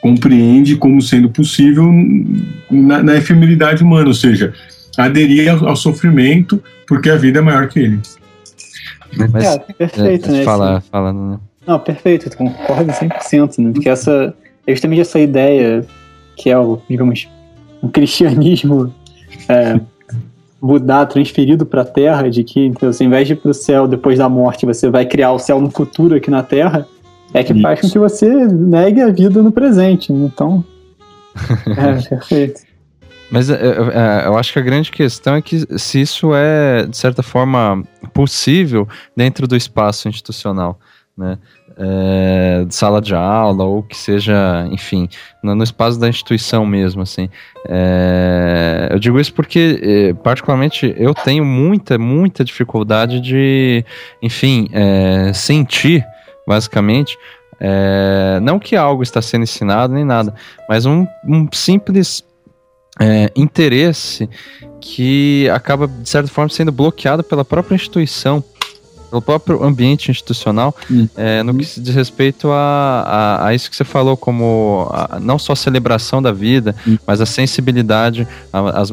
compreende 0.00 0.76
como 0.76 1.00
sendo 1.00 1.28
possível 1.30 1.90
na, 2.70 3.02
na, 3.02 3.16
efemeridade 3.16 3.82
humana, 3.82 4.08
ou 4.08 4.14
seja, 4.14 4.52
aderir 4.96 5.50
ao, 5.50 5.68
ao, 5.68 5.76
sofrimento 5.76 6.62
porque 6.86 7.10
a 7.10 7.16
vida 7.16 7.38
é 7.38 7.42
maior 7.42 7.68
que 7.68 7.80
ele. 7.80 8.00
Mas, 9.30 9.44
é, 9.44 9.58
perfeito, 9.58 10.28
é, 10.28 10.32
né? 10.32 10.44
Fala, 10.44 10.80
fala, 10.80 11.12
né? 11.12 11.38
Não, 11.66 11.78
perfeito, 11.78 12.34
concordo 12.36 12.92
100%, 12.92 13.58
né? 13.58 13.70
Porque 13.72 13.88
essa, 13.88 14.34
é 14.66 14.72
justamente 14.72 15.00
essa 15.00 15.18
ideia 15.18 15.84
que 16.36 16.50
é 16.50 16.58
o, 16.58 16.80
digamos, 16.88 17.28
um 17.82 17.88
cristianismo 17.88 18.92
é, 19.48 19.80
mudar, 20.60 21.06
transferido 21.06 21.66
para 21.66 21.82
a 21.82 21.84
Terra, 21.84 22.30
de 22.30 22.42
que 22.42 22.66
então, 22.66 22.88
ao 22.88 23.06
invés 23.06 23.26
de 23.26 23.34
ir 23.34 23.36
para 23.36 23.50
o 23.50 23.54
céu 23.54 23.86
depois 23.86 24.18
da 24.18 24.28
morte, 24.28 24.66
você 24.66 24.88
vai 24.88 25.04
criar 25.04 25.32
o 25.32 25.38
céu 25.38 25.60
no 25.60 25.70
futuro 25.70 26.14
aqui 26.14 26.30
na 26.30 26.42
Terra, 26.42 26.86
é 27.32 27.42
que 27.42 27.52
Isso. 27.52 27.62
faz 27.62 27.80
com 27.80 27.90
que 27.90 27.98
você 27.98 28.28
negue 28.46 29.00
a 29.00 29.10
vida 29.10 29.42
no 29.42 29.52
presente. 29.52 30.12
Então, 30.12 30.64
é 31.76 32.08
perfeito. 32.08 32.62
Mas 33.30 33.50
é, 33.50 33.54
é, 33.54 34.26
eu 34.26 34.38
acho 34.38 34.52
que 34.52 34.58
a 34.58 34.62
grande 34.62 34.92
questão 34.92 35.34
é 35.34 35.42
que 35.42 35.66
se 35.78 36.00
isso 36.00 36.32
é, 36.34 36.86
de 36.86 36.96
certa 36.96 37.22
forma, 37.22 37.82
possível 38.12 38.86
dentro 39.16 39.48
do 39.48 39.56
espaço 39.56 40.08
institucional, 40.08 40.78
né? 41.16 41.38
É, 41.76 42.66
sala 42.70 43.00
de 43.00 43.14
aula 43.14 43.64
ou 43.64 43.82
que 43.82 43.96
seja, 43.96 44.66
enfim, 44.70 45.08
no, 45.42 45.54
no 45.54 45.64
espaço 45.64 45.98
da 45.98 46.08
instituição 46.08 46.64
mesmo, 46.64 47.02
assim. 47.02 47.28
É, 47.68 48.88
eu 48.90 48.98
digo 48.98 49.18
isso 49.18 49.32
porque, 49.32 49.80
é, 49.82 50.14
particularmente, 50.14 50.94
eu 50.96 51.14
tenho 51.14 51.44
muita, 51.44 51.98
muita 51.98 52.44
dificuldade 52.44 53.20
de, 53.20 53.84
enfim, 54.22 54.68
sentir, 55.32 56.04
basicamente, 56.46 57.16
não 58.42 58.58
que 58.58 58.76
algo 58.76 59.02
está 59.02 59.22
sendo 59.22 59.42
ensinado 59.42 59.94
nem 59.94 60.04
nada, 60.04 60.34
mas 60.68 60.86
um, 60.86 61.06
um 61.26 61.48
simples 61.52 62.24
é, 63.00 63.30
interesse 63.34 64.28
que 64.80 65.48
acaba, 65.50 65.88
de 65.88 66.08
certa 66.08 66.28
forma, 66.28 66.48
sendo 66.50 66.70
bloqueado 66.70 67.24
pela 67.24 67.44
própria 67.44 67.74
instituição 67.74 68.44
pelo 69.14 69.22
próprio 69.22 69.62
ambiente 69.62 70.10
institucional, 70.10 70.74
hum. 70.90 71.08
é, 71.16 71.42
no 71.42 71.54
que 71.54 71.64
se 71.64 71.80
diz 71.80 71.94
respeito 71.94 72.50
a, 72.50 73.02
a, 73.06 73.46
a, 73.46 73.54
isso 73.54 73.70
que 73.70 73.76
você 73.76 73.84
falou, 73.84 74.16
como 74.16 74.88
a, 74.90 75.20
não 75.20 75.38
só 75.38 75.52
a 75.52 75.56
celebração 75.56 76.20
da 76.20 76.32
vida, 76.32 76.74
hum. 76.86 76.98
mas 77.06 77.20
a 77.20 77.26
sensibilidade 77.26 78.26
às, 78.52 78.90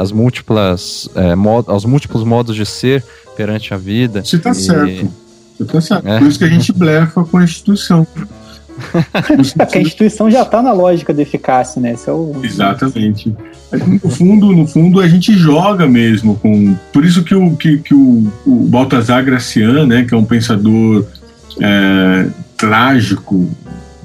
as 0.00 0.12
múltiplas, 0.12 1.08
é, 1.14 1.34
mod, 1.34 1.68
aos 1.68 1.84
múltiplos 1.84 2.22
modos 2.22 2.54
de 2.54 2.64
ser 2.64 3.04
perante 3.36 3.74
a 3.74 3.76
vida. 3.76 4.24
Você 4.24 4.36
está 4.36 4.54
certo. 4.54 5.10
Você 5.58 5.64
tá 5.64 5.80
certo. 5.80 6.06
É. 6.06 6.18
Por 6.18 6.28
isso 6.28 6.38
que 6.38 6.44
a 6.44 6.48
gente 6.48 6.72
blefa 6.72 7.24
com 7.24 7.38
a 7.38 7.44
instituição. 7.44 8.06
a 9.58 9.78
instituição 9.78 10.30
já 10.30 10.42
está 10.42 10.62
na 10.62 10.72
lógica 10.72 11.12
da 11.12 11.22
eficácia, 11.22 11.80
né? 11.80 11.94
É 12.06 12.10
o... 12.10 12.32
Exatamente. 12.42 13.34
No 14.02 14.10
fundo, 14.10 14.52
no 14.52 14.66
fundo, 14.66 15.00
a 15.00 15.08
gente 15.08 15.34
joga 15.34 15.86
mesmo 15.86 16.36
com. 16.36 16.74
Por 16.92 17.04
isso 17.04 17.22
que 17.22 17.34
o, 17.34 17.54
que, 17.56 17.78
que 17.78 17.94
o, 17.94 18.32
o 18.46 18.66
Baltazar 18.68 19.24
Gracian, 19.24 19.86
né, 19.86 20.04
que 20.04 20.14
é 20.14 20.16
um 20.16 20.24
pensador 20.24 21.04
é, 21.60 22.26
trágico 22.56 23.50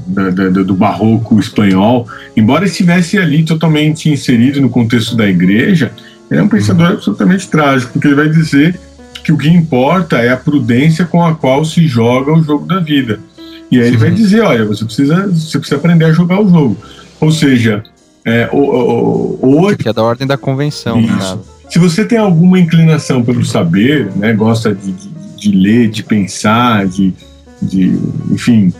da, 0.05 0.29
da, 0.29 0.49
do 0.49 0.73
barroco 0.73 1.39
espanhol, 1.39 2.07
embora 2.35 2.65
estivesse 2.65 3.17
ali 3.17 3.43
totalmente 3.43 4.09
inserido 4.09 4.59
no 4.59 4.69
contexto 4.69 5.15
da 5.15 5.27
igreja, 5.27 5.91
é 6.29 6.41
um 6.41 6.47
pensador 6.47 6.87
uhum. 6.87 6.93
absolutamente 6.93 7.47
trágico, 7.47 7.93
porque 7.93 8.07
ele 8.07 8.15
vai 8.15 8.29
dizer 8.29 8.79
que 9.23 9.31
o 9.31 9.37
que 9.37 9.49
importa 9.49 10.17
é 10.17 10.29
a 10.29 10.37
prudência 10.37 11.05
com 11.05 11.23
a 11.23 11.33
qual 11.33 11.63
se 11.63 11.87
joga 11.87 12.33
o 12.33 12.43
jogo 12.43 12.65
da 12.65 12.79
vida. 12.79 13.19
E 13.71 13.79
aí 13.79 13.87
ele 13.87 13.97
vai 13.97 14.11
dizer, 14.11 14.41
olha, 14.41 14.65
você 14.65 14.85
precisa, 14.85 15.27
você 15.27 15.57
precisa 15.57 15.77
aprender 15.77 16.05
a 16.05 16.11
jogar 16.11 16.41
o 16.41 16.49
jogo. 16.49 16.77
Ou 17.19 17.31
seja, 17.31 17.83
é, 18.25 18.49
hoje... 18.51 19.77
Que 19.77 19.89
é 19.89 19.93
da 19.93 20.03
ordem 20.03 20.27
da 20.27 20.37
convenção. 20.37 21.01
Né? 21.01 21.37
Se 21.69 21.79
você 21.79 22.05
tem 22.05 22.17
alguma 22.17 22.59
inclinação 22.59 23.23
pelo 23.23 23.43
saber, 23.43 24.11
né, 24.15 24.33
gosta 24.33 24.75
de, 24.75 24.91
de, 24.91 25.09
de 25.37 25.51
ler, 25.51 25.89
de 25.89 26.03
pensar, 26.03 26.85
de, 26.85 27.13
de, 27.61 27.97
enfim, 28.31 28.71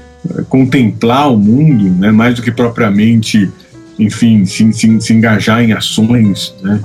contemplar 0.48 1.32
o 1.32 1.38
mundo, 1.38 1.86
né, 1.86 2.12
mais 2.12 2.36
do 2.36 2.42
que 2.42 2.52
propriamente, 2.52 3.50
enfim, 3.98 4.46
se, 4.46 4.72
se, 4.74 5.02
se 5.02 5.14
engajar 5.14 5.64
em 5.64 5.74
ações, 5.74 6.54
né, 6.62 6.80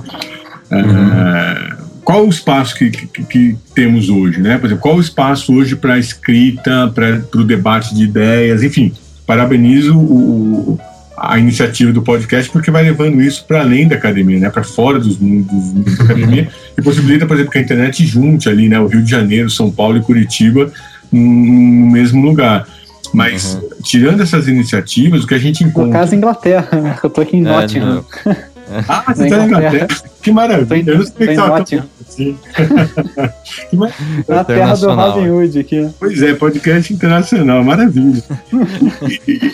uhum. 0.71 1.13
é, 1.13 1.78
qual 2.09 2.25
o 2.25 2.29
espaço 2.29 2.73
que, 2.73 2.89
que, 2.89 3.23
que, 3.23 3.55
temos 3.75 4.09
hoje, 4.09 4.41
né? 4.41 4.57
Por 4.57 4.65
exemplo, 4.65 4.81
qual 4.81 4.95
o 4.95 4.99
espaço 4.99 5.53
hoje 5.53 5.75
para 5.75 5.93
a 5.93 5.99
escrita, 5.99 6.91
para 6.91 7.21
o 7.39 7.43
debate 7.43 7.93
de 7.93 8.03
ideias, 8.03 8.63
enfim. 8.63 8.91
Parabenizo 9.27 9.95
o, 9.95 10.79
a 11.15 11.37
iniciativa 11.37 11.93
do 11.93 12.01
podcast 12.01 12.49
porque 12.49 12.71
vai 12.71 12.81
levando 12.81 13.21
isso 13.21 13.45
para 13.45 13.61
além 13.61 13.87
da 13.87 13.95
academia, 13.95 14.39
né? 14.39 14.49
Para 14.49 14.63
fora 14.63 14.97
dos 14.97 15.19
mundos, 15.19 15.95
da 15.97 16.03
academia 16.05 16.49
e 16.75 16.81
possibilita, 16.81 17.27
por 17.27 17.35
exemplo, 17.35 17.51
que 17.51 17.59
a 17.59 17.61
internet 17.61 18.03
junte 18.07 18.49
ali, 18.49 18.67
né? 18.67 18.79
O 18.79 18.87
Rio 18.87 19.03
de 19.03 19.11
Janeiro, 19.11 19.47
São 19.47 19.69
Paulo 19.69 19.99
e 19.99 20.01
Curitiba 20.01 20.71
no 21.11 21.91
mesmo 21.91 22.25
lugar. 22.25 22.65
Mas, 23.13 23.53
uhum. 23.53 23.69
tirando 23.83 24.21
essas 24.21 24.47
iniciativas, 24.47 25.23
o 25.23 25.27
que 25.27 25.35
a 25.35 25.39
gente 25.39 25.63
encontra. 25.63 25.85
No 25.85 25.93
caso, 25.93 26.15
Inglaterra, 26.15 26.81
né? 26.81 26.97
Eu 27.03 27.09
tô 27.09 27.21
aqui 27.21 27.37
em 27.37 27.45
é, 27.45 27.51
Nottingham. 27.51 28.03
Ah, 28.87 29.03
você 29.07 29.23
está 29.23 29.37
na 29.37 29.45
Inglaterra? 29.45 29.87
Que 30.21 30.31
maravilha. 30.31 30.91
Eu 30.91 30.97
não 30.99 31.05
sei 31.05 31.13
que 31.27 31.31
estava 31.31 31.61
assim. 31.61 32.37
Na 34.27 34.43
terra 34.43 34.75
do 34.75 34.93
Robin 34.93 35.29
Hood 35.29 35.59
aqui. 35.59 35.89
Pois 35.99 36.21
é, 36.21 36.33
podcast 36.33 36.93
internacional, 36.93 37.63
maravilha. 37.63 38.23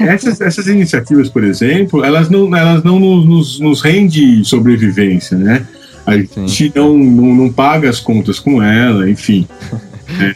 essas, 0.02 0.42
essas 0.42 0.68
iniciativas, 0.68 1.30
por 1.30 1.44
exemplo, 1.44 2.04
elas 2.04 2.30
não, 2.30 2.56
elas 2.56 2.84
não 2.84 3.00
nos, 3.00 3.60
nos 3.60 3.82
rende 3.82 4.44
sobrevivência, 4.44 5.38
né? 5.38 5.66
A 6.06 6.18
gente 6.18 6.72
não, 6.76 6.98
não, 6.98 7.36
não 7.36 7.52
paga 7.52 7.90
as 7.90 8.00
contas 8.00 8.40
com 8.40 8.62
ela, 8.62 9.10
enfim. 9.10 9.48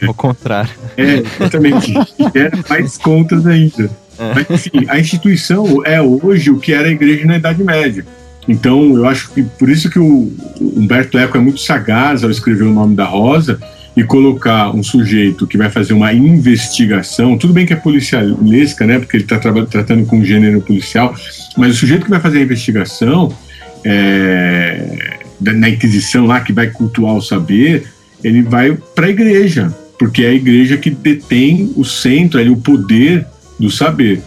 É, 0.02 0.06
Ao 0.06 0.14
contrário. 0.14 0.70
É, 0.96 1.22
exatamente. 1.40 1.92
Gera 2.34 2.58
mais 2.68 2.98
contas 2.98 3.46
ainda. 3.46 3.84
É. 4.18 4.34
Mas, 4.34 4.50
enfim, 4.50 4.86
a 4.88 4.98
instituição 4.98 5.82
é 5.84 6.02
hoje 6.02 6.50
o 6.50 6.58
que 6.58 6.72
era 6.72 6.88
a 6.88 6.90
igreja 6.90 7.24
na 7.24 7.36
Idade 7.36 7.62
Média. 7.62 8.04
Então, 8.48 8.96
eu 8.96 9.06
acho 9.06 9.30
que 9.30 9.42
por 9.42 9.68
isso 9.68 9.90
que 9.90 9.98
o 9.98 10.32
Humberto 10.60 11.18
Eco 11.18 11.36
é 11.36 11.40
muito 11.40 11.60
sagaz 11.60 12.24
ao 12.24 12.30
escrever 12.30 12.64
o 12.64 12.72
nome 12.72 12.96
da 12.96 13.04
Rosa, 13.04 13.58
e 13.96 14.04
colocar 14.04 14.74
um 14.74 14.82
sujeito 14.82 15.46
que 15.46 15.58
vai 15.58 15.68
fazer 15.68 15.92
uma 15.92 16.12
investigação, 16.12 17.36
tudo 17.36 17.52
bem 17.52 17.66
que 17.66 17.72
é 17.72 17.76
policialesca, 17.76 18.86
né, 18.86 18.98
porque 18.98 19.16
ele 19.16 19.24
está 19.24 19.38
tra 19.38 19.52
tratando 19.66 20.06
com 20.06 20.24
gênero 20.24 20.60
policial, 20.60 21.14
mas 21.56 21.74
o 21.74 21.76
sujeito 21.76 22.04
que 22.04 22.10
vai 22.10 22.20
fazer 22.20 22.38
a 22.38 22.42
investigação 22.42 23.34
é, 23.84 25.18
na 25.40 25.68
Inquisição 25.68 26.26
lá, 26.26 26.40
que 26.40 26.52
vai 26.52 26.68
cultuar 26.68 27.14
o 27.14 27.20
saber, 27.20 27.84
ele 28.22 28.42
vai 28.42 28.76
para 28.94 29.06
a 29.06 29.10
igreja, 29.10 29.74
porque 29.98 30.22
é 30.22 30.28
a 30.28 30.34
igreja 30.34 30.76
que 30.76 30.90
detém 30.90 31.72
o 31.76 31.84
centro, 31.84 32.38
ali, 32.38 32.50
o 32.50 32.56
poder 32.56 33.26
do 33.58 33.70
saber. 33.70 34.22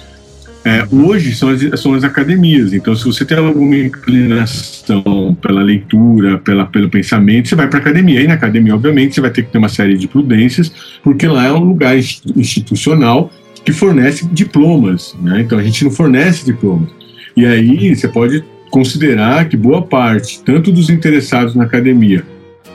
É, 0.66 0.88
hoje 0.90 1.36
são 1.36 1.50
as, 1.50 1.80
são 1.80 1.94
as 1.94 2.06
academias, 2.06 2.72
então 2.72 2.96
se 2.96 3.04
você 3.04 3.26
tem 3.26 3.38
alguma 3.38 3.76
inclinação 3.76 5.38
pela 5.42 5.62
leitura, 5.62 6.38
pela, 6.38 6.66
pelo 6.66 6.90
pensamento, 6.90 7.50
você 7.50 7.56
vai 7.56 7.68
para 7.68 7.80
a 7.80 7.82
academia. 7.82 8.22
E 8.22 8.28
na 8.28 8.36
academia, 8.36 8.74
obviamente, 8.74 9.16
você 9.16 9.22
vai 9.22 9.30
ter 9.30 9.44
que 9.44 9.52
ter 9.52 9.58
uma 9.58 9.68
série 9.68 9.98
de 9.98 10.08
prudências, 10.08 10.72
porque 11.04 11.28
lá 11.28 11.46
é 11.46 11.52
um 11.52 11.66
lugar 11.66 11.98
institucional 11.98 13.30
que 13.66 13.74
fornece 13.74 14.26
diplomas, 14.28 15.16
né? 15.22 15.42
então 15.42 15.58
a 15.58 15.64
gente 15.64 15.84
não 15.84 15.92
fornece 15.92 16.46
diplomas. 16.46 16.90
E 17.36 17.46
aí 17.46 17.94
você 17.96 18.08
pode 18.08 18.44
considerar 18.70 19.48
que 19.50 19.58
boa 19.58 19.82
parte, 19.82 20.42
tanto 20.44 20.72
dos 20.72 20.90
interessados 20.90 21.56
na 21.56 21.64
academia, 21.64 22.24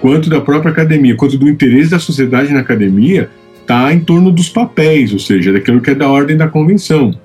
quanto 0.00 0.28
da 0.28 0.40
própria 0.40 0.70
academia, 0.70 1.14
quanto 1.14 1.38
do 1.38 1.48
interesse 1.48 1.90
da 1.90 1.98
sociedade 1.98 2.52
na 2.52 2.60
academia, 2.60 3.30
está 3.60 3.92
em 3.92 4.00
torno 4.00 4.30
dos 4.30 4.48
papéis, 4.48 5.12
ou 5.12 5.18
seja, 5.18 5.52
daquilo 5.52 5.80
que 5.80 5.90
é 5.90 5.94
da 5.94 6.08
ordem 6.08 6.36
da 6.36 6.48
convenção. 6.48 7.18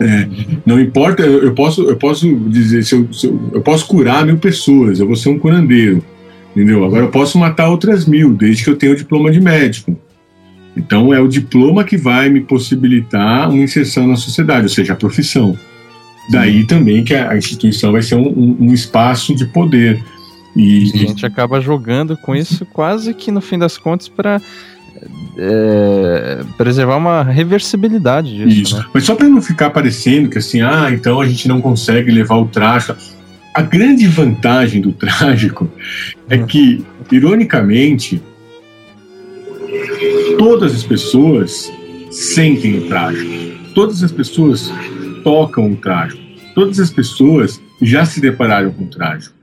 É, 0.00 0.28
não 0.64 0.80
importa, 0.80 1.22
eu, 1.22 1.42
eu, 1.44 1.54
posso, 1.54 1.82
eu 1.82 1.96
posso 1.96 2.32
dizer, 2.48 2.84
se 2.84 2.94
eu, 2.94 3.12
se 3.12 3.26
eu, 3.26 3.50
eu, 3.54 3.60
posso 3.60 3.86
curar 3.86 4.24
mil 4.24 4.38
pessoas, 4.38 5.00
eu 5.00 5.06
vou 5.06 5.16
ser 5.16 5.28
um 5.28 5.38
curandeiro, 5.38 6.04
entendeu? 6.52 6.84
Agora 6.84 7.04
eu 7.04 7.10
posso 7.10 7.36
matar 7.36 7.68
outras 7.68 8.06
mil, 8.06 8.32
desde 8.32 8.62
que 8.62 8.70
eu 8.70 8.76
tenha 8.76 8.92
o 8.92 8.96
diploma 8.96 9.30
de 9.30 9.40
médico. 9.40 9.96
Então 10.76 11.12
é 11.12 11.20
o 11.20 11.26
diploma 11.26 11.82
que 11.82 11.96
vai 11.96 12.28
me 12.28 12.40
possibilitar 12.40 13.50
uma 13.50 13.62
inserção 13.62 14.06
na 14.06 14.14
sociedade, 14.14 14.62
ou 14.62 14.68
seja, 14.68 14.92
a 14.92 14.96
profissão. 14.96 15.58
Daí 16.30 16.64
também 16.64 17.02
que 17.02 17.14
a, 17.14 17.36
instituição 17.36 17.90
vai 17.90 18.02
ser 18.02 18.14
um, 18.14 18.28
um, 18.28 18.56
um 18.60 18.72
espaço 18.72 19.34
de 19.34 19.46
poder. 19.46 20.00
E, 20.54 20.90
a 20.94 20.96
gente 20.98 21.26
acaba 21.26 21.60
jogando 21.60 22.16
com 22.16 22.36
isso 22.36 22.64
quase 22.66 23.12
que 23.14 23.32
no 23.32 23.40
fim 23.40 23.58
das 23.58 23.76
contas 23.76 24.08
para 24.08 24.40
é, 25.36 26.40
preservar 26.56 26.96
uma 26.96 27.22
reversibilidade 27.22 28.36
disso. 28.36 28.62
Isso. 28.62 28.78
Né? 28.78 28.84
Mas 28.92 29.04
só 29.04 29.14
para 29.14 29.28
não 29.28 29.40
ficar 29.40 29.70
parecendo 29.70 30.28
que 30.28 30.38
assim, 30.38 30.60
ah, 30.60 30.88
então 30.90 31.20
a 31.20 31.26
gente 31.26 31.46
não 31.48 31.60
consegue 31.60 32.10
levar 32.10 32.36
o 32.36 32.46
trágico. 32.46 32.96
A 33.54 33.62
grande 33.62 34.06
vantagem 34.06 34.80
do 34.80 34.92
trágico 34.92 35.70
é 36.28 36.36
hum. 36.36 36.46
que, 36.46 36.84
ironicamente, 37.10 38.22
todas 40.38 40.74
as 40.74 40.82
pessoas 40.82 41.72
sentem 42.10 42.78
o 42.78 42.88
trágico. 42.88 43.74
Todas 43.74 44.02
as 44.02 44.12
pessoas 44.12 44.72
tocam 45.22 45.72
o 45.72 45.76
trágico. 45.76 46.20
Todas 46.54 46.80
as 46.80 46.90
pessoas 46.90 47.60
já 47.80 48.04
se 48.04 48.20
depararam 48.20 48.70
com 48.72 48.84
o 48.84 48.88
trágico. 48.88 49.34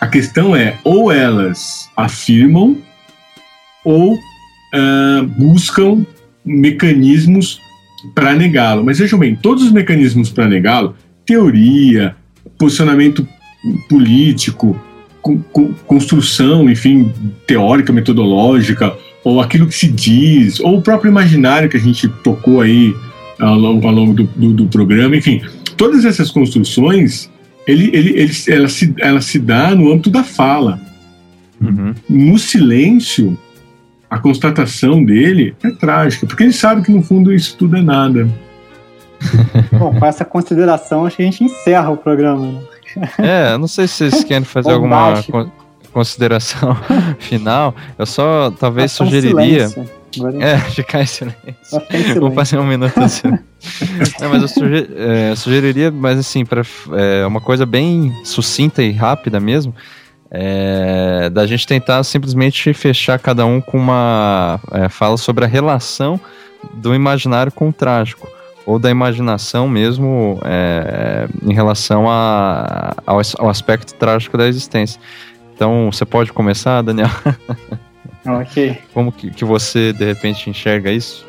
A 0.00 0.06
questão 0.06 0.54
é, 0.54 0.78
ou 0.84 1.10
elas 1.10 1.88
afirmam, 1.96 2.76
ou 3.84 4.18
uh, 4.74 5.26
buscam 5.38 6.04
mecanismos 6.44 7.60
para 8.14 8.34
negá-lo. 8.34 8.84
Mas 8.84 8.98
vejam 8.98 9.18
bem, 9.18 9.34
todos 9.34 9.62
os 9.62 9.72
mecanismos 9.72 10.30
para 10.30 10.48
negá-lo, 10.48 10.94
teoria, 11.24 12.16
posicionamento 12.58 13.26
político, 13.88 14.78
construção, 15.86 16.68
enfim, 16.68 17.10
teórica, 17.46 17.92
metodológica, 17.92 18.94
ou 19.22 19.40
aquilo 19.40 19.66
que 19.66 19.74
se 19.74 19.88
diz, 19.88 20.60
ou 20.60 20.78
o 20.78 20.82
próprio 20.82 21.10
imaginário 21.10 21.68
que 21.68 21.78
a 21.78 21.80
gente 21.80 22.06
tocou 22.22 22.60
aí 22.60 22.94
ao 23.38 23.56
longo, 23.56 23.86
ao 23.86 23.94
longo 23.94 24.12
do, 24.12 24.24
do, 24.24 24.52
do, 24.52 24.66
programa, 24.66 25.16
enfim, 25.16 25.40
todas 25.78 26.04
essas 26.04 26.30
construções, 26.30 27.30
ele, 27.66 27.90
ele, 27.94 28.10
ele, 28.18 28.32
ela, 28.48 28.68
se, 28.68 28.94
ela 28.98 29.20
se 29.22 29.38
dá 29.38 29.74
no 29.74 29.90
âmbito 29.90 30.10
da 30.10 30.22
fala. 30.22 30.78
Uhum. 31.58 31.94
No 32.08 32.38
silêncio, 32.38 33.38
a 34.08 34.18
constatação 34.18 35.04
dele 35.04 35.56
é 35.62 35.70
trágica, 35.70 36.26
porque 36.26 36.44
ele 36.44 36.52
sabe 36.52 36.82
que 36.82 36.92
no 36.92 37.02
fundo 37.02 37.32
isso 37.32 37.56
tudo 37.56 37.76
é 37.76 37.82
nada. 37.82 38.28
Bom, 39.72 39.94
com 39.98 40.06
essa 40.06 40.24
consideração, 40.24 41.06
acho 41.06 41.16
que 41.16 41.22
a 41.22 41.26
gente 41.26 41.44
encerra 41.44 41.90
o 41.90 41.96
programa. 41.96 42.46
Né? 42.46 43.08
É, 43.18 43.58
não 43.58 43.66
sei 43.66 43.86
se 43.86 44.10
vocês 44.10 44.22
querem 44.24 44.44
fazer 44.44 44.72
alguma 44.72 45.22
consideração 45.92 46.76
final. 47.18 47.74
Eu 47.98 48.06
só 48.06 48.50
talvez 48.50 48.92
sugeriria. 48.92 49.68
É, 50.40 50.58
ficar 50.58 51.02
em 51.02 51.06
silêncio. 51.06 51.56
silêncio. 51.64 52.20
Vou 52.20 52.30
fazer 52.30 52.56
um 52.56 52.66
minuto 52.66 52.96
assim. 53.00 53.36
Não, 54.20 54.28
mas 54.30 54.42
eu 54.42 54.48
suger, 54.48 54.88
é, 54.96 55.34
sugeriria, 55.34 55.90
mas 55.90 56.20
assim, 56.20 56.44
para 56.44 56.62
é, 56.92 57.26
uma 57.26 57.40
coisa 57.40 57.66
bem 57.66 58.14
sucinta 58.22 58.80
e 58.80 58.92
rápida 58.92 59.40
mesmo 59.40 59.74
é, 60.36 61.30
da 61.30 61.46
gente 61.46 61.64
tentar 61.64 62.02
simplesmente 62.02 62.74
fechar 62.74 63.20
cada 63.20 63.46
um 63.46 63.60
com 63.60 63.78
uma 63.78 64.58
é, 64.72 64.88
fala 64.88 65.16
sobre 65.16 65.44
a 65.44 65.48
relação 65.48 66.20
do 66.72 66.92
imaginário 66.92 67.52
com 67.52 67.68
o 67.68 67.72
trágico, 67.72 68.28
ou 68.66 68.78
da 68.78 68.90
imaginação 68.90 69.68
mesmo 69.68 70.40
é, 70.44 71.28
em 71.46 71.54
relação 71.54 72.10
a, 72.10 72.94
ao, 73.06 73.20
ao, 73.38 73.48
aspecto 73.48 73.94
trágico 73.94 74.36
da 74.36 74.48
existência. 74.48 75.00
Então, 75.54 75.88
você 75.92 76.04
pode 76.04 76.32
começar, 76.32 76.82
Daniel? 76.82 77.10
Ok. 78.26 78.78
Como 78.94 79.12
que, 79.12 79.30
que 79.30 79.44
você, 79.44 79.92
de 79.92 80.02
repente, 80.02 80.48
enxerga 80.48 80.90
isso? 80.90 81.26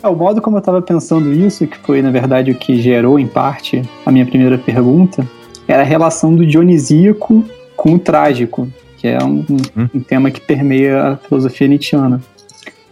É, 0.00 0.06
o 0.06 0.14
modo 0.14 0.40
como 0.40 0.56
eu 0.56 0.60
estava 0.60 0.80
pensando 0.80 1.32
isso, 1.32 1.66
que 1.66 1.76
foi, 1.78 2.00
na 2.00 2.10
verdade, 2.12 2.52
o 2.52 2.54
que 2.54 2.80
gerou, 2.80 3.18
em 3.18 3.26
parte, 3.26 3.82
a 4.06 4.12
minha 4.12 4.24
primeira 4.24 4.56
pergunta, 4.56 5.26
era 5.66 5.82
a 5.82 5.84
relação 5.84 6.36
do 6.36 6.46
dionisíaco 6.46 7.44
com 7.78 7.94
o 7.94 7.98
trágico, 7.98 8.68
que 8.98 9.06
é 9.06 9.22
um, 9.22 9.46
hum. 9.48 9.88
um 9.94 10.00
tema 10.00 10.32
que 10.32 10.40
permeia 10.40 11.12
a 11.12 11.16
filosofia 11.16 11.68
nietzschiana. 11.68 12.20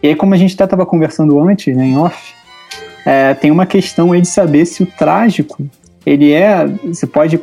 E 0.00 0.06
aí, 0.06 0.14
como 0.14 0.32
a 0.32 0.36
gente 0.36 0.54
até 0.54 0.62
estava 0.62 0.86
conversando 0.86 1.38
antes, 1.42 1.76
né, 1.76 1.84
em 1.84 1.98
off, 1.98 2.32
é, 3.04 3.34
tem 3.34 3.50
uma 3.50 3.66
questão 3.66 4.12
aí 4.12 4.20
de 4.20 4.28
saber 4.28 4.64
se 4.64 4.84
o 4.84 4.86
trágico, 4.86 5.66
ele 6.06 6.32
é, 6.32 6.64
você 6.84 7.04
pode, 7.04 7.40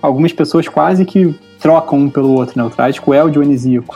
algumas 0.00 0.32
pessoas 0.32 0.66
quase 0.66 1.04
que 1.04 1.34
trocam 1.60 1.98
um 1.98 2.10
pelo 2.10 2.32
outro, 2.32 2.56
né, 2.56 2.64
o 2.64 2.70
trágico 2.70 3.12
é 3.12 3.22
o 3.22 3.28
dionisíaco. 3.28 3.94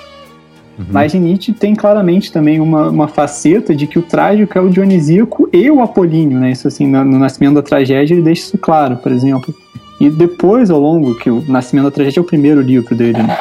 Uhum. 0.79 0.85
Mas 0.91 1.15
em 1.15 1.21
Nietzsche 1.21 1.55
tem 1.55 1.75
claramente 1.75 2.31
também 2.31 2.61
uma, 2.61 2.91
uma 2.91 3.09
faceta 3.09 3.75
de 3.75 3.87
que 3.87 3.99
o 3.99 4.03
trágico 4.03 4.59
é 4.59 4.61
o 4.61 4.69
dionisíaco 4.69 5.49
e 5.51 5.71
o 5.71 5.81
apolíneo, 5.81 6.39
né, 6.39 6.51
isso 6.51 6.69
assim, 6.69 6.87
no, 6.87 7.03
no 7.03 7.19
Nascimento 7.19 7.55
da 7.55 7.63
Tragédia 7.63 8.13
ele 8.13 8.23
deixa 8.23 8.43
isso 8.43 8.59
claro, 8.59 8.99
por 8.99 9.11
exemplo. 9.11 9.55
E 10.05 10.11
depois, 10.11 10.71
ao 10.71 10.79
longo, 10.79 11.15
que 11.15 11.31
o 11.31 11.43
Nascimento 11.49 11.87
da 11.87 11.91
Tragédia 11.91 12.21
é 12.21 12.23
o 12.23 12.25
primeiro 12.25 12.61
livro 12.61 12.95
dele, 12.95 13.23
né? 13.23 13.39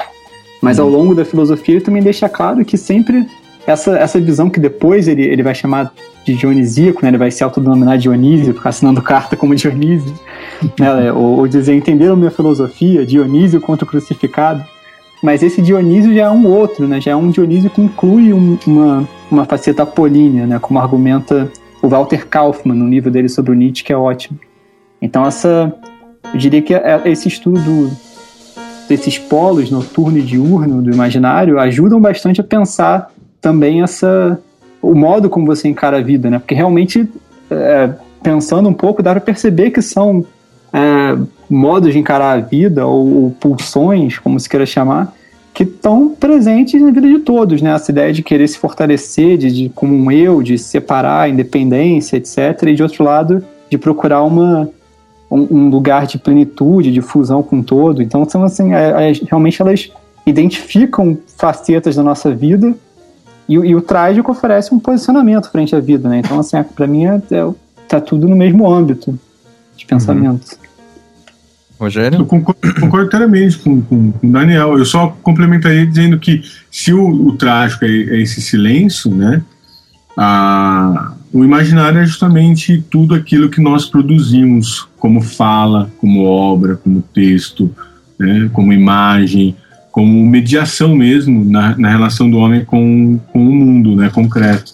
mas 0.61 0.79
ao 0.79 0.87
longo 0.87 1.13
da 1.13 1.25
filosofia 1.25 1.75
ele 1.75 1.83
também 1.83 2.01
deixa 2.01 2.29
claro 2.29 2.63
que 2.63 2.77
sempre 2.77 3.27
essa, 3.67 3.97
essa 3.97 4.17
visão 4.17 4.49
que 4.49 4.61
depois 4.61 5.09
ele, 5.09 5.23
ele 5.23 5.43
vai 5.43 5.53
chamar 5.53 5.93
de 6.23 6.33
dionisíaco, 6.33 7.01
né? 7.01 7.09
ele 7.09 7.17
vai 7.17 7.29
se 7.31 7.43
autodenominar 7.43 7.97
Dionísio, 7.97 8.53
ficar 8.53 8.69
assinando 8.69 9.01
carta 9.03 9.35
como 9.35 9.53
Dionísio, 9.53 10.13
né? 10.79 11.11
ou, 11.11 11.39
ou 11.39 11.47
dizer, 11.49 11.75
entenderam 11.75 12.15
minha 12.15 12.31
filosofia, 12.31 13.05
Dionísio 13.05 13.59
contra 13.59 13.83
o 13.83 13.87
crucificado, 13.87 14.63
mas 15.21 15.43
esse 15.43 15.61
Dionísio 15.61 16.15
já 16.15 16.27
é 16.27 16.31
um 16.31 16.47
outro, 16.47 16.87
né? 16.87 17.01
já 17.01 17.11
é 17.11 17.15
um 17.15 17.29
Dionísio 17.29 17.69
que 17.69 17.81
inclui 17.81 18.31
um, 18.31 18.57
uma, 18.65 19.09
uma 19.29 19.43
faceta 19.43 19.83
apolínea, 19.83 20.47
né? 20.47 20.59
como 20.59 20.79
argumenta 20.79 21.51
o 21.81 21.89
Walter 21.89 22.25
Kaufmann 22.25 22.77
no 22.77 22.87
livro 22.87 23.11
dele 23.11 23.27
sobre 23.27 23.51
o 23.51 23.53
Nietzsche, 23.53 23.83
que 23.83 23.91
é 23.91 23.97
ótimo. 23.97 24.39
Então 25.01 25.25
essa 25.25 25.75
eu 26.33 26.39
diria 26.39 26.61
que 26.61 26.73
é, 26.73 27.01
esse 27.05 27.27
estudo 27.27 27.91
desses 28.89 29.17
polos 29.17 29.69
noturno 29.69 30.17
e 30.17 30.21
diurno 30.21 30.81
do 30.81 30.91
imaginário 30.91 31.59
ajudam 31.59 32.01
bastante 32.01 32.41
a 32.41 32.43
pensar 32.43 33.11
também 33.39 33.81
essa 33.81 34.39
o 34.81 34.93
modo 34.93 35.29
como 35.29 35.45
você 35.45 35.69
encara 35.69 35.97
a 35.97 36.01
vida, 36.01 36.29
né? 36.29 36.39
Porque 36.39 36.53
realmente 36.53 37.07
é, 37.49 37.89
pensando 38.21 38.67
um 38.67 38.73
pouco 38.73 39.01
dá 39.01 39.11
para 39.11 39.21
perceber 39.21 39.71
que 39.71 39.81
são 39.81 40.25
é, 40.73 41.17
modos 41.49 41.93
de 41.93 41.99
encarar 41.99 42.37
a 42.37 42.41
vida 42.41 42.85
ou, 42.85 43.23
ou, 43.23 43.31
pulsões, 43.31 44.19
como 44.19 44.39
se 44.39 44.49
queira 44.49 44.65
chamar, 44.65 45.13
que 45.53 45.63
estão 45.63 46.09
presentes 46.09 46.81
na 46.81 46.91
vida 46.91 47.07
de 47.07 47.19
todos, 47.19 47.61
né? 47.61 47.71
Essa 47.71 47.91
ideia 47.91 48.11
de 48.11 48.23
querer 48.23 48.47
se 48.47 48.57
fortalecer, 48.57 49.37
de, 49.37 49.51
de 49.51 49.69
como 49.69 49.93
um 49.93 50.11
eu, 50.11 50.41
de 50.41 50.57
separar 50.57 51.21
a 51.21 51.29
independência, 51.29 52.17
etc. 52.17 52.63
E 52.63 52.75
de 52.75 52.83
outro 52.83 53.03
lado, 53.03 53.43
de 53.69 53.77
procurar 53.77 54.23
uma 54.23 54.69
um, 55.33 55.47
um, 55.51 55.69
lugar 55.69 56.05
de 56.05 56.17
plenitude, 56.17 56.91
de 56.91 57.01
fusão 57.01 57.41
com 57.41 57.61
todo. 57.61 58.01
Então, 58.01 58.27
são 58.27 58.43
assim, 58.43 58.73
é, 58.73 59.11
é, 59.11 59.13
realmente 59.27 59.61
elas 59.61 59.91
identificam 60.25 61.17
facetas 61.37 61.95
da 61.95 62.03
nossa 62.03 62.33
vida 62.33 62.73
e, 63.47 63.55
e, 63.55 63.75
o 63.75 63.81
trágico 63.81 64.31
oferece 64.31 64.73
um 64.73 64.79
posicionamento 64.79 65.49
frente 65.49 65.75
à 65.75 65.79
vida, 65.79 66.07
né? 66.07 66.19
Então, 66.19 66.39
assim, 66.39 66.61
para 66.63 66.87
mim, 66.87 67.05
é, 67.05 67.21
é, 67.31 67.53
tá 67.87 67.99
tudo 67.99 68.27
no 68.27 68.35
mesmo 68.35 68.71
âmbito 68.71 69.17
de 69.75 69.85
pensamento. 69.85 70.57
Rogério? 71.79 72.19
Eu 72.19 72.25
concordo, 72.25 72.61
concordo 72.79 73.07
inteiramente 73.07 73.57
com, 73.57 73.81
com, 73.81 74.11
com, 74.13 74.27
o 74.27 74.31
Daniel. 74.31 74.77
Eu 74.77 74.85
só 74.85 75.15
complementaria 75.21 75.85
dizendo 75.85 76.17
que 76.17 76.41
se 76.71 76.93
o, 76.93 77.05
o 77.05 77.35
trágico 77.35 77.83
é, 77.83 77.89
é, 77.89 78.21
esse 78.21 78.41
silêncio, 78.41 79.13
né? 79.13 79.43
A, 80.15 81.13
o 81.33 81.43
imaginário 81.43 81.99
é 81.99 82.05
justamente 82.05 82.83
tudo 82.91 83.15
aquilo 83.15 83.49
que 83.49 83.59
nós 83.59 83.85
produzimos 83.85 84.87
como 84.99 85.19
fala, 85.19 85.91
como 85.99 86.23
obra, 86.23 86.75
como 86.75 87.01
texto, 87.01 87.73
né, 88.19 88.51
como 88.53 88.71
imagem, 88.71 89.55
como 89.91 90.23
mediação 90.25 90.95
mesmo 90.95 91.43
na, 91.43 91.75
na 91.75 91.89
relação 91.89 92.29
do 92.29 92.37
homem 92.37 92.63
com, 92.63 93.19
com 93.31 93.39
o 93.39 93.51
mundo, 93.51 93.95
né, 93.95 94.11
concreto. 94.11 94.73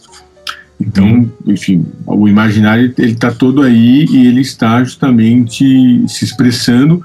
Então, 0.80 1.32
enfim, 1.46 1.86
o 2.06 2.28
imaginário 2.28 2.94
ele 2.98 3.12
está 3.14 3.32
todo 3.32 3.62
aí 3.62 4.06
e 4.10 4.28
ele 4.28 4.42
está 4.42 4.84
justamente 4.84 6.04
se 6.10 6.26
expressando 6.26 7.02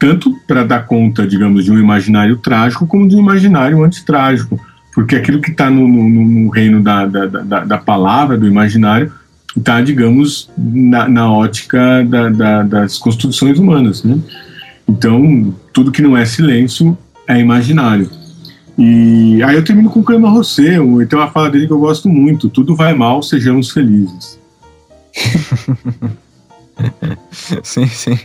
tanto 0.00 0.34
para 0.48 0.64
dar 0.64 0.86
conta, 0.86 1.26
digamos, 1.26 1.64
de 1.64 1.70
um 1.70 1.78
imaginário 1.78 2.38
trágico 2.38 2.86
como 2.86 3.06
de 3.06 3.14
um 3.14 3.20
imaginário 3.20 3.84
antitrágico, 3.84 4.58
porque 5.00 5.16
aquilo 5.16 5.40
que 5.40 5.50
está 5.50 5.70
no, 5.70 5.88
no, 5.88 6.08
no, 6.08 6.50
reino 6.50 6.82
da, 6.82 7.06
da, 7.06 7.26
da, 7.26 7.64
da, 7.64 7.78
palavra, 7.78 8.36
do 8.36 8.46
imaginário, 8.46 9.10
está, 9.56 9.80
digamos, 9.80 10.50
na, 10.58 11.08
na 11.08 11.32
ótica 11.32 12.04
da, 12.04 12.62
das 12.62 12.98
construções 12.98 13.58
humanas, 13.58 14.04
né? 14.04 14.18
Então, 14.86 15.54
tudo 15.72 15.90
que 15.90 16.02
não 16.02 16.16
é 16.16 16.26
silêncio 16.26 16.96
é 17.26 17.40
imaginário. 17.40 18.10
E 18.76 19.42
aí 19.42 19.56
eu 19.56 19.64
termino 19.64 19.88
com 19.88 20.00
o 20.00 20.04
Clema 20.04 20.28
Rosset, 20.28 20.78
tem 21.08 21.18
uma 21.18 21.30
fala 21.30 21.50
dele 21.50 21.66
que 21.66 21.72
eu 21.72 21.78
gosto 21.78 22.06
muito: 22.06 22.50
tudo 22.50 22.76
vai 22.76 22.92
mal, 22.92 23.22
sejamos 23.22 23.70
felizes. 23.70 24.38
sim, 27.62 27.86
sim. 27.86 28.18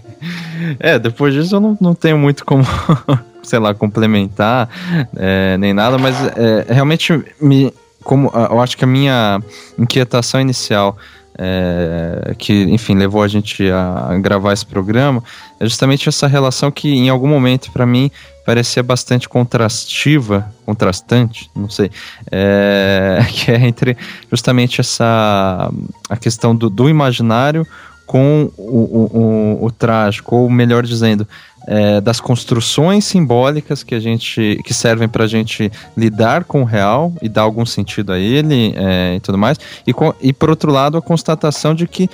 É, 0.78 1.00
depois 1.00 1.34
disso 1.34 1.56
eu 1.56 1.62
não, 1.62 1.78
não 1.80 1.96
tenho 1.96 2.18
muito 2.18 2.44
como, 2.44 2.66
sei 3.46 3.60
lá, 3.60 3.74
complementar, 3.74 4.70
é, 5.16 5.58
nem 5.58 5.74
nada, 5.74 5.98
mas 5.98 6.16
é, 6.38 6.74
realmente 6.74 7.14
me, 7.42 7.74
como, 8.04 8.32
eu 8.34 8.62
acho 8.62 8.78
que 8.78 8.84
a 8.84 8.88
minha 8.88 9.42
inquietação 9.78 10.40
inicial 10.40 10.98
é, 11.38 12.34
que, 12.38 12.64
enfim, 12.64 12.96
levou 12.96 13.22
a 13.22 13.28
gente 13.28 13.70
a 13.70 14.18
gravar 14.20 14.54
esse 14.54 14.66
programa, 14.66 15.24
é 15.60 15.66
justamente 15.66 16.08
essa 16.08 16.28
relação 16.28 16.72
que, 16.72 16.90
em 16.90 17.10
algum 17.10 17.28
momento, 17.28 17.72
para 17.72 17.86
mim, 17.86 18.10
parecia 18.46 18.84
bastante 18.84 19.28
contrastiva, 19.28 20.50
contrastante, 20.66 21.50
não 21.56 21.70
sei, 21.70 21.92
é, 22.32 23.20
que 23.34 23.52
é 23.52 23.68
entre 23.68 23.98
justamente 24.32 24.80
essa 24.80 25.72
a 26.10 26.16
questão 26.16 26.56
do, 26.56 26.70
do 26.70 26.88
imaginário 26.88 27.66
com 28.06 28.52
o, 28.58 28.62
o, 28.62 29.66
o, 29.66 29.72
trágico, 29.72 30.36
ou 30.36 30.50
melhor 30.50 30.84
dizendo, 30.84 31.28
é, 31.68 32.00
das 32.00 32.20
construções 32.20 33.06
simbólicas 33.06 33.84
que 33.84 33.96
a 33.96 34.00
gente 34.00 34.62
que 34.64 34.74
servem 34.74 35.08
para 35.08 35.24
a 35.24 35.28
gente 35.28 35.72
lidar 35.98 36.44
com 36.44 36.62
o 36.62 36.66
real 36.66 37.12
e 37.22 37.28
dar 37.28 37.42
algum 37.42 37.66
sentido 37.66 38.14
a 38.14 38.20
ele 38.20 38.74
é, 38.76 39.16
e 39.16 39.20
tudo 39.20 39.38
mais. 39.38 39.60
E, 39.88 39.92
e 40.22 40.32
por 40.32 40.50
outro 40.50 40.72
lado 40.72 40.98
a 40.98 41.02
constatação 41.02 41.74
de 41.74 41.88
que 41.88 42.10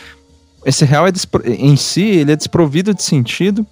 esse 0.65 0.85
real 0.85 1.05
é 1.07 1.11
em 1.45 1.75
si 1.75 2.03
ele 2.03 2.31
é 2.31 2.35
desprovido 2.35 2.93
de 2.93 3.03
sentido 3.03 3.65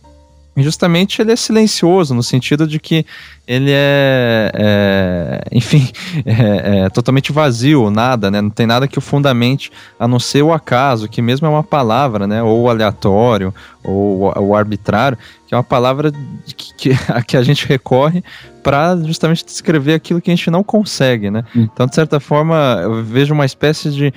justamente 0.63 1.21
ele 1.21 1.31
é 1.31 1.35
silencioso, 1.35 2.13
no 2.13 2.23
sentido 2.23 2.67
de 2.67 2.79
que 2.79 3.05
ele 3.47 3.71
é, 3.71 4.51
é 4.53 5.41
enfim, 5.51 5.89
é, 6.25 6.85
é, 6.85 6.89
totalmente 6.89 7.31
vazio, 7.31 7.89
nada, 7.89 8.29
né? 8.29 8.41
Não 8.41 8.49
tem 8.49 8.67
nada 8.67 8.87
que 8.87 8.97
o 8.97 9.01
fundamente, 9.01 9.71
a 9.99 10.07
não 10.07 10.19
ser 10.19 10.41
o 10.43 10.53
acaso, 10.53 11.07
que 11.07 11.21
mesmo 11.21 11.47
é 11.47 11.49
uma 11.49 11.63
palavra, 11.63 12.27
né? 12.27 12.43
Ou 12.43 12.69
aleatório, 12.69 13.53
ou 13.83 14.33
o 14.37 14.55
arbitrário, 14.55 15.17
que 15.47 15.53
é 15.53 15.57
uma 15.57 15.63
palavra 15.63 16.11
que, 16.55 16.73
que, 16.75 16.91
a 17.11 17.21
que 17.23 17.35
a 17.35 17.41
gente 17.41 17.67
recorre 17.67 18.23
para 18.61 18.95
justamente 18.97 19.45
descrever 19.45 19.93
aquilo 19.93 20.21
que 20.21 20.29
a 20.29 20.35
gente 20.35 20.51
não 20.51 20.63
consegue, 20.63 21.31
né? 21.31 21.43
Hum. 21.55 21.67
Então, 21.73 21.87
de 21.87 21.95
certa 21.95 22.19
forma, 22.19 22.79
eu 22.83 23.03
vejo 23.03 23.33
uma 23.33 23.45
espécie 23.45 23.89
de 23.89 24.13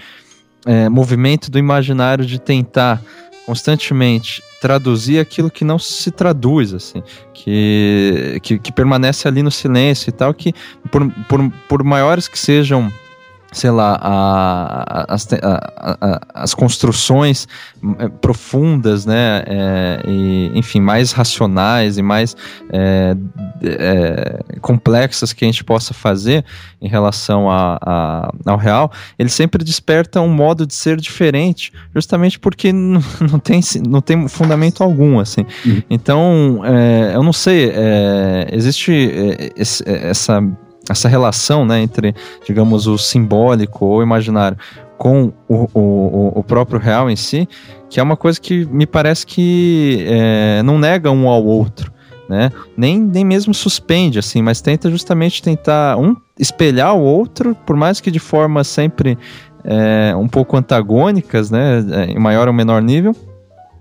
é, 0.66 0.89
movimento 0.89 1.51
do 1.51 1.59
imaginário 1.59 2.24
de 2.24 2.39
tentar 2.39 3.02
constantemente 3.47 4.43
traduzir 4.62 5.18
aquilo 5.18 5.51
que 5.51 5.64
não 5.64 5.76
se 5.76 6.12
traduz, 6.12 6.72
assim, 6.72 7.02
que, 7.34 8.39
que, 8.40 8.60
que 8.60 8.70
permanece 8.70 9.26
ali 9.26 9.43
no 9.43 9.51
silêncio 9.51 10.09
e 10.09 10.12
tal, 10.12 10.32
que 10.32 10.55
por, 10.89 11.10
por, 11.28 11.52
por 11.68 11.82
maiores 11.82 12.28
que 12.28 12.39
sejam 12.39 12.89
sei 13.52 13.70
lá, 13.70 13.98
a, 14.00 15.06
a, 15.08 15.14
a, 15.14 16.20
as 16.34 16.54
construções 16.54 17.46
eh, 17.98 18.08
profundas, 18.20 19.04
né, 19.04 19.44
é, 19.46 20.02
e, 20.08 20.50
enfim, 20.54 20.80
mais 20.80 21.12
racionais 21.12 21.98
e 21.98 22.02
mais 22.02 22.34
é, 22.72 23.14
é, 23.62 24.58
complexas 24.60 25.34
que 25.34 25.44
a 25.44 25.48
gente 25.48 25.62
possa 25.62 25.92
fazer 25.92 26.44
em 26.80 26.88
relação 26.88 27.48
ao 27.50 28.56
real, 28.56 28.90
ele 29.18 29.28
sempre 29.28 29.62
desperta 29.62 30.20
um 30.20 30.32
modo 30.32 30.66
de 30.66 30.74
ser 30.74 30.98
diferente, 30.98 31.72
justamente 31.94 32.38
porque 32.38 32.72
não, 32.72 33.02
não, 33.30 33.38
tem, 33.38 33.60
não 33.86 34.00
tem 34.00 34.28
fundamento 34.28 34.82
algum, 34.82 35.20
assim. 35.20 35.44
Uhum. 35.64 35.82
Então, 35.90 36.62
eu 37.14 37.22
não 37.22 37.32
sei, 37.32 37.70
existe 38.50 38.92
esse, 39.56 39.82
essa 39.86 40.42
essa 40.88 41.09
relação 41.09 41.64
né, 41.64 41.80
entre, 41.80 42.14
digamos, 42.46 42.86
o 42.86 42.98
simbólico 42.98 43.84
ou 43.86 44.02
imaginário 44.02 44.56
com 44.98 45.32
o, 45.48 45.68
o, 45.74 46.32
o 46.40 46.44
próprio 46.44 46.78
real 46.78 47.10
em 47.10 47.16
si, 47.16 47.48
que 47.90 47.98
é 47.98 48.02
uma 48.02 48.16
coisa 48.16 48.40
que 48.40 48.64
me 48.66 48.86
parece 48.86 49.26
que 49.26 50.04
é, 50.09 50.62
não 50.62 50.78
nega 50.78 51.10
um 51.10 51.28
ao 51.28 51.44
outro. 51.44 51.92
Né? 52.28 52.50
Nem, 52.76 52.98
nem 52.98 53.24
mesmo 53.24 53.52
suspende, 53.52 54.18
assim, 54.18 54.40
mas 54.40 54.60
tenta 54.60 54.90
justamente 54.90 55.42
tentar 55.42 55.98
um 55.98 56.16
espelhar 56.38 56.94
o 56.94 57.02
outro, 57.02 57.54
por 57.66 57.76
mais 57.76 58.00
que 58.00 58.10
de 58.10 58.20
forma 58.20 58.64
sempre 58.64 59.18
é, 59.64 60.14
um 60.16 60.28
pouco 60.28 60.56
antagônicas, 60.56 61.50
né? 61.50 61.84
É, 61.90 62.04
em 62.12 62.18
maior 62.18 62.48
ou 62.48 62.54
menor 62.54 62.80
nível, 62.80 63.14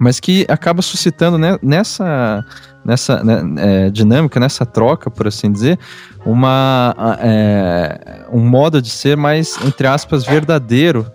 mas 0.01 0.19
que 0.19 0.47
acaba 0.49 0.81
suscitando 0.81 1.37
né, 1.37 1.59
nessa, 1.61 2.43
nessa 2.83 3.23
né, 3.23 3.43
é, 3.57 3.89
dinâmica, 3.91 4.39
nessa 4.39 4.65
troca, 4.65 5.11
por 5.11 5.27
assim 5.27 5.51
dizer, 5.51 5.77
uma, 6.25 6.95
é, 7.19 8.25
um 8.31 8.39
modo 8.39 8.81
de 8.81 8.89
ser 8.89 9.15
mais, 9.15 9.63
entre 9.63 9.85
aspas, 9.85 10.25
verdadeiro 10.25 11.05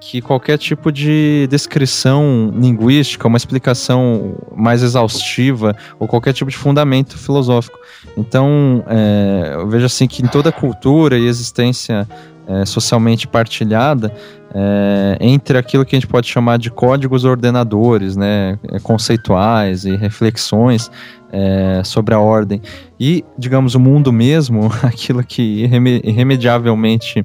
que 0.00 0.20
qualquer 0.20 0.58
tipo 0.58 0.90
de 0.90 1.46
descrição 1.48 2.52
linguística, 2.52 3.28
uma 3.28 3.36
explicação 3.36 4.36
mais 4.56 4.82
exaustiva 4.82 5.76
ou 5.96 6.08
qualquer 6.08 6.32
tipo 6.32 6.50
de 6.50 6.56
fundamento 6.56 7.16
filosófico. 7.16 7.78
Então, 8.16 8.84
é, 8.88 9.52
eu 9.54 9.68
vejo 9.68 9.86
assim 9.86 10.08
que 10.08 10.24
em 10.24 10.26
toda 10.26 10.50
cultura 10.50 11.16
e 11.16 11.28
existência 11.28 12.08
é, 12.48 12.64
socialmente 12.64 13.28
partilhada 13.28 14.12
é, 14.58 15.18
entre 15.20 15.58
aquilo 15.58 15.84
que 15.84 15.94
a 15.94 16.00
gente 16.00 16.06
pode 16.06 16.26
chamar 16.26 16.56
de 16.56 16.70
códigos 16.70 17.26
ordenadores, 17.26 18.16
né, 18.16 18.58
é, 18.72 18.78
conceituais 18.78 19.84
e 19.84 19.94
reflexões 19.94 20.90
é, 21.30 21.82
sobre 21.84 22.14
a 22.14 22.18
ordem. 22.18 22.62
E, 22.98 23.22
digamos, 23.38 23.74
o 23.74 23.80
mundo 23.80 24.10
mesmo, 24.10 24.70
aquilo 24.82 25.22
que 25.22 25.64
irremediavelmente 26.04 27.22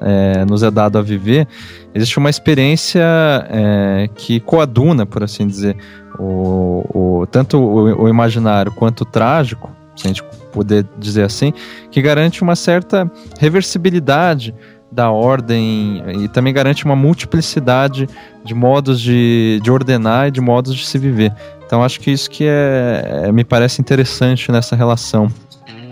é, 0.00 0.44
nos 0.44 0.62
é 0.62 0.70
dado 0.70 0.98
a 0.98 1.02
viver, 1.02 1.48
existe 1.92 2.16
uma 2.16 2.30
experiência 2.30 3.02
é, 3.50 4.08
que 4.14 4.38
coaduna, 4.38 5.04
por 5.04 5.24
assim 5.24 5.48
dizer, 5.48 5.76
o, 6.16 7.20
o 7.22 7.26
tanto 7.26 7.58
o, 7.58 8.04
o 8.04 8.08
imaginário 8.08 8.70
quanto 8.70 9.00
o 9.00 9.04
trágico, 9.04 9.68
se 9.96 10.06
a 10.06 10.08
gente 10.08 10.22
poder 10.52 10.86
dizer 10.96 11.24
assim, 11.24 11.52
que 11.90 12.00
garante 12.00 12.40
uma 12.40 12.54
certa 12.54 13.10
reversibilidade 13.40 14.54
da 14.90 15.10
ordem 15.10 16.02
e 16.24 16.28
também 16.28 16.52
garante 16.52 16.84
uma 16.84 16.96
multiplicidade 16.96 18.08
de 18.44 18.54
modos 18.54 19.00
de, 19.00 19.60
de 19.62 19.70
ordenar 19.70 20.28
e 20.28 20.30
de 20.30 20.40
modos 20.40 20.74
de 20.74 20.86
se 20.86 20.98
viver. 20.98 21.32
Então 21.66 21.84
acho 21.84 22.00
que 22.00 22.10
isso 22.10 22.30
que 22.30 22.44
é, 22.44 23.24
é 23.26 23.32
me 23.32 23.44
parece 23.44 23.80
interessante 23.80 24.50
nessa 24.50 24.74
relação 24.74 25.30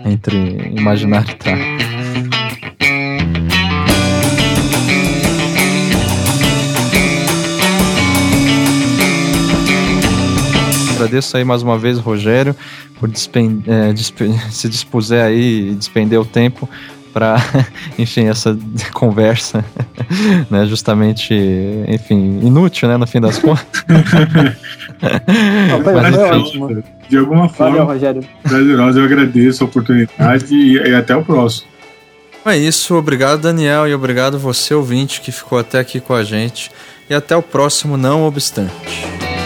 entre 0.03 0.71
imaginário 0.75 1.29
e 1.29 1.35
trágico. 1.35 1.87
Agradeço 10.95 11.37
aí 11.37 11.43
mais 11.43 11.61
uma 11.61 11.77
vez, 11.77 11.99
Rogério, 11.99 12.55
por 12.99 13.07
é, 13.07 13.11
se 14.49 14.67
dispuser 14.67 15.23
aí 15.23 15.69
e 15.69 15.75
despender 15.75 16.19
o 16.19 16.25
tempo 16.25 16.67
para, 17.13 17.37
enfim, 17.97 18.27
essa 18.27 18.57
conversa, 18.93 19.63
né, 20.49 20.65
justamente, 20.65 21.33
enfim, 21.87 22.39
inútil, 22.43 22.87
né, 22.87 22.97
no 22.97 23.07
fim 23.07 23.19
das 23.19 23.37
contas. 23.37 23.85
Mas, 26.01 26.17
ótimo. 26.17 26.83
De 27.09 27.17
alguma 27.17 27.49
forma, 27.49 27.77
Valeu, 27.77 27.93
Rogério. 27.93 28.23
prazerosa, 28.43 28.99
eu 28.99 29.05
agradeço 29.05 29.63
a 29.63 29.67
oportunidade 29.67 30.53
e, 30.53 30.77
e 30.77 30.93
até 30.93 31.15
o 31.15 31.23
próximo. 31.23 31.67
É 32.45 32.57
isso, 32.57 32.95
obrigado 32.95 33.41
Daniel 33.41 33.87
e 33.87 33.93
obrigado 33.93 34.39
você 34.39 34.73
ouvinte 34.73 35.19
que 35.19 35.33
ficou 35.33 35.59
até 35.59 35.79
aqui 35.79 35.99
com 35.99 36.13
a 36.13 36.23
gente 36.23 36.71
e 37.09 37.13
até 37.13 37.35
o 37.35 37.41
próximo 37.41 37.97
não 37.97 38.23
obstante. 38.23 39.36